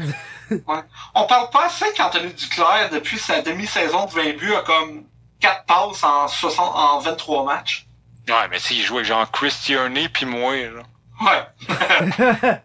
Ouais. 0.74 0.82
On 1.14 1.26
parle 1.26 1.48
pas 1.50 1.66
assez 1.66 1.86
qu'Anthony 1.96 2.32
Duclair, 2.34 2.90
depuis 2.92 3.18
sa 3.18 3.40
demi-saison 3.40 4.06
de 4.06 4.10
20 4.12 4.36
buts, 4.36 4.54
a 4.54 4.62
comme 4.62 5.04
4 5.40 5.64
passes 5.64 6.02
en, 6.04 6.26
60, 6.28 6.72
en 6.74 6.98
23 6.98 7.44
matchs. 7.44 7.86
Ouais, 8.28 8.48
mais 8.50 8.58
s'il 8.58 8.82
jouait 8.82 8.98
avec 8.98 9.06
genre 9.08 9.30
Chris 9.30 9.56
Tierney 9.62 10.08
pis 10.08 10.26
moi, 10.26 10.52
là. 10.56 10.82
Ouais. 11.22 12.60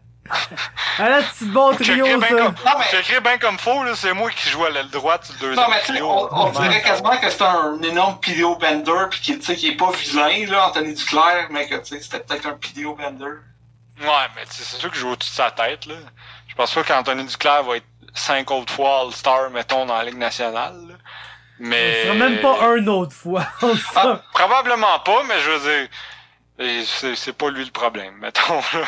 Ah 0.98 1.10
là, 1.10 1.20
c'est 1.34 1.46
bon 1.50 1.76
trio, 1.76 2.06
ça. 2.20 2.28
comme, 2.30 2.38
Non, 2.66 2.72
mais- 2.80 2.86
j'écris 2.92 3.20
bien 3.22 3.38
comme 3.38 3.60
faux, 3.60 3.84
là. 3.84 3.92
C'est 3.96 4.14
moi 4.14 4.32
qui 4.32 4.50
joue 4.50 4.66
à 4.66 4.70
l'aile 4.72 4.90
droite, 4.90 5.30
le 5.34 5.40
deuxième 5.48 5.66
Non, 5.66 5.70
mais 5.70 5.80
tu 5.82 5.88
sais, 5.88 5.94
trio. 5.94 6.10
on, 6.10 6.30
on 6.32 6.50
dirait 6.50 6.82
quasiment 6.82 7.18
que 7.18 7.30
c'était 7.30 7.44
un 7.44 7.80
énorme 7.84 8.20
Pideo 8.20 8.56
Bender, 8.56 9.06
pis 9.12 9.20
qui, 9.22 9.38
tu 9.40 9.46
sais, 9.46 9.56
qui 9.56 9.68
est 9.70 9.76
pas 9.78 9.92
vilain, 9.92 10.48
là, 10.48 10.68
Anthony 10.70 10.94
Duclair, 10.96 11.48
mais 11.52 11.68
que, 11.68 11.76
tu 11.76 11.86
sais, 11.96 12.02
c'était 12.02 12.20
peut-être 12.22 12.48
un 12.48 12.54
Pideo 12.54 12.96
Bender. 12.96 13.26
Ouais, 14.02 14.08
mais 14.36 14.46
tu 14.46 14.54
sais, 14.54 14.64
c'est 14.64 14.78
sûr 14.78 14.90
que 14.90 14.96
je 14.96 15.02
joue 15.02 15.10
au-dessus 15.12 15.32
de 15.32 15.36
sa 15.36 15.52
tête, 15.52 15.86
là. 15.86 15.96
Je 16.48 16.56
pense 16.56 16.74
pas 16.74 16.84
qu'Anthony 16.84 17.26
Duclair 17.26 17.64
va 17.64 17.78
être 17.78 17.86
cinq 18.14 18.50
autres 18.50 18.74
fois 18.74 19.02
All-Star, 19.02 19.50
mettons, 19.52 19.86
dans 19.86 19.96
la 19.98 20.06
Ligue 20.06 20.18
nationale, 20.18 20.76
là. 20.88 20.96
Mais... 21.60 22.02
Ce 22.02 22.08
sera 22.08 22.16
même 22.16 22.42
pas 22.42 22.58
un 22.64 22.88
autre 22.88 23.14
fois. 23.14 23.46
Ah, 23.96 24.22
probablement 24.34 25.00
pas, 25.00 25.24
mais 25.28 25.40
je 25.40 25.52
veux 25.52 25.60
dire, 25.60 26.86
c'est 26.86 27.16
c'est 27.16 27.34
pas 27.34 27.50
lui 27.50 27.64
le 27.64 27.72
problème, 27.72 28.16
mettons, 28.20 28.56
là. 28.74 28.86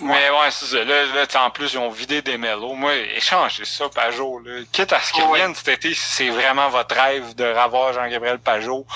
Mais 0.00 0.30
ouais, 0.30 0.50
c'est 0.50 0.66
ça. 0.66 0.84
Là, 0.84 1.04
là 1.04 1.26
en 1.44 1.50
plus, 1.50 1.72
ils 1.74 1.78
ont 1.78 1.90
vidé 1.90 2.22
des 2.22 2.38
mélos. 2.38 2.74
Moi, 2.74 2.94
échangez 2.96 3.64
ça, 3.64 3.88
Pajot, 3.88 4.38
là. 4.40 4.62
Quitte 4.72 4.92
à 4.92 5.00
ce 5.00 5.12
qu'il 5.12 5.24
revienne 5.24 5.54
cet 5.54 5.68
été, 5.68 5.94
si 5.94 6.00
c'est 6.00 6.30
vraiment 6.30 6.68
votre 6.68 6.94
rêve 6.94 7.34
de 7.34 7.44
revoir 7.44 7.92
Jean-Gabriel 7.92 8.38
Pajot, 8.38 8.86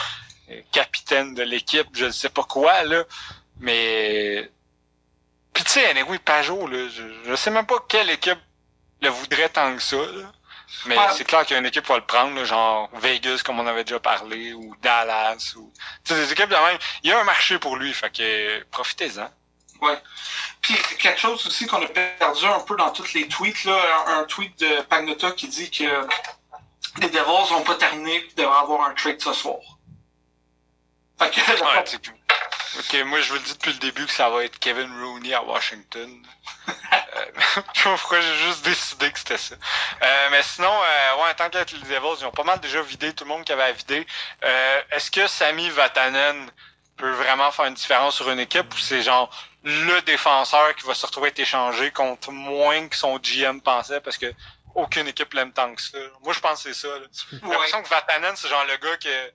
euh, 0.51 0.61
capitaine 0.73 1.35
de 1.35 1.43
l'équipe, 1.43 1.89
je 1.95 2.07
ne 2.07 2.11
sais 2.11 2.31
pas 2.31 2.45
quoi, 2.45 2.85
là. 2.85 3.05
Mais... 3.61 4.51
Puis 5.53 5.65
tu 5.65 5.71
sais, 5.71 5.87
anyway, 5.87 6.19
Pajot, 6.19 6.67
là, 6.67 6.89
je, 6.89 7.03
je 7.27 7.35
sais 7.37 7.51
même 7.51 7.67
pas 7.67 7.77
quelle 7.89 8.11
équipe 8.11 8.41
le 9.01 9.09
voudrait 9.11 9.49
tant 9.49 9.75
que 9.77 9.83
ça, 9.83 9.97
là. 9.97 10.33
Mais 10.87 10.97
c'est 11.13 11.25
clair 11.25 11.45
qu'il 11.45 11.55
y 11.55 11.57
a 11.57 11.61
une 11.61 11.67
équipe 11.67 11.85
qui 11.85 11.93
va 11.93 11.99
le 11.99 12.05
prendre, 12.05 12.35
là, 12.35 12.45
genre 12.45 12.91
Vegas, 12.95 13.43
comme 13.45 13.61
on 13.61 13.67
avait 13.67 13.85
déjà 13.85 14.01
parlé, 14.01 14.53
ou 14.53 14.75
Dallas, 14.83 15.55
ou... 15.57 15.73
Tu 16.05 16.13
sais, 16.13 16.21
des 16.21 16.33
équipes 16.33 16.49
de 16.49 16.55
même. 16.55 16.79
Il 17.03 17.11
y 17.11 17.13
a 17.13 17.21
un 17.21 17.25
marché 17.25 17.59
pour 17.59 17.77
lui, 17.77 17.93
fait 17.93 18.11
que 18.11 18.65
profitez-en. 18.71 19.31
Ouais. 19.85 19.99
Puis 20.61 20.75
quelque 20.99 21.21
chose 21.21 21.47
aussi 21.47 21.67
qu'on 21.67 21.83
a 21.83 21.87
perdu 21.87 22.47
un 22.47 22.61
peu 22.61 22.77
dans 22.77 22.91
tous 22.91 23.13
les 23.15 23.29
tweets, 23.29 23.65
là, 23.65 23.79
un, 24.07 24.21
un 24.21 24.25
tweet 24.25 24.59
de 24.61 24.81
Pagnota 24.83 25.33
qui 25.33 25.49
dit 25.49 25.71
que 25.71 25.85
les 27.01 27.09
Devils 27.11 27.53
n'ont 27.53 27.63
pas 27.63 27.75
terminé 27.75 28.17
et 28.17 28.33
devraient 28.37 28.59
avoir 28.59 28.89
un 28.89 28.95
trade 28.95 29.21
ce 29.21 29.33
soir. 29.33 29.59
Fait 31.19 31.31
que, 31.31 31.41
Ouais, 31.41 31.85
tu 31.85 31.91
sais 31.93 31.99
que- 31.99 32.11
Ok, 32.77 33.07
moi 33.07 33.21
je 33.21 33.29
vous 33.29 33.35
le 33.37 33.41
dis 33.45 33.53
depuis 33.53 33.73
le 33.73 33.79
début 33.79 34.05
que 34.05 34.11
ça 34.13 34.29
va 34.31 34.43
être 34.45 34.59
Kevin 34.59 34.91
Rooney 35.01 35.33
à 35.35 35.43
Washington. 35.43 36.27
Euh, 37.17 37.63
pourquoi 37.85 38.21
j'ai 38.21 38.35
juste 38.39 38.65
décidé 38.65 39.11
que 39.13 39.19
c'était 39.19 39.39
ça? 39.39 39.55
Euh, 40.03 40.29
mais 40.33 40.43
sinon, 40.43 40.73
euh, 40.73 41.23
ouais, 41.23 41.35
tant 41.35 41.49
qu'avec 41.49 41.71
les 41.71 41.79
Devils, 41.79 42.21
ils 42.21 42.25
ont 42.27 42.33
pas 42.33 42.43
mal 42.43 42.59
déjà 42.59 42.83
vidé 42.83 43.13
tout 43.15 43.23
le 43.25 43.29
monde 43.31 43.45
qui 43.45 43.53
avait 43.53 43.63
à 43.63 43.73
vider. 43.73 44.05
Euh, 44.45 44.83
Est-ce 44.91 45.11
que 45.13 45.27
Sami 45.29 45.71
Vatanen 45.71 46.51
peut 46.97 47.11
vraiment 47.13 47.51
faire 47.53 47.67
une 47.67 47.75
différence 47.75 48.17
sur 48.17 48.29
une 48.31 48.41
équipe 48.41 48.73
ou 48.75 48.79
c'est 48.79 49.03
genre 49.03 49.31
le 49.65 50.01
défenseur 50.03 50.75
qui 50.77 50.87
va 50.87 50.95
se 50.95 51.07
retrouver 51.07 51.29
à 51.29 51.31
être 51.31 51.39
échangé 51.39 51.91
contre 51.91 52.31
moins 52.31 52.87
que 52.89 52.97
son 52.97 53.19
GM 53.19 53.61
pensait 53.61 54.01
parce 54.01 54.19
que 54.19 54.27
aucune 54.75 55.07
équipe 55.09 55.33
l'aime 55.35 55.53
tant 55.53 55.75
que 55.75 55.81
ça. 55.81 55.99
Moi 56.23 56.33
je 56.33 56.41
pense 56.41 56.63
que 56.63 56.73
c'est 56.73 56.87
ça. 56.87 56.99
là. 56.99 57.07
J'ai 57.33 57.39
l'impression 57.49 57.83
que 57.83 57.89
Vatanen, 57.89 58.37
c'est 58.37 58.49
genre 58.49 58.65
le 58.69 58.77
gars 58.77 58.97
que 58.97 59.33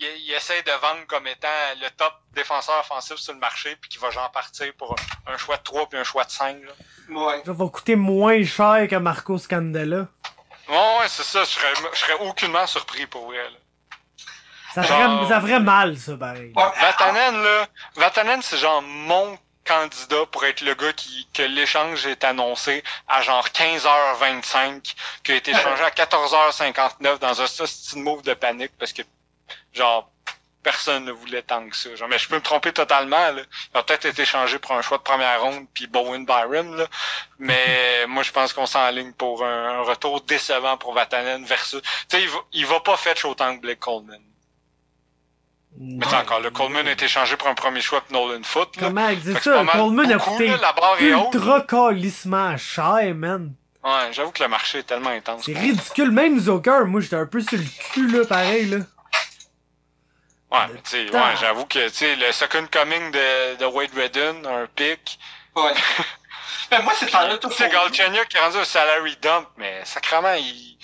il, 0.00 0.06
il 0.26 0.32
essaie 0.32 0.62
de 0.62 0.70
vendre 0.72 1.06
comme 1.06 1.26
étant 1.26 1.48
le 1.80 1.88
top 1.90 2.12
défenseur 2.32 2.78
offensif 2.80 3.16
sur 3.16 3.32
le 3.32 3.38
marché, 3.38 3.76
puis 3.76 3.88
qui 3.90 3.98
va 3.98 4.10
genre 4.10 4.30
partir 4.30 4.72
pour 4.78 4.96
un, 5.26 5.36
choix 5.36 5.56
de 5.56 5.62
3 5.62 5.88
puis 5.88 5.98
un 5.98 6.04
choix 6.04 6.24
de 6.24 6.30
5. 6.30 6.56
Là. 6.64 6.72
Ouais. 7.14 7.42
Ça 7.44 7.52
va 7.52 7.68
coûter 7.68 7.96
moins 7.96 8.42
cher 8.44 8.86
que 8.88 8.96
Marco 8.96 9.36
Scandella. 9.38 10.08
Ouais, 10.68 10.76
ouais, 11.00 11.08
c'est 11.08 11.22
ça. 11.22 11.40
Je 11.44 11.48
serais, 11.50 11.72
je 11.92 11.98
serais 11.98 12.14
aucunement 12.14 12.66
surpris 12.66 13.06
pour 13.06 13.26
vrai. 13.26 13.42
Là. 13.50 13.58
Ça 14.74 14.82
Genre- 14.82 15.18
ferait, 15.20 15.28
ça 15.34 15.40
ferait 15.40 15.60
mal, 15.60 15.98
ça, 15.98 16.16
pareil. 16.16 16.52
Ouais, 16.54 16.80
Vatanen, 16.80 17.42
là, 17.42 17.66
Vatanen, 17.96 18.40
c'est 18.42 18.56
genre 18.58 18.80
mon 18.82 19.36
candidat 19.64 20.26
pour 20.26 20.44
être 20.44 20.62
le 20.62 20.74
gars 20.74 20.92
qui 20.92 21.28
que 21.32 21.42
l'échange 21.42 22.06
est 22.06 22.24
annoncé 22.24 22.82
à 23.08 23.22
genre 23.22 23.46
15h25, 23.48 24.94
qui 25.22 25.32
a 25.32 25.34
été 25.34 25.52
échangé 25.52 25.82
à 25.82 25.90
14h59 25.90 27.18
dans 27.18 27.40
un 27.42 27.46
style 27.46 28.02
move 28.02 28.22
de 28.22 28.34
panique 28.34 28.72
parce 28.78 28.92
que 28.92 29.02
genre 29.72 30.10
personne 30.62 31.04
ne 31.06 31.12
voulait 31.12 31.42
tant 31.42 31.66
que 31.68 31.76
ça. 31.76 31.94
Genre, 31.94 32.08
mais 32.08 32.18
je 32.18 32.28
peux 32.28 32.36
me 32.36 32.42
tromper 32.42 32.72
totalement. 32.72 33.30
Là. 33.32 33.42
Il 33.74 33.78
a 33.78 33.82
peut-être 33.82 34.04
été 34.04 34.22
échangé 34.22 34.58
pour 34.58 34.72
un 34.72 34.82
choix 34.82 34.98
de 34.98 35.02
première 35.02 35.40
ronde 35.40 35.66
puis 35.72 35.86
Bowen 35.86 36.26
Byron. 36.26 36.76
Là. 36.76 36.86
Mais 37.38 38.04
moi 38.08 38.22
je 38.22 38.32
pense 38.32 38.52
qu'on 38.52 38.66
s'enligne 38.66 39.12
pour 39.12 39.44
un, 39.44 39.80
un 39.80 39.82
retour 39.82 40.20
décevant 40.22 40.76
pour 40.76 40.92
Vatanen 40.92 41.44
versus. 41.44 41.80
Tu 41.82 41.90
sais, 42.08 42.22
il 42.22 42.28
va, 42.28 42.38
il 42.52 42.66
va 42.66 42.80
pas 42.80 42.96
fetch 42.96 43.24
autant 43.24 43.56
que 43.56 43.62
Blake 43.62 43.80
Coleman. 43.80 44.22
Mais 45.78 46.04
c'est 46.08 46.16
encore, 46.16 46.40
le 46.40 46.50
Coleman 46.50 46.86
a 46.88 46.92
été 46.92 47.04
échangé 47.06 47.36
pour 47.36 47.48
un 47.48 47.54
premier 47.54 47.80
choix 47.80 48.02
de 48.08 48.12
Nolan 48.12 48.42
Foot. 48.42 48.76
Là. 48.76 48.88
Comment 48.88 49.08
elle 49.08 49.20
dit 49.20 49.32
que 49.34 49.40
c'est 49.40 49.50
ça? 49.50 49.62
mal 49.62 49.76
Coleman 49.76 50.12
a 50.12 50.18
coûté 50.18 50.48
là, 50.48 50.56
la 50.60 50.72
barre 50.72 50.96
est 51.00 51.14
haute. 51.14 51.34
ultra 51.34 51.60
calissement 51.62 52.56
cher, 52.56 53.14
man. 53.14 53.54
Ouais, 53.82 54.12
j'avoue 54.12 54.30
que 54.32 54.42
le 54.42 54.48
marché 54.48 54.78
est 54.78 54.82
tellement 54.82 55.10
intense. 55.10 55.42
C'est 55.46 55.56
ridicule. 55.56 56.10
Même 56.10 56.38
Zucker, 56.38 56.84
moi, 56.86 57.00
j'étais 57.00 57.16
un 57.16 57.24
peu 57.26 57.40
sur 57.40 57.56
le 57.56 57.64
cul, 57.92 58.08
là, 58.08 58.26
pareil, 58.26 58.66
là. 58.66 58.78
Ouais, 60.52 60.66
mais 60.74 60.80
tu 60.82 60.90
sais, 60.90 61.04
Putain. 61.04 61.18
ouais, 61.30 61.36
j'avoue 61.40 61.64
que, 61.64 61.88
tu 61.88 61.94
sais, 61.94 62.16
le 62.16 62.32
second 62.32 62.66
coming 62.70 63.12
de, 63.12 63.56
de 63.56 63.64
Wade 63.66 63.94
Redden, 63.96 64.44
un 64.46 64.66
pick. 64.74 65.18
ouais. 65.54 65.72
Mais 66.72 66.82
moi, 66.82 66.92
c'est 66.96 67.10
par 67.10 67.26
là 67.28 67.38
tout 67.38 67.50
sais, 67.52 67.70
Galchenyuk 67.70 68.28
qui 68.28 68.36
est 68.36 68.40
rendu 68.40 68.58
un 68.58 68.64
salary 68.64 69.16
dump, 69.22 69.46
mais 69.56 69.80
sacrément, 69.84 70.34
il, 70.34 70.76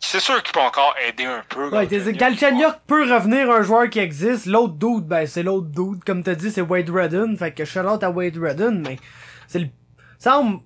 c'est 0.00 0.20
sûr 0.20 0.42
qu'il 0.42 0.52
peut 0.52 0.60
encore 0.60 0.94
aider 1.06 1.24
un 1.26 1.42
peu. 1.48 1.68
Ouais, 1.70 1.86
t'es- 1.86 2.12
Galchenyuk 2.14 2.74
peut 2.86 3.02
revenir 3.12 3.50
un 3.50 3.62
joueur 3.62 3.88
qui 3.90 3.98
existe. 3.98 4.46
L'autre 4.46 4.74
dude, 4.74 5.06
ben, 5.06 5.26
c'est 5.26 5.42
l'autre 5.42 5.68
dude. 5.68 6.02
Comme 6.04 6.22
t'as 6.22 6.34
dit, 6.34 6.50
c'est 6.50 6.62
Wade 6.62 6.90
Redden. 6.90 7.36
Fait 7.36 7.52
que 7.52 7.64
shout 7.64 7.80
out 7.80 8.02
à 8.02 8.10
Wade 8.10 8.36
Redden, 8.38 8.82
mais 8.86 8.98
c'est 9.46 9.58
le, 9.60 9.66
ça, 10.18 10.38
on- 10.40 10.62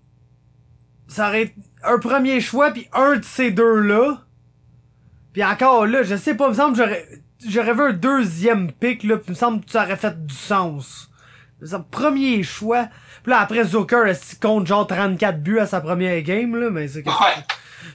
ça 1.08 1.28
aurait 1.28 1.42
été 1.42 1.54
un 1.82 1.98
premier 1.98 2.40
choix 2.40 2.70
puis 2.70 2.88
un 2.94 3.16
de 3.16 3.24
ces 3.24 3.50
deux-là. 3.50 4.18
Puis 5.32 5.44
encore 5.44 5.86
là, 5.86 6.02
je 6.04 6.14
sais 6.16 6.34
pas, 6.34 6.46
il 6.46 6.50
me 6.50 6.54
semble 6.54 6.76
que 6.76 6.82
j'aurais, 6.84 7.08
j'aurais 7.48 7.74
vu 7.74 7.82
un 7.82 7.92
deuxième 7.92 8.70
pick, 8.72 9.02
là, 9.02 9.16
puis 9.16 9.26
il 9.28 9.30
me 9.32 9.36
semble 9.36 9.64
que 9.64 9.70
ça 9.72 9.82
aurait 9.84 9.96
fait 9.96 10.24
du 10.26 10.34
sens. 10.34 11.10
Semble, 11.62 11.86
premier 11.90 12.42
choix. 12.42 12.88
Puis 13.22 13.30
là, 13.32 13.40
après, 13.40 13.64
Zucker, 13.64 14.06
est-ce 14.06 14.30
qu'il 14.30 14.38
compte 14.38 14.66
genre 14.66 14.86
34 14.86 15.42
buts 15.42 15.58
à 15.58 15.66
sa 15.66 15.80
première 15.80 16.20
game, 16.22 16.54
là, 16.56 16.70
mais 16.70 16.86
c'est 16.88 17.02
que... 17.02 17.08
Ouais. 17.08 17.42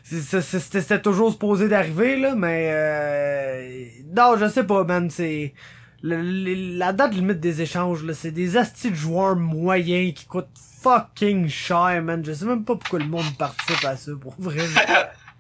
C'était 0.10 1.01
toujours 1.01 1.32
supposé 1.32 1.68
d'arriver, 1.68 2.18
là, 2.18 2.34
mais... 2.36 2.70
Euh... 2.72 3.86
Non, 4.16 4.38
je 4.38 4.49
sais 4.49 4.64
pas, 4.64 4.84
man, 4.84 5.10
c'est... 5.10 5.53
la 6.01 6.93
date 6.93 7.14
limite 7.14 7.39
des 7.39 7.62
échanges, 7.62 8.03
là, 8.03 8.14
c'est 8.14 8.32
des 8.32 8.57
astis 8.57 8.89
de 8.89 8.95
joueurs 8.95 9.36
moyens 9.36 10.14
qui 10.16 10.26
coûtent 10.26 10.47
fucking 10.82 11.47
cher, 11.47 12.01
man. 12.01 12.24
Je 12.26 12.34
sais 12.34 12.45
même 12.45 12.66
pas 12.66 12.76
pourquoi 12.76 12.99
le 12.99 13.05
monde 13.05 13.38
participe 13.38 13.86
à 13.86 13.95
ça, 13.97 14.12
pour 14.20 14.34
vrai. 14.39 14.66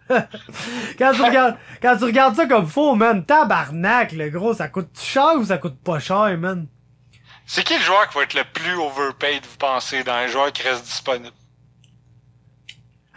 quand 0.97 1.13
tu 1.13 1.21
regardes, 1.21 1.57
quand 1.81 1.97
tu 1.97 2.03
regardes 2.03 2.35
ça 2.35 2.45
comme 2.45 2.67
faux, 2.67 2.93
man, 2.93 3.25
tabarnak, 3.25 4.11
le 4.11 4.29
gros, 4.29 4.53
ça 4.53 4.67
coûte 4.67 4.99
cher 4.99 5.33
ou 5.37 5.45
ça 5.45 5.57
coûte 5.57 5.79
pas 5.83 5.99
cher, 5.99 6.37
man? 6.37 6.67
C'est 7.47 7.63
qui 7.63 7.73
le 7.73 7.81
joueur 7.81 8.07
qui 8.09 8.17
va 8.17 8.23
être 8.23 8.35
le 8.35 8.43
plus 8.53 8.75
overpaid, 8.75 9.43
vous 9.43 9.57
pensez, 9.57 10.03
dans 10.03 10.19
les 10.19 10.27
joueurs 10.27 10.51
qui 10.51 10.61
restent 10.61 10.85
disponibles? 10.85 11.33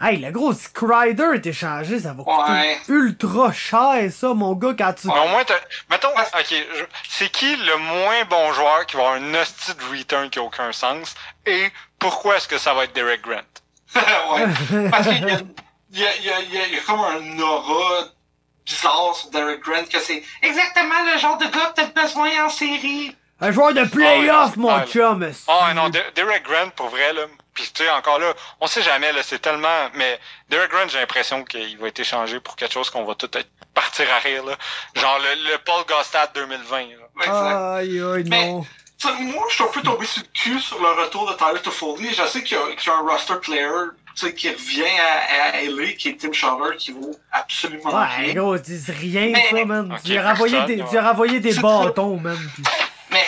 Hey, 0.05 0.17
le 0.17 0.31
gros, 0.31 0.51
si 0.53 0.67
Crider 0.73 1.29
est 1.35 1.45
échangé, 1.45 1.97
ça 1.99 2.11
va 2.13 2.23
coûter 2.23 2.77
ultra 2.89 3.53
cher, 3.53 4.11
ça, 4.11 4.33
mon 4.33 4.51
gars, 4.53 4.73
quand 4.77 4.93
tu... 4.93 5.07
Mais 5.07 5.13
au 5.19 5.27
moins, 5.29 5.43
mettons, 5.89 6.09
ok, 6.09 6.45
je- 6.49 6.83
c'est 7.07 7.29
qui 7.31 7.55
le 7.55 7.77
moins 7.77 8.25
bon 8.29 8.51
joueur 8.51 8.85
qui 8.85 8.97
va 8.97 9.03
avoir 9.03 9.15
un 9.21 9.33
hostie 9.35 9.73
de 9.73 9.97
return 9.97 10.29
qui 10.29 10.39
a 10.39 10.41
aucun 10.43 10.73
sens? 10.73 11.15
Et 11.45 11.69
pourquoi 11.99 12.35
est-ce 12.35 12.49
que 12.49 12.57
ça 12.57 12.73
va 12.73 12.83
être 12.83 12.93
Derek 12.93 13.21
Grant? 13.21 13.37
ouais. 13.95 14.89
Parce 14.91 15.07
qu'il 15.07 15.19
y 15.93 16.05
a, 16.05 16.15
il 16.17 16.25
y, 16.25 16.29
a, 16.29 16.35
a, 16.35 16.37
a- 16.37 16.81
comme 16.85 16.99
un 16.99 17.39
aura 17.39 18.05
bizarre 18.65 19.15
sur 19.15 19.29
Derek 19.31 19.61
Grant 19.61 19.85
que 19.89 19.99
c'est 19.99 20.21
exactement 20.41 21.03
le 21.13 21.17
genre 21.19 21.37
de 21.37 21.45
gars 21.45 21.73
que 21.75 21.81
t'as 21.81 22.01
besoin 22.03 22.45
en 22.45 22.49
série. 22.49 23.15
Un 23.39 23.51
joueur 23.51 23.73
de 23.73 23.83
playoff, 23.85 24.51
Ah, 24.55 24.57
mon 24.57 24.75
ouais. 24.75 24.85
chum! 24.87 25.29
Ah 25.47 25.73
non, 25.73 25.89
De- 25.89 25.99
Derek 26.15 26.43
Grant, 26.43 26.69
pour 26.75 26.89
vrai, 26.89 27.13
là, 27.13 27.21
pis 27.53 27.71
tu 27.73 27.83
sais, 27.83 27.89
encore 27.91 28.19
là, 28.19 28.33
on 28.59 28.67
sait 28.67 28.81
jamais, 28.81 29.11
là, 29.11 29.21
c'est 29.23 29.39
tellement... 29.39 29.89
Mais 29.95 30.19
Derek 30.49 30.71
Grant, 30.71 30.87
j'ai 30.87 30.99
l'impression 30.99 31.43
qu'il 31.43 31.77
va 31.77 31.87
être 31.87 31.99
échangé 31.99 32.39
pour 32.39 32.55
quelque 32.55 32.73
chose 32.73 32.89
qu'on 32.89 33.03
va 33.05 33.15
tout 33.15 33.29
être- 33.37 33.49
partir 33.73 34.05
à 34.13 34.19
rire, 34.19 34.43
là. 34.45 34.55
Genre 34.95 35.19
le, 35.19 35.51
le 35.51 35.57
Paul 35.59 35.83
Gostad 35.87 36.29
2020, 36.35 36.79
là. 37.25 37.75
Aïe, 37.77 38.01
aïe, 38.01 38.23
Mais- 38.27 38.47
non. 38.51 38.65
Tu 38.99 39.07
sais, 39.09 39.13
moi, 39.23 39.43
je 39.49 39.55
suis 39.55 39.63
un 39.63 39.67
peu 39.67 39.81
tombé 39.81 40.05
sur 40.05 40.21
le 40.21 40.27
cul 40.33 40.59
sur 40.59 40.79
le 40.79 40.87
retour 41.03 41.29
de 41.29 41.35
Tyler 41.35 41.59
Toffoli. 41.61 42.13
Je 42.13 42.25
sais 42.25 42.43
qu'il 42.43 42.55
y, 42.57 42.59
a- 42.59 42.75
qu'il 42.75 42.87
y 42.87 42.93
a 42.93 42.97
un 42.97 43.01
roster 43.01 43.33
player 43.41 43.67
tu 44.15 44.27
sais, 44.27 44.33
qui 44.35 44.47
revient 44.49 44.85
à, 44.99 45.57
à 45.57 45.61
LA, 45.63 45.93
qui 45.93 46.09
est 46.09 46.19
Tim 46.21 46.31
Schaller, 46.31 46.77
qui 46.77 46.91
vaut 46.91 47.15
absolument 47.31 47.89
Ouais, 47.89 48.05
rien. 48.17 48.33
gros, 48.35 48.55
c'est 48.57 48.91
rien, 48.91 49.31
Mais- 49.33 49.49
ça, 49.49 49.65
man. 49.65 49.91
Ok, 49.91 50.01
tu 50.03 50.55
as 50.55 50.65
des, 50.67 50.81
ouais. 50.83 50.87
des 51.39 51.53
bâtons, 51.55 52.17
man. 52.17 52.37
pis- 52.55 52.61
Mais, 53.09 53.25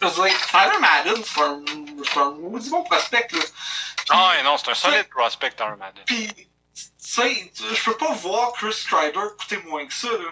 je 0.00 0.06
veux 0.06 0.28
dire, 0.28 0.46
Tyler 0.46 0.78
Madden, 0.80 1.24
c'est 1.24 1.40
un, 1.40 1.62
c'est 2.04 2.18
un 2.20 2.30
maudit 2.32 2.70
bon 2.70 2.84
prospect, 2.84 3.28
là. 3.32 3.40
Puis- 3.40 4.06
Ah 4.10 4.32
non, 4.44 4.56
c'est 4.56 4.70
un 4.70 4.74
solide 4.74 5.08
prospect, 5.10 5.52
Aaron 5.60 5.76
Madden. 5.76 6.04
Puis, 6.06 6.28
tu 6.34 6.82
sais, 6.98 7.50
je 7.54 7.84
peux 7.84 7.96
pas 7.96 8.12
voir 8.12 8.52
Chris 8.52 8.72
Strider 8.72 9.18
coûter 9.38 9.56
moins 9.64 9.86
que 9.86 9.92
ça, 9.94 10.08
là. 10.08 10.30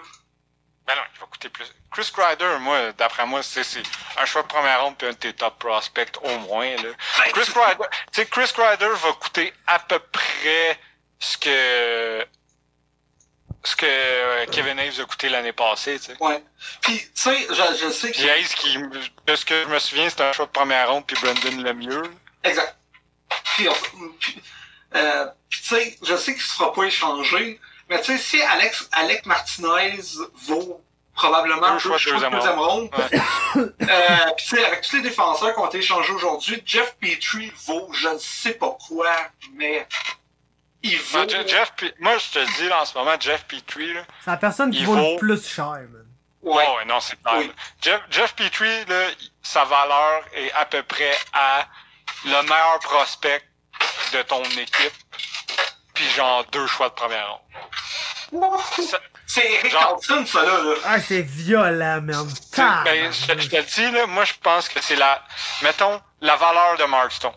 Ben 0.85 0.95
non, 0.95 1.01
il 1.15 1.19
va 1.19 1.25
coûter 1.25 1.49
plus. 1.49 1.65
Chris 1.91 2.09
Kreider, 2.15 2.57
moi, 2.61 2.93
d'après 2.93 3.25
moi, 3.25 3.43
c'est 3.43 3.63
c'est 3.65 3.83
un 4.17 4.25
choix 4.25 4.41
de 4.43 4.47
première 4.47 4.81
ronde 4.83 4.97
puis 4.97 5.07
un 5.07 5.11
de 5.11 5.17
tes 5.17 5.33
top 5.33 5.59
prospects 5.59 6.15
au 6.23 6.37
moins. 6.39 6.69
Là. 6.77 6.83
Ben, 7.17 7.31
Chris 7.33 7.51
Kreider, 7.51 7.83
tu 8.13 8.21
sais, 8.21 8.25
Chris 8.27 8.49
Kreider 8.53 8.87
va 8.87 9.11
coûter 9.19 9.53
à 9.67 9.79
peu 9.79 9.99
près 9.99 10.79
ce 11.19 11.37
que 11.37 12.25
ce 13.67 13.75
que 13.75 13.85
euh, 13.85 14.45
Kevin 14.51 14.79
Hayes 14.79 14.99
a 15.01 15.05
coûté 15.05 15.29
l'année 15.29 15.51
passée, 15.53 15.99
tu 15.99 16.05
sais. 16.07 16.17
Ouais. 16.21 16.43
Puis, 16.81 16.97
tu 16.99 17.09
sais, 17.15 17.47
je, 17.49 17.77
je 17.85 17.89
sais 17.91 18.11
que... 18.11 18.17
Puis 18.17 18.27
Hayes, 18.27 18.45
qui, 18.55 18.77
de 18.77 19.35
ce 19.35 19.45
que 19.45 19.63
je 19.63 19.67
me 19.67 19.79
souviens, 19.79 20.09
c'était 20.09 20.23
un 20.23 20.31
choix 20.33 20.45
de 20.45 20.51
première 20.51 20.89
ronde 20.89 21.05
puis 21.05 21.17
Brendan 21.21 21.61
le 21.63 21.73
mieux. 21.73 22.03
Exact. 22.43 22.77
Puis, 23.55 23.67
on- 23.67 23.73
puis, 24.19 24.41
euh, 24.95 25.27
puis, 25.49 25.59
tu 25.61 25.67
sais, 25.67 25.97
je 26.01 26.15
sais 26.15 26.33
qu'il 26.33 26.41
ne 26.43 26.47
sera 26.47 26.71
pas 26.73 26.83
échangé, 26.83 27.59
mais 27.89 27.99
tu 28.01 28.05
sais, 28.05 28.17
si 28.17 28.41
Alex, 28.41 28.87
Alec 28.93 29.25
Martinez 29.25 29.99
vaut 30.45 30.81
probablement 31.13 31.73
Deux 31.73 31.79
choix 31.79 31.95
de 31.95 32.01
choix 32.01 32.13
de 32.13 32.15
deuxième 32.19 32.33
deuxième 32.35 32.59
ronde, 32.59 32.89
Ouais. 32.97 33.19
euh, 33.89 34.31
puis 34.37 34.45
tu 34.47 34.55
sais, 34.55 34.65
avec 34.65 34.81
tous 34.81 34.95
les 34.97 35.01
défenseurs 35.01 35.53
qui 35.53 35.59
ont 35.59 35.67
été 35.67 35.79
échangés 35.79 36.13
aujourd'hui, 36.13 36.61
Jeff 36.65 36.95
Petrie 37.01 37.51
vaut 37.65 37.89
je 37.91 38.07
ne 38.07 38.17
sais 38.19 38.53
pas 38.53 38.77
quoi, 38.87 39.13
mais 39.53 39.87
il 40.83 40.97
vaut... 40.97 41.19
Ah, 41.19 41.25
Je- 41.27 41.47
Jeff, 41.47 41.73
moi, 41.99 42.17
je 42.17 42.31
te 42.33 42.39
le 42.39 42.45
dis, 42.57 42.67
là, 42.69 42.81
en 42.81 42.85
ce 42.85 42.97
moment, 42.97 43.15
Jeff 43.19 43.45
Petrie, 43.45 43.93
là, 43.93 44.01
C'est 44.23 44.31
la 44.31 44.37
personne 44.37 44.71
qui 44.71 44.83
vaut, 44.83 44.95
vaut- 44.95 45.13
le 45.13 45.17
plus 45.19 45.47
cher, 45.47 45.65
man. 45.65 46.05
Ouais. 46.43 46.63
Oh, 46.67 46.77
ouais, 46.77 46.85
non, 46.85 46.99
c'est. 46.99 47.17
Oui. 47.37 47.51
Jeff, 47.81 48.01
Jeff 48.09 48.33
Petrie, 48.35 48.85
là, 48.85 49.07
sa 49.41 49.65
valeur 49.65 50.23
est 50.33 50.51
à 50.53 50.65
peu 50.65 50.81
près 50.83 51.11
à 51.33 51.65
le 52.25 52.41
meilleur 52.43 52.79
prospect 52.81 53.41
de 54.13 54.21
ton 54.21 54.41
équipe, 54.43 54.93
puis 55.93 56.05
genre 56.15 56.45
deux 56.51 56.67
choix 56.67 56.89
de 56.89 56.93
première 56.93 57.27
ronde. 57.31 57.41
C'est 59.25 59.51
Eric 59.51 59.71
Carlson, 59.71 60.25
ça, 60.25 60.41
là. 60.43 60.57
là. 60.61 60.73
Ah, 60.85 60.99
c'est 61.01 61.21
violent, 61.21 62.01
man. 62.01 62.27
ben, 62.85 63.11
je, 63.11 63.25
te- 63.33 63.39
je 63.41 63.49
te 63.49 63.55
le 63.57 63.63
dis, 63.63 63.91
là, 63.91 64.05
moi, 64.07 64.23
je 64.23 64.33
pense 64.41 64.69
que 64.69 64.81
c'est 64.81 64.95
la, 64.95 65.21
mettons, 65.63 66.01
la 66.21 66.35
valeur 66.37 66.77
de 66.77 66.83
Mark 66.85 67.11
Stone. 67.11 67.33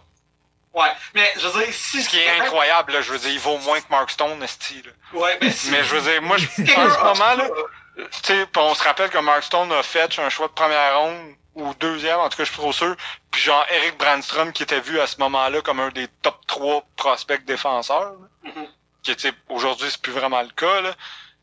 Ouais, 0.73 0.91
mais 1.15 1.29
je 1.37 1.49
veux 1.49 1.65
dire, 1.65 1.75
si... 1.75 2.03
Ce 2.03 2.09
qui 2.09 2.19
est 2.19 2.41
incroyable, 2.41 2.93
là, 2.93 3.01
je 3.03 3.13
veux 3.13 3.19
dire, 3.19 3.31
il 3.31 3.41
vaut 3.41 3.59
moins 3.59 3.81
que 3.81 3.89
Mark 3.91 4.11
Stone, 4.11 4.41
esti, 4.43 4.83
là. 4.83 5.19
Ouais, 5.19 5.39
mais 5.43 5.51
si... 5.51 5.71
Mais 5.71 5.83
je 5.83 5.97
veux 5.97 6.01
dire, 6.01 6.23
moi, 6.23 6.37
je, 6.37 6.47
en 6.77 6.91
ce 6.91 6.99
moment, 7.03 7.35
là, 7.35 7.49
tu 7.97 8.05
sais, 8.23 8.47
on 8.57 8.75
se 8.75 8.85
rappelle 8.85 9.11
que 9.11 9.19
Mark 9.19 9.43
Stone 9.43 9.73
a 9.73 9.83
fait 9.83 10.19
un 10.19 10.29
choix 10.29 10.47
de 10.47 10.53
première 10.53 10.99
ronde 10.99 11.35
ou 11.55 11.75
deuxième, 11.75 12.19
en 12.21 12.29
tout 12.29 12.37
cas, 12.37 12.45
je 12.45 12.51
suis 12.51 12.59
trop 12.59 12.73
sûr. 12.73 12.97
Puis 13.31 13.43
genre 13.43 13.65
Eric 13.71 13.99
Brandstrom 13.99 14.53
qui 14.53 14.63
était 14.63 14.81
vu 14.81 15.01
à 15.01 15.07
ce 15.07 15.19
moment-là 15.19 15.61
comme 15.63 15.81
un 15.81 15.91
des 15.91 16.09
top 16.23 16.47
3 16.47 16.85
prospects 16.97 17.45
défenseurs. 17.45 18.13
là. 18.13 18.51
Mhm. 18.51 18.67
Qui 19.03 19.15
sais, 19.19 19.33
aujourd'hui 19.49 19.89
c'est 19.91 20.01
plus 20.03 20.13
vraiment 20.13 20.43
le 20.43 20.51
cas 20.51 20.81
là. 20.81 20.95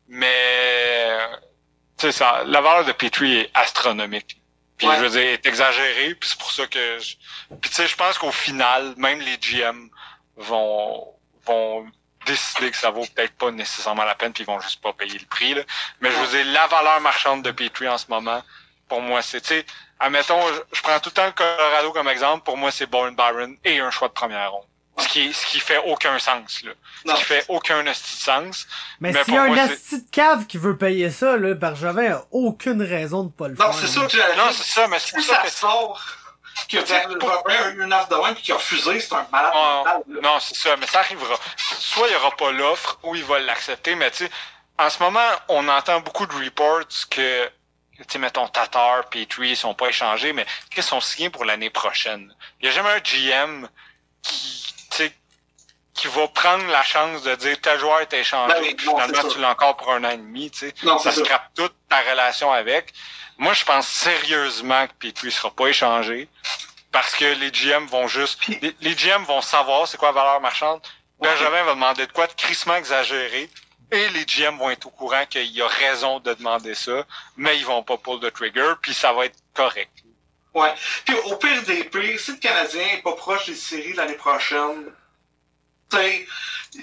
Mais 0.08 1.18
tu 1.98 2.06
sais 2.06 2.12
ça, 2.12 2.42
la 2.46 2.60
valeur 2.60 2.84
de 2.84 2.92
Petrie 2.92 3.38
est 3.38 3.50
astronomique. 3.54 4.40
Puis 4.78 4.86
Ouais. 4.86 4.96
je 4.96 5.00
veux 5.02 5.10
dire, 5.10 5.20
est 5.22 5.44
exagérée, 5.46 6.14
puis 6.14 6.28
c'est 6.30 6.38
pour 6.38 6.52
ça 6.52 6.66
que 6.66 6.98
je... 7.00 7.16
Puis 7.60 7.68
tu 7.70 7.76
sais, 7.76 7.86
je 7.88 7.96
pense 7.96 8.16
qu'au 8.16 8.30
final, 8.32 8.94
même 8.96 9.20
les 9.20 9.36
GM 9.38 9.88
vont 10.36 11.14
vont 11.46 11.86
décider 12.26 12.70
que 12.70 12.76
ça 12.76 12.90
vaut 12.90 13.06
peut-être 13.14 13.32
pas 13.34 13.50
nécessairement 13.50 14.04
la 14.04 14.14
peine, 14.14 14.32
puis 14.32 14.44
ils 14.44 14.46
vont 14.46 14.60
juste 14.60 14.80
pas 14.82 14.92
payer 14.92 15.18
le 15.18 15.26
prix. 15.26 15.54
Là. 15.54 15.62
Mais 16.00 16.10
je 16.10 16.16
veux 16.16 16.26
dire, 16.28 16.52
la 16.52 16.66
valeur 16.66 17.00
marchande 17.00 17.42
de 17.42 17.50
Petrie 17.50 17.88
en 17.88 17.96
ce 17.98 18.06
moment, 18.08 18.42
pour 18.86 19.00
moi, 19.00 19.22
c'est, 19.22 19.40
tu 19.40 19.48
sais, 19.48 19.66
admettons, 19.98 20.40
je, 20.52 20.60
je 20.76 20.82
prends 20.82 21.00
tout 21.00 21.08
le 21.10 21.14
temps 21.14 21.26
le 21.26 21.32
Colorado 21.32 21.92
comme 21.92 22.08
exemple, 22.08 22.44
pour 22.44 22.56
moi, 22.58 22.70
c'est 22.70 22.86
Bowen 22.86 23.16
Byron 23.16 23.56
et 23.64 23.80
un 23.80 23.90
choix 23.90 24.08
de 24.08 24.12
première 24.12 24.52
ronde. 24.52 24.67
Ce 24.98 25.08
qui, 25.08 25.32
ce 25.32 25.46
qui 25.46 25.60
fait 25.60 25.78
aucun 25.86 26.18
sens, 26.18 26.62
là. 26.64 26.72
Non. 27.04 27.14
Ce 27.14 27.20
qui 27.20 27.24
fait 27.26 27.44
aucun 27.48 27.86
esti 27.86 28.16
de 28.16 28.20
sens. 28.20 28.66
Mais, 29.00 29.12
Mais 29.12 29.24
s'il 29.24 29.34
y 29.34 29.38
a 29.38 29.42
un 29.42 29.56
asti 29.56 30.02
de 30.02 30.10
cave 30.10 30.46
qui 30.46 30.58
veut 30.58 30.76
payer 30.76 31.10
ça, 31.10 31.36
là, 31.36 31.54
Bergevin 31.54 32.12
a 32.14 32.24
aucune 32.32 32.82
raison 32.82 33.24
de 33.24 33.30
pas 33.30 33.48
le 33.48 33.56
faire. 33.56 33.66
Non, 33.66 33.72
c'est 33.72 33.86
ça 33.86 34.00
que 34.06 34.10
j'allais 34.10 34.36
Non, 34.36 34.50
c'est 34.52 34.64
ça, 34.72 34.88
mais 34.88 34.98
c'est 34.98 35.06
Si 35.06 35.12
pour 35.14 35.24
ça 35.24 35.36
ça 35.36 35.42
que... 35.42 35.50
sort, 35.50 36.02
que 36.68 37.24
Robert 37.24 37.66
a 37.66 37.70
eu 37.70 37.82
une 37.84 37.92
offre 37.92 38.08
de 38.08 38.16
même 38.16 38.34
puis 38.34 38.42
qu'il 38.42 38.54
a 38.54 38.56
refusé, 38.56 39.00
c'est 39.00 39.12
un 39.14 39.26
malade 39.30 39.54
mental. 39.54 40.02
non, 40.22 40.40
c'est 40.40 40.56
ça, 40.56 40.76
mais 40.76 40.86
ça 40.86 41.00
arrivera. 41.00 41.36
Soit 41.56 42.08
il 42.08 42.12
y 42.12 42.16
aura 42.16 42.30
pas 42.32 42.50
l'offre, 42.52 42.98
ou 43.04 43.14
il 43.14 43.24
va 43.24 43.38
l'accepter, 43.38 43.94
mais 43.94 44.10
tu 44.10 44.24
sais, 44.24 44.30
en 44.78 44.90
ce 44.90 45.02
moment, 45.02 45.28
on 45.48 45.68
entend 45.68 46.00
beaucoup 46.00 46.26
de 46.26 46.32
reports 46.34 46.80
que, 47.10 47.46
tu 47.46 48.04
sais, 48.08 48.18
mettons, 48.18 48.48
Tatar, 48.48 49.08
Petrie, 49.08 49.50
ils 49.50 49.56
sont 49.56 49.74
pas 49.74 49.88
échangés, 49.88 50.32
mais 50.32 50.46
qu'ils 50.72 50.82
sont 50.82 51.00
signés 51.00 51.30
pour 51.30 51.44
l'année 51.44 51.70
prochaine. 51.70 52.34
Il 52.60 52.66
y 52.66 52.68
a 52.68 52.72
jamais 52.72 52.90
un 52.90 53.00
GM 53.00 53.68
qui, 54.22 54.67
qui 55.98 56.06
va 56.06 56.28
prendre 56.28 56.64
la 56.68 56.82
chance 56.84 57.24
de 57.24 57.34
dire 57.34 57.60
tel 57.60 57.78
joueur 57.78 58.00
est 58.00 58.12
échangé, 58.12 58.54
Ben 58.54 58.62
oui, 58.62 58.74
puis 58.74 58.86
finalement 58.86 59.28
tu 59.28 59.38
l'as 59.40 59.50
encore 59.50 59.76
pour 59.76 59.92
un 59.92 60.04
an 60.04 60.10
et 60.10 60.16
demi, 60.16 60.48
tu 60.50 60.60
sais. 60.60 60.74
Non, 60.84 60.96
ça 60.98 61.10
scrape 61.10 61.50
toute 61.56 61.74
ta 61.88 62.00
relation 62.00 62.52
avec. 62.52 62.94
Moi, 63.36 63.52
je 63.52 63.64
pense 63.64 63.88
sérieusement 63.88 64.86
que 64.86 64.92
Petrie 65.08 65.32
sera 65.32 65.50
pas 65.50 65.66
échangé 65.66 66.28
parce 66.92 67.14
que 67.16 67.24
les 67.24 67.50
GM 67.50 67.86
vont 67.86 68.06
juste, 68.06 68.46
les, 68.46 68.74
les 68.80 68.94
GM 68.94 69.24
vont 69.24 69.42
savoir 69.42 69.88
c'est 69.88 69.96
quoi 69.96 70.08
la 70.08 70.14
valeur 70.14 70.40
marchande. 70.40 70.80
Benjamin 71.20 71.64
va 71.64 71.74
demander 71.74 72.06
de 72.06 72.12
quoi 72.12 72.28
de 72.28 72.32
crissement 72.32 72.76
exagéré 72.76 73.50
et 73.90 74.08
les 74.10 74.24
GM 74.24 74.56
vont 74.56 74.70
être 74.70 74.86
au 74.86 74.90
courant 74.90 75.26
qu'il 75.28 75.50
y 75.50 75.60
a 75.60 75.66
raison 75.66 76.20
de 76.20 76.32
demander 76.34 76.74
ça, 76.74 77.04
mais 77.36 77.58
ils 77.58 77.66
vont 77.66 77.82
pas 77.82 77.96
pull 77.96 78.20
the 78.20 78.32
trigger 78.32 78.74
puis 78.80 78.94
ça 78.94 79.12
va 79.12 79.26
être 79.26 79.38
correct. 79.52 79.90
Ouais. 80.54 80.72
Puis 81.04 81.16
au 81.24 81.36
pire 81.36 81.62
des 81.64 81.84
pires, 81.84 82.20
si 82.20 82.32
le 82.32 82.38
Canadien 82.38 82.86
est 82.94 83.02
pas 83.02 83.14
proche 83.14 83.46
des 83.46 83.56
séries 83.56 83.94
l'année 83.94 84.14
prochaine, 84.14 84.92
sais. 85.96 86.26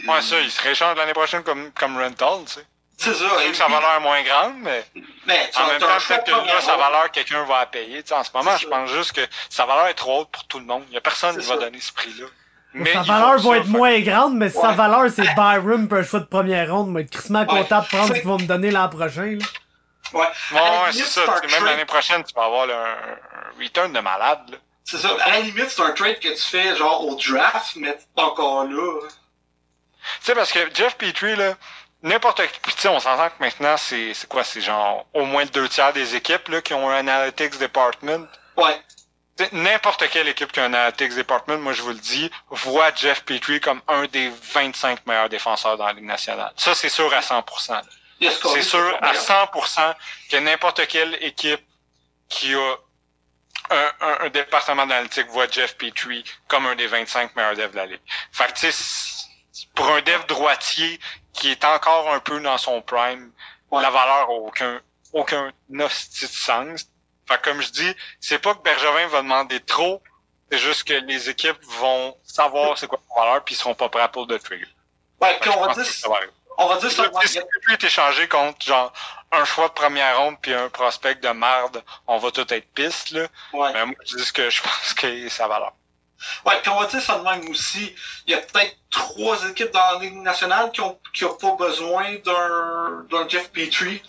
Ouais, 0.07 0.21
ça, 0.21 0.39
il 0.41 0.49
se 0.51 0.61
réchange 0.61 0.97
l'année 0.97 1.13
prochaine 1.13 1.43
comme, 1.43 1.71
comme 1.71 1.97
rental, 1.97 2.39
tu 2.45 2.53
sais. 2.53 2.65
C'est 2.97 3.13
ça. 3.13 3.25
Et 3.45 3.51
que 3.51 3.57
sa 3.57 3.67
valeur 3.67 3.95
est 3.97 3.99
moins 3.99 4.23
grande, 4.23 4.53
mais 4.61 4.85
Mais 5.25 5.49
tu 5.53 5.59
en 5.61 5.65
as- 5.65 5.67
même 5.71 5.79
temps, 5.81 5.87
peut-être 6.07 6.23
que 6.25 6.31
là, 6.47 6.61
sa 6.61 6.77
valeur, 6.77 7.11
quelqu'un 7.11 7.43
va 7.43 7.59
la 7.59 7.65
payer. 7.65 8.01
Tu 8.03 8.09
sais, 8.09 8.15
en 8.15 8.23
ce 8.23 8.29
moment, 8.33 8.55
je 8.57 8.67
pense 8.67 8.89
juste 8.89 9.11
que 9.11 9.21
sa 9.49 9.65
valeur 9.65 9.87
est 9.87 9.93
trop 9.95 10.21
haute 10.21 10.29
pour 10.31 10.45
tout 10.47 10.59
le 10.59 10.65
monde. 10.65 10.83
Il 10.89 10.93
y 10.93 10.97
a 10.97 11.01
personne 11.01 11.37
qui 11.37 11.45
va 11.45 11.57
donner 11.57 11.79
ce 11.81 11.91
prix-là. 11.91 12.25
Mais 12.73 12.93
sa 12.93 13.01
valeur 13.03 13.37
va 13.39 13.57
être 13.57 13.67
moins 13.67 13.99
grande, 14.01 14.35
mais 14.35 14.49
si 14.49 14.59
sa 14.59 14.71
valeur 14.71 15.09
c'est 15.13 15.33
Byron 15.35 15.87
pour 15.87 15.97
un 15.97 16.03
choix 16.03 16.19
de 16.21 16.25
première 16.25 16.71
ronde, 16.73 16.89
moi, 16.89 17.03
crissement 17.03 17.39
Ouais. 17.41 17.45
content 17.47 17.81
de 17.81 17.87
prendre 17.87 18.07
ce 18.09 18.13
qu'ils 18.13 18.27
vont 18.27 18.37
me 18.39 18.45
donner 18.45 18.71
l'an 18.71 18.87
prochain. 18.89 19.37
Là. 19.39 19.45
Ouais. 20.13 20.27
Ouais, 20.53 20.91
c'est 20.91 21.03
ça. 21.05 21.21
Même 21.51 21.65
l'année 21.65 21.85
prochaine, 21.85 22.23
tu 22.23 22.33
vas 22.33 22.45
avoir 22.45 22.67
un 22.69 23.61
return 23.61 23.91
de 23.91 23.99
malade. 23.99 24.39
Là. 24.51 24.57
C'est 24.85 24.97
ça. 24.99 25.09
À 25.21 25.31
la 25.31 25.39
limite, 25.41 25.69
c'est 25.69 25.81
un 25.81 25.91
trade 25.91 26.19
que 26.19 26.29
tu 26.29 26.41
fais 26.41 26.75
genre 26.75 27.05
au 27.05 27.15
draft, 27.15 27.75
mais 27.75 27.93
t'es 27.97 28.05
pas 28.15 28.25
encore 28.25 28.63
là. 28.65 29.01
Tu 30.19 30.25
sais, 30.25 30.35
parce 30.35 30.51
que 30.51 30.59
Jeff 30.73 30.95
Petrie, 30.95 31.35
là, 31.35 31.55
n'importe 32.03 32.41
qui. 32.45 32.59
Puis, 32.61 32.73
tu 32.75 32.81
sais, 32.81 32.87
on 32.87 32.99
s'entend 32.99 33.29
que 33.29 33.33
maintenant, 33.39 33.75
c'est 33.77 34.13
c'est 34.13 34.27
quoi 34.29 34.43
C'est 34.43 34.61
genre 34.61 35.05
au 35.13 35.25
moins 35.25 35.43
le 35.43 35.49
deux 35.49 35.67
tiers 35.67 35.91
des 35.93 36.15
équipes 36.15 36.47
là, 36.49 36.61
qui 36.61 36.73
ont 36.75 36.87
un 36.89 37.07
analytics 37.07 37.57
department. 37.57 38.27
Ouais. 38.57 38.79
N'importe 39.51 40.07
quelle 40.11 40.27
équipe 40.29 40.51
qui 40.53 40.59
a 40.61 40.63
un 40.63 40.73
analytics 40.73 41.13
department, 41.15 41.57
moi 41.57 41.73
je 41.73 41.81
vous 41.81 41.89
le 41.89 41.95
dis, 41.95 42.31
voit 42.49 42.93
Jeff 42.95 43.23
Petrie 43.25 43.59
comme 43.59 43.81
un 43.89 44.05
des 44.05 44.29
25 44.53 45.05
meilleurs 45.07 45.27
défenseurs 45.27 45.75
dans 45.77 45.87
la 45.87 45.93
Ligue 45.93 46.05
nationale. 46.05 46.53
Ça, 46.55 46.73
c'est 46.73 46.87
sûr 46.87 47.11
à 47.13 47.19
100%. 47.19 47.73
là. 47.73 47.81
C'est 48.21 48.61
sûr 48.61 48.97
à 49.01 49.09
Ouais. 49.11 49.17
100% 49.17 49.93
que 50.31 50.37
n'importe 50.37 50.87
quelle 50.87 51.17
équipe 51.21 51.59
qui 52.29 52.53
a 52.55 52.75
un, 53.69 53.91
un, 54.01 54.17
un 54.25 54.29
département 54.29 54.85
d'analytique 54.85 55.27
voit 55.27 55.47
Jeff 55.49 55.75
Petrie 55.77 56.23
comme 56.47 56.65
un 56.67 56.75
des 56.75 56.87
25 56.87 57.35
meilleurs 57.35 57.55
devs 57.55 57.71
de 57.71 57.75
la 57.77 57.85
Ligue. 57.85 58.01
Fait 58.31 58.47
que, 58.47 58.53
tu 58.53 58.59
sais, 58.59 58.71
c'est- 58.71 59.67
pour 59.73 59.87
un 59.89 60.01
dev 60.01 60.25
droitier 60.27 60.99
qui 61.33 61.51
est 61.51 61.63
encore 61.65 62.09
un 62.11 62.19
peu 62.19 62.39
dans 62.39 62.57
son 62.57 62.81
prime, 62.81 63.31
Ouais. 63.71 63.81
la 63.81 63.89
valeur 63.89 64.29
a 64.29 64.31
aucun, 64.31 64.81
aucun 65.13 65.51
hostie 65.79 66.25
de 66.25 66.31
sens. 66.31 66.85
Fait 67.27 67.37
que, 67.41 67.49
comme 67.49 67.61
je 67.61 67.69
dis, 67.71 67.95
c'est 68.19 68.39
pas 68.39 68.53
que 68.53 68.61
Bergevin 68.61 69.07
va 69.07 69.21
demander 69.21 69.59
trop, 69.61 70.01
c'est 70.51 70.57
juste 70.59 70.83
que 70.85 70.93
les 70.93 71.29
équipes 71.29 71.57
vont 71.79 72.15
savoir 72.23 72.77
c'est 72.77 72.87
quoi 72.87 72.99
la 73.17 73.23
valeur 73.23 73.43
puis 73.43 73.55
ils 73.55 73.57
seront 73.57 73.73
pas 73.75 73.89
prêts 73.89 74.07
pour 74.11 74.27
le 74.27 74.37
trigger. 74.39 74.67
Ouais, 75.21 75.37
puis 75.41 75.49
on 75.49 75.65
va 75.65 75.73
dire, 75.73 75.85
va 76.57 76.63
on 76.63 76.67
va 76.67 76.79
dire 76.79 76.91
ça. 76.91 77.03
Là, 77.03 77.09
Si 77.25 77.39
est 77.71 77.83
échangé 77.83 78.27
contre 78.27 78.65
genre 78.65 78.93
un 79.31 79.45
choix 79.45 79.67
de 79.67 79.73
première 79.73 80.17
ronde 80.17 80.35
puis 80.41 80.53
un 80.53 80.69
prospect 80.69 81.15
de 81.15 81.29
marde, 81.29 81.83
on 82.07 82.17
va 82.17 82.31
tout 82.31 82.53
être 82.53 82.67
piste 82.73 83.11
là. 83.11 83.27
Ouais. 83.53 83.73
Mais 83.73 83.85
moi 83.85 83.95
je 84.05 84.15
dis 84.17 84.31
que 84.31 84.49
je 84.49 84.61
pense 84.63 84.93
que 84.93 85.29
ça 85.29 85.47
valeur. 85.47 85.73
Ouais, 86.45 86.59
puis 86.61 86.69
on 86.69 86.79
va 86.79 86.87
dire 86.87 87.01
ça 87.01 87.19
de 87.19 87.23
même 87.23 87.47
aussi. 87.49 87.93
Il 88.25 88.31
y 88.31 88.33
a 88.33 88.39
peut-être 88.39 88.75
trois 88.89 89.47
équipes 89.49 89.71
dans 89.71 89.93
la 89.93 89.99
Ligue 89.99 90.15
nationale 90.15 90.71
qui 90.71 90.81
ont, 90.81 90.99
qui 91.13 91.25
ont 91.25 91.35
pas 91.35 91.55
besoin 91.55 92.15
d'un 92.23 93.27
Jeff 93.27 93.51
Petrie. 93.51 94.01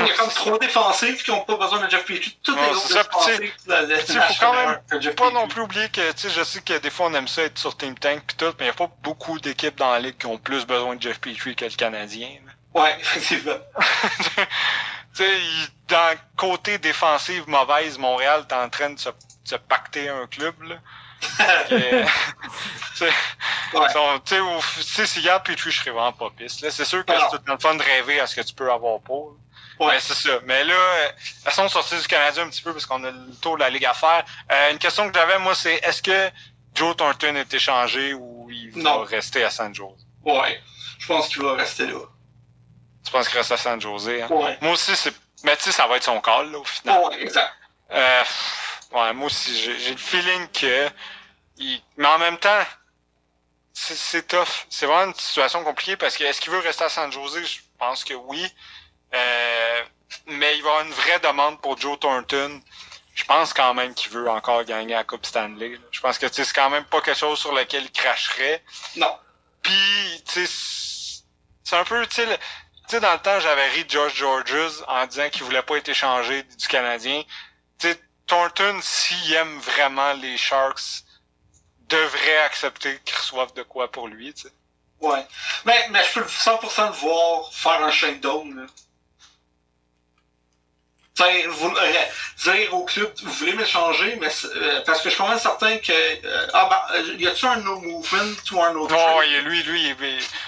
Il 0.00 0.06
y 0.06 0.10
a 0.10 0.14
comme 0.14 0.28
trois 0.30 0.58
défensives 0.58 1.22
qui 1.22 1.30
ont 1.30 1.40
pas 1.44 1.56
besoin 1.56 1.80
de 1.84 1.90
Jeff 1.90 2.04
Petrie. 2.04 2.38
Toutes 2.42 2.58
les 2.60 2.68
autres 2.68 2.88
défensives 2.88 3.52
sais, 4.06 4.20
faut 4.20 4.34
quand 4.40 4.52
même 4.54 5.14
pas 5.14 5.30
non 5.30 5.48
plus 5.48 5.62
oublier 5.62 5.88
que, 5.88 6.12
tu 6.12 6.18
sais, 6.22 6.30
je 6.30 6.42
sais 6.44 6.60
que 6.60 6.78
des 6.78 6.90
fois 6.90 7.06
on 7.06 7.14
aime 7.14 7.28
ça 7.28 7.42
être 7.42 7.58
sur 7.58 7.76
Team 7.76 7.96
Tank 7.98 8.22
pis 8.26 8.36
tout, 8.36 8.46
mais 8.58 8.64
il 8.64 8.68
y 8.68 8.70
a 8.70 8.74
pas 8.74 8.90
beaucoup 9.02 9.38
d'équipes 9.40 9.76
dans 9.76 9.90
la 9.90 9.98
ligue 10.00 10.18
qui 10.18 10.26
ont 10.26 10.38
plus 10.38 10.64
besoin 10.66 10.96
de 10.96 11.02
Jeff 11.02 11.20
Petrie 11.20 11.56
que 11.56 11.64
le 11.64 11.70
Canadien. 11.72 12.28
là. 12.46 12.52
Ouais, 12.82 12.96
effectivement. 13.00 13.58
tu 14.34 14.42
sais, 15.12 15.38
il- 15.40 15.68
dans 15.88 16.12
le 16.12 16.18
côté 16.38 16.78
défensive 16.78 17.44
mauvaise, 17.46 17.98
Montréal 17.98 18.46
est 18.48 18.54
en 18.54 18.68
train 18.70 18.90
de 18.90 18.98
se, 18.98 19.10
pacter 19.68 20.08
un 20.08 20.26
club, 20.26 20.54
là. 20.62 20.76
Que- 21.68 22.02
tu 22.02 22.08
sais, 22.94 23.12
Ouais. 23.74 23.88
son- 23.92 24.18
tu 24.24 24.34
sais, 24.34 24.40
au- 24.40 24.60
tu 24.76 24.82
sais, 24.82 25.06
si 25.06 25.20
regarde 25.20 25.44
Petrie, 25.44 25.70
je 25.70 25.80
serais 25.80 25.90
vraiment 25.90 26.12
pas 26.12 26.30
piste, 26.30 26.62
là. 26.62 26.70
C'est 26.70 26.84
sûr 26.86 27.04
que 27.04 27.12
c'est 27.12 27.38
tout 27.38 27.42
le 27.52 27.58
fun 27.58 27.74
de 27.74 27.82
rêver 27.82 28.20
à 28.20 28.26
ce 28.26 28.36
que 28.36 28.40
tu 28.40 28.54
peux 28.54 28.72
avoir 28.72 29.00
pas. 29.00 29.12
Ouais. 29.86 30.00
C'est 30.00 30.14
ça. 30.14 30.38
Mais 30.44 30.64
là, 30.64 30.74
euh, 30.74 31.08
façon 31.44 31.64
de 31.64 31.68
sortir 31.68 32.00
du 32.00 32.06
Canadien 32.06 32.44
un 32.44 32.48
petit 32.50 32.62
peu 32.62 32.72
parce 32.72 32.86
qu'on 32.86 33.02
a 33.04 33.10
le 33.10 33.34
tour 33.40 33.56
de 33.56 33.60
la 33.60 33.70
Ligue 33.70 33.84
à 33.86 33.94
faire. 33.94 34.24
Euh, 34.50 34.70
une 34.72 34.78
question 34.78 35.10
que 35.10 35.18
j'avais, 35.18 35.38
moi, 35.38 35.54
c'est 35.54 35.74
est-ce 35.76 36.02
que 36.02 36.30
Joe 36.74 36.96
Thornton 36.96 37.34
est 37.36 37.52
échangé 37.52 38.14
ou 38.14 38.48
il 38.50 38.72
Non. 38.78 39.00
va 39.00 39.04
rester 39.06 39.44
à 39.44 39.50
San 39.50 39.74
Jose? 39.74 40.06
Ouais. 40.24 40.60
Je 40.98 41.06
pense 41.06 41.28
qu'il 41.28 41.42
va 41.42 41.54
rester 41.54 41.86
là. 41.86 41.98
Tu 43.04 43.10
penses 43.10 43.28
qu'il 43.28 43.38
reste 43.38 43.52
à 43.52 43.56
San 43.56 43.80
Jose? 43.80 44.08
Hein? 44.08 44.28
Ouais. 44.30 44.56
Moi 44.60 44.72
aussi, 44.72 44.94
c'est. 44.96 45.12
Mais 45.44 45.56
tu 45.56 45.64
sais, 45.64 45.72
ça 45.72 45.86
va 45.88 45.96
être 45.96 46.04
son 46.04 46.20
call, 46.20 46.52
là, 46.52 46.58
au 46.58 46.64
final. 46.64 47.00
Ouais, 47.04 47.20
exact. 47.22 47.52
Euh, 47.90 48.22
ouais, 48.92 49.12
moi 49.12 49.26
aussi, 49.26 49.54
j'ai 49.80 49.90
le 49.90 49.96
feeling 49.96 50.48
que. 50.48 50.88
il- 51.56 51.82
Mais 51.96 52.06
en 52.06 52.18
même 52.18 52.38
temps, 52.38 52.64
c'est- 53.72 53.96
c'est 53.96 54.28
tough. 54.28 54.46
C'est 54.70 54.86
vraiment 54.86 55.06
une 55.10 55.14
situation 55.18 55.64
compliquée 55.64 55.96
parce 55.96 56.16
que 56.16 56.24
est-ce 56.24 56.40
qu'il 56.40 56.52
veut 56.52 56.60
rester 56.60 56.84
à 56.84 56.88
San 56.88 57.10
Jose? 57.10 57.42
Je 57.44 57.60
pense 57.78 58.04
que 58.04 58.14
oui. 58.14 58.48
Euh, 59.14 59.82
mais 60.26 60.56
il 60.56 60.62
va 60.62 60.68
y 60.68 60.72
avoir 60.72 60.80
une 60.86 60.92
vraie 60.92 61.20
demande 61.20 61.60
pour 61.60 61.78
Joe 61.78 61.98
Thornton. 61.98 62.60
Je 63.14 63.24
pense 63.24 63.52
quand 63.52 63.74
même 63.74 63.94
qu'il 63.94 64.10
veut 64.10 64.28
encore 64.30 64.64
gagner 64.64 64.94
la 64.94 65.04
Coupe 65.04 65.26
Stanley. 65.26 65.70
là. 65.70 65.78
Je 65.90 66.00
pense 66.00 66.18
que 66.18 66.32
c'est 66.32 66.50
quand 66.52 66.70
même 66.70 66.84
pas 66.84 67.00
quelque 67.02 67.18
chose 67.18 67.38
sur 67.38 67.52
lequel 67.52 67.84
il 67.84 67.92
cracherait. 67.92 68.62
Non. 68.96 69.18
Puis, 69.62 70.22
tu 70.26 70.46
sais, 70.46 71.22
c'est- 71.64 71.76
un 71.76 71.84
peu, 71.84 72.06
tu 72.06 72.14
sais, 72.16 72.26
le- 72.26 72.36
tu 72.36 72.42
sais, 72.88 73.00
dans 73.00 73.12
le 73.12 73.18
temps, 73.18 73.38
j'avais 73.40 73.68
ri 73.68 73.84
de 73.84 73.90
George 73.90 74.14
Georges 74.14 74.82
en 74.88 75.06
disant 75.06 75.28
qu'il 75.30 75.42
voulait 75.44 75.62
pas 75.62 75.76
être 75.76 75.88
échangé 75.88 76.42
du 76.42 76.66
Canadien. 76.66 77.22
Tu 77.78 77.88
sais, 77.88 78.00
Thornton, 78.26 78.78
s'il 78.82 79.32
aime 79.34 79.58
vraiment 79.60 80.12
les 80.14 80.36
Sharks, 80.36 81.02
devrait 81.88 82.38
accepter 82.38 82.98
qu'ils 83.04 83.16
reçoivent 83.16 83.52
de 83.54 83.62
quoi 83.62 83.90
pour 83.90 84.08
lui, 84.08 84.32
tu 84.34 84.42
sais. 84.42 84.52
Ouais. 85.00 85.26
Mais, 85.64 85.88
mais 85.90 86.02
je 86.04 86.20
peux 86.20 86.26
100% 86.28 86.86
le 86.86 86.92
voir 86.92 87.52
faire 87.52 87.82
un 87.84 87.90
shakedown, 87.90 88.54
là. 88.56 88.66
Tu 91.14 91.22
sais, 91.22 91.46
vous, 91.46 91.68
euh, 91.68 91.92
dire 92.42 92.74
au 92.74 92.84
club, 92.84 93.12
vous 93.22 93.32
voulez 93.32 93.52
m'échanger, 93.52 94.16
mais 94.20 94.28
euh, 94.56 94.80
parce 94.86 95.00
que 95.00 95.10
je 95.10 95.14
suis 95.14 95.22
quand 95.22 95.28
même 95.28 95.38
certain 95.38 95.76
que, 95.76 95.92
euh, 95.92 96.46
ah 96.54 96.68
ben, 96.70 96.96
euh, 96.96 97.16
y 97.18 97.26
a-tu 97.26 97.44
un 97.44 97.56
no 97.56 97.80
movement 97.80 98.34
ou 98.52 98.62
un 98.62 98.74
autre 98.76 98.94
Non, 98.94 98.98
trade? 98.98 99.16
ouais, 99.18 99.40
lui, 99.42 99.62
lui, 99.62 99.88
il 99.88 99.96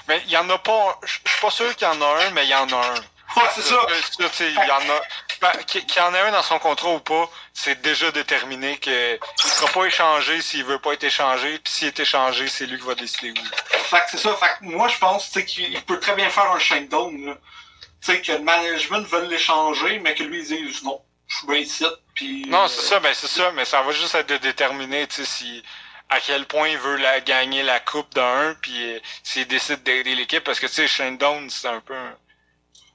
mais 0.08 0.22
il 0.24 0.32
y 0.32 0.36
en 0.38 0.48
a 0.48 0.56
pas, 0.58 0.98
je 1.04 1.12
suis 1.12 1.40
pas 1.40 1.50
sûr 1.50 1.76
qu'il 1.76 1.86
y 1.86 1.90
en 1.90 2.00
a 2.00 2.06
un, 2.24 2.30
mais 2.30 2.44
il 2.44 2.50
y 2.50 2.54
en 2.54 2.68
a 2.68 2.76
un. 2.76 2.94
Ouais, 3.36 3.42
c'est 3.54 3.62
ça. 3.62 3.74
Euh, 3.74 4.00
il 4.40 4.54
y 4.54 4.70
en 4.70 4.90
a, 4.90 5.00
ben, 5.40 5.50
qu'il 5.66 5.84
qu'il 5.84 6.00
y 6.00 6.04
en 6.04 6.14
ait 6.14 6.20
un 6.20 6.30
dans 6.30 6.42
son 6.42 6.58
contrat 6.58 6.90
ou 6.90 7.00
pas, 7.00 7.28
c'est 7.52 7.82
déjà 7.82 8.10
déterminé 8.12 8.78
que 8.78 9.18
il 9.44 9.50
sera 9.50 9.70
pas 9.70 9.84
échangé 9.84 10.40
s'il 10.40 10.64
veut 10.64 10.78
pas 10.78 10.92
être 10.92 11.04
échangé, 11.04 11.58
puis 11.58 11.72
s'il 11.72 11.88
est 11.88 12.00
échangé, 12.00 12.48
c'est 12.48 12.66
lui 12.66 12.78
qui 12.78 12.86
va 12.86 12.94
décider 12.94 13.32
où. 13.32 13.44
Fait 13.76 13.98
que 13.98 14.12
c'est 14.12 14.18
ça. 14.18 14.34
Fait 14.36 14.46
que 14.60 14.64
moi, 14.64 14.88
je 14.88 14.98
pense, 14.98 15.28
qu'il 15.28 15.72
il 15.72 15.82
peut 15.82 15.98
très 16.00 16.14
bien 16.14 16.30
faire 16.30 16.50
un. 16.52 16.58
Tu 16.58 16.74
sais, 18.12 18.20
que 18.20 18.32
le 18.32 18.38
management 18.40 19.07
veut 19.09 19.26
l'échanger, 19.28 19.98
mais 20.00 20.14
que 20.14 20.22
lui, 20.24 20.40
il 20.40 20.44
dise 20.46 20.82
non. 20.82 21.00
Je 21.26 21.36
suis 21.38 21.46
bien 21.46 21.57
ici, 21.57 21.84
puis... 22.14 22.44
Non, 22.48 22.64
euh, 22.64 22.68
c'est 22.68 22.82
ça, 22.82 23.00
ben 23.00 23.12
c'est 23.14 23.26
ça, 23.28 23.50
mais 23.52 23.64
ça 23.64 23.82
va 23.82 23.92
juste 23.92 24.14
être 24.14 24.28
de 24.28 24.36
déterminer, 24.36 25.07
tu 25.07 25.16
sais, 25.16 25.24
si 25.24 25.62
à 26.11 26.20
quel 26.20 26.44
point 26.46 26.68
il 26.68 26.78
veut 26.78 26.96
la, 26.96 27.20
gagner 27.20 27.62
la 27.62 27.80
coupe 27.80 28.14
d'un, 28.14 28.55
puis 28.61 28.94
euh, 28.94 28.98
s'il 29.22 29.46
décide 29.48 29.82
d'aider 29.82 30.14
l'équipe, 30.14 30.44
parce 30.44 30.61
que 30.61 30.66
tu 30.66 30.74
sais, 30.74 30.86
Shane 30.86 31.16
Down, 31.16 31.48
c'est 31.48 31.68
un 31.68 31.80
peu. 31.80 31.94
un- 31.94 32.14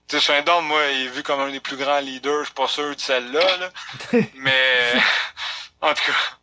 Tu 0.07 0.19
sais, 0.19 0.21
Shane 0.21 0.43
Down, 0.45 0.63
moi, 0.65 0.79
il 0.91 1.05
est 1.05 1.09
vu 1.09 1.23
comme 1.23 1.39
un 1.39 1.49
des 1.49 1.59
plus 1.59 1.75
grands 1.75 1.99
leaders, 1.99 2.41
je 2.41 2.45
suis 2.45 2.53
pas 2.53 2.67
sûr 2.67 2.95
de 2.95 2.99
celle-là, 3.01 3.57
là. 3.57 3.69
mais 4.35 4.93
en 5.81 5.93
tout 5.93 6.03
cas. 6.05 6.37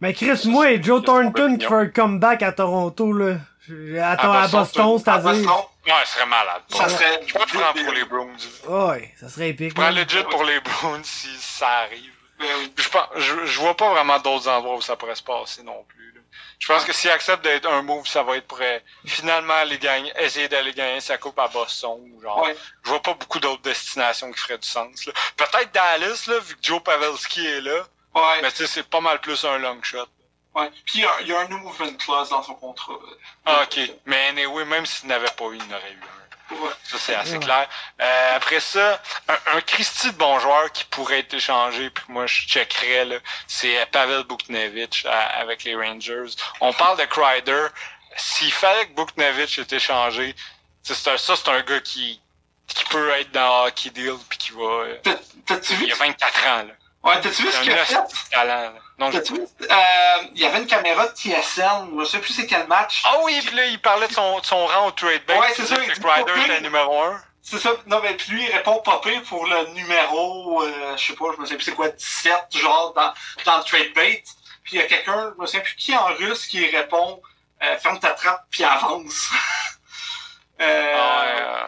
Mais 0.00 0.12
Chris, 0.12 0.42
moi 0.44 0.72
et 0.72 0.82
Joe 0.82 1.02
Thornton 1.02 1.56
qui 1.56 1.66
fait 1.66 1.72
un 1.74 1.86
comeback 1.86 2.42
à 2.42 2.52
Toronto, 2.52 3.12
là. 3.12 3.36
Je- 3.68 3.98
Attends, 3.98 4.32
À 4.32 4.42
à 4.42 4.48
Boston, 4.48 4.84
Boston, 4.84 5.12
Ah, 5.14 5.20
c'est-à-dire? 5.22 5.42
Boston, 5.48 5.64
Ouais, 5.86 5.92
il 6.02 6.06
serait 6.06 6.26
malade. 6.26 6.62
ça 6.68 6.88
serait... 6.88 7.20
Je 7.26 7.32
prends 7.34 7.72
pour 7.72 7.92
les 7.92 8.04
Browns. 8.04 8.36
Ouais, 8.68 9.14
ça 9.20 9.28
serait 9.28 9.50
épique. 9.50 9.70
Je 9.70 9.74
prends 9.74 9.90
legit 9.90 10.22
pour 10.30 10.44
les 10.44 10.60
Browns 10.60 11.04
si 11.04 11.28
ça 11.38 11.68
arrive. 11.68 12.12
Ben. 12.38 12.46
Je, 12.76 12.88
pense, 12.88 13.06
je, 13.16 13.46
je 13.46 13.60
vois 13.60 13.76
pas 13.76 13.90
vraiment 13.90 14.18
d'autres 14.18 14.48
endroits 14.48 14.76
où 14.76 14.82
ça 14.82 14.94
pourrait 14.96 15.14
se 15.14 15.22
passer 15.22 15.62
non 15.62 15.84
plus. 15.88 16.12
là. 16.14 16.20
Je 16.58 16.66
pense 16.68 16.84
que 16.84 16.92
s'il 16.92 17.10
accepte 17.10 17.42
d'être 17.44 17.66
un 17.66 17.80
move, 17.82 18.06
ça 18.06 18.22
va 18.22 18.36
être 18.36 18.46
pour 18.46 18.58
euh, 18.60 18.78
finalement 19.06 19.54
aller 19.54 19.78
gagner, 19.78 20.12
essayer 20.18 20.46
d'aller 20.48 20.72
gagner 20.74 21.00
sa 21.00 21.16
coupe 21.18 21.38
à 21.38 21.48
Boston. 21.48 21.98
ou 22.14 22.20
Genre, 22.20 22.42
Ouais. 22.42 22.54
Je 22.84 22.90
vois 22.90 23.00
pas 23.00 23.14
beaucoup 23.14 23.40
d'autres 23.40 23.62
destinations 23.62 24.30
qui 24.32 24.38
feraient 24.40 24.58
du 24.58 24.68
sens. 24.68 25.08
Peut-être 25.36 25.72
Dallas, 25.72 26.24
là, 26.26 26.38
vu 26.40 26.54
que 26.56 26.60
Joe 26.62 26.82
Pavelski 26.82 27.46
est 27.46 27.60
là. 27.62 27.86
Ouais, 28.14 28.22
Mais 28.42 28.50
tu 28.50 28.58
sais, 28.58 28.66
c'est 28.66 28.88
pas 28.88 29.00
mal 29.00 29.18
plus 29.20 29.44
un 29.44 29.58
long 29.58 29.78
shot. 29.82 30.06
Ouais. 30.56 30.70
Puis 30.84 30.98
il 30.98 31.00
y 31.02 31.04
a, 31.04 31.10
il 31.22 31.28
y 31.28 31.32
a 31.32 31.40
un 31.40 31.48
no 31.48 31.58
movement 31.58 31.94
clause 31.94 32.28
dans 32.30 32.42
son 32.42 32.54
contrat. 32.54 32.94
Ah, 33.44 33.62
ok. 33.62 33.78
Mais 34.06 34.26
anyway, 34.28 34.64
même 34.64 34.84
s'il 34.86 35.08
n'avait 35.08 35.30
pas 35.30 35.44
eu, 35.46 35.56
il 35.56 35.68
n'aurait 35.68 35.92
eu 35.92 36.00
un. 36.02 36.54
Ouais. 36.54 36.70
Ça, 36.84 36.96
c'est 36.98 37.14
assez 37.14 37.32
Ouais. 37.38 37.44
clair. 37.44 37.68
Euh, 38.00 38.36
après 38.36 38.60
ça, 38.60 39.02
un, 39.28 39.56
un 39.56 39.60
Christy 39.62 40.12
de 40.12 40.16
bon 40.16 40.38
joueur 40.38 40.70
qui 40.72 40.84
pourrait 40.84 41.18
être 41.20 41.34
échangé, 41.34 41.90
puis 41.90 42.04
que 42.06 42.12
moi, 42.12 42.26
je 42.26 42.46
checkerais, 42.46 43.04
là, 43.04 43.16
c'est 43.48 43.84
Pavel 43.90 44.22
Buknevich 44.24 45.04
à- 45.06 45.40
avec 45.40 45.64
les 45.64 45.74
Rangers. 45.74 46.30
On 46.60 46.72
parle 46.72 46.98
de 46.98 47.04
Kreider. 47.06 47.66
S'il 48.16 48.52
fallait 48.52 48.86
que 48.86 48.92
Buknevich 48.94 49.58
ait 49.58 49.74
échangé, 49.76 50.34
c'est 50.84 51.08
un- 51.10 51.18
ça, 51.18 51.34
c'est 51.34 51.48
un 51.48 51.62
gars 51.62 51.80
qui, 51.80 52.20
qui 52.68 52.84
peut 52.84 53.10
être 53.10 53.32
dans 53.32 53.64
Hockey 53.66 53.90
Deal, 53.90 54.14
puis 54.28 54.38
qui 54.38 54.52
va... 54.52 54.62
euh, 54.62 54.98
T'as- 55.02 55.18
T'as-tu 55.46 55.74
vu? 55.74 55.86
il 55.86 55.92
a 55.92 55.96
24 55.96 56.46
ans, 56.46 56.62
là. 56.62 56.74
Ouais, 57.02 57.20
t'as-tu 57.20 57.42
vu 57.42 57.50
ce 57.52 57.60
qu'il 57.60 57.72
a 57.72 57.84
fait? 57.84 57.98
talent, 58.30 58.72
là. 58.72 58.78
Non, 58.98 59.10
je- 59.10 59.18
vu? 59.18 59.40
Euh, 59.40 59.74
il 60.34 60.40
y 60.40 60.46
avait 60.46 60.58
une 60.58 60.66
caméra 60.66 61.06
de 61.06 61.14
TSN, 61.14 61.90
je 61.98 62.04
sais 62.04 62.18
plus 62.18 62.32
c'est 62.32 62.46
quel 62.46 62.66
match. 62.66 63.02
Ah 63.04 63.18
oui, 63.24 63.38
puis 63.44 63.54
là, 63.54 63.66
il 63.66 63.80
parlait 63.80 64.08
de 64.08 64.12
son, 64.12 64.38
de 64.40 64.46
son 64.46 64.66
rang 64.66 64.86
au 64.88 64.90
trade 64.92 65.24
bait. 65.26 65.38
Ouais, 65.38 65.52
c'est 65.54 65.66
ça, 65.66 65.76
pas 65.76 65.82
c'était 66.18 66.32
pire. 66.32 66.62
numéro 66.62 67.02
1. 67.02 67.20
C'est 67.42 67.58
ça, 67.58 67.70
non 67.86 68.00
mais 68.02 68.14
puis 68.14 68.32
lui 68.32 68.44
il 68.44 68.50
répond 68.52 68.80
pas 68.80 68.98
pire 69.00 69.22
pour 69.22 69.46
le 69.46 69.66
numéro, 69.74 70.62
euh, 70.64 70.96
je 70.96 71.06
sais 71.06 71.12
pas, 71.12 71.26
je 71.36 71.40
me 71.40 71.46
sais 71.46 71.54
plus 71.54 71.62
c'est 71.64 71.74
quoi, 71.74 71.88
17, 71.90 72.34
genre 72.56 72.92
dans, 72.94 73.12
dans 73.44 73.58
le 73.58 73.62
trade 73.62 73.92
bait. 73.94 74.24
Puis 74.64 74.72
il 74.76 74.80
y 74.80 74.82
a 74.82 74.86
quelqu'un, 74.86 75.32
je 75.36 75.40
me 75.40 75.46
sais 75.46 75.60
plus 75.60 75.76
qui 75.76 75.94
en 75.96 76.06
russe 76.06 76.46
qui 76.48 76.66
répond 76.74 77.22
euh, 77.62 77.78
ferme 77.78 78.00
ta 78.00 78.10
trappe 78.10 78.46
puis 78.50 78.64
avance. 78.64 79.28
euh... 80.60 80.94
Ah 80.98 81.24
euh, 81.24 81.66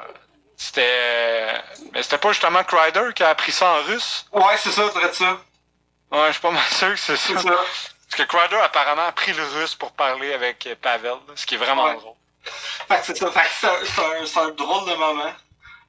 c'était. 0.56 1.54
Mais 1.92 2.02
c'était 2.02 2.18
pas 2.18 2.32
justement 2.32 2.64
Crider 2.64 3.12
qui 3.14 3.22
a 3.22 3.28
appris 3.28 3.52
ça 3.52 3.68
en 3.68 3.82
russe? 3.82 4.26
Ouais, 4.32 4.56
c'est 4.58 4.72
ça, 4.72 4.90
c'est 4.92 5.14
ça. 5.14 5.38
Ouais, 6.10 6.26
je 6.28 6.32
suis 6.32 6.40
pas 6.40 6.50
mal 6.50 6.62
sûr 6.64 6.90
que 6.90 6.96
c'est 6.96 7.16
ça. 7.16 7.38
ça. 7.38 7.50
Parce 8.10 8.16
que 8.16 8.22
Crider 8.22 8.56
apparemment 8.56 9.02
a 9.02 9.06
appris 9.06 9.32
le 9.32 9.44
russe 9.44 9.74
pour 9.74 9.92
parler 9.92 10.32
avec 10.32 10.68
Pavel, 10.80 11.16
ce 11.34 11.44
qui 11.44 11.56
est 11.56 11.58
vraiment 11.58 11.84
ouais. 11.84 11.96
drôle. 11.96 12.14
Fait 12.88 13.00
que 13.00 13.06
c'est 13.06 13.16
ça, 13.16 13.30
fait 13.30 13.40
que 13.40 14.26
c'est 14.26 14.40
un, 14.40 14.48
drôle 14.50 14.88
de 14.88 14.94
moment. 14.94 15.32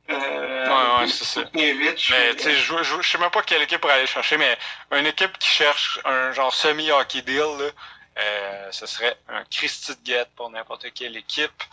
Euh, 0.10 0.68
ouais, 0.68 1.02
ouais, 1.02 1.08
c'est 1.08 1.24
ça. 1.24 1.42
Mais 1.54 1.74
tu 1.96 2.12
sais, 2.12 2.56
je, 2.56 2.84
je, 2.84 3.02
je 3.02 3.10
sais 3.10 3.18
même 3.20 3.30
pas 3.30 3.44
quelle 3.44 3.62
équipe 3.62 3.80
pour 3.80 3.92
aller 3.92 4.08
chercher, 4.08 4.38
mais 4.38 4.58
une 4.92 5.06
équipe 5.06 5.38
qui 5.38 5.48
cherche 5.48 6.00
un 6.04 6.34
genre 6.34 6.54
semi-hockey 6.54 7.22
deal, 7.22 7.38
là, 7.60 7.70
euh, 8.18 8.72
ce 8.72 8.86
serait 8.86 9.18
un 9.30 9.44
Christy 9.46 9.96
de 9.96 10.02
Guette 10.04 10.30
pour 10.36 10.50
n'importe 10.50 10.92
quelle 10.94 11.16
équipe. 11.16 11.64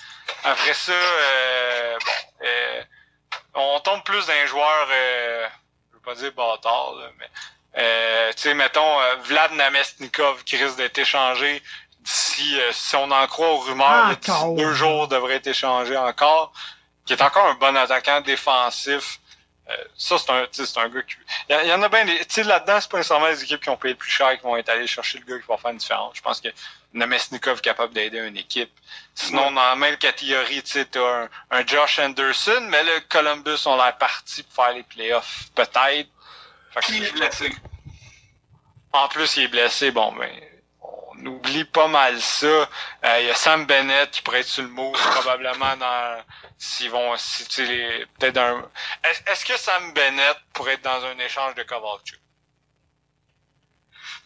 Après 0.44 0.74
ça, 0.74 0.92
euh, 0.92 1.98
bon, 1.98 2.46
euh, 2.46 2.82
on 3.54 3.80
tombe 3.80 4.04
plus 4.04 4.26
dans 4.26 4.32
un 4.32 4.46
joueur, 4.46 4.88
euh, 4.90 5.48
je 5.90 5.96
veux 5.96 6.02
pas 6.02 6.14
dire 6.14 6.32
bâtard, 6.32 6.94
là, 6.96 7.10
mais 7.18 7.28
euh, 7.78 8.32
tu 8.32 8.42
sais, 8.42 8.54
mettons, 8.54 9.00
euh, 9.00 9.16
Vlad 9.24 9.52
Namestnikov 9.52 10.44
qui 10.44 10.56
risque 10.56 10.76
d'être 10.76 10.98
échangé 10.98 11.62
d'ici, 12.00 12.58
euh, 12.60 12.70
si 12.72 12.96
on 12.96 13.10
en 13.10 13.26
croit 13.26 13.50
aux 13.50 13.58
rumeurs, 13.58 14.16
d'ici 14.16 14.54
deux 14.56 14.72
jours 14.72 15.08
devrait 15.08 15.34
être 15.34 15.48
échangé 15.48 15.96
encore, 15.96 16.52
qui 17.04 17.12
est 17.12 17.22
encore 17.22 17.46
un 17.46 17.54
bon 17.54 17.76
attaquant 17.76 18.20
défensif. 18.20 19.20
Euh, 19.68 19.74
ça, 19.96 20.16
c'est 20.16 20.30
un, 20.30 20.46
c'est 20.52 20.78
un 20.78 20.88
gars 20.88 21.02
qui. 21.02 21.16
Il 21.50 21.68
y, 21.68 21.72
en 21.72 21.82
a 21.82 21.88
bien 21.88 22.04
des. 22.04 22.18
Tu 22.20 22.26
sais, 22.28 22.42
là-dedans, 22.44 22.80
c'est 22.80 22.88
pas 22.88 22.98
nécessairement 22.98 23.26
les 23.26 23.42
équipes 23.42 23.60
qui 23.60 23.68
ont 23.68 23.76
payé 23.76 23.94
le 23.94 23.98
plus 23.98 24.10
cher 24.10 24.36
qui 24.36 24.44
vont 24.44 24.56
être 24.56 24.68
allées 24.68 24.86
chercher 24.86 25.18
le 25.18 25.24
gars 25.24 25.40
qui 25.40 25.48
va 25.48 25.56
faire 25.56 25.72
une 25.72 25.78
différence. 25.78 26.12
Je 26.14 26.22
pense 26.22 26.40
que 26.40 26.48
Namestnikov 26.94 27.58
est 27.58 27.62
capable 27.62 27.92
d'aider 27.92 28.18
une 28.18 28.36
équipe. 28.36 28.70
Sinon, 29.16 29.50
dans 29.50 29.62
la 29.62 29.74
même 29.74 29.96
catégorie, 29.96 30.62
tu 30.62 30.70
sais, 30.70 30.84
t'as 30.84 31.24
un, 31.24 31.28
un 31.50 31.66
Josh 31.66 31.98
Anderson, 31.98 32.60
mais 32.68 32.84
le 32.84 33.00
Columbus 33.08 33.66
ont 33.66 33.76
l'air 33.76 33.98
parti 33.98 34.44
pour 34.44 34.64
faire 34.64 34.72
les 34.72 34.84
playoffs, 34.84 35.46
peut-être. 35.56 36.08
Qui 36.82 37.04
est 37.04 37.12
blessé. 37.12 37.54
En 38.92 39.08
plus, 39.08 39.36
il 39.36 39.44
est 39.44 39.48
blessé. 39.48 39.90
Bon, 39.90 40.12
ben, 40.12 40.30
on 40.80 41.26
oublie 41.26 41.64
pas 41.64 41.88
mal 41.88 42.20
ça. 42.20 42.68
Il 43.02 43.08
euh, 43.08 43.20
y 43.22 43.30
a 43.30 43.34
Sam 43.34 43.66
Bennett 43.66 44.10
qui 44.10 44.22
pourrait 44.22 44.40
être 44.40 44.48
sur 44.48 44.62
le 44.62 44.68
mot 44.68 44.92
probablement 44.92 45.76
dans 45.76 46.22
s'ils 46.58 46.90
vont 46.90 47.16
si 47.16 47.44
peut-être 48.18 48.38
un 48.38 48.68
est-ce, 49.04 49.20
est-ce 49.30 49.44
que 49.44 49.56
Sam 49.56 49.92
Bennett 49.92 50.36
pourrait 50.52 50.74
être 50.74 50.82
dans 50.82 51.04
un 51.04 51.18
échange 51.18 51.54
de 51.54 51.62
Kovalchuk? 51.62 52.20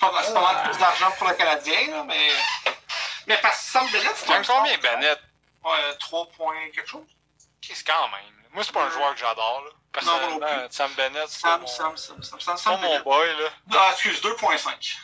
C'est 0.00 0.32
pas 0.32 0.52
mal 0.52 0.70
plus 0.70 0.78
d'argent 0.78 1.10
pour 1.18 1.28
le 1.28 1.34
Canadien, 1.34 1.90
là, 1.90 2.04
mais. 2.04 2.30
Mais 3.26 3.36
parce 3.42 3.58
que 3.58 3.70
Sam 3.70 3.86
Bennett, 3.90 4.16
c'est 4.16 4.32
un 4.32 4.42
combien 4.42 4.78
Bennett? 4.78 5.20
Ouais, 5.62 5.96
3 5.98 6.26
points 6.30 6.70
quelque 6.74 6.88
chose. 6.88 7.06
Qu'est-ce 7.60 7.84
quand 7.84 8.08
même? 8.08 8.48
Moi, 8.52 8.64
c'est 8.64 8.72
pas 8.72 8.84
un 8.84 8.90
joueur 8.90 9.12
que 9.14 9.20
j'adore, 9.20 9.62
là. 9.64 9.70
Personnellement, 9.92 10.38
non, 10.38 10.66
Sam 10.70 10.90
Bennett, 10.96 11.28
c'est 11.28 11.40
Sam, 11.40 11.60
mon... 11.60 11.66
Sam, 11.66 11.96
Sam, 11.96 12.22
Sam, 12.22 12.40
Sam, 12.40 12.56
Sam, 12.56 12.80
mon 12.80 13.00
boy, 13.00 13.26
là. 13.40 13.48
Ah, 13.72 13.90
excuse, 13.92 14.20
2.5. 14.22 14.96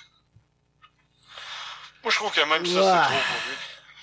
Moi, 2.03 2.13
je 2.13 2.17
trouve 2.17 2.33
que 2.33 2.41
même 2.43 2.65
ça, 2.65 2.73
c'est 2.73 3.15
trop 3.15 3.23
pour 3.25 3.51
lui. 3.51 3.57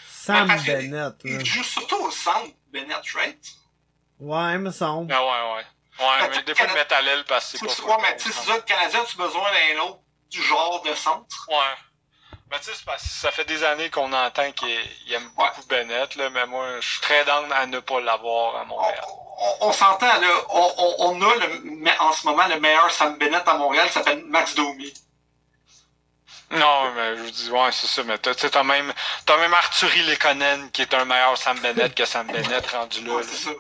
Sam 0.09 0.47
Bennett, 0.65 0.91
là. 0.93 1.13
Il 1.23 1.45
joue 1.45 1.63
surtout 1.63 1.95
au 1.95 2.11
centre, 2.11 2.51
Bennett, 2.67 3.03
right? 3.13 3.45
Ouais, 4.19 4.57
me 4.57 4.71
semble. 4.71 5.13
Ah, 5.13 5.23
ouais, 5.23 5.55
ouais. 5.55 5.65
Ouais, 5.99 6.29
mais 6.29 6.43
des 6.43 6.55
fois, 6.55 6.67
le 6.67 6.73
mettre 6.73 6.95
à 6.95 7.01
l'aile 7.01 7.23
parce 7.25 7.51
que 7.53 7.67
c'est 7.67 7.81
pas. 7.83 7.95
Ouais, 7.95 8.01
mais 8.01 8.17
tu 8.17 8.23
sais, 8.23 8.39
c'est 8.39 8.47
ça, 8.47 8.55
le 8.55 8.61
Canadien, 8.63 9.03
tu 9.05 9.21
as 9.21 9.25
besoin 9.25 9.49
d'un 9.51 9.81
autre 9.83 9.99
du 10.29 10.41
genre 10.41 10.81
de 10.81 10.93
centre. 10.95 11.47
Ouais. 11.49 11.55
Mais 12.49 12.59
tu 12.59 12.65
sais, 12.65 12.71
c'est 12.75 12.85
parce 12.85 13.03
que 13.03 13.09
ça 13.09 13.31
fait 13.31 13.45
des 13.45 13.63
années 13.63 13.89
qu'on 13.89 14.11
entend 14.11 14.51
qu'il 14.53 14.69
aime 15.11 15.23
ouais. 15.23 15.31
beaucoup 15.35 15.67
Bennett, 15.67 16.15
là, 16.15 16.29
mais 16.29 16.45
moi, 16.47 16.79
je 16.79 16.87
suis 16.87 17.01
très 17.01 17.23
down 17.25 17.51
à 17.51 17.65
ne 17.67 17.79
pas 17.79 18.01
l'avoir 18.01 18.55
à 18.55 18.65
Montréal. 18.65 19.03
On, 19.07 19.22
on, 19.39 19.67
on 19.67 19.71
s'entend, 19.73 20.19
là, 20.19 20.27
on, 20.49 20.73
on, 20.77 20.95
on, 20.99 21.21
a 21.21 21.35
le, 21.35 21.99
en 21.99 22.13
ce 22.13 22.25
moment 22.27 22.47
le 22.47 22.59
meilleur 22.59 22.89
Sam 22.91 23.17
Bennett 23.17 23.47
à 23.47 23.55
Montréal, 23.55 23.87
il 23.89 23.91
s'appelle 23.91 24.23
Max 24.25 24.55
Domi. 24.55 24.93
Non, 26.51 26.91
mais 26.93 27.17
je 27.17 27.21
vous 27.23 27.31
dis, 27.31 27.49
ouais, 27.49 27.71
c'est 27.71 27.87
ça, 27.87 28.03
mais 28.03 28.17
tu 28.19 28.31
sais, 28.33 28.49
t'as 28.49 28.63
même, 28.63 28.93
t'as 29.25 29.37
même 29.37 29.53
Arthurie 29.53 30.03
Lekonen 30.03 30.69
qui 30.71 30.83
est 30.83 30.93
un 30.93 31.05
meilleur 31.05 31.37
Sam 31.37 31.59
Bennett 31.59 31.95
que 31.95 32.05
Sam 32.05 32.27
Bennett 32.27 32.67
rendu 32.67 33.03
là. 33.03 33.13
Ouais, 33.15 33.23
c'est 33.23 33.49
ça. 33.49 33.51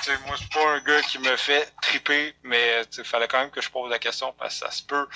T'sais, 0.00 0.18
moi, 0.26 0.34
c'est 0.36 0.52
pas 0.52 0.68
un 0.68 0.80
gars 0.80 1.00
qui 1.02 1.18
me 1.20 1.36
fait 1.36 1.72
triper, 1.80 2.34
mais 2.42 2.82
il 2.98 3.04
fallait 3.04 3.28
quand 3.28 3.38
même 3.38 3.50
que 3.50 3.60
je 3.60 3.70
pose 3.70 3.88
la 3.88 4.00
question 4.00 4.34
parce 4.36 4.54
que 4.54 4.66
ça 4.66 4.70
se 4.72 4.82
peut. 4.82 5.06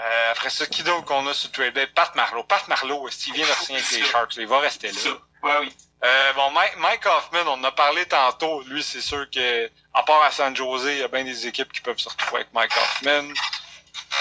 Euh, 0.00 0.32
après 0.32 0.50
ça, 0.50 0.66
qui 0.66 0.82
d'autre 0.82 1.04
qu'on 1.04 1.24
a 1.28 1.32
sur 1.32 1.52
trade? 1.52 1.78
Pat 1.94 2.12
Marlowe. 2.16 2.42
Pat 2.42 2.66
Marlowe, 2.66 3.08
s'il 3.08 3.34
vient 3.34 3.46
de 3.46 3.52
signer 3.52 3.78
avec 3.78 3.90
les 3.92 4.04
Sharks, 4.04 4.34
il 4.36 4.48
va 4.48 4.58
rester 4.58 4.90
là. 4.90 5.00
Ouais, 5.44 5.58
oui. 5.60 5.76
Euh, 6.04 6.32
bon, 6.34 6.50
Mike, 6.50 6.76
Mike 6.78 7.06
Hoffman, 7.06 7.46
on 7.46 7.60
en 7.60 7.64
a 7.64 7.72
parlé 7.72 8.04
tantôt. 8.06 8.62
Lui, 8.68 8.82
c'est 8.82 9.00
sûr 9.00 9.28
que, 9.30 9.70
à 9.94 10.02
part 10.02 10.22
à 10.22 10.30
San 10.30 10.54
Jose, 10.54 10.88
il 10.92 10.98
y 10.98 11.02
a 11.02 11.08
bien 11.08 11.24
des 11.24 11.46
équipes 11.46 11.72
qui 11.72 11.80
peuvent 11.80 11.98
se 11.98 12.08
retrouver 12.08 12.42
avec 12.42 12.52
Mike 12.52 12.72
Hoffman. 12.76 13.32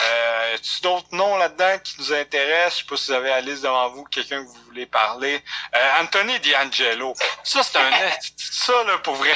Euh, 0.04 0.58
y 0.58 0.82
d'autres 0.82 1.14
noms 1.14 1.38
là-dedans 1.38 1.78
qui 1.84 1.96
nous 2.00 2.14
intéressent? 2.14 2.74
Je 2.74 2.84
sais 2.84 2.90
pas 2.90 2.98
si 2.98 3.08
vous 3.08 3.14
avez 3.14 3.30
la 3.30 3.42
liste 3.42 3.64
devant 3.64 3.90
vous, 3.90 4.04
quelqu'un 4.06 4.44
que 4.44 4.48
vous 4.48 4.64
voulez 4.68 4.86
parler. 4.86 5.42
Euh, 5.76 6.02
Anthony 6.02 6.40
D'Angelo. 6.40 7.14
Ça, 7.44 7.62
c'est 7.64 7.78
un... 7.78 7.92
ça, 8.38 8.84
là, 8.86 8.98
pour 9.00 9.16
vrai. 9.16 9.34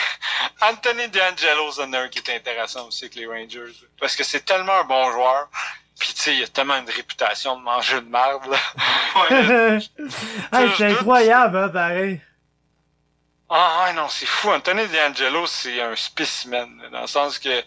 Anthony 0.62 1.08
D'Angelo, 1.10 1.72
c'est 1.72 1.84
un 1.84 2.08
qui 2.10 2.20
est 2.20 2.36
intéressant 2.36 2.88
aussi 2.88 3.06
avec 3.06 3.16
les 3.16 3.26
Rangers. 3.26 3.74
Parce 4.00 4.16
que 4.16 4.24
c'est 4.24 4.46
tellement 4.46 4.80
un 4.80 4.84
bon 4.86 5.12
joueur. 5.12 5.50
Puis, 6.00 6.14
tu 6.14 6.22
sais, 6.22 6.36
il 6.36 6.44
a 6.44 6.48
tellement 6.48 6.78
une 6.78 6.90
réputation 6.90 7.58
de 7.58 7.62
manger 7.62 8.00
de 8.00 8.10
merde, 8.10 8.46
là. 8.50 8.58
ouais, 9.30 9.80
hey, 10.54 10.72
c'est 10.78 10.86
incroyable, 10.86 11.58
hein, 11.58 11.70
pareil. 11.70 12.22
Ah, 13.50 13.86
ouais, 13.86 13.94
non, 13.94 14.08
c'est 14.10 14.26
fou. 14.26 14.50
Anthony 14.50 14.88
D'Angelo, 14.88 15.48
c'est 15.48 15.82
un 15.82 15.96
spécimen, 15.96 16.70
dans 16.92 17.02
le 17.02 17.08
sens 17.08 17.40
que 17.40 17.64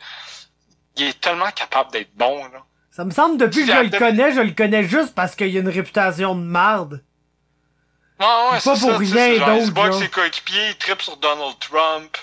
il 0.96 1.08
est 1.08 1.20
tellement 1.20 1.50
capable 1.50 1.90
d'être 1.90 2.14
bon, 2.14 2.44
là. 2.46 2.64
Ça 2.90 3.04
me 3.06 3.10
semble, 3.10 3.38
depuis 3.38 3.64
que 3.66 3.72
je 3.72 3.78
le 3.78 3.98
connais, 3.98 4.34
je 4.34 4.40
le 4.40 4.50
connais 4.50 4.84
juste 4.84 5.14
parce 5.14 5.34
qu'il 5.34 5.56
a 5.56 5.60
une 5.60 5.68
réputation 5.68 6.34
de 6.34 6.42
marde. 6.42 7.02
Ah 8.18 8.50
ouais, 8.52 8.58
pas 8.60 8.76
pour 8.76 8.76
ça, 8.76 8.98
rien 8.98 9.38
d'autre. 9.38 9.56
Il 9.56 9.66
se 9.66 9.70
bat 9.70 9.92
ses 9.92 10.08
coéquipiers, 10.08 10.68
il 10.68 10.76
tripe 10.76 11.00
sur 11.00 11.16
Donald 11.16 11.58
Trump. 11.58 12.16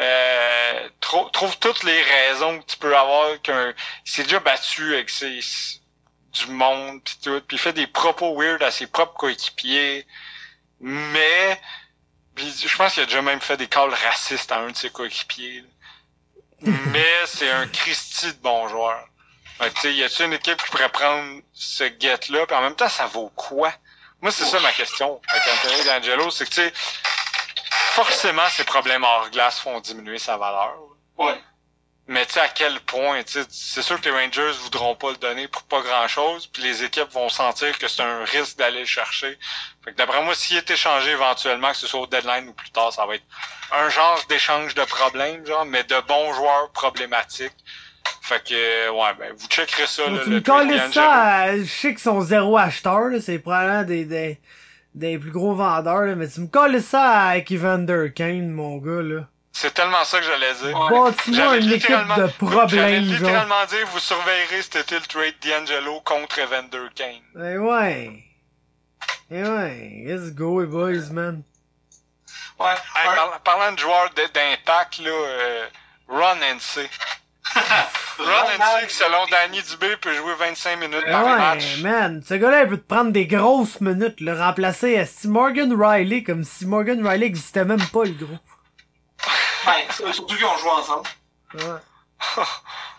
Euh, 0.00 0.88
trou 1.00 1.28
trouve 1.30 1.56
toutes 1.58 1.84
les 1.84 2.02
raisons 2.02 2.58
que 2.58 2.64
tu 2.64 2.76
peux 2.78 2.96
avoir 2.96 3.40
qu'un. 3.42 3.74
Il 4.06 4.10
s'est 4.10 4.24
déjà 4.24 4.40
battu 4.40 4.94
avec 4.94 5.10
ses 5.10 5.38
du 6.32 6.50
monde 6.50 7.02
pis 7.04 7.20
tout. 7.22 7.40
Puis 7.46 7.56
il 7.56 7.60
fait 7.60 7.72
des 7.72 7.86
propos 7.86 8.34
weird 8.36 8.62
à 8.62 8.70
ses 8.70 8.86
propres 8.86 9.14
coéquipiers. 9.14 10.06
Mais 10.80 11.60
je 12.36 12.76
pense 12.76 12.94
qu'il 12.94 13.02
a 13.02 13.06
déjà 13.06 13.22
même 13.22 13.40
fait 13.40 13.56
des 13.56 13.66
calls 13.66 13.94
racistes 13.94 14.50
à 14.52 14.58
un 14.58 14.70
de 14.70 14.76
ses 14.76 14.90
coéquipiers. 14.90 15.64
Mais 16.60 17.06
c'est 17.26 17.50
un 17.50 17.66
Christy 17.68 18.26
de 18.26 18.38
bon 18.42 18.68
joueur. 18.68 19.08
Fait 19.58 19.72
que, 19.72 19.88
y 19.88 20.02
a-t-il 20.02 20.26
une 20.26 20.32
équipe 20.32 20.60
qui 20.62 20.70
pourrait 20.70 20.88
prendre 20.88 21.40
ce 21.52 21.84
get-là, 21.84 22.46
puis 22.46 22.56
en 22.56 22.60
même 22.60 22.74
temps, 22.74 22.88
ça 22.88 23.06
vaut 23.06 23.30
quoi? 23.36 23.72
Moi, 24.20 24.32
c'est 24.32 24.44
ça 24.44 24.58
ma 24.60 24.72
question 24.72 25.20
avec 25.28 25.42
Anthony 25.46 25.84
D'Angelo, 25.84 26.30
c'est 26.30 26.44
que, 26.44 26.50
tu 26.50 26.60
sais, 26.62 26.72
forcément, 27.92 28.48
ses 28.48 28.64
problèmes 28.64 29.04
hors 29.04 29.30
glace 29.30 29.60
font 29.60 29.78
diminuer 29.80 30.18
sa 30.18 30.36
valeur. 30.36 30.74
Ouais. 31.18 31.40
Mais 32.06 32.26
tu 32.26 32.34
sais, 32.34 32.40
à 32.40 32.48
quel 32.48 32.78
point, 32.80 33.22
tu 33.22 33.32
sais, 33.32 33.46
c'est 33.48 33.80
sûr 33.80 33.98
que 33.98 34.10
les 34.10 34.10
Rangers 34.10 34.52
voudront 34.62 34.94
pas 34.94 35.10
le 35.10 35.16
donner 35.16 35.48
pour 35.48 35.62
pas 35.62 35.80
grand-chose, 35.80 36.46
puis 36.46 36.62
les 36.62 36.84
équipes 36.84 37.10
vont 37.12 37.30
sentir 37.30 37.78
que 37.78 37.88
c'est 37.88 38.02
un 38.02 38.24
risque 38.24 38.58
d'aller 38.58 38.80
le 38.80 38.84
chercher. 38.84 39.38
Fait 39.82 39.92
que 39.92 39.96
d'après 39.96 40.22
moi, 40.22 40.34
s'il 40.34 40.58
est 40.58 40.70
échangé 40.70 41.12
éventuellement, 41.12 41.70
que 41.70 41.78
ce 41.78 41.86
soit 41.86 42.00
au 42.00 42.06
deadline 42.06 42.48
ou 42.48 42.52
plus 42.52 42.70
tard, 42.70 42.92
ça 42.92 43.06
va 43.06 43.14
être 43.14 43.24
un 43.72 43.88
genre 43.88 44.22
d'échange 44.28 44.74
de 44.74 44.82
problèmes, 44.84 45.46
genre, 45.46 45.64
mais 45.64 45.82
de 45.84 45.98
bons 46.06 46.34
joueurs 46.34 46.70
problématiques. 46.72 47.56
Fait 48.20 48.42
que, 48.42 48.90
ouais, 48.90 49.14
ben, 49.18 49.32
vous 49.34 49.46
checkerez 49.46 49.86
ça, 49.86 50.08
là, 50.10 50.18
tu 50.24 50.28
le 50.28 50.36
me 50.36 50.40
colles 50.40 50.92
ça, 50.92 51.56
je 51.56 51.64
sais 51.64 51.88
qu'ils 51.88 51.98
sont 52.00 52.20
zéro 52.20 52.58
acheteurs, 52.58 53.08
là, 53.08 53.20
c'est 53.20 53.38
probablement 53.38 53.82
des, 53.82 54.04
des, 54.04 54.40
des 54.94 55.18
plus 55.18 55.30
gros 55.30 55.54
vendeurs, 55.54 56.02
là, 56.02 56.14
mais 56.14 56.28
tu 56.28 56.40
me 56.40 56.48
colles 56.48 56.82
ça 56.82 57.28
avec 57.28 57.50
Evander 57.50 58.12
Kane, 58.14 58.50
mon 58.50 58.76
gars, 58.76 59.00
là. 59.02 59.26
C'est 59.56 59.72
tellement 59.72 60.02
ça 60.04 60.18
que 60.18 60.26
j'allais 60.26 60.52
dire. 60.54 60.76
Bâtis-moi 60.90 61.56
une 61.58 61.72
équipe 61.72 61.88
de 61.90 62.26
problèmes, 62.38 62.68
J'allais 62.68 63.00
littéralement 63.00 63.64
dire, 63.66 63.86
vous 63.92 64.00
surveillerez 64.00 64.62
cet 64.62 64.74
été 64.76 64.96
le 64.96 65.02
trade 65.02 65.34
D'Angelo 65.46 66.00
contre 66.00 66.40
Evander 66.40 66.88
Kane. 66.92 67.22
Eh 67.36 67.56
ouais. 67.58 68.10
Eh 69.30 69.42
ouais. 69.44 70.02
Let's 70.06 70.32
go, 70.34 70.60
les 70.60 70.66
boys, 70.66 71.08
man. 71.12 71.44
Ouais. 72.58 72.66
Hey, 72.96 73.06
par 73.14 73.40
parlant 73.42 73.72
de 73.72 73.78
joueurs 73.78 74.10
d'impact, 74.16 74.98
là, 74.98 75.10
euh, 75.10 75.66
Ron 76.08 76.34
NC. 76.40 76.90
Ron 78.18 78.48
NC, 78.58 78.88
qui 78.88 78.94
selon 78.94 79.24
Danny 79.30 79.62
Dubé, 79.62 79.96
peut 79.98 80.14
jouer 80.14 80.34
25 80.36 80.80
minutes 80.80 81.04
Eh 81.06 81.10
par 81.12 81.24
ouais, 81.26 81.38
match. 81.38 81.78
man. 81.78 82.22
Ce 82.26 82.34
gars-là, 82.34 82.62
il 82.64 82.68
peut 82.70 82.76
te 82.78 82.88
prendre 82.92 83.12
des 83.12 83.26
grosses 83.28 83.80
minutes, 83.80 84.20
le 84.20 84.36
remplacer 84.36 84.98
à 84.98 85.04
Morgan 85.28 85.72
Riley, 85.80 86.24
comme 86.24 86.42
si 86.42 86.66
Morgan 86.66 87.06
Riley 87.06 87.26
existait 87.26 87.64
même 87.64 87.86
pas, 87.92 88.02
le 88.04 88.10
gros. 88.14 88.38
Ouais, 89.66 90.12
surtout 90.12 90.36
qu'ils 90.36 90.44
ont 90.44 90.58
joué 90.58 90.70
ensemble. 90.70 91.08
Ouais. 91.54 91.60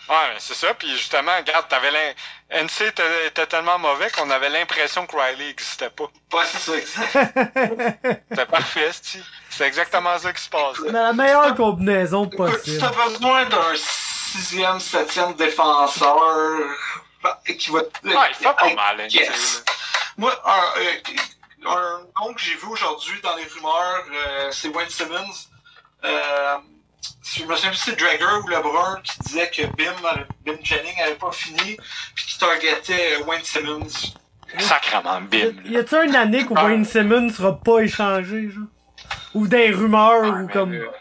ouais, 0.09 0.33
mais 0.33 0.39
c'est 0.39 0.53
ça. 0.53 0.73
Puis 0.73 0.89
justement, 0.97 1.35
regarde, 1.37 1.67
t'avais 1.67 1.91
l'im... 1.91 2.13
NC 2.51 2.81
était, 3.25 3.47
tellement 3.47 3.79
mauvais 3.79 4.09
qu'on 4.11 4.29
avait 4.29 4.49
l'impression 4.49 5.07
que 5.07 5.15
Riley 5.15 5.49
existait 5.49 5.89
pas. 5.89 6.03
Ouais, 6.03 6.43
c'est 6.45 6.59
ça, 6.59 6.77
exact. 6.77 7.39
C'était 8.29 8.45
parfait, 8.45 8.91
c'ti. 8.91 9.19
C'est 9.49 9.65
exactement 9.65 10.17
ça 10.19 10.31
qui 10.31 10.43
se 10.43 10.49
passe. 10.49 10.79
Mais 10.85 10.91
la 10.91 11.11
meilleure 11.11 11.55
combinaison 11.55 12.27
Tu 12.27 12.37
possible. 12.37 12.85
as 12.85 13.09
besoin 13.09 13.45
d'un 13.45 13.75
sixième, 13.75 14.79
septième 14.79 15.33
défenseur 15.33 16.19
qui 17.57 17.71
va... 17.71 17.79
Ouais, 17.79 18.29
il 18.29 18.35
fait 18.35 18.43
pas 18.43 18.73
mal, 18.75 19.01
NC. 19.01 19.13
Yes. 19.13 19.63
Moi, 20.17 20.31
un, 20.45 20.79
euh, 20.79 21.67
un 21.67 21.99
nom 22.21 22.33
que 22.33 22.41
j'ai 22.41 22.55
vu 22.55 22.67
aujourd'hui 22.67 23.19
dans 23.21 23.35
les 23.35 23.45
rumeurs, 23.45 24.03
euh, 24.13 24.49
c'est 24.51 24.69
Wayne 24.69 24.89
Simmons. 24.89 25.49
Euh, 26.05 26.57
je 27.23 27.43
me 27.43 27.55
souviens 27.55 27.69
plus 27.71 27.77
si 27.77 27.89
c'est 27.91 27.99
Dragger 27.99 28.43
ou 28.43 28.47
LeBron 28.47 29.01
qui 29.03 29.19
disait 29.19 29.49
que 29.49 29.63
Bim, 29.75 29.93
euh, 30.05 30.23
Bim 30.45 30.57
Jennings 30.63 31.01
avait 31.01 31.15
pas 31.15 31.31
fini, 31.31 31.77
puis 32.15 32.25
qui 32.25 32.37
targetait 32.39 33.15
euh, 33.19 33.23
Wayne 33.25 33.43
Simmons. 33.43 34.13
Sacrement 34.59 35.21
bim. 35.21 35.53
Y 35.65 35.77
a-tu 35.77 35.95
une 36.05 36.15
année 36.15 36.45
où 36.49 36.53
Wayne 36.53 36.85
Simmons 36.85 37.29
sera 37.29 37.59
pas 37.59 37.79
échangé, 37.79 38.49
genre? 38.49 38.67
Ou 39.33 39.47
des 39.47 39.71
rumeurs, 39.71 40.21
Ouais, 40.21 40.43
ou 40.43 40.47
comme. 40.47 40.73
là, 40.73 40.91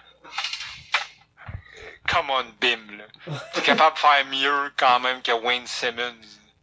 Come 2.08 2.30
on, 2.30 2.44
Bim, 2.60 2.96
là. 2.98 3.04
T'es 3.54 3.62
capable 3.62 3.94
de 3.94 4.00
faire 4.00 4.26
mieux 4.30 4.72
quand 4.76 5.00
même 5.00 5.22
que 5.22 5.32
Wayne 5.32 5.66
Simmons. 5.66 6.14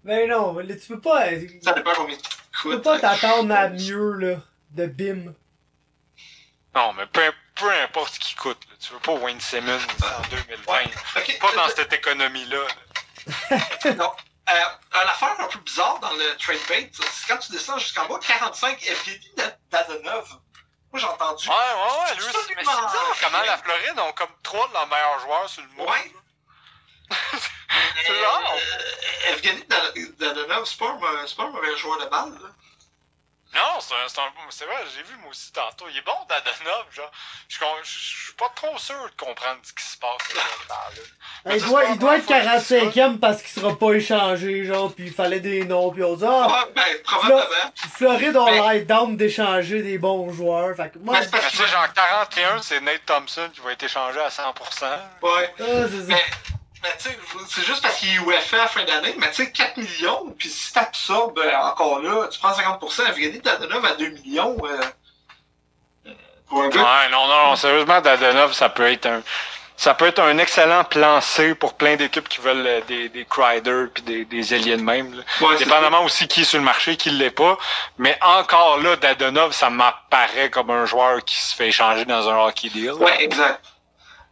Mais 0.04 0.28
non, 0.28 0.58
là, 0.58 0.76
tu 0.76 0.88
peux 0.88 1.00
pas. 1.00 1.30
Tu 1.30 1.60
Ça 1.62 1.74
dépend 1.74 1.92
combien 1.96 2.16
de 2.16 2.22
peux 2.64 2.82
pas 2.82 3.00
t'attendre 3.00 3.54
à 3.54 3.70
mieux, 3.70 4.14
là, 4.14 4.36
de 4.72 4.86
Bim. 4.86 5.34
Non, 6.76 6.94
mais 6.98 7.06
peu, 7.12 7.22
peu 7.62 7.72
importe 7.84 8.14
ce 8.16 8.20
qui 8.20 8.36
coûte. 8.36 8.60
là. 8.70 8.76
Tu 8.80 8.94
veux 8.94 9.00
pas 9.00 9.14
Wayne 9.14 9.40
Simmons 9.40 9.80
en 10.04 10.22
2020. 10.30 10.74
Ouais. 10.74 10.84
Ok. 11.18 11.40
Pas 11.40 11.52
dans 11.54 11.70
cette 11.70 11.94
économie-là. 11.94 12.58
là. 12.58 13.58
Non. 13.98 14.12
Euh, 14.50 14.54
une 15.04 15.08
affaire 15.10 15.36
un 15.40 15.48
peu 15.48 15.60
bizarre 15.60 16.00
dans 16.00 16.12
le 16.14 16.36
trade 16.38 16.60
bait, 16.68 16.92
c'est 16.94 17.28
quand 17.28 17.38
tu 17.38 17.52
descends 17.52 17.78
jusqu'en 17.78 18.06
bas, 18.08 18.20
45 18.26 18.84
Evgeny 18.86 19.32
Dadonov. 19.70 20.28
Moi, 20.92 21.00
j'ai 21.00 21.06
entendu. 21.06 21.48
Ouais, 21.48 21.56
ouais, 21.56 22.04
ouais. 22.10 22.16
Lui, 22.16 22.26
mais 22.26 22.32
c'est 22.50 22.56
bizarre 22.56 23.16
comment 23.22 23.42
la 23.44 23.58
Floride 23.60 24.00
ont 24.00 24.12
comme 24.14 24.32
trois 24.44 24.68
de 24.68 24.74
leurs 24.74 24.88
meilleurs 24.88 25.20
joueurs 25.20 25.48
sur 25.50 25.62
le 25.62 25.70
monde. 25.70 25.88
Ouais. 25.90 26.12
C'est 28.06 28.26
rare. 28.26 28.54
Euh, 28.56 29.32
Evgeny 29.34 29.64
Dadonov, 30.20 30.66
c'est 30.66 30.78
pas, 30.78 30.90
un- 30.90 31.28
c'est 31.28 31.36
pas 31.38 31.44
un 31.44 31.50
mauvais 31.52 31.78
joueur 31.78 32.00
de 32.00 32.06
balle. 32.06 32.34
Là. 32.34 32.50
Non, 33.54 33.80
c'est 33.82 33.94
c'est 34.08 34.22
c'est 34.50 34.66
vrai, 34.66 34.76
j'ai 34.96 35.04
vu 35.04 35.16
moi 35.22 35.32
aussi 35.32 35.52
tantôt. 35.52 35.86
Il 35.92 35.98
est 35.98 36.02
bon, 36.06 36.14
Dadonov, 36.30 36.86
genre. 36.92 37.12
Je 37.50 37.56
suis 37.56 37.64
con- 37.66 37.68
je 37.84 37.90
je 37.90 38.24
suis 38.26 38.34
pas 38.34 38.50
trop 38.56 38.78
sûr 38.78 38.96
de 39.04 39.22
comprendre 39.22 39.60
ce 39.64 39.74
qui 39.74 39.84
se 39.84 39.98
passe 39.98 40.34
là-dedans. 40.34 41.02
là. 41.46 41.56
Il 41.58 41.64
doit, 41.66 41.84
il 41.86 41.98
doit 41.98 42.18
être 42.18 42.30
45ème 42.30 43.18
parce 43.20 43.42
qu'il 43.42 43.50
sera 43.50 43.76
pas 43.78 43.94
échangé, 43.94 44.64
genre, 44.64 44.94
pis 44.94 45.04
il 45.06 45.12
fallait 45.14 45.40
des 45.40 45.66
noms, 45.66 45.90
pis 45.92 46.04
on 46.04 46.16
dit, 46.16 46.24
ah, 46.26 46.48
Ouais, 46.48 46.72
ben, 46.76 46.84
probablement. 47.04 47.46
Floride 47.96 48.38
Mais- 48.46 48.74
l'air 48.76 48.86
down 48.86 49.18
d'échanger 49.18 49.82
des 49.82 49.98
bons 49.98 50.32
joueurs. 50.32 50.76
Fait 50.76 50.92
que 50.94 51.00
moi, 51.00 51.16
Mais 51.18 51.24
c'est 51.26 51.32
parce 51.32 51.44
Mais 51.46 51.50
que- 51.50 51.56
tu 51.58 51.64
sais, 51.64 51.68
genre 51.68 51.92
41, 51.94 52.62
c'est 52.62 52.80
Nate 52.82 53.06
Thompson 53.08 53.50
qui 53.54 53.60
va 53.62 53.72
être 53.74 53.84
échangé 53.84 54.20
à 54.20 54.30
100%. 54.30 54.86
Ouais. 55.24 55.54
ah, 55.60 55.64
c'est 55.90 56.00
ça. 56.02 56.06
Mais, 56.08 56.26
mais 56.84 56.90
tu 56.98 57.10
sais, 57.10 57.18
c'est 57.48 57.64
juste 57.64 57.82
parce 57.82 57.98
qu'il 57.98 58.10
est 58.10 58.16
UFA 58.16 58.58
à 58.58 58.60
la 58.64 58.68
fin 58.68 58.84
d'année, 58.84 59.14
mais 59.18 59.30
tu 59.30 59.46
sais, 59.46 59.52
4 59.52 59.78
millions, 59.78 60.34
puis 60.38 60.50
si 60.50 60.74
t'absorbes 60.74 61.38
euh, 61.40 61.56
encore 61.58 62.02
là, 62.02 62.28
tu 62.30 62.40
prends 62.40 62.52
50%, 62.54 63.08
Evgeny 63.10 63.40
Dadonov 63.40 63.86
à 63.86 63.96
2 63.96 64.10
millions, 64.10 64.58
euh, 64.64 64.80
euh, 66.08 66.12
pour 66.50 66.64
un 66.64 66.70
gars. 66.70 66.82
Ouais, 66.82 67.10
non, 67.12 67.28
non, 67.28 67.56
sérieusement, 67.56 68.02
Dadonov, 68.02 68.54
ça 68.54 68.70
peut 68.70 68.92
être 68.92 69.06
un. 69.06 69.22
Ça 69.78 69.96
peut 69.96 70.06
être 70.06 70.20
un 70.20 70.38
excellent 70.38 70.84
plan 70.84 71.20
C 71.22 71.56
pour 71.56 71.74
plein 71.74 71.96
d'équipes 71.96 72.30
qui 72.30 72.40
veulent 72.40 72.84
des, 72.88 73.10
des 73.10 73.26
Crider 73.26 73.86
puis 73.92 74.04
des, 74.04 74.26
des 74.26 74.54
aliens 74.54 74.78
de 74.78 74.84
même. 74.84 75.12
là. 75.16 75.24
Ouais, 75.42 75.56
c'est 75.58 75.64
Dépendamment 75.66 76.04
aussi 76.04 76.28
qui 76.28 76.42
est 76.42 76.44
sur 76.44 76.60
le 76.60 76.64
marché, 76.64 76.98
qui 76.98 77.10
l'est 77.10 77.32
pas. 77.32 77.58
Mais 77.98 78.16
encore 78.22 78.78
là, 78.78 78.96
Dadonov, 78.96 79.54
ça 79.54 79.72
m'apparaît 79.72 80.52
comme 80.52 80.70
un 80.70 80.86
joueur 80.86 81.26
qui 81.26 81.36
se 81.36 81.56
fait 81.56 81.70
échanger 81.70 82.06
dans 82.06 82.30
un 82.30 82.46
hockey 82.46 82.70
deal. 82.70 82.92
Ouais, 82.94 83.24
exact. 83.24 83.66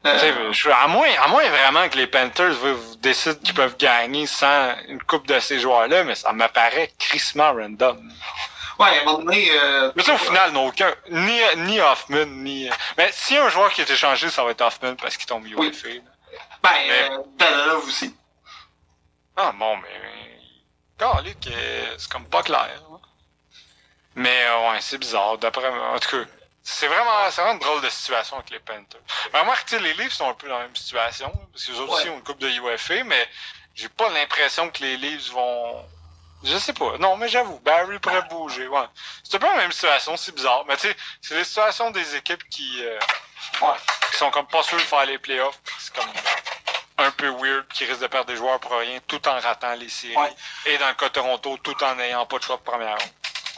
Euh, 0.05 0.51
à, 0.73 0.87
moins, 0.87 1.09
à 1.21 1.27
moins 1.27 1.49
vraiment 1.49 1.89
que 1.89 1.97
les 1.97 2.07
Panthers 2.07 2.55
décident 2.99 3.35
qu'ils 3.43 3.53
peuvent 3.53 3.75
gagner 3.77 4.27
sans 4.27 4.73
une 4.87 5.01
coupe 5.03 5.27
de 5.27 5.37
ces 5.41 5.59
joueurs-là, 5.59 6.05
mais 6.05 6.15
ça 6.15 6.31
m'apparaît 6.31 6.89
crissement 6.97 7.51
random. 7.51 8.09
ouais, 8.79 8.87
à 8.97 9.01
un 9.01 9.03
moment 9.03 9.17
donné. 9.19 9.49
Euh, 9.51 9.91
Mais 9.97 10.03
ça, 10.03 10.13
au 10.13 10.17
final, 10.17 10.53
n'a 10.53 10.59
aucun. 10.61 10.93
Ni, 11.09 11.37
ni 11.57 11.81
Hoffman, 11.81 12.25
ni. 12.27 12.69
Mais 12.97 13.09
si 13.11 13.35
un 13.35 13.49
joueur 13.49 13.71
qui 13.73 13.81
est 13.81 13.89
échangé, 13.89 14.29
ça 14.29 14.41
va 14.43 14.51
être 14.51 14.61
Hoffman 14.61 14.95
parce 14.95 15.17
qu'il 15.17 15.25
tombe 15.27 15.43
Oui. 15.57 15.67
UFA. 15.67 15.89
là. 15.89 16.01
Ben, 16.63 16.69
Mais- 16.87 17.45
euh, 17.45 17.77
aussi. 17.79 18.15
Ah 19.35 19.51
bon, 19.57 19.75
mais. 19.77 19.87
Euh, 21.01 21.95
c'est 21.97 22.09
comme 22.09 22.25
pas 22.25 22.43
clair. 22.43 22.69
hein. 22.91 22.99
Mais 24.15 24.45
ouais, 24.49 24.77
c'est 24.79 24.97
bizarre. 24.97 25.37
D'après 25.37 25.67
En 25.67 25.99
tout 25.99 26.09
cas, 26.09 26.29
c'est 26.71 26.87
vraiment, 26.87 27.27
vraiment 27.29 27.51
une 27.53 27.59
drôle 27.59 27.81
de 27.81 27.89
situation 27.89 28.37
avec 28.37 28.51
les 28.51 28.59
Panthers. 28.59 29.01
Ben, 29.33 29.43
moi, 29.43 29.55
tu 29.65 29.75
sais, 29.75 29.79
les 29.79 29.93
Leafs 29.95 30.13
sont 30.13 30.29
un 30.29 30.33
peu 30.33 30.47
dans 30.47 30.57
la 30.57 30.65
même 30.65 30.75
situation. 30.75 31.31
Parce 31.51 31.65
que 31.65 31.71
les 31.71 31.79
autres 31.79 31.93
Ouais. 31.93 31.99
aussi 32.01 32.09
ont 32.09 32.15
une 32.15 32.23
coupe 32.23 32.37
de 32.39 32.47
UFA, 32.49 33.03
mais 33.05 33.27
j'ai 33.75 33.89
pas 33.89 34.09
l'impression 34.09 34.69
que 34.69 34.81
les 34.83 34.97
Leafs 34.97 35.31
vont. 35.31 35.85
Je 36.43 36.57
sais 36.57 36.73
pas. 36.73 36.97
Non, 36.99 37.17
mais 37.17 37.27
j'avoue, 37.27 37.59
Barry 37.59 37.99
pourrait 37.99 38.21
bouger. 38.29 38.67
Ouais. 38.67 38.85
C'est 39.23 39.35
un 39.35 39.39
peu 39.39 39.47
la 39.47 39.55
même 39.57 39.71
situation, 39.71 40.15
c'est 40.15 40.33
bizarre. 40.33 40.63
Mais 40.67 40.77
tu 40.77 40.87
sais, 40.87 40.95
c'est 41.21 41.35
les 41.35 41.43
situations 41.43 41.91
des 41.91 42.15
équipes 42.15 42.47
qui, 42.49 42.85
euh, 42.85 42.97
Ouais. 43.61 43.75
qui 44.11 44.17
sont 44.17 44.31
comme 44.31 44.47
pas 44.47 44.63
sûres 44.63 44.77
de 44.77 44.83
faire 44.83 45.05
les 45.05 45.17
playoffs. 45.17 45.59
C'est 45.79 45.93
comme 45.95 46.09
un 46.99 47.11
peu 47.11 47.29
weird, 47.29 47.67
qui 47.73 47.85
risquent 47.85 48.01
de 48.01 48.07
perdre 48.07 48.27
des 48.27 48.35
joueurs 48.37 48.59
pour 48.59 48.71
rien, 48.77 48.99
tout 49.07 49.25
en 49.27 49.39
ratant 49.39 49.73
les 49.75 49.89
séries. 49.89 50.15
Ouais. 50.15 50.33
Et 50.65 50.77
dans 50.77 50.87
le 50.87 50.93
cas 50.93 51.07
de 51.09 51.13
Toronto, 51.13 51.57
tout 51.63 51.83
en 51.83 51.95
n'ayant 51.95 52.25
pas 52.25 52.37
de 52.37 52.43
choix 52.43 52.57
de 52.57 52.61
première 52.61 52.97
ronde. 52.97 53.09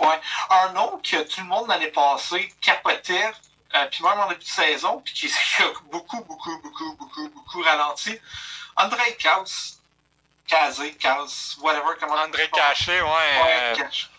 Ouais. 0.02 0.19
Un 0.49 0.69
nom 0.73 0.99
que 1.03 1.22
tout 1.23 1.41
le 1.41 1.48
monde 1.48 1.68
l'année 1.69 1.88
passée 1.88 2.53
capotait, 2.61 3.32
euh, 3.76 3.86
puis 3.91 4.03
même 4.03 4.19
en 4.19 4.28
début 4.28 4.44
de 4.44 4.49
saison, 4.49 5.02
puis 5.03 5.14
qui, 5.14 5.28
qui 5.28 5.34
a 5.64 5.72
beaucoup, 5.91 6.22
beaucoup, 6.23 6.57
beaucoup, 6.61 6.95
beaucoup, 6.95 7.30
beaucoup 7.30 7.61
ralenti. 7.64 8.18
André 8.76 9.15
Kaus. 9.22 9.78
Kazé, 10.48 10.94
Kaus, 10.95 11.57
whatever, 11.61 11.95
comment 11.99 12.15
André 12.15 12.49
Caché, 12.49 12.99
ouais. 13.02 13.07
Ouais, 13.07 13.44
euh, 13.48 13.76
Cash. 13.76 14.10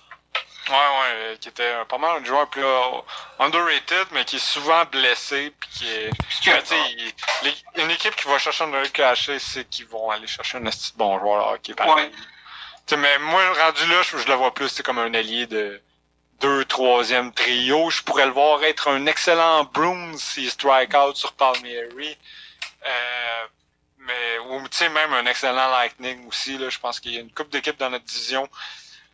Ouais, 0.69 0.75
ouais, 0.77 1.13
euh, 1.13 1.37
qui 1.37 1.49
était 1.49 1.63
euh, 1.65 1.85
pas 1.85 1.99
mal 1.99 2.23
un 2.23 2.25
joueur 2.25 2.49
plus 2.49 2.65
euh, 2.65 3.01
underrated, 3.41 4.07
mais 4.13 4.25
qui 4.25 4.37
est 4.37 4.39
souvent 4.39 4.85
blessé, 4.87 5.53
puis 5.61 5.69
qui 5.75 5.91
est. 5.91 6.11
Ben, 6.47 6.63
il- 6.97 7.13
les- 7.43 7.83
une 7.83 7.91
équipe 7.91 8.15
qui 8.17 8.29
va 8.29 8.39
chercher 8.39 8.65
un 8.65 8.89
caché, 8.89 9.39
c'est 9.41 9.69
qu'ils 9.69 9.87
vont 9.89 10.09
aller 10.11 10.27
chercher 10.29 10.59
un 10.59 10.61
de 10.63 10.71
bon 10.97 11.19
joueur 11.19 11.49
de 11.51 11.55
hockey. 11.55 11.75
pareil. 11.75 11.93
Ouais. 12.07 12.13
Tu 12.87 12.95
sais, 12.95 12.97
mais 12.97 13.19
moi, 13.19 13.43
rendu 13.53 13.87
là, 13.87 14.03
je, 14.03 14.19
je 14.19 14.29
le 14.29 14.35
vois 14.35 14.53
plus 14.55 14.83
comme 14.83 14.99
un 14.99 15.15
allié 15.15 15.47
de 15.47 15.81
deux, 16.41 16.65
troisième 16.65 17.33
trio. 17.33 17.91
Je 17.91 18.03
pourrais 18.03 18.27
le 18.27 18.33
voir 18.33 18.63
être 18.65 18.89
un 18.89 19.07
excellent 19.07 19.65
Bruins 19.65 20.17
s'il 20.17 20.51
strike 20.51 20.95
out 20.95 21.17
sur 21.17 21.33
Palmieri. 21.33 22.19
Euh, 22.85 23.47
mais, 23.99 24.39
ou 24.51 24.61
tu 24.69 24.79
sais, 24.79 24.89
même 24.89 25.13
un 25.13 25.27
excellent 25.27 25.71
Lightning 25.71 26.27
aussi. 26.27 26.59
Là, 26.59 26.69
je 26.69 26.79
pense 26.79 26.99
qu'il 26.99 27.15
y 27.15 27.19
a 27.19 27.21
une 27.21 27.33
coupe 27.33 27.51
d'équipes 27.51 27.79
dans 27.79 27.91
notre 27.91 28.05
division. 28.05 28.49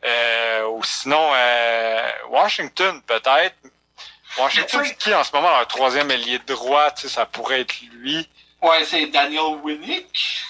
Euh, 0.04 0.66
ou 0.68 0.82
sinon, 0.84 1.30
euh, 1.34 2.10
Washington, 2.28 3.02
peut-être. 3.02 3.56
Washington, 4.38 4.82
c'est 4.84 4.96
qui 4.96 5.14
en 5.14 5.24
ce 5.24 5.32
moment, 5.34 5.50
leur 5.50 5.66
troisième 5.66 6.10
ailier 6.10 6.38
droit, 6.40 6.90
tu 6.92 7.02
sais, 7.02 7.08
ça 7.08 7.26
pourrait 7.26 7.62
être 7.62 7.74
lui. 7.92 8.28
Ouais, 8.62 8.84
c'est 8.84 9.06
Daniel 9.06 9.58
Winnick. 9.62 10.42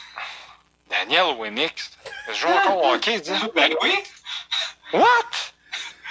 Daniel 0.91 1.37
Winnick. 1.39 1.75
Il 2.29 2.35
joue 2.35 2.49
encore 2.49 2.83
au 2.83 2.95
hockey, 2.95 3.21
dis. 3.21 3.33
Ben 3.55 3.73
oui. 3.83 3.95
What? 4.93 5.05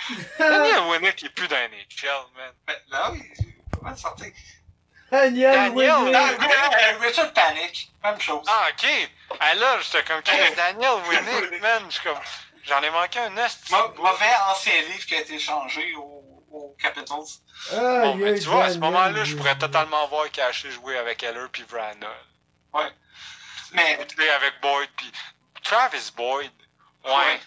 Daniel 0.39 0.79
Winnick, 0.89 1.21
il 1.21 1.25
est 1.27 1.29
plus 1.29 1.47
dans 1.47 1.55
NHL, 1.55 2.07
man. 2.35 2.51
Ben 2.65 2.75
là, 2.89 3.11
il 3.13 3.45
comment 3.77 3.95
sortir? 3.95 4.31
Daniel 5.11 5.53
Daniel, 5.53 5.93
Winnick. 5.95 6.15
Euh, 6.15 6.97
Richard 6.99 7.33
Panic, 7.33 7.91
même 8.03 8.19
chose. 8.19 8.43
Ah, 8.47 8.67
ok. 8.71 9.09
Ah, 9.39 9.53
là, 9.55 9.79
j'étais 9.81 10.03
comme, 10.03 10.21
Daniel 10.55 10.91
Winnick, 11.09 11.61
man. 11.61 11.83
Je 11.87 11.93
suis 11.93 12.03
comme, 12.03 12.19
j'en 12.65 12.81
ai 12.81 12.89
manqué 12.89 13.19
un 13.19 13.35
esti. 13.37 13.71
Mo- 13.71 13.93
mauvais 13.97 14.25
ancien 14.49 14.81
livre 14.81 15.05
qui 15.05 15.15
a 15.15 15.21
été 15.21 15.39
changé 15.39 15.93
au, 15.95 16.43
au 16.51 16.75
Capitals. 16.81 17.17
Aïe, 17.71 17.77
Bon, 18.03 18.15
mais 18.15 18.37
tu 18.39 18.47
vois, 18.47 18.65
à 18.65 18.69
ce 18.71 18.77
moment-là, 18.77 19.23
je 19.23 19.35
pourrais 19.35 19.57
totalement 19.57 20.07
voir 20.07 20.29
Caché 20.31 20.69
jouer 20.71 20.97
avec 20.97 21.23
Heller 21.23 21.47
puis 21.51 21.63
Vrana. 21.63 22.07
Mais 23.73 24.29
avec 24.29 24.59
Boyd 24.61 24.89
puis 24.97 25.11
Travis 25.63 26.11
Boyd. 26.15 26.51
Ouais. 27.03 27.13
Ouais. 27.15 27.39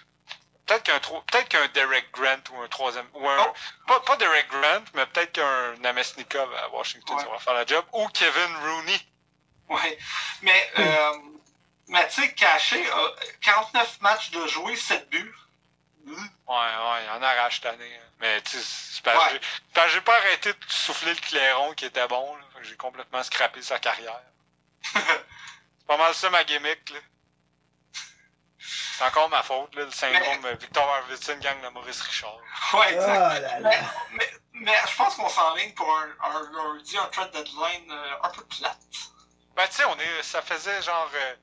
Peut-être 0.67 0.83
qu'un 0.85 1.01
peut-être 1.01 1.49
qu'un 1.49 1.67
Derek 1.69 2.13
Grant 2.13 2.39
ou 2.53 2.61
un 2.63 2.69
troisième 2.69 3.07
ou 3.15 3.29
un 3.29 3.47
Oh. 3.49 3.55
pas, 3.89 4.01
pas 4.01 4.17
Derek 4.17 4.49
Grant, 4.49 4.85
mais 4.95 5.05
peut-être 5.07 5.33
qu'un 5.33 5.75
Namestnikov 5.81 6.55
à 6.55 6.69
Washington 6.71 7.17
Ouais. 7.17 7.23
ça 7.25 7.29
va 7.31 7.39
faire 7.39 7.55
la 7.55 7.67
job 7.67 7.85
ou 7.93 8.07
Kevin 8.09 8.57
Rooney. 8.63 9.01
Ouais. 9.69 9.99
Mais, 10.43 10.71
euh, 10.79 11.13
mais 11.89 12.07
tu 12.09 12.23
sais, 12.23 12.33
Caché 12.35 12.89
a 12.91 13.13
49 13.41 14.01
matchs 14.01 14.31
de 14.31 14.47
jouer, 14.47 14.77
7 14.77 15.09
buts. 15.11 15.35
Hmm. 16.05 16.15
Ouais, 16.15 16.57
ouais, 16.57 17.05
il 17.05 17.11
en 17.11 17.23
arrache 17.23 17.57
cette 17.57 17.67
année. 17.67 17.97
hein. 17.97 18.07
Mais 18.21 18.41
tu 18.43 18.59
sais, 18.59 19.03
Ouais. 19.11 19.41
j'ai- 19.91 20.01
pas 20.03 20.17
arrêté 20.17 20.53
de 20.53 20.59
souffler 20.69 21.15
le 21.15 21.21
clairon 21.21 21.73
qui 21.75 21.85
était 21.87 22.07
bon. 22.09 22.37
J'ai 22.63 22.77
complètement 22.77 23.23
scrappé 23.23 23.61
sa 23.63 23.79
carrière. 23.79 24.21
pas 25.91 25.97
mal 25.97 26.15
ça 26.15 26.31
ma 26.31 26.45
gimmick, 26.45 26.89
là. 26.91 27.01
C'est 28.61 29.03
encore 29.03 29.29
ma 29.29 29.43
faute, 29.43 29.75
là, 29.75 29.87
le 29.87 29.91
syndrome 29.91 30.39
mais... 30.41 30.55
Victor 30.55 30.89
Arvidsson 30.89 31.37
gang 31.39 31.61
de 31.62 31.69
Maurice 31.71 32.01
Richard. 32.03 32.39
Ouais, 32.75 32.95
exact. 32.95 33.17
Oh 33.17 33.43
là 33.43 33.59
là. 33.59 33.61
Mais, 33.61 33.81
mais, 34.12 34.31
mais, 34.53 34.77
je 34.89 34.97
pense 34.97 35.17
qu'on 35.17 35.29
s'enligne 35.29 35.75
pour 35.75 35.93
un, 35.93 36.09
un, 36.23 36.43
un, 36.45 36.79
un 36.79 37.09
trade 37.09 37.33
deadline 37.33 37.91
euh, 37.91 38.23
un 38.23 38.29
peu 38.29 38.47
plate. 38.47 38.79
Ben, 39.57 39.67
tu 39.67 39.75
sais, 39.75 39.85
on 39.87 39.99
est, 39.99 40.23
ça 40.23 40.43
faisait 40.43 40.81
genre 40.81 41.11
euh, 41.12 41.37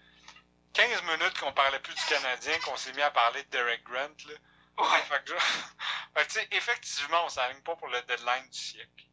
15 0.76 1.04
minutes 1.04 1.38
qu'on 1.42 1.52
parlait 1.52 1.80
plus 1.80 1.96
du 1.96 2.06
Canadien, 2.06 2.58
qu'on 2.60 2.78
s'est 2.78 2.94
mis 2.94 3.02
à 3.02 3.12
parler 3.12 3.44
de 3.44 3.50
Derek 3.50 3.84
Grant, 3.84 4.16
là. 4.28 4.34
Ouais. 4.78 5.02
Fait 5.10 5.26
que, 5.26 5.34
ben, 6.16 6.26
tu 6.26 6.36
sais, 6.36 6.48
effectivement, 6.52 7.26
on 7.26 7.30
s'aligne 7.30 7.64
pas 7.64 7.76
pour 7.76 7.90
le 7.90 8.02
deadline 8.04 8.48
du 8.50 8.58
siècle. 8.58 9.08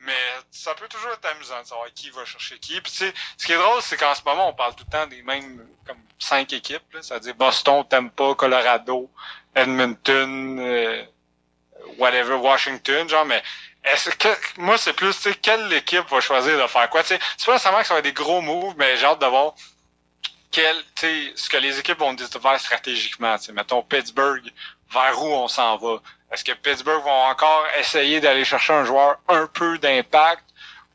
Mais 0.00 0.12
ça 0.50 0.74
peut 0.74 0.88
toujours 0.88 1.12
être 1.12 1.24
amusant 1.30 1.60
de 1.62 1.66
savoir 1.66 1.88
qui 1.94 2.10
va 2.10 2.24
chercher 2.24 2.58
qui. 2.58 2.80
Puis 2.80 2.92
ce 2.92 3.46
qui 3.46 3.52
est 3.52 3.58
drôle, 3.58 3.80
c'est 3.80 3.96
qu'en 3.96 4.14
ce 4.14 4.22
moment, 4.22 4.50
on 4.50 4.52
parle 4.52 4.74
tout 4.74 4.84
le 4.86 4.92
temps 4.92 5.06
des 5.06 5.22
mêmes 5.22 5.66
comme 5.86 6.00
cinq 6.18 6.52
équipes. 6.52 6.82
C'est-à-dire 7.00 7.34
Boston, 7.34 7.84
Tampa, 7.88 8.34
Colorado, 8.36 9.10
Edmonton, 9.54 10.58
euh, 10.58 11.04
whatever, 11.98 12.34
Washington, 12.34 13.08
genre, 13.08 13.24
mais 13.24 13.42
moi 14.56 14.78
c'est 14.78 14.92
plus 14.94 15.28
quelle 15.42 15.72
équipe 15.72 16.08
va 16.08 16.20
choisir 16.20 16.60
de 16.60 16.66
faire 16.66 16.88
quoi 16.88 17.02
c'est 17.02 17.18
pas 17.18 17.52
nécessairement 17.52 17.80
que 17.80 17.86
ça 17.86 17.94
va 17.94 17.98
être 17.98 18.04
des 18.04 18.12
gros 18.12 18.40
moves 18.40 18.74
mais 18.78 18.96
j'ai 18.96 19.04
hâte 19.04 19.20
de 19.20 19.26
voir 19.26 19.54
tu 20.50 20.60
sais 20.94 21.32
ce 21.36 21.50
que 21.50 21.58
les 21.58 21.78
équipes 21.78 21.98
vont 21.98 22.16
faire 22.16 22.60
stratégiquement 22.60 23.36
tu 23.36 23.44
sais 23.44 23.52
mettons 23.52 23.82
Pittsburgh 23.82 24.50
vers 24.90 25.22
où 25.22 25.26
on 25.26 25.48
s'en 25.48 25.76
va? 25.76 26.00
Est-ce 26.34 26.44
que 26.44 26.52
Pittsburgh 26.52 27.02
vont 27.04 27.22
encore 27.30 27.64
essayer 27.78 28.20
d'aller 28.20 28.44
chercher 28.44 28.72
un 28.72 28.84
joueur 28.84 29.18
un 29.28 29.46
peu 29.46 29.78
d'impact 29.78 30.44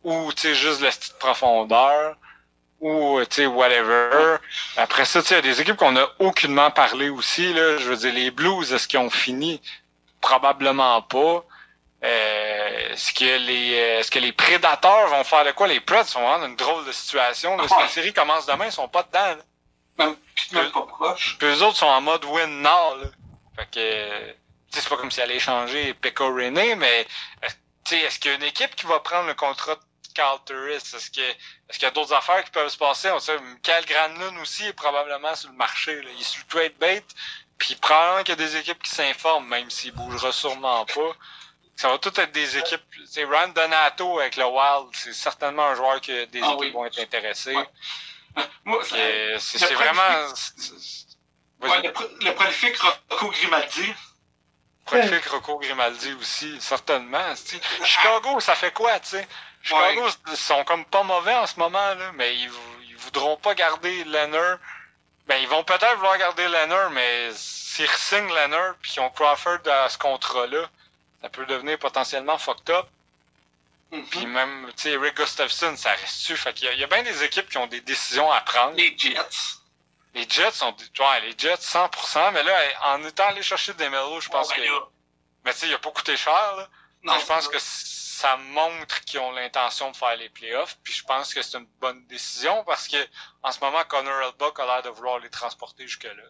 ou 0.04 0.32
tu 0.34 0.42
sais 0.42 0.56
juste 0.56 0.82
la 0.82 0.90
petite 0.90 1.18
profondeur 1.18 2.18
ou 2.82 3.20
tu 3.22 3.36
sais 3.36 3.46
whatever? 3.46 4.38
Après 4.76 5.06
ça 5.06 5.22
tu 5.22 5.30
sais 5.30 5.36
il 5.36 5.46
y 5.46 5.50
a 5.50 5.54
des 5.54 5.62
équipes 5.62 5.78
qu'on 5.78 5.96
a 5.96 6.08
aucunement 6.20 6.72
parlé 6.72 7.10
aussi 7.10 7.54
là 7.54 7.78
je 7.78 7.90
veux 7.90 7.96
dire 7.96 8.14
les 8.14 8.32
Blues 8.32 8.74
est-ce 8.74 8.88
qu'ils 8.88 9.00
ont 9.00 9.10
fini? 9.10 9.62
Probablement 10.20 11.02
pas 11.04 11.46
euh, 12.04 12.92
est-ce 12.92 13.14
que 13.14 13.38
les 13.46 13.74
euh, 13.80 14.00
est-ce 14.00 14.12
que 14.12 14.20
les 14.20 14.34
prédateurs 14.34 15.08
vont 15.08 15.24
faire 15.24 15.46
de 15.46 15.52
quoi? 15.52 15.68
Les 15.68 15.80
Preds 15.80 16.06
sont 16.06 16.22
dans 16.22 16.46
une 16.46 16.56
drôle 16.56 16.86
de 16.86 16.92
situation. 16.92 17.58
Là. 17.58 17.66
la 17.80 17.88
série 17.88 18.14
commence 18.14 18.46
demain, 18.46 18.66
ils 18.66 18.72
sont 18.72 18.88
pas 18.88 19.04
dedans. 19.04 19.20
Là. 19.20 19.36
Même, 19.98 20.16
même 20.54 20.72
pas 20.72 20.84
proche. 20.84 21.38
Puis 21.40 21.48
eux 21.48 21.64
autres 21.64 21.78
sont 21.78 21.88
en 21.88 22.00
mode 22.00 22.24
win 22.26 22.62
now. 22.62 22.96
Là. 23.02 23.08
Fait 23.58 23.68
que 23.70 24.36
c'est 24.72 24.88
pas 24.88 24.98
comme 24.98 25.12
si 25.12 25.20
elle 25.20 25.32
allait 25.32 25.40
changer 25.40 25.94
Pekka 25.96 26.26
René, 26.26 26.76
mais 26.76 27.08
est-ce 27.42 28.20
qu'il 28.20 28.32
y 28.32 28.34
a 28.34 28.38
une 28.38 28.44
équipe 28.44 28.76
qui 28.76 28.86
va 28.86 29.00
prendre 29.00 29.28
le 29.28 29.34
contrat 29.34 29.76
de 29.76 29.82
Carl 30.14 30.40
Turris? 30.46 30.76
Est-ce 30.76 31.10
que 31.12 31.22
est-ce 31.22 31.78
qu'il 31.78 31.84
y 31.84 31.88
a 31.88 31.92
d'autres 31.92 32.14
affaires 32.14 32.44
qui 32.44 32.52
peuvent 32.52 32.70
se 32.70 32.78
passer? 32.78 33.10
On 33.12 33.20
sait 33.20 33.40
Michael 33.40 33.86
Granlund 33.86 34.38
aussi 34.42 34.66
est 34.66 34.74
probablement 34.74 35.36
sur 35.36 35.50
le 35.50 35.56
marché. 35.56 36.02
Là. 36.02 36.10
Il 36.16 36.22
est 36.22 36.24
sur 36.24 36.46
trade 36.48 36.74
bait. 36.80 37.04
Puis 37.58 37.76
probablement 37.76 38.24
qu'il 38.24 38.30
y 38.30 38.44
a 38.44 38.48
des 38.48 38.56
équipes 38.56 38.82
qui 38.82 38.92
s'informent, 38.92 39.48
même 39.48 39.70
s'il 39.70 39.92
bougera 39.92 40.32
sûrement 40.32 40.86
pas 40.86 41.16
ça 41.80 41.88
va 41.88 41.98
tout 41.98 42.12
être 42.20 42.34
des 42.34 42.58
équipes. 42.58 42.84
C'est 43.06 43.24
Rand 43.24 43.48
Donato 43.50 44.20
avec 44.20 44.36
le 44.36 44.44
Wild, 44.46 44.90
c'est 44.92 45.14
certainement 45.14 45.64
un 45.64 45.76
joueur 45.76 46.02
que 46.02 46.26
des 46.26 46.42
ah, 46.44 46.48
équipes 46.48 46.60
oui. 46.60 46.72
vont 46.72 46.86
être 46.86 47.00
intéressées. 47.00 47.56
Ouais. 47.56 47.70
C'est 49.40 49.74
vraiment. 49.74 50.34
Ouais, 51.62 51.82
le, 51.82 51.94
le, 52.26 52.36
prolifique 52.36 52.78
Rocco 52.78 53.30
Grimaldi. 53.32 53.94
Prolifique 54.90 55.26
Rocco 55.28 55.60
Grimaldi 55.60 56.14
aussi, 56.14 56.60
certainement. 56.60 57.34
Chicago, 57.84 58.40
ça 58.40 58.56
fait 58.56 58.74
quoi, 58.74 59.00
tu 59.00 59.10
sais? 59.10 59.28
Chicago, 59.62 60.06
ouais. 60.06 60.12
ils 60.32 60.38
sont 60.38 60.64
comme 60.64 60.86
pas 60.86 61.04
mauvais 61.04 61.36
en 61.36 61.46
ce 61.46 61.60
moment, 61.60 61.94
là, 61.96 62.12
mais 62.16 62.36
ils, 62.36 62.50
ils 62.88 62.98
voudront 62.98 63.38
pas 63.38 63.54
garder 63.54 64.04
Leonard. 64.06 64.58
Ben, 65.28 65.36
ils 65.42 65.48
vont 65.48 65.64
peut-être 65.64 65.96
vouloir 65.98 66.18
garder 66.18 66.48
Leonard, 66.48 66.90
mais 66.90 67.30
s'ils 67.34 67.88
signent 67.90 68.34
Leonard 68.34 68.76
puis 68.82 68.92
qu'ils 68.92 69.02
ont 69.02 69.10
Crawford 69.12 69.60
à 69.68 69.90
ce 69.90 69.98
contrat-là, 69.98 70.70
ça 71.22 71.30
peut 71.30 71.46
devenir 71.46 71.78
potentiellement 71.78 72.38
fucked 72.38 72.70
up. 72.72 72.88
Mm-hmm. 73.92 74.10
Puis 74.10 74.26
même, 74.26 74.72
tu 74.76 74.90
sais, 74.90 74.98
Rick 74.98 75.18
Gustafson, 75.18 75.76
ça 75.76 75.92
reste-tu? 75.92 76.36
Fait 76.36 76.54
qu'il 76.54 76.72
y, 76.74 76.78
y 76.78 76.84
a 76.84 76.88
bien 76.88 77.04
des 77.04 77.24
équipes 77.24 77.50
qui 77.50 77.58
ont 77.58 77.68
des 77.68 77.82
décisions 77.82 78.32
à 78.32 78.42
prendre. 78.42 78.76
Les 78.76 78.96
Jets. 78.98 79.59
Les 80.14 80.28
Jets 80.28 80.52
sont, 80.52 80.76
ouais, 80.76 81.22
les 81.22 81.38
Jets 81.38 81.56
100%, 81.56 82.32
mais 82.34 82.44
là, 82.44 82.58
en 82.86 83.04
étant 83.04 83.28
allé 83.28 83.44
chercher 83.44 83.74
des 83.74 83.90
mélos, 83.90 84.22
je 84.22 84.30
pense 84.30 84.50
oh, 84.50 84.54
ben 84.56 84.64
que, 84.64 84.72
mais 85.46 85.54
tu 85.54 85.60
sais, 85.60 85.68
il 85.68 85.74
a 85.74 85.78
pas 85.78 85.92
coûté 85.92 86.18
cher, 86.18 86.56
là. 86.56 86.68
Non, 87.04 87.14
mais 87.14 87.20
je 87.20 87.26
pense 87.26 87.48
que 87.48 87.60
ça 87.60 88.36
montre 88.38 89.02
qu'ils 89.02 89.20
ont 89.20 89.32
l'intention 89.32 89.92
de 89.92 89.96
faire 89.96 90.16
les 90.18 90.30
playoffs, 90.30 90.78
puis 90.84 90.94
je 90.94 91.04
pense 91.04 91.34
que 91.34 91.42
c'est 91.42 91.58
une 91.58 91.68
bonne 91.80 92.06
décision 92.08 92.64
parce 92.66 92.88
que, 92.88 92.98
en 93.44 93.52
ce 93.52 93.60
moment, 93.60 93.84
Connor 93.86 94.22
Elbuck 94.22 94.60
a 94.60 94.66
l'air 94.66 94.84
de 94.84 94.90
vouloir 94.90 95.20
les 95.20 95.30
transporter 95.30 95.88
jusque-là. 95.88 96.24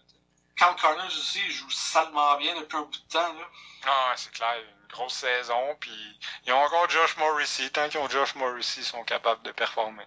Carl 0.57 0.75
Connors 0.75 1.07
aussi, 1.07 1.39
il 1.45 1.51
joue 1.51 1.69
salement 1.71 2.35
bien 2.37 2.59
depuis 2.59 2.77
un 2.77 2.81
bout 2.81 2.91
de 2.91 3.07
temps, 3.07 3.33
là. 3.33 3.47
Ah, 3.85 4.13
c'est 4.15 4.31
clair 4.31 4.61
grosse 4.89 5.13
saison, 5.13 5.75
puis 5.79 6.19
ils 6.45 6.53
ont 6.53 6.61
encore 6.61 6.89
Josh 6.89 7.15
Morrissey. 7.17 7.69
Tant 7.69 7.87
qu'ils 7.89 7.99
ont 7.99 8.09
Josh 8.09 8.35
Morrissey, 8.35 8.81
ils 8.81 8.85
sont 8.85 9.03
capables 9.03 9.43
de 9.43 9.51
performer. 9.51 10.05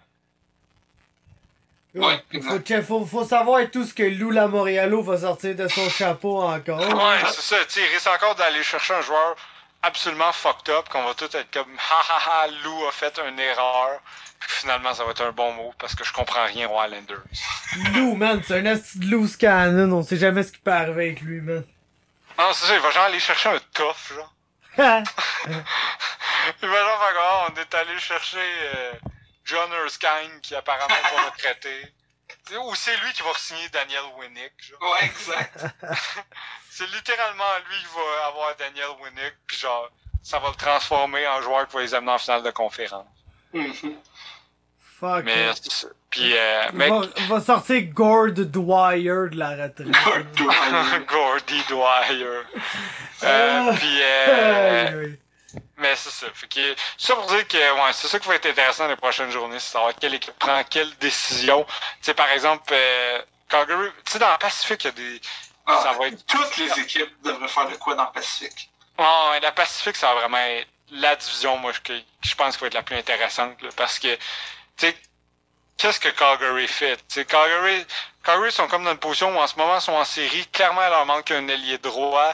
Ouais, 1.95 2.23
il 2.31 2.41
faut, 2.41 2.59
faut, 2.81 3.05
faut, 3.05 3.23
savoir 3.23 3.69
tout 3.71 3.85
ce 3.85 3.93
que 3.93 4.01
Lou 4.01 4.31
Lamoriello 4.31 5.03
va 5.03 5.19
sortir 5.19 5.55
de 5.55 5.67
son 5.67 5.87
chapeau 5.89 6.41
encore. 6.41 6.79
Ouais, 6.79 7.19
c'est 7.27 7.41
ça. 7.41 7.55
il 7.77 7.93
risque 7.93 8.07
encore 8.07 8.33
d'aller 8.33 8.63
chercher 8.63 8.95
un 8.95 9.01
joueur 9.01 9.35
absolument 9.83 10.31
fucked 10.31 10.69
up, 10.69 10.89
qu'on 10.89 11.03
va 11.03 11.13
tout 11.13 11.25
être 11.25 11.51
comme 11.51 11.67
ha 11.77 12.01
ha 12.09 12.19
ha, 12.25 12.47
Lou 12.63 12.87
a 12.87 12.91
fait 12.91 13.19
une 13.27 13.39
erreur. 13.39 13.99
Puis 14.39 14.49
finalement, 14.61 14.93
ça 14.93 15.05
va 15.05 15.11
être 15.11 15.21
un 15.21 15.31
bon 15.31 15.53
mot 15.53 15.73
parce 15.77 15.93
que 15.95 16.03
je 16.03 16.11
comprends 16.11 16.45
rien 16.45 16.67
aux 16.67 16.83
Islanders. 16.83 17.23
Lou, 17.93 18.15
man, 18.15 18.41
c'est 18.45 18.57
un 18.57 18.65
esti 18.65 18.99
de 18.99 19.05
loose 19.05 19.37
cannon. 19.37 19.91
On 19.93 20.03
sait 20.03 20.17
jamais 20.17 20.43
ce 20.43 20.51
qui 20.51 20.59
peut 20.59 20.71
arriver 20.71 21.05
avec 21.09 21.21
lui, 21.21 21.41
man. 21.41 21.63
Non, 22.37 22.45
c'est 22.53 22.65
ça, 22.65 22.75
il 22.75 22.81
va 22.81 22.89
genre 22.89 23.03
aller 23.03 23.19
chercher 23.19 23.49
un 23.49 23.59
tough, 23.73 24.15
genre. 24.15 24.33
Il 26.61 26.67
va 26.67 26.75
genre 26.75 26.99
faire 26.99 27.47
on 27.49 27.61
est 27.61 27.75
allé 27.75 27.99
chercher 27.99 28.37
euh, 28.37 28.93
John 29.45 29.71
Erskine 29.73 30.39
qui 30.41 30.55
apparemment 30.55 30.87
pas 30.87 31.29
retraité. 31.31 31.93
Ou 32.51 32.75
c'est 32.75 32.95
lui 32.97 33.13
qui 33.13 33.21
va 33.21 33.33
signer 33.37 33.69
Daniel 33.69 34.03
Winnick. 34.17 34.53
Genre. 34.59 34.81
Ouais, 34.81 35.05
exact. 35.05 35.65
c'est 36.69 36.89
littéralement 36.91 37.43
lui 37.69 37.77
qui 37.77 37.95
va 37.95 38.27
avoir 38.27 38.55
Daniel 38.55 38.89
Winnick, 39.01 39.35
puis 39.47 39.57
genre, 39.57 39.89
ça 40.21 40.39
va 40.39 40.49
le 40.49 40.55
transformer 40.55 41.27
en 41.27 41.41
joueur 41.41 41.67
qui 41.67 41.75
va 41.75 41.81
les 41.81 41.93
amener 41.93 42.11
en 42.11 42.17
finale 42.17 42.43
de 42.43 42.51
conférence. 42.51 43.07
Mm-hmm. 43.53 43.95
Fuck. 44.79 45.25
Mais, 45.25 45.51
puis, 46.09 46.37
euh, 46.37 46.71
mec... 46.73 46.91
va, 46.91 47.07
va, 47.27 47.41
sortir 47.41 47.81
Gord 47.93 48.31
Dwyer 48.33 49.29
de 49.31 49.37
la 49.37 49.49
retraite. 49.49 49.87
Gord 50.05 50.23
Dwyer. 50.35 51.05
Gordy 51.07 51.61
Dwyer. 51.67 52.43
Euh, 53.23 53.23
ah. 53.23 53.71
puis, 53.75 53.99
euh, 54.01 55.15
mais 55.77 55.95
c'est 55.95 56.11
ça. 56.11 56.27
Fait 56.33 56.47
que, 56.47 56.75
ça 56.97 57.15
pour 57.15 57.25
dire 57.27 57.47
que, 57.47 57.57
ouais, 57.57 57.93
c'est 57.93 58.07
ça 58.07 58.19
qui 58.19 58.27
va 58.27 58.35
être 58.35 58.45
intéressant 58.45 58.87
les 58.87 58.95
prochaines 58.95 59.31
journées, 59.31 59.59
c'est 59.59 59.71
savoir 59.71 59.93
quelle 59.99 60.13
équipe 60.13 60.37
prend 60.37 60.63
quelle 60.63 60.95
décision. 60.97 61.65
Tu 61.65 61.73
sais, 62.01 62.13
par 62.13 62.29
exemple, 62.29 62.71
euh, 62.71 63.21
Calgary, 63.49 63.89
tu 64.05 64.13
sais, 64.13 64.19
dans 64.19 64.31
le 64.31 64.37
Pacifique, 64.37 64.83
il 64.83 64.87
y 64.87 64.89
a 64.89 64.91
des, 64.91 65.21
ah, 65.65 65.79
ça 65.81 65.93
va 65.93 66.07
être... 66.07 66.25
Toutes 66.25 66.57
les 66.57 66.79
équipes 66.79 67.21
devraient 67.23 67.47
faire 67.47 67.67
de 67.67 67.75
quoi 67.75 67.95
dans 67.95 68.05
le 68.05 68.11
Pacifique? 68.11 68.69
Ouais, 68.97 69.39
la 69.39 69.51
Pacifique, 69.51 69.95
ça 69.95 70.13
va 70.13 70.21
vraiment 70.21 70.37
être 70.37 70.67
la 70.91 71.15
division, 71.15 71.57
moi, 71.57 71.71
que, 71.83 71.93
je 72.21 72.35
pense 72.35 72.55
qui 72.55 72.61
va 72.61 72.67
être 72.67 72.73
la 72.75 72.83
plus 72.83 72.95
intéressante, 72.95 73.61
là, 73.61 73.69
parce 73.75 73.97
que, 73.97 74.13
tu 74.15 74.19
sais, 74.77 74.97
qu'est-ce 75.77 75.99
que 75.99 76.09
Calgary 76.09 76.67
fait? 76.67 76.97
T'sais, 77.07 77.25
Calgary, 77.25 77.85
Calgary 78.23 78.51
sont 78.51 78.67
comme 78.67 78.83
dans 78.83 78.91
une 78.91 78.97
position 78.97 79.35
où 79.35 79.39
en 79.39 79.47
ce 79.47 79.55
moment 79.57 79.75
ils 79.75 79.81
sont 79.81 79.93
en 79.93 80.05
série. 80.05 80.45
Clairement, 80.47 80.81
il 80.83 80.89
leur 80.89 81.05
manque 81.05 81.29
un 81.31 81.47
ailier 81.47 81.77
droit 81.77 82.33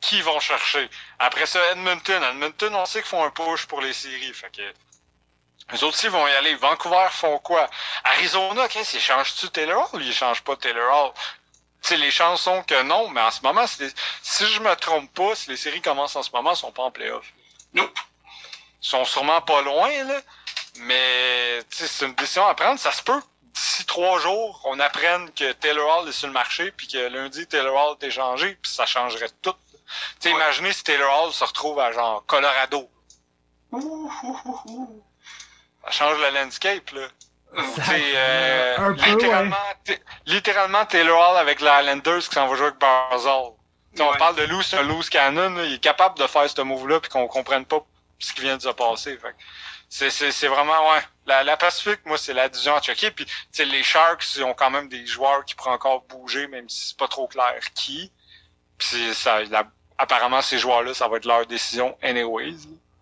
qui 0.00 0.20
vont 0.22 0.40
chercher. 0.40 0.88
Après 1.18 1.46
ça, 1.46 1.60
Edmonton. 1.72 2.22
Edmonton, 2.22 2.74
on 2.74 2.86
sait 2.86 3.00
qu'ils 3.00 3.08
font 3.08 3.24
un 3.24 3.30
push 3.30 3.66
pour 3.66 3.80
les 3.80 3.92
séries. 3.92 4.32
Fait 4.32 4.50
que 4.50 4.62
les 5.72 5.84
autres 5.84 5.96
aussi 5.96 6.08
vont 6.08 6.26
y 6.26 6.32
aller. 6.32 6.54
Vancouver 6.54 7.08
font 7.10 7.38
quoi? 7.38 7.68
Arizona, 8.04 8.68
qu'est-ce 8.68 8.92
qu'ils 8.92 9.00
changent-tu 9.00 9.50
Taylor 9.50 9.92
Hall 9.92 10.00
ou 10.00 10.04
ils 10.04 10.14
changent 10.14 10.42
pas 10.42 10.56
Taylor 10.56 10.92
Hall? 10.92 11.12
sais, 11.88 11.96
les 11.96 12.10
chances 12.10 12.42
sont 12.42 12.62
que 12.62 12.82
non, 12.82 13.08
mais 13.10 13.20
en 13.20 13.30
ce 13.30 13.40
moment, 13.42 13.66
si, 13.66 13.82
si 14.22 14.46
je 14.46 14.60
me 14.60 14.74
trompe 14.76 15.12
pas, 15.14 15.34
si 15.34 15.50
les 15.50 15.56
séries 15.56 15.80
commencent 15.80 16.16
en 16.16 16.22
ce 16.22 16.30
moment, 16.32 16.52
ils 16.52 16.56
sont 16.56 16.72
pas 16.72 16.82
en 16.82 16.90
playoff. 16.90 17.32
Nope. 17.72 17.98
Ils 18.82 18.88
sont 18.88 19.04
sûrement 19.04 19.40
pas 19.40 19.62
loin, 19.62 20.04
là. 20.04 20.20
Mais 20.76 21.60
c'est 21.70 22.06
une 22.06 22.14
décision 22.14 22.46
à 22.46 22.54
prendre, 22.54 22.78
ça 22.78 22.92
se 22.92 23.02
peut. 23.02 23.20
D'ici 23.42 23.84
trois 23.86 24.20
jours, 24.20 24.60
on 24.64 24.78
apprenne 24.78 25.32
que 25.32 25.52
Taylor 25.52 25.98
Hall 25.98 26.08
est 26.08 26.12
sur 26.12 26.28
le 26.28 26.32
marché, 26.32 26.70
puis 26.70 26.86
que 26.86 26.98
lundi, 26.98 27.46
Taylor 27.46 27.74
Hall 27.74 27.96
est 28.00 28.06
échangé, 28.06 28.56
puis 28.62 28.70
ça 28.70 28.86
changerait 28.86 29.30
tout. 29.42 29.54
Tu 30.20 30.28
ouais. 30.28 30.34
imaginez 30.34 30.72
si 30.72 30.84
Taylor 30.84 31.24
Hall 31.24 31.32
se 31.32 31.44
retrouve 31.44 31.78
à 31.80 31.92
genre 31.92 32.24
Colorado. 32.26 32.88
Ça 35.84 35.90
change 35.90 36.18
le 36.18 36.34
landscape, 36.34 36.90
là. 36.90 37.08
Euh, 37.56 38.94
littéralement, 39.06 39.56
ouais. 39.88 40.02
littéralement, 40.26 40.84
Taylor 40.84 41.18
Hall 41.30 41.36
avec 41.38 41.60
les 41.60 41.66
Islanders 41.80 42.20
qui 42.20 42.34
s'en 42.34 42.46
va 42.46 42.54
jouer 42.56 42.66
avec 42.66 42.78
Barzal. 42.78 43.42
Ouais. 43.96 44.02
On 44.02 44.14
parle 44.16 44.36
de 44.36 44.42
loose, 44.44 44.66
c'est 44.66 44.76
un 44.76 44.82
loose 44.82 45.08
cannon, 45.08 45.54
là, 45.54 45.64
il 45.64 45.74
est 45.74 45.78
capable 45.82 46.18
de 46.18 46.26
faire 46.26 46.48
ce 46.48 46.60
move-là 46.60 47.00
puis 47.00 47.10
qu'on 47.10 47.26
comprenne 47.26 47.64
pas 47.64 47.80
ce 48.18 48.32
qui 48.34 48.42
vient 48.42 48.56
de 48.56 48.62
se 48.62 48.68
passer. 48.68 49.18
C'est, 49.88 50.48
vraiment, 50.48 50.90
ouais. 50.90 51.00
La, 51.24 51.42
la 51.42 51.56
Pacifique, 51.56 52.00
moi, 52.04 52.18
c'est 52.18 52.34
la 52.34 52.48
division 52.50 52.76
à 52.76 52.80
checker. 52.82 53.10
Puis, 53.10 53.26
les 53.58 53.82
Sharks, 53.82 54.36
ils 54.36 54.44
ont 54.44 54.52
quand 54.54 54.70
même 54.70 54.88
des 54.88 55.06
joueurs 55.06 55.44
qui 55.46 55.54
pourraient 55.54 55.70
encore 55.70 56.02
bouger, 56.02 56.46
même 56.48 56.68
si 56.68 56.88
c'est 56.88 56.98
pas 56.98 57.08
trop 57.08 57.26
clair 57.28 57.58
qui. 57.74 58.12
Puis, 58.76 58.88
c'est- 58.88 59.14
ça, 59.14 59.42
la- 59.44 59.64
apparemment, 59.98 60.40
ces 60.42 60.58
joueurs-là, 60.58 60.94
ça 60.94 61.08
va 61.08 61.18
être 61.18 61.26
leur 61.26 61.46
décision 61.46 61.96
anyways. 62.02 62.56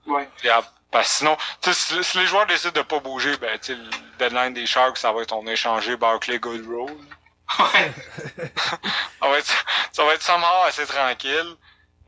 Ouais. 0.06 0.28
Puis, 0.38 0.48
ah, 0.48 0.62
parce 0.90 1.08
que 1.08 1.14
sinon, 1.18 1.36
si, 1.62 2.04
si 2.04 2.18
les 2.18 2.26
joueurs 2.26 2.46
décident 2.46 2.72
de 2.72 2.82
pas 2.82 3.00
bouger, 3.00 3.36
ben, 3.36 3.58
tu 3.58 3.74
sais, 3.74 3.74
le 3.74 3.90
deadline 4.18 4.54
des 4.54 4.66
Sharks, 4.66 4.98
ça 4.98 5.12
va 5.12 5.22
être 5.22 5.32
on 5.32 5.46
a 5.46 5.52
échangé 5.52 5.96
Barclay 5.96 6.38
Goodrow. 6.38 6.90
Ouais. 7.58 7.92
Ça 9.20 9.28
va 9.28 9.38
être, 9.38 9.64
ça 9.92 10.04
va 10.04 10.14
être 10.14 10.22
somehow 10.22 10.64
assez 10.66 10.86
tranquille. 10.86 11.56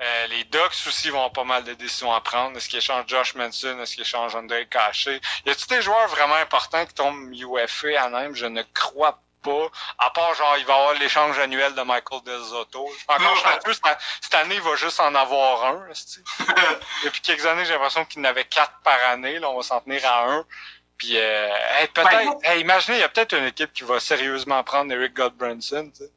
Euh, 0.01 0.27
les 0.29 0.45
Ducks 0.45 0.87
aussi 0.87 1.11
vont 1.11 1.19
avoir 1.19 1.33
pas 1.33 1.45
mal 1.45 1.65
de 1.65 1.75
décisions 1.75 2.13
à 2.13 2.21
prendre. 2.21 2.57
Est-ce 2.57 2.69
qu'ils 2.69 2.79
échangent 2.79 3.09
Josh 3.09 3.35
Manson? 3.35 3.81
Est-ce 3.81 3.95
qu'ils 3.95 4.03
échangent 4.03 4.37
André 4.37 4.67
Caché? 4.69 5.21
Y 5.47 5.51
a-t-il 5.51 5.77
des 5.77 5.83
joueurs 5.83 6.07
vraiment 6.09 6.37
importants 6.37 6.85
qui 6.87 6.95
tombent 6.95 7.33
UFA 7.33 8.01
à 8.01 8.09
même? 8.09 8.35
Je 8.35 8.47
ne 8.47 8.63
crois 8.75 9.21
pas. 9.43 9.69
À 9.99 10.11
part, 10.11 10.35
genre, 10.35 10.57
il 10.59 10.65
va 10.67 10.75
y 10.75 10.77
avoir 10.77 10.95
l'échange 10.95 11.39
annuel 11.39 11.75
de 11.75 11.83
Michael 11.83 12.23
Del 12.25 12.41
Zotto. 12.43 12.89
Encore 13.09 13.37
chanceux, 13.37 13.73
cette, 13.73 13.99
cette 14.21 14.35
année, 14.35 14.57
il 14.57 14.61
va 14.61 14.77
juste 14.77 15.01
en 15.01 15.15
avoir 15.15 15.65
un. 15.67 15.87
Depuis 17.05 17.21
quelques 17.21 17.47
années, 17.47 17.65
j'ai 17.65 17.73
l'impression 17.73 18.05
qu'il 18.05 18.21
en 18.21 18.25
avait 18.25 18.45
quatre 18.45 18.81
par 18.85 18.99
année. 19.11 19.39
Là, 19.39 19.51
on 19.51 19.57
va 19.57 19.63
s'en 19.63 19.81
tenir 19.81 20.05
à 20.07 20.31
un. 20.31 20.45
Puis, 20.97 21.17
euh, 21.17 21.49
hey, 21.79 21.89
peut-être, 21.89 22.39
hey, 22.43 22.61
imaginez, 22.61 22.99
il 22.99 23.01
y 23.01 23.05
a 23.05 23.09
peut-être 23.09 23.37
une 23.37 23.45
équipe 23.45 23.73
qui 23.73 23.85
va 23.85 24.01
sérieusement 24.01 24.63
prendre 24.65 24.93
Eric 24.93 25.15
Godbranson. 25.15 25.91
tu 25.97 26.05
sais. 26.05 26.11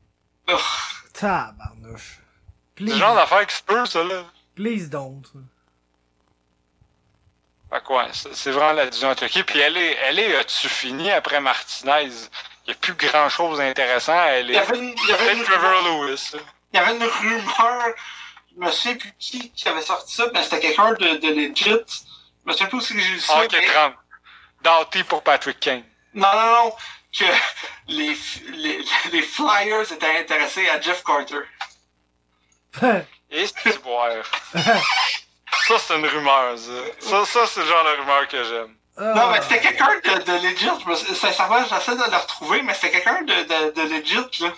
Tabarnouche. 1.13 2.17
C'est 2.77 2.83
Please, 2.85 2.93
le 2.93 2.99
genre 2.99 3.15
d'affaire 3.15 3.45
qui 3.45 3.55
se 3.55 3.63
peut, 3.63 3.85
ça, 3.85 4.03
là. 4.03 4.23
please 4.55 4.87
don't. 4.89 5.21
Fait 7.69 7.81
que 7.83 7.93
ouais, 7.93 8.07
c'est 8.11 8.51
vraiment 8.51 8.73
la 8.73 8.85
division 8.85 9.09
à 9.11 9.15
checker. 9.15 9.43
Puis 9.43 9.59
elle 9.59 9.77
est, 9.77 9.93
elle 10.03 10.19
est, 10.19 10.35
as-tu 10.35 10.67
fini 10.67 11.09
après 11.11 11.39
Martinez? 11.39 12.09
Il 12.65 12.71
n'y 12.71 12.73
a 12.73 12.75
plus 12.79 12.93
grand 12.93 13.29
chose 13.29 13.57
d'intéressant. 13.57 14.25
Il 14.39 14.51
y 14.51 14.57
avait 14.57 14.77
une, 14.77 14.93
il 14.95 15.09
y 15.09 15.13
avait 15.13 15.33
une, 15.33 15.43
Trevor 15.43 15.81
Lewis. 15.83 16.29
là. 16.33 16.39
il 16.73 16.77
y 16.77 16.79
avait 16.79 16.95
une 16.95 17.03
rumeur, 17.03 17.83
je 18.55 18.63
me 18.65 18.71
souviens 18.71 18.95
plus 18.97 19.13
qui, 19.19 19.51
qui 19.51 19.67
avait 19.67 19.81
sorti 19.81 20.13
ça, 20.13 20.25
mais 20.33 20.43
c'était 20.43 20.59
quelqu'un 20.59 20.93
de, 20.93 21.15
de 21.17 21.27
legit. 21.27 21.53
Je 21.65 21.75
me 22.45 22.51
souviens 22.51 22.67
plus 22.67 22.87
que 22.87 22.99
j'ai 22.99 23.09
lu 23.13 23.19
ça. 23.19 23.33
Ah, 23.37 23.43
ok, 23.45 23.51
mais- 23.53 23.65
30. 23.65 23.93
Doughty 24.63 25.03
pour 25.05 25.23
Patrick 25.23 25.59
Kane. 25.59 25.83
Non, 26.13 26.27
non, 26.33 26.51
non, 26.65 26.75
que 27.17 27.25
les, 27.87 28.15
les, 28.51 28.83
les 29.11 29.21
Flyers 29.23 29.91
étaient 29.91 30.19
intéressés 30.19 30.69
à 30.69 30.79
Jeff 30.79 31.03
Carter. 31.03 31.39
Et 33.31 33.47
c'est 33.47 33.81
boire. 33.81 34.23
Ça, 35.67 35.77
c'est 35.79 35.97
une 35.97 36.05
rumeur, 36.05 36.57
ça. 36.57 36.71
Ça, 36.99 37.25
ça 37.25 37.47
c'est 37.47 37.59
le 37.61 37.65
genre 37.67 37.83
de 37.83 37.99
rumeur 38.01 38.27
que 38.27 38.43
j'aime. 38.43 38.75
Non, 38.99 39.13
Ah. 39.15 39.29
mais 39.33 39.41
c'était 39.41 39.59
quelqu'un 39.61 39.89
de, 40.03 40.23
de 40.23 40.31
legit. 40.47 41.15
Sincèrement, 41.15 41.63
j'essaie 41.69 41.95
de 41.95 42.11
le 42.11 42.17
retrouver, 42.17 42.61
mais 42.61 42.73
c'était 42.73 42.91
quelqu'un 42.91 43.21
de, 43.21 43.33
de, 43.33 43.71
de 43.71 43.81
legit, 43.95 44.43
là. 44.43 44.49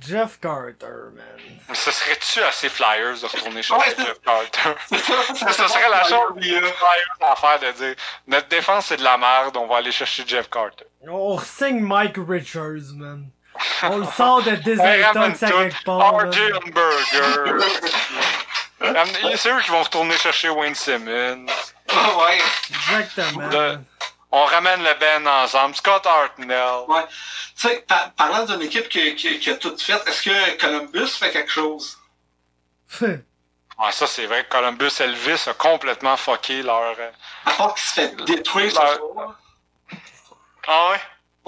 Jeff 0.00 0.40
Carter, 0.40 1.12
man. 1.14 1.24
Mais 1.68 1.74
ce 1.76 1.92
serait-tu 1.92 2.42
assez 2.42 2.68
Flyers 2.68 3.20
de 3.20 3.26
retourner 3.26 3.62
chercher 3.62 3.88
Ouais, 3.90 3.94
Jeff 3.96 4.20
Carter? 4.24 4.74
C'est 4.88 4.98
ça, 4.98 5.34
ça, 5.34 5.52
Ça 5.52 5.68
serait 5.68 5.88
la 5.88 6.02
chose 6.02 6.34
des. 6.36 6.48
Flyers 6.60 7.16
à 7.20 7.36
faire 7.36 7.60
de 7.60 7.70
dire 7.78 7.94
notre 8.26 8.48
défense 8.48 8.86
c'est 8.86 8.96
de 8.96 9.04
la 9.04 9.16
merde, 9.16 9.56
on 9.56 9.68
va 9.68 9.76
aller 9.76 9.92
chercher 9.92 10.24
Jeff 10.26 10.50
Carter. 10.50 10.86
On 11.08 11.38
signe 11.38 11.78
Mike 11.80 12.16
Richards, 12.16 12.94
man. 12.96 13.28
On 13.84 13.98
le 13.98 14.06
sort 14.06 14.42
de 14.42 14.50
désintox 14.56 15.42
à 15.44 15.50
quelque 15.52 15.84
part. 15.84 16.14
RJ. 16.16 16.40
Hamburger. 16.66 17.64
C'est 19.36 19.50
eux 19.52 19.60
qui 19.62 19.70
vont 19.70 19.82
retourner 19.82 20.16
chercher 20.18 20.48
Wayne 20.48 20.74
Simmons. 20.74 21.46
Ouais. 21.94 22.38
Exactement. 22.70 23.48
Le-. 23.48 23.78
On 24.32 24.44
ramène 24.44 24.82
le 24.82 24.92
Ben 24.98 25.26
ensemble. 25.26 25.74
Scott 25.76 26.04
Hartnell. 26.06 26.84
Ouais. 26.88 27.04
Tu 27.56 27.68
sais, 27.68 27.84
par- 27.88 28.10
parlant 28.12 28.44
d'une 28.44 28.62
équipe 28.62 28.88
qui, 28.88 29.14
qui, 29.14 29.38
qui 29.38 29.50
a 29.50 29.56
tout 29.56 29.76
fait, 29.78 30.02
est-ce 30.06 30.22
que 30.22 30.56
Columbus 30.60 31.08
fait 31.08 31.30
quelque 31.30 31.50
chose? 31.50 31.96
Ah, 33.78 33.92
ça, 33.92 34.06
c'est 34.06 34.26
vrai 34.26 34.44
que 34.44 34.50
Columbus 34.50 34.90
Elvis 35.00 35.48
a 35.48 35.54
complètement 35.54 36.16
fucké 36.16 36.62
leur... 36.62 36.94
euh, 36.98 37.10
À 37.46 37.52
part 37.52 37.74
qu'il 37.74 37.82
se 37.84 37.92
fait 37.94 38.16
détruire 38.24 38.70
ce 38.72 38.78
Ouais. 38.78 38.96
soir. 38.96 39.34
Ah 40.66 40.90
ouais? 40.90 41.00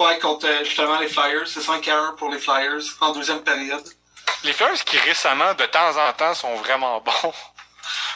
Ouais, 0.05 0.19
contre 0.19 0.47
euh, 0.47 0.63
justement 0.63 0.99
les 0.99 1.09
Flyers. 1.09 1.47
C'est 1.47 1.61
5 1.61 1.85
à 1.89 1.97
1 1.97 2.13
pour 2.13 2.29
les 2.31 2.39
Flyers 2.39 2.81
en 3.01 3.11
deuxième 3.11 3.43
période. 3.43 3.83
Les 4.43 4.53
Flyers 4.53 4.83
qui 4.85 4.97
récemment, 4.99 5.53
de 5.55 5.65
temps 5.65 5.97
en 5.97 6.13
temps, 6.13 6.33
sont 6.33 6.55
vraiment 6.55 7.01
bons. 7.01 7.33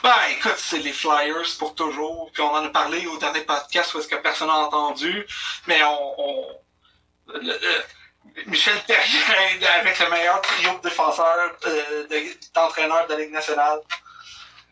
Ben, 0.04 0.16
écoute, 0.32 0.56
c'est 0.58 0.80
les 0.80 0.94
Flyers 0.94 1.48
pour 1.60 1.76
toujours. 1.76 2.30
Puis 2.34 2.42
on 2.42 2.52
en 2.52 2.66
a 2.66 2.70
parlé 2.70 3.06
au 3.08 3.18
dernier 3.18 3.42
podcast 3.42 3.94
où 3.94 4.00
est-ce 4.00 4.08
que 4.08 4.16
personne 4.16 4.48
n'a 4.48 4.56
entendu. 4.56 5.26
Mais 5.68 5.82
on... 5.84 6.48
Michel 8.48 8.82
Terrien 8.86 9.70
avec 9.80 10.00
le 10.00 10.10
meilleur 10.10 10.42
trio 10.42 10.74
de 10.78 10.82
défenseurs, 10.90 11.52
euh, 11.66 12.08
de- 12.08 12.54
d'entraîneurs 12.54 13.06
de 13.08 13.14
la 13.14 13.20
Ligue 13.20 13.32
nationale. 13.32 13.80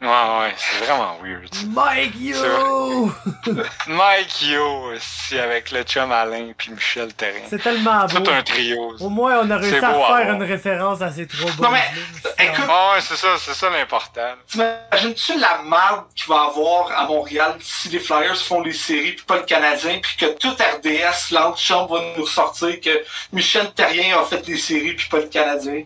Ouais, 0.02 0.08
ouais, 0.08 0.54
c'est 0.58 0.84
vraiment 0.84 1.16
weird. 1.22 1.48
Mike 1.68 2.16
Yo! 2.20 3.12
Mike 3.88 4.42
Yo, 4.42 4.94
aussi, 4.96 5.38
avec 5.38 5.70
le 5.70 5.84
chum 5.84 6.12
Alain 6.12 6.54
puis 6.58 6.72
Michel 6.72 7.14
Terrien. 7.14 7.44
C'est 7.48 7.62
tellement 7.62 8.08
Tout 8.08 8.20
beau. 8.20 8.32
un 8.32 8.42
trio. 8.42 8.96
Au 9.00 9.10
moins, 9.10 9.38
on 9.44 9.52
a 9.52 9.58
réussi 9.58 9.76
C'est 9.80 9.86
à 9.86 9.94
faire 9.94 10.34
une 10.34 10.42
référence 10.42 11.04
à 11.04 11.12
ces 11.12 11.28
trois 11.28 11.52
Non, 11.60 11.70
mais, 11.70 11.84
boys-là. 12.24 12.44
écoute, 12.46 12.66
Ah 12.68 12.94
ouais, 12.96 13.02
c'est 13.02 13.16
ça, 13.16 13.28
c'est 13.38 13.54
ça 13.54 13.70
l'important. 13.70 14.34
T'imagines-tu 14.48 15.38
la 15.40 15.62
merde 15.66 16.06
qu'il 16.16 16.30
va 16.30 16.46
avoir 16.50 16.92
à 17.00 17.06
Montréal 17.06 17.58
si 17.60 17.90
les 17.90 18.00
Flyers 18.00 18.38
font 18.38 18.62
les 18.62 18.74
séries 18.74 19.12
puis 19.14 19.26
pas 19.26 19.38
le 19.38 19.44
Canadien 19.44 20.00
puis 20.02 20.18
que 20.18 20.36
tout 20.40 20.50
RDS, 20.50 21.30
l'antichambre 21.32 21.94
va 22.00 22.18
nous 22.18 22.26
sortir 22.26 22.82
que 22.82 23.04
Michel 23.34 23.72
Terrien 23.76 24.20
a 24.20 24.26
fait 24.26 24.48
les 24.48 24.58
séries 24.58 24.96
puis 24.96 25.08
pas 25.10 25.18
le 25.20 25.28
Canadien? 25.28 25.84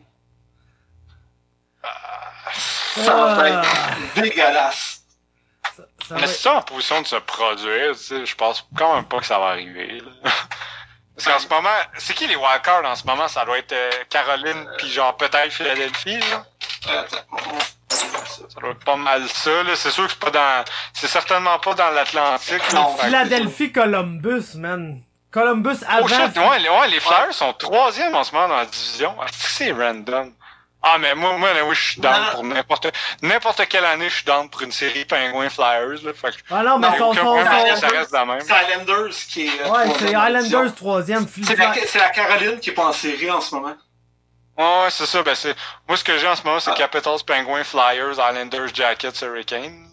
Ça 2.54 3.14
va 3.16 3.38
Ah. 3.40 3.48
être 3.48 4.14
dégueulasse. 4.22 5.02
Ça, 5.76 5.84
ça 6.08 6.16
Mais 6.16 6.22
va 6.22 6.28
c'est 6.28 6.42
ça 6.42 6.54
en 6.56 6.62
position 6.62 7.02
de 7.02 7.08
se 7.08 7.16
produire, 7.18 7.92
tu 7.96 8.04
sais, 8.04 8.26
je 8.26 8.36
pense 8.36 8.68
quand 8.78 8.96
même 8.96 9.06
pas 9.06 9.20
que 9.20 9.26
ça 9.26 9.40
va 9.40 9.48
arriver. 9.48 10.00
Là. 10.02 10.32
Parce 11.18 11.28
qu'en 11.28 11.40
ce 11.40 11.48
moment, 11.48 11.70
c'est 11.98 12.14
qui 12.14 12.28
les 12.28 12.36
wildcards 12.36 12.84
en 12.86 12.96
ce 12.96 13.06
moment? 13.08 13.28
Ça 13.30 13.46
doit 13.46 13.58
être 13.58 13.72
euh, 13.72 13.90
Caroline 14.10 14.68
puis 14.78 14.90
genre 14.92 15.16
peut-être 15.16 15.52
Philadelphie, 15.52 16.20
là. 16.20 16.46
Euh. 16.90 17.04
Ça 17.90 18.60
doit 18.60 18.72
être 18.72 18.84
pas 18.84 18.98
mal 18.98 19.28
ça, 19.30 19.64
là. 19.64 19.76
C'est 19.76 19.92
sûr 19.92 20.06
que 20.06 20.12
c'est 20.12 20.20
pas 20.20 20.32
dans. 20.32 20.66
C'est 20.94 21.08
certainement 21.08 21.58
pas 21.60 21.74
dans 21.74 21.90
l'Atlantique. 21.92 22.60
que- 22.60 23.04
Philadelphie 23.06 23.72
Columbus, 23.72 24.56
man. 24.56 25.02
Columbus 25.32 25.78
Oh 25.84 25.86
avant. 25.90 26.08
shit, 26.08 26.38
ouais, 26.38 26.60
les, 26.60 26.70
ouais, 26.70 26.88
les 26.90 27.00
Flyers 27.00 27.34
sont 27.34 27.54
troisième 27.54 28.14
en 28.16 28.24
ce 28.24 28.34
moment 28.34 28.48
dans 28.50 28.58
la 28.58 28.66
division. 28.66 29.16
Ah, 29.22 29.26
c'est 29.32 29.72
random. 29.72 30.34
Ah, 30.88 30.98
mais 30.99 31.16
moi, 31.16 31.36
moi, 31.38 31.49
oui, 31.68 31.74
je 31.76 31.84
suis 31.84 31.99
down 32.02 32.14
Non. 32.14 32.32
pour 32.34 32.44
n'importe, 32.44 32.88
n'importe 33.24 33.68
quelle 33.68 33.86
année, 33.86 34.07
je 34.07 34.18
suis 34.18 34.24
down 34.26 34.48
pour 34.48 34.62
une 34.62 34.72
série 34.72 35.03
Pingouins 35.03 35.49
Flyers, 35.49 36.03
là. 36.03 36.14
Fait 36.14 36.30
que, 36.30 36.36
Ah 36.52 36.62
non, 36.62 36.78
mais 36.78 36.90
Non, 36.91 36.98
son, 36.98 37.03
aucun 37.06 37.20
son, 37.22 37.26
problème, 37.26 37.48
son- 37.48 37.76
son- 37.76 37.82
ça 37.82 37.88
reste 37.88 38.12
la 38.12 38.26
même. 38.26 38.41
C'est 38.41 38.53
Islanders 38.53 39.14
qui 39.30 39.48
est. 39.48 39.62
euh, 39.62 39.70
Ouais, 39.72 39.86
c'est. 39.98 40.06
Islanders 40.12 40.76
troisième. 40.76 41.28
C'est 41.44 41.56
la, 41.56 41.74
c'est 41.74 41.98
la 41.98 42.10
Caroline 42.10 42.60
qui 42.60 42.70
est 42.70 42.74
pas 42.74 42.86
en 42.86 42.94
série 42.94 43.32
en 43.32 43.41
ce 43.41 43.56
moment. 43.56 43.76
Ouais, 44.57 44.88
c'est 44.91 45.06
ça, 45.07 45.24
ben 45.24 45.34
c'est, 45.36 45.56
moi, 45.88 45.98
ce 45.98 46.03
que 46.03 46.18
j'ai 46.20 46.28
en 46.28 46.36
ce 46.36 46.44
moment, 46.44 46.60
c'est 46.60 46.70
Ah. 46.72 46.76
Capitals, 46.78 47.18
Penguins, 47.26 47.64
Flyers, 47.64 48.12
Islanders, 48.12 48.70
Jackets, 48.74 49.22
Hurricanes. 49.24 49.88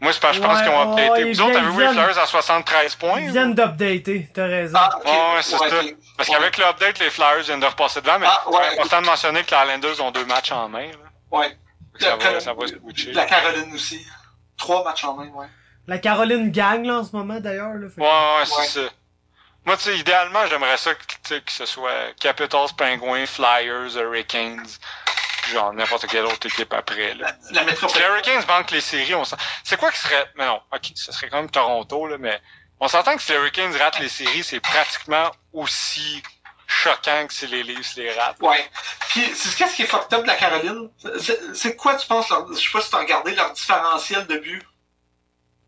Moi, 0.00 0.12
c'est 0.12 0.20
parce 0.20 0.36
que 0.36 0.42
je 0.42 0.46
pense 0.48 0.58
Ouais, 0.58 0.64
qu'ils 0.64 0.72
ont 0.72 0.92
updaté. 0.92 1.20
ils 1.22 1.34
Vous 1.34 1.40
autres, 1.40 1.50
viennent- 1.50 1.64
avez 1.64 1.72
vu 1.74 1.78
les 1.80 1.86
viennent- 1.92 1.94
Flyers 2.04 2.18
à 2.18 2.26
73 2.26 2.94
points? 2.96 3.20
Ils 3.20 3.30
viennent 3.30 3.54
d'updater, 3.54 4.28
t'as 4.34 4.46
raison. 4.46 4.76
Ah, 4.78 4.90
ok. 4.98 5.04
Ouais, 5.06 5.12
ouais, 5.12 5.42
c'est 5.42 5.56
Ouais, 5.58 5.70
ça. 5.70 5.76
Parce 6.26 6.38
qu'avec 6.38 6.58
le 6.58 6.64
update, 6.66 6.98
les 6.98 7.10
Flyers 7.10 7.42
viennent 7.42 7.60
de 7.60 7.66
repasser 7.66 8.00
devant, 8.00 8.18
mais 8.18 8.26
Ah, 8.28 8.48
ouais. 8.50 8.58
c'est 8.62 8.74
important 8.78 9.00
de 9.02 9.06
mentionner 9.06 9.44
que 9.44 9.50
les 9.54 9.60
Islanders 9.62 10.00
ont 10.04 10.10
deux 10.10 10.24
matchs 10.24 10.52
en 10.52 10.68
main, 10.68 10.86
là. 10.86 10.96
Ouais. 11.30 11.56
Ça 11.98 12.16
va, 12.16 12.30
La- 12.32 12.40
ça 12.40 12.54
va 12.54 12.66
se. 12.66 13.10
La 13.12 13.26
Caroline 13.26 13.74
aussi. 13.74 14.06
Trois 14.56 14.82
matchs 14.84 15.04
en 15.04 15.14
main, 15.14 15.28
ouais. 15.28 15.46
La 15.86 15.98
Caroline 15.98 16.50
gagne 16.50 16.86
là 16.86 16.98
en 17.00 17.04
ce 17.04 17.14
moment 17.14 17.40
d'ailleurs. 17.40 17.74
Là, 17.74 17.88
Ouais, 17.96 18.04
ouais, 18.06 18.44
c'est 18.64 18.80
ça. 18.84 18.88
Moi, 19.64 19.76
tu 19.76 19.84
sais, 19.84 19.98
idéalement, 19.98 20.44
j'aimerais 20.48 20.76
ça 20.76 20.94
que, 20.94 21.34
que 21.38 21.52
ce 21.52 21.66
soit 21.66 22.12
Capitals, 22.20 22.68
Penguins, 22.76 23.26
Flyers, 23.26 23.96
Hurricanes, 23.96 24.66
puis 25.42 25.52
genre 25.52 25.72
n'importe 25.72 26.06
quelle 26.06 26.24
autre 26.24 26.46
équipe 26.46 26.72
après, 26.72 27.14
là. 27.14 27.26
La, 27.26 27.32
la 27.32 27.36
Si 27.40 27.54
les 27.54 27.64
métropole. 27.64 28.02
Hurricanes 28.02 28.44
manquent 28.48 28.70
les 28.72 28.80
séries, 28.80 29.14
on 29.14 29.24
s'en... 29.24 29.36
C'est 29.64 29.76
quoi 29.78 29.90
qui 29.92 29.98
serait... 29.98 30.26
Mais 30.36 30.46
non, 30.46 30.60
ok, 30.72 30.90
ce 30.94 31.12
serait 31.12 31.28
quand 31.28 31.36
même 31.36 31.50
Toronto, 31.50 32.06
là, 32.06 32.16
mais 32.18 32.40
on 32.80 32.88
s'entend 32.88 33.16
que 33.16 33.22
si 33.22 33.32
les 33.32 33.38
Hurricanes 33.38 33.74
ratent 33.76 33.98
les 34.00 34.08
séries, 34.08 34.42
c'est 34.44 34.60
pratiquement 34.60 35.30
aussi 35.52 36.22
choquant 36.66 37.26
que 37.26 37.32
si 37.34 37.46
les 37.46 37.62
Leafs 37.62 37.94
les 37.96 38.12
ratent. 38.12 38.40
Ouais. 38.40 38.70
Puis, 39.10 39.30
c'est 39.34 39.54
qu'est-ce 39.56 39.76
qui 39.76 39.82
est 39.82 39.86
fucked 39.86 40.12
up 40.14 40.22
de 40.22 40.26
la 40.26 40.36
Caroline? 40.36 40.90
C'est- 41.54 41.76
quoi, 41.76 41.94
tu 41.96 42.06
penses, 42.06 42.28
leur, 42.30 42.48
je 42.52 42.58
sais 42.58 42.70
pas 42.72 42.80
si 42.80 42.90
t'as 42.90 42.98
regardé 42.98 43.34
leur 43.34 43.52
différentiel 43.52 44.26
de 44.26 44.38
but? 44.38 44.62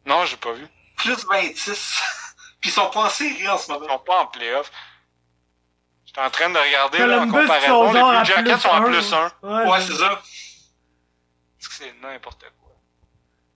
Non, 0.06 0.24
j'ai 0.24 0.36
pas 0.36 0.52
vu. 0.52 0.66
Plus 0.96 1.24
26. 1.26 2.00
Puis 2.60 2.70
ils 2.70 2.72
sont 2.72 2.88
pas 2.90 3.00
en 3.04 3.10
série 3.10 3.46
en 3.48 3.58
ce 3.58 3.66
Ils 3.68 3.72
moment. 3.74 3.86
sont 3.88 3.98
pas 3.98 4.20
en 4.22 4.26
playoff. 4.26 4.70
J'étais 6.06 6.20
en 6.20 6.30
train 6.30 6.48
de 6.50 6.58
regarder 6.58 6.98
là, 6.98 7.20
en 7.20 7.30
comparaison. 7.30 7.66
sont 7.66 7.92
Les 7.92 8.00
Blue 8.00 8.24
Jackets 8.24 8.42
plus 8.52 8.60
sont 8.60 8.72
un, 8.72 8.82
plus 8.82 9.12
1. 9.12 9.32
Ouais, 9.42 9.70
Ouais, 9.70 9.80
c'est 9.82 9.94
ça. 9.96 10.22
Est-ce 11.60 11.68
que 11.68 11.74
c'est 11.74 11.94
n'importe 12.00 12.44
quoi? 12.60 12.70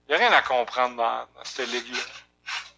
Y 0.09 0.13
a 0.13 0.17
rien 0.17 0.31
à 0.31 0.41
comprendre 0.41 0.95
dans, 0.97 1.19
dans 1.35 1.43
cette 1.43 1.67
ligue-là. 1.69 1.99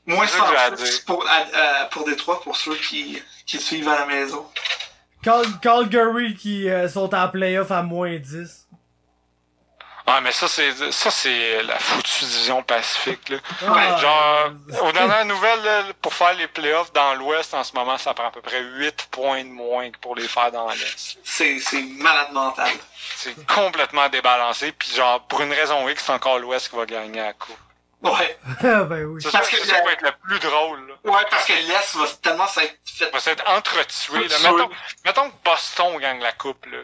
Moins 0.06 0.26
C'est 0.28 0.38
ça 0.38 0.44
que 0.46 0.50
j'ai 0.52 0.58
à 0.58 0.70
106 0.70 0.84
dire. 0.92 1.06
pour, 1.06 1.26
à- 1.28 1.82
à- 1.82 1.86
pour 1.86 2.06
Détroit, 2.06 2.42
pour 2.42 2.56
ceux 2.58 2.76
qui, 2.76 3.22
qui 3.46 3.60
suivent 3.60 3.88
à 3.90 4.00
la 4.00 4.06
maison. 4.06 4.46
Cal- 5.24 5.60
Calgary 5.62 6.34
qui 6.36 6.68
euh, 6.70 6.90
sont 6.90 7.14
en 7.14 7.28
playoff 7.30 7.70
à 7.72 7.84
moins 7.84 8.18
10. 8.18 8.68
Ah, 10.08 10.20
mais 10.20 10.32
ça, 10.32 10.48
c'est 10.48 10.92
ça 10.92 11.12
c'est 11.12 11.62
la 11.64 11.78
foutue 11.78 12.26
division 12.26 12.64
Pacifique, 12.64 13.30
là. 13.30 13.38
Ah, 13.68 13.98
Genre, 13.98 14.52
euh, 14.74 14.80
aux 14.82 14.92
dernières 14.92 15.26
nouvelles, 15.26 15.62
là, 15.64 15.84
pour 16.02 16.14
faire 16.14 16.34
les 16.34 16.48
playoffs 16.48 16.92
dans 16.92 17.14
l'Ouest, 17.14 17.54
en 17.54 17.64
ce 17.64 17.74
moment, 17.76 17.98
ça 18.00 18.14
prend 18.16 18.28
à 18.28 18.32
peu 18.32 18.42
près 18.42 18.62
8 18.62 19.08
points 19.12 19.44
de 19.44 19.50
moins 19.50 19.90
que 19.92 20.00
pour 20.00 20.16
les 20.16 20.28
faire 20.28 20.52
dans 20.52 20.68
l'Est. 20.70 21.18
C'est 21.24 21.60
c'est 21.60 21.84
malade 21.84 22.34
mental. 22.34 22.72
C'est 23.16 23.46
complètement 23.46 24.10
débalancé, 24.10 24.72
puis 24.72 24.92
genre, 24.94 25.22
pour 25.28 25.42
une 25.42 25.54
raison 25.54 25.88
X, 25.88 26.04
c'est 26.08 26.12
encore 26.12 26.40
l'Ouest 26.40 26.70
qui 26.70 26.76
va 26.76 26.86
gagner 26.88 27.20
la 27.22 27.34
coupe. 27.34 27.56
Ouais. 28.02 28.38
ah, 28.64 28.84
ben 28.84 29.04
oui. 29.06 29.22
C'est 29.22 29.30
ça, 29.30 29.40
Parce 29.40 29.50
que 29.50 29.58
ça 29.66 29.82
va 29.84 29.92
être 29.92 30.02
le 30.02 30.12
plus 30.24 30.40
drôle, 30.40 30.88
là. 30.88 30.96
Ouais, 31.04 31.26
parce 31.30 31.46
que 31.46 31.54
l'Est 31.54 31.96
va 31.96 32.08
tellement 32.22 32.48
s'être 32.48 32.78
fait. 32.86 33.12
va 33.12 33.20
s'être 33.20 33.48
entretué. 33.48 34.28
Là. 34.28 34.38
Mettons, 34.40 34.70
mettons 35.06 35.30
que 35.30 35.36
Boston 35.44 36.00
gagne 36.00 36.20
la 36.20 36.32
coupe. 36.32 36.66
Là. 36.66 36.80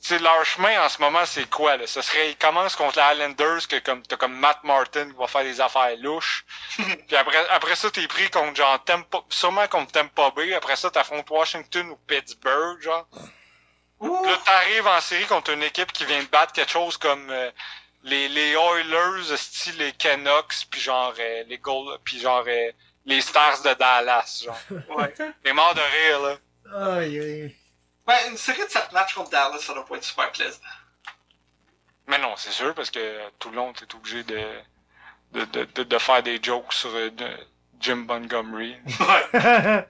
Tu 0.00 0.08
sais, 0.08 0.18
leur 0.18 0.44
chemin 0.44 0.84
en 0.84 0.88
ce 0.88 1.00
moment, 1.00 1.24
c'est 1.24 1.48
quoi? 1.48 1.76
Là? 1.76 1.86
Ce 1.86 2.02
serait, 2.02 2.30
ils 2.30 2.36
commencent 2.36 2.76
contre 2.76 2.98
les 2.98 3.14
Islanders, 3.14 3.66
que 3.66 3.78
comme 3.78 4.02
t'as 4.02 4.16
comme 4.16 4.34
Matt 4.34 4.62
Martin 4.62 5.08
qui 5.08 5.16
va 5.16 5.26
faire 5.26 5.44
des 5.44 5.60
affaires 5.60 5.96
louches. 5.98 6.44
Puis 6.76 7.16
après, 7.16 7.48
après 7.48 7.74
ça, 7.74 7.90
t'es 7.90 8.06
pris 8.06 8.30
contre 8.30 8.54
genre 8.54 8.82
Tampa, 8.84 9.22
sûrement 9.30 9.66
contre 9.66 9.92
Tampa 9.92 10.30
Bay. 10.36 10.54
Après 10.54 10.76
ça, 10.76 10.90
t'affrontes 10.90 11.30
Washington 11.30 11.90
ou 11.90 11.96
Pittsburgh, 12.06 12.80
genre. 12.80 13.06
Ouh. 14.00 14.24
Là, 14.24 14.36
t'arrives 14.44 14.86
en 14.86 15.00
série 15.00 15.26
contre 15.26 15.50
une 15.52 15.62
équipe 15.62 15.90
qui 15.92 16.04
vient 16.04 16.22
de 16.22 16.28
battre 16.28 16.52
quelque 16.52 16.70
chose 16.70 16.96
comme 16.96 17.30
euh, 17.30 17.50
les, 18.04 18.28
les 18.28 18.52
Oilers, 18.52 19.36
style 19.36 19.76
les 19.78 19.92
Canucks, 19.92 20.66
puis 20.70 20.80
genre 20.80 21.12
euh, 21.18 21.42
les 21.48 21.58
Gold, 21.58 21.98
puis 22.04 22.20
genre 22.20 22.44
euh, 22.46 22.70
les 23.06 23.20
Stars 23.20 23.62
de 23.62 23.74
Dallas, 23.74 24.44
genre. 24.44 24.58
Ouais. 24.96 25.12
T'es 25.42 25.52
mort 25.52 25.74
de 25.74 25.80
rire, 25.80 26.20
là. 26.22 26.96
Aïe, 26.98 27.18
aïe. 27.18 27.56
Ben, 28.06 28.16
une 28.30 28.36
série 28.36 28.64
de 28.64 28.70
7 28.70 28.92
matchs 28.92 29.14
contre 29.14 29.30
Dallas, 29.30 29.58
ça 29.60 29.74
doit 29.74 29.84
pas 29.86 29.96
être 29.96 30.04
super 30.04 30.30
plaisant. 30.32 30.58
Mais 32.06 32.18
non, 32.18 32.34
c'est 32.36 32.50
sûr, 32.52 32.74
parce 32.74 32.90
que 32.90 33.18
tout 33.38 33.48
le 33.50 33.56
long, 33.56 33.72
t'es 33.72 33.92
obligé 33.94 34.22
de, 34.24 34.40
de, 35.32 35.44
de, 35.46 35.64
de, 35.64 35.82
de 35.82 35.98
faire 35.98 36.22
des 36.22 36.38
jokes 36.42 36.72
sur 36.72 36.90
euh, 36.94 37.10
de- 37.10 37.46
Jim 37.80 38.04
Montgomery. 38.06 38.76
Ouais. 39.00 39.26
Euh, 39.34 39.82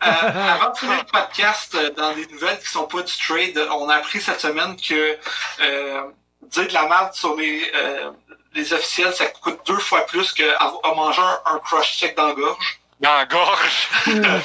avant 0.00 0.70
de 0.72 0.76
finir 0.78 0.96
le 0.98 1.10
podcast, 1.10 1.76
dans 1.96 2.12
des 2.14 2.26
nouvelles 2.26 2.58
qui 2.58 2.66
sont 2.68 2.86
pas 2.86 3.02
du 3.02 3.12
trade, 3.16 3.58
on 3.70 3.88
a 3.88 3.96
appris 3.96 4.20
cette 4.20 4.40
semaine 4.40 4.76
que 4.76 5.18
euh, 5.60 6.02
dire 6.50 6.68
de 6.68 6.72
la 6.74 6.82
merde 6.88 7.12
sur 7.14 7.36
les, 7.36 7.70
euh, 7.74 8.10
les 8.54 8.72
officiels, 8.72 9.12
ça 9.14 9.26
coûte 9.26 9.60
deux 9.66 9.78
fois 9.78 10.06
plus 10.06 10.32
que 10.32 10.44
à, 10.58 10.94
manger 10.94 11.22
un, 11.22 11.54
un 11.54 11.58
crush 11.60 11.98
check 11.98 12.16
dans 12.16 12.28
la 12.28 12.34
gorge. 12.34 12.80
Dans 13.00 13.12
la 13.14 13.26
gorge? 13.26 13.88
Euh, 14.08 14.40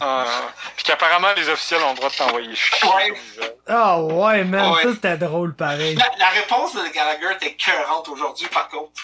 Puis 0.76 0.84
qu'apparemment, 0.84 1.32
les 1.36 1.48
officiels 1.48 1.82
ont 1.82 1.90
le 1.90 1.96
droit 1.96 2.08
de 2.10 2.14
t'envoyer 2.14 2.54
chier. 2.54 2.88
Ouais. 2.88 3.56
Ah 3.68 4.00
ouais, 4.00 4.44
man, 4.44 4.72
Ouais. 4.72 4.82
ça 4.82 4.88
c'était 4.94 5.16
drôle 5.18 5.54
pareil. 5.54 5.94
La, 5.96 6.10
la 6.18 6.28
réponse 6.30 6.74
de 6.74 6.82
Gallagher 6.92 7.34
était 7.36 7.54
cœurante 7.54 8.08
aujourd'hui, 8.08 8.46
par 8.48 8.68
contre. 8.68 9.02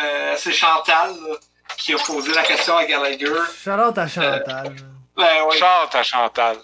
Euh, 0.00 0.34
c'est 0.38 0.52
Chantal 0.52 1.10
là, 1.10 1.34
qui 1.76 1.92
a 1.94 1.98
posé 1.98 2.32
la 2.32 2.44
question 2.44 2.76
à 2.76 2.84
Gallagher. 2.84 3.26
Shout-out 3.64 3.98
à 3.98 4.06
Chantal. 4.06 4.76
Ben, 5.16 5.42
ouais. 5.48 5.56
Chante 5.58 5.94
à 5.96 6.02
Chantal. 6.04 6.56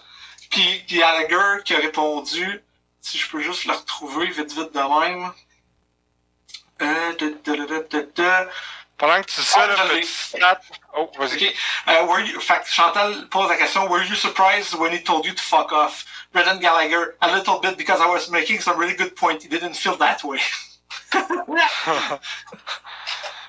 Puis 0.50 0.84
puis 0.86 0.98
Gallagher 0.98 1.62
qui 1.64 1.74
a 1.74 1.78
répondu, 1.78 2.62
si 3.04 3.18
je 3.18 3.28
peux 3.28 3.40
juste 3.40 3.66
le 3.66 3.74
retrouver 3.74 4.26
vite 4.28 4.52
vite 4.52 4.72
de 4.74 4.80
même. 4.80 5.30
Euh, 6.80 7.12
de, 7.16 7.28
de, 7.44 8.02
de. 8.16 8.48
Pendant 8.96 9.20
que 9.20 9.26
tu 9.26 9.42
sais, 9.42 9.60
Ah, 9.60 9.66
là, 9.66 10.02
stat. 10.02 10.60
Oh, 10.96 11.10
vas-y. 11.18 11.48
Ok. 11.48 11.54
Euh, 11.88 12.04
were 12.06 12.20
you, 12.20 12.40
fait 12.40 12.62
que 12.62 12.68
Chantal 12.68 13.28
pose 13.28 13.48
la 13.50 13.56
question, 13.56 13.86
were 13.88 14.02
you 14.04 14.14
surprised 14.14 14.74
when 14.74 14.92
he 14.92 15.02
told 15.02 15.26
you 15.26 15.34
to 15.34 15.42
fuck 15.42 15.70
off? 15.72 16.04
Brendan 16.32 16.58
Gallagher, 16.60 17.16
a 17.20 17.36
little 17.36 17.60
bit 17.60 17.76
because 17.76 18.00
I 18.00 18.06
was 18.06 18.30
making 18.30 18.60
some 18.60 18.78
really 18.78 18.94
good 18.96 19.14
point. 19.16 19.42
He 19.42 19.48
didn't 19.48 19.74
feel 19.74 19.96
that 19.98 20.24
way. 20.24 20.40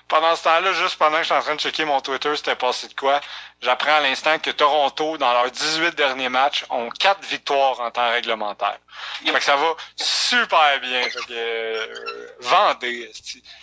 Pendant 0.08 0.36
ce 0.36 0.44
temps-là, 0.44 0.74
juste 0.74 0.98
pendant 0.98 1.18
que 1.18 1.24
je 1.24 1.26
suis 1.26 1.34
en 1.34 1.42
train 1.42 1.56
de 1.56 1.60
checker 1.60 1.84
mon 1.84 2.00
Twitter, 2.00 2.36
c'était 2.36 2.56
passé 2.56 2.88
de 2.88 2.94
quoi, 2.94 3.20
j'apprends 3.60 3.96
à 3.96 4.02
l'instant 4.02 4.38
que 4.38 4.52
Toronto, 4.52 5.18
dans 5.18 5.34
leurs 5.34 5.50
18 5.50 5.96
derniers 5.96 6.30
matchs, 6.30 6.64
ont 6.70 6.90
4 6.90 7.26
victoires 7.26 7.80
en 7.80 7.90
temps 7.90 8.12
réglementaire. 8.12 8.78
Fait 9.26 9.34
que 9.34 9.44
ça 9.44 9.56
va 9.56 9.74
super 9.96 10.80
bien. 10.82 11.04
Fait 11.04 11.20
que, 11.28 11.32
euh, 11.32 12.28
vendez. 12.42 13.12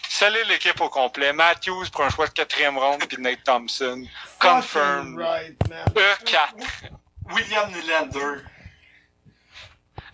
Scellez 0.08 0.44
l'équipe 0.44 0.80
au 0.80 0.88
complet. 0.88 1.32
Matthews 1.32 1.86
pour 1.92 2.02
un 2.02 2.10
choix 2.10 2.26
de 2.26 2.32
quatrième 2.32 2.76
ronde, 2.76 3.04
puis 3.06 3.22
Nate 3.22 3.44
Thompson. 3.44 4.04
Confirm. 4.40 5.16
Fucking 5.16 5.18
right, 5.18 5.68
man. 5.68 5.84
E4. 5.94 6.90
William 7.30 7.70
Nylander. 7.70 8.42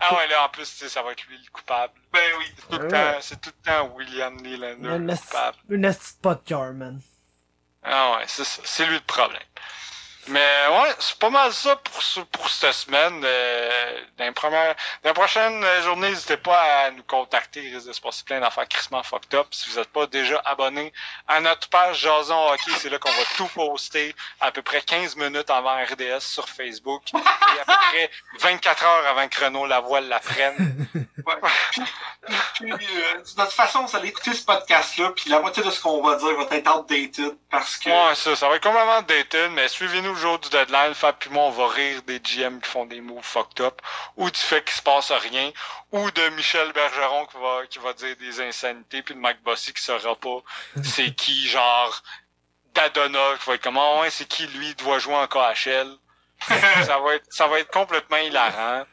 Ah 0.01 0.15
ouais, 0.15 0.27
là, 0.27 0.45
en 0.45 0.49
plus, 0.49 0.69
tu 0.69 0.77
sais, 0.77 0.89
ça 0.89 1.01
va 1.03 1.11
être 1.11 1.25
lui 1.27 1.37
le 1.37 1.51
coupable. 1.51 1.93
Ben 2.13 2.21
oui. 2.37 2.45
C'est 2.55 2.67
tout, 2.69 2.77
le 2.79 2.85
Ouais. 2.85 2.89
temps, 3.13 3.17
c'est 3.21 3.41
tout 3.41 3.51
le 3.57 3.63
temps 3.71 3.87
William 3.95 4.35
Nylander 4.37 4.97
le 4.97 5.15
coupable. 5.15 5.57
une 5.69 5.85
esti 5.85 6.15
de 6.15 6.19
pas 6.21 6.35
de 6.35 6.41
cœur, 6.41 6.73
man. 6.73 7.01
Ah 7.83 8.17
ouais, 8.17 8.23
c'est 8.27 8.43
ça. 8.45 8.61
C'est 8.65 8.85
lui 8.85 8.95
le 8.95 9.01
problème. 9.05 9.41
Mais 10.29 10.67
ouais, 10.69 10.93
c'est 10.99 11.17
pas 11.17 11.29
mal 11.29 11.51
ça 11.51 11.75
pour, 11.77 12.01
ce- 12.01 12.19
pour 12.19 12.49
cette 12.49 12.73
semaine. 12.73 13.21
Euh, 13.23 13.99
dans, 14.17 14.25
les 14.25 14.31
dans 14.31 14.75
les 15.05 15.13
prochaines 15.13 15.65
journées, 15.83 16.09
n'hésitez 16.09 16.37
pas 16.37 16.59
à 16.85 16.91
nous 16.91 17.03
contacter. 17.03 17.61
Il 17.63 17.73
risque 17.75 17.87
de 17.87 17.93
se 17.93 18.01
passer 18.01 18.23
plein 18.23 18.39
d'affaires 18.39 18.67
crissement 18.67 19.01
fucked 19.03 19.33
up. 19.33 19.47
Si 19.51 19.69
vous 19.69 19.77
n'êtes 19.79 19.89
pas 19.91 20.05
déjà 20.07 20.41
abonné 20.45 20.93
à 21.27 21.39
notre 21.39 21.67
page 21.69 21.99
Jason 22.01 22.47
Hockey, 22.49 22.71
c'est 22.77 22.89
là 22.89 22.99
qu'on 22.99 23.09
va 23.11 23.23
tout 23.37 23.47
poster 23.47 24.15
à 24.39 24.51
peu 24.51 24.61
près 24.61 24.81
15 24.81 25.15
minutes 25.15 25.49
avant 25.49 25.75
RDS 25.83 26.19
sur 26.21 26.47
Facebook 26.47 27.03
et 27.13 27.17
à 27.61 27.65
peu 27.65 27.73
près 27.91 28.11
24 28.39 28.83
heures 28.83 29.07
avant 29.07 29.27
que 29.27 29.43
Renaud 29.43 29.65
Lavoie 29.65 30.01
l'apprenne. 30.01 30.87
Ouais. 31.25 31.35
Puis, 32.53 32.71
puis, 32.71 32.71
euh, 32.71 33.17
de 33.19 33.23
toute 33.23 33.51
façon, 33.51 33.83
vous 33.85 33.95
allez 33.95 34.07
écouter 34.07 34.33
ce 34.33 34.43
podcast-là, 34.45 35.11
puis 35.11 35.29
la 35.29 35.39
moitié 35.41 35.61
de 35.61 35.69
ce 35.69 35.79
qu'on 35.81 36.01
va 36.01 36.15
dire 36.15 36.35
va 36.37 36.55
être 36.55 36.75
outdated, 36.75 37.37
parce 37.51 37.77
que... 37.77 37.89
Ouais, 37.89 38.15
ça, 38.15 38.35
ça 38.35 38.47
va 38.47 38.55
être 38.55 38.63
complètement 38.63 39.01
dated, 39.01 39.51
mais 39.51 39.67
suivez-nous 39.67 40.15
du 40.19 40.49
deadline. 40.49 40.93
Fab 40.93 41.15
puis 41.17 41.29
moi, 41.29 41.43
on 41.45 41.51
va 41.51 41.67
rire 41.67 42.01
des 42.03 42.19
GM 42.19 42.59
qui 42.59 42.69
font 42.69 42.85
des 42.85 43.01
moves 43.01 43.23
fucked 43.23 43.61
up, 43.61 43.81
ou 44.17 44.29
du 44.29 44.39
fait 44.39 44.63
qu'il 44.63 44.73
se 44.73 44.81
passe 44.81 45.11
rien, 45.11 45.51
ou 45.91 46.11
de 46.11 46.29
Michel 46.29 46.71
Bergeron 46.73 47.25
qui 47.25 47.37
va, 47.37 47.67
qui 47.69 47.79
va 47.79 47.93
dire 47.93 48.15
des 48.17 48.41
insanités, 48.41 49.01
puis 49.01 49.15
de 49.15 49.19
Mike 49.19 49.41
Bossy 49.43 49.73
qui 49.73 49.81
saura 49.81 50.15
pas 50.15 50.43
c'est 50.83 51.13
qui, 51.15 51.47
genre, 51.47 52.01
Dadona, 52.73 53.37
qui 53.39 53.49
va 53.49 53.55
être 53.55 53.63
comme, 53.63 53.77
Ah 53.77 54.01
ouais, 54.01 54.09
c'est 54.09 54.27
qui 54.27 54.47
lui, 54.47 54.75
doit 54.75 54.99
jouer 54.99 55.15
en 55.15 55.27
KHL. 55.27 55.95
ça 56.85 56.99
va 56.99 57.15
être, 57.15 57.25
ça 57.29 57.47
va 57.47 57.59
être 57.59 57.71
complètement 57.71 58.17
hilarant. 58.17 58.85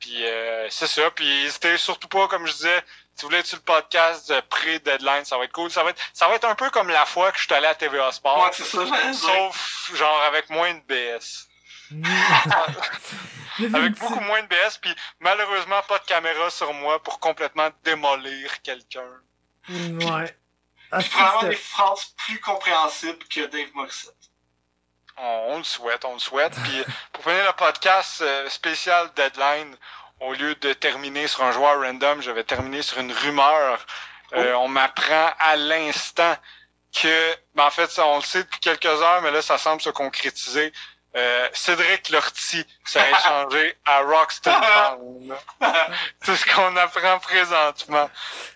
Puis 0.00 0.24
euh, 0.24 0.68
c'est 0.70 0.86
ça. 0.86 1.10
Puis 1.10 1.26
n'hésitez 1.26 1.76
surtout 1.76 2.08
pas, 2.08 2.26
comme 2.28 2.46
je 2.46 2.52
disais, 2.52 2.82
si 3.20 3.24
vous 3.26 3.28
voulez 3.28 3.40
être 3.40 3.46
sur 3.46 3.58
le 3.58 3.62
podcast 3.62 4.30
de 4.32 4.40
pré-deadline, 4.40 5.26
ça 5.26 5.36
va 5.36 5.44
être 5.44 5.52
cool. 5.52 5.70
Ça 5.70 5.84
va 5.84 5.90
être, 5.90 6.00
ça 6.14 6.26
va 6.26 6.34
être 6.36 6.46
un 6.46 6.54
peu 6.54 6.70
comme 6.70 6.88
la 6.88 7.04
fois 7.04 7.30
que 7.32 7.38
je 7.38 7.44
suis 7.44 7.52
allé 7.54 7.66
à 7.66 7.74
TVA 7.74 8.10
Sport. 8.12 8.42
Ouais, 8.44 8.50
c'est 8.52 8.64
ça. 8.64 8.78
Sauf, 9.12 9.92
genre, 9.94 10.22
avec 10.22 10.48
moins 10.48 10.72
de 10.72 10.80
BS. 10.88 11.46
Avec 13.74 13.98
beaucoup 13.98 14.20
moins 14.20 14.42
de 14.42 14.46
BS, 14.46 14.78
puis 14.80 14.94
malheureusement, 15.18 15.82
pas 15.86 15.98
de 15.98 16.04
caméra 16.04 16.48
sur 16.50 16.72
moi 16.72 17.02
pour 17.02 17.20
complètement 17.20 17.68
démolir 17.84 18.62
quelqu'un. 18.62 19.04
Ouais. 19.68 20.36
Ah, 20.92 20.98
Puis 20.98 21.04
si, 21.04 21.10
probablement 21.10 21.42
des 21.50 21.56
c'était- 21.56 21.68
phrases 21.68 22.04
plus 22.16 22.40
compréhensibles 22.40 23.24
que 23.28 23.46
Dave 23.46 23.68
Morissette. 23.74 24.14
On, 25.18 25.46
on 25.50 25.58
le 25.58 25.64
souhaite, 25.64 26.04
on 26.06 26.14
le 26.14 26.18
souhaite. 26.20 26.54
Puis 26.64 26.84
pour 27.12 27.24
finir 27.24 27.44
le 27.44 27.52
podcast 27.52 28.22
euh, 28.22 28.48
spécial 28.48 29.10
Deadline, 29.14 29.76
au 30.20 30.32
lieu 30.34 30.54
de 30.56 30.72
terminer 30.72 31.26
sur 31.26 31.42
un 31.42 31.52
joueur 31.52 31.80
random, 31.80 32.20
je 32.22 32.30
vais 32.30 32.44
terminer 32.44 32.82
sur 32.82 32.98
une 32.98 33.12
rumeur. 33.12 33.84
Euh, 34.34 34.54
on 34.54 34.68
m'apprend 34.68 35.30
à 35.38 35.56
l'instant 35.56 36.36
que, 36.92 37.32
ben, 37.54 37.64
en 37.64 37.70
fait, 37.70 37.90
ça, 37.90 38.06
on 38.06 38.16
le 38.16 38.22
sait 38.22 38.42
depuis 38.42 38.60
quelques 38.60 38.84
heures, 38.86 39.20
mais 39.22 39.30
là, 39.30 39.42
ça 39.42 39.58
semble 39.58 39.80
se 39.80 39.90
concrétiser. 39.90 40.72
Euh, 41.16 41.48
Cédric 41.52 42.10
Lortie 42.10 42.64
serait 42.84 43.10
échangé 43.10 43.74
à 43.84 44.00
Roxton 44.02 44.52
Town. 44.52 45.36
C'est 46.22 46.36
ce 46.36 46.46
qu'on 46.54 46.76
apprend 46.76 47.18
présentement. 47.18 48.08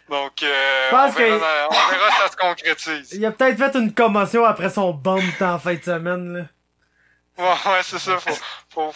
Donc, 0.09 0.41
euh, 0.45 0.89
verra, 0.91 1.39
dans- 1.69 1.77
on 1.77 1.91
verra 1.91 2.11
si 2.13 2.17
ça 2.19 2.29
se 2.31 2.37
concrétise. 2.37 3.09
Il 3.13 3.27
a 3.27 3.33
peut-être 3.33 3.59
fait 3.59 3.77
une 3.77 3.93
commotion 3.93 4.45
après 4.45 4.71
son 4.71 4.93
bump 4.93 5.43
en 5.43 5.59
fin 5.59 5.75
de 5.75 5.83
semaine, 5.83 6.33
là. 6.39 6.45
Ouais, 7.37 7.73
ouais, 7.73 7.83
c'est 7.83 7.99
ça. 7.99 8.19
Faut, 8.21 8.39
faut, 8.71 8.95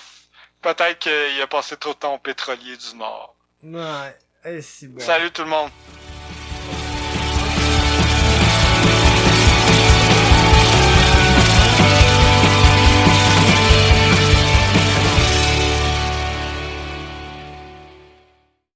peut-être 0.62 0.98
qu'il 0.98 1.40
a 1.42 1.46
passé 1.46 1.76
trop 1.76 1.92
de 1.92 1.98
temps 1.98 2.14
au 2.14 2.18
pétrolier 2.18 2.76
du 2.76 2.96
Nord. 2.96 3.34
Ouais. 3.62 4.16
Eh, 4.44 4.62
si 4.62 4.86
bon. 4.86 5.00
Salut 5.00 5.30
tout 5.30 5.42
le 5.42 5.48
monde. 5.48 5.70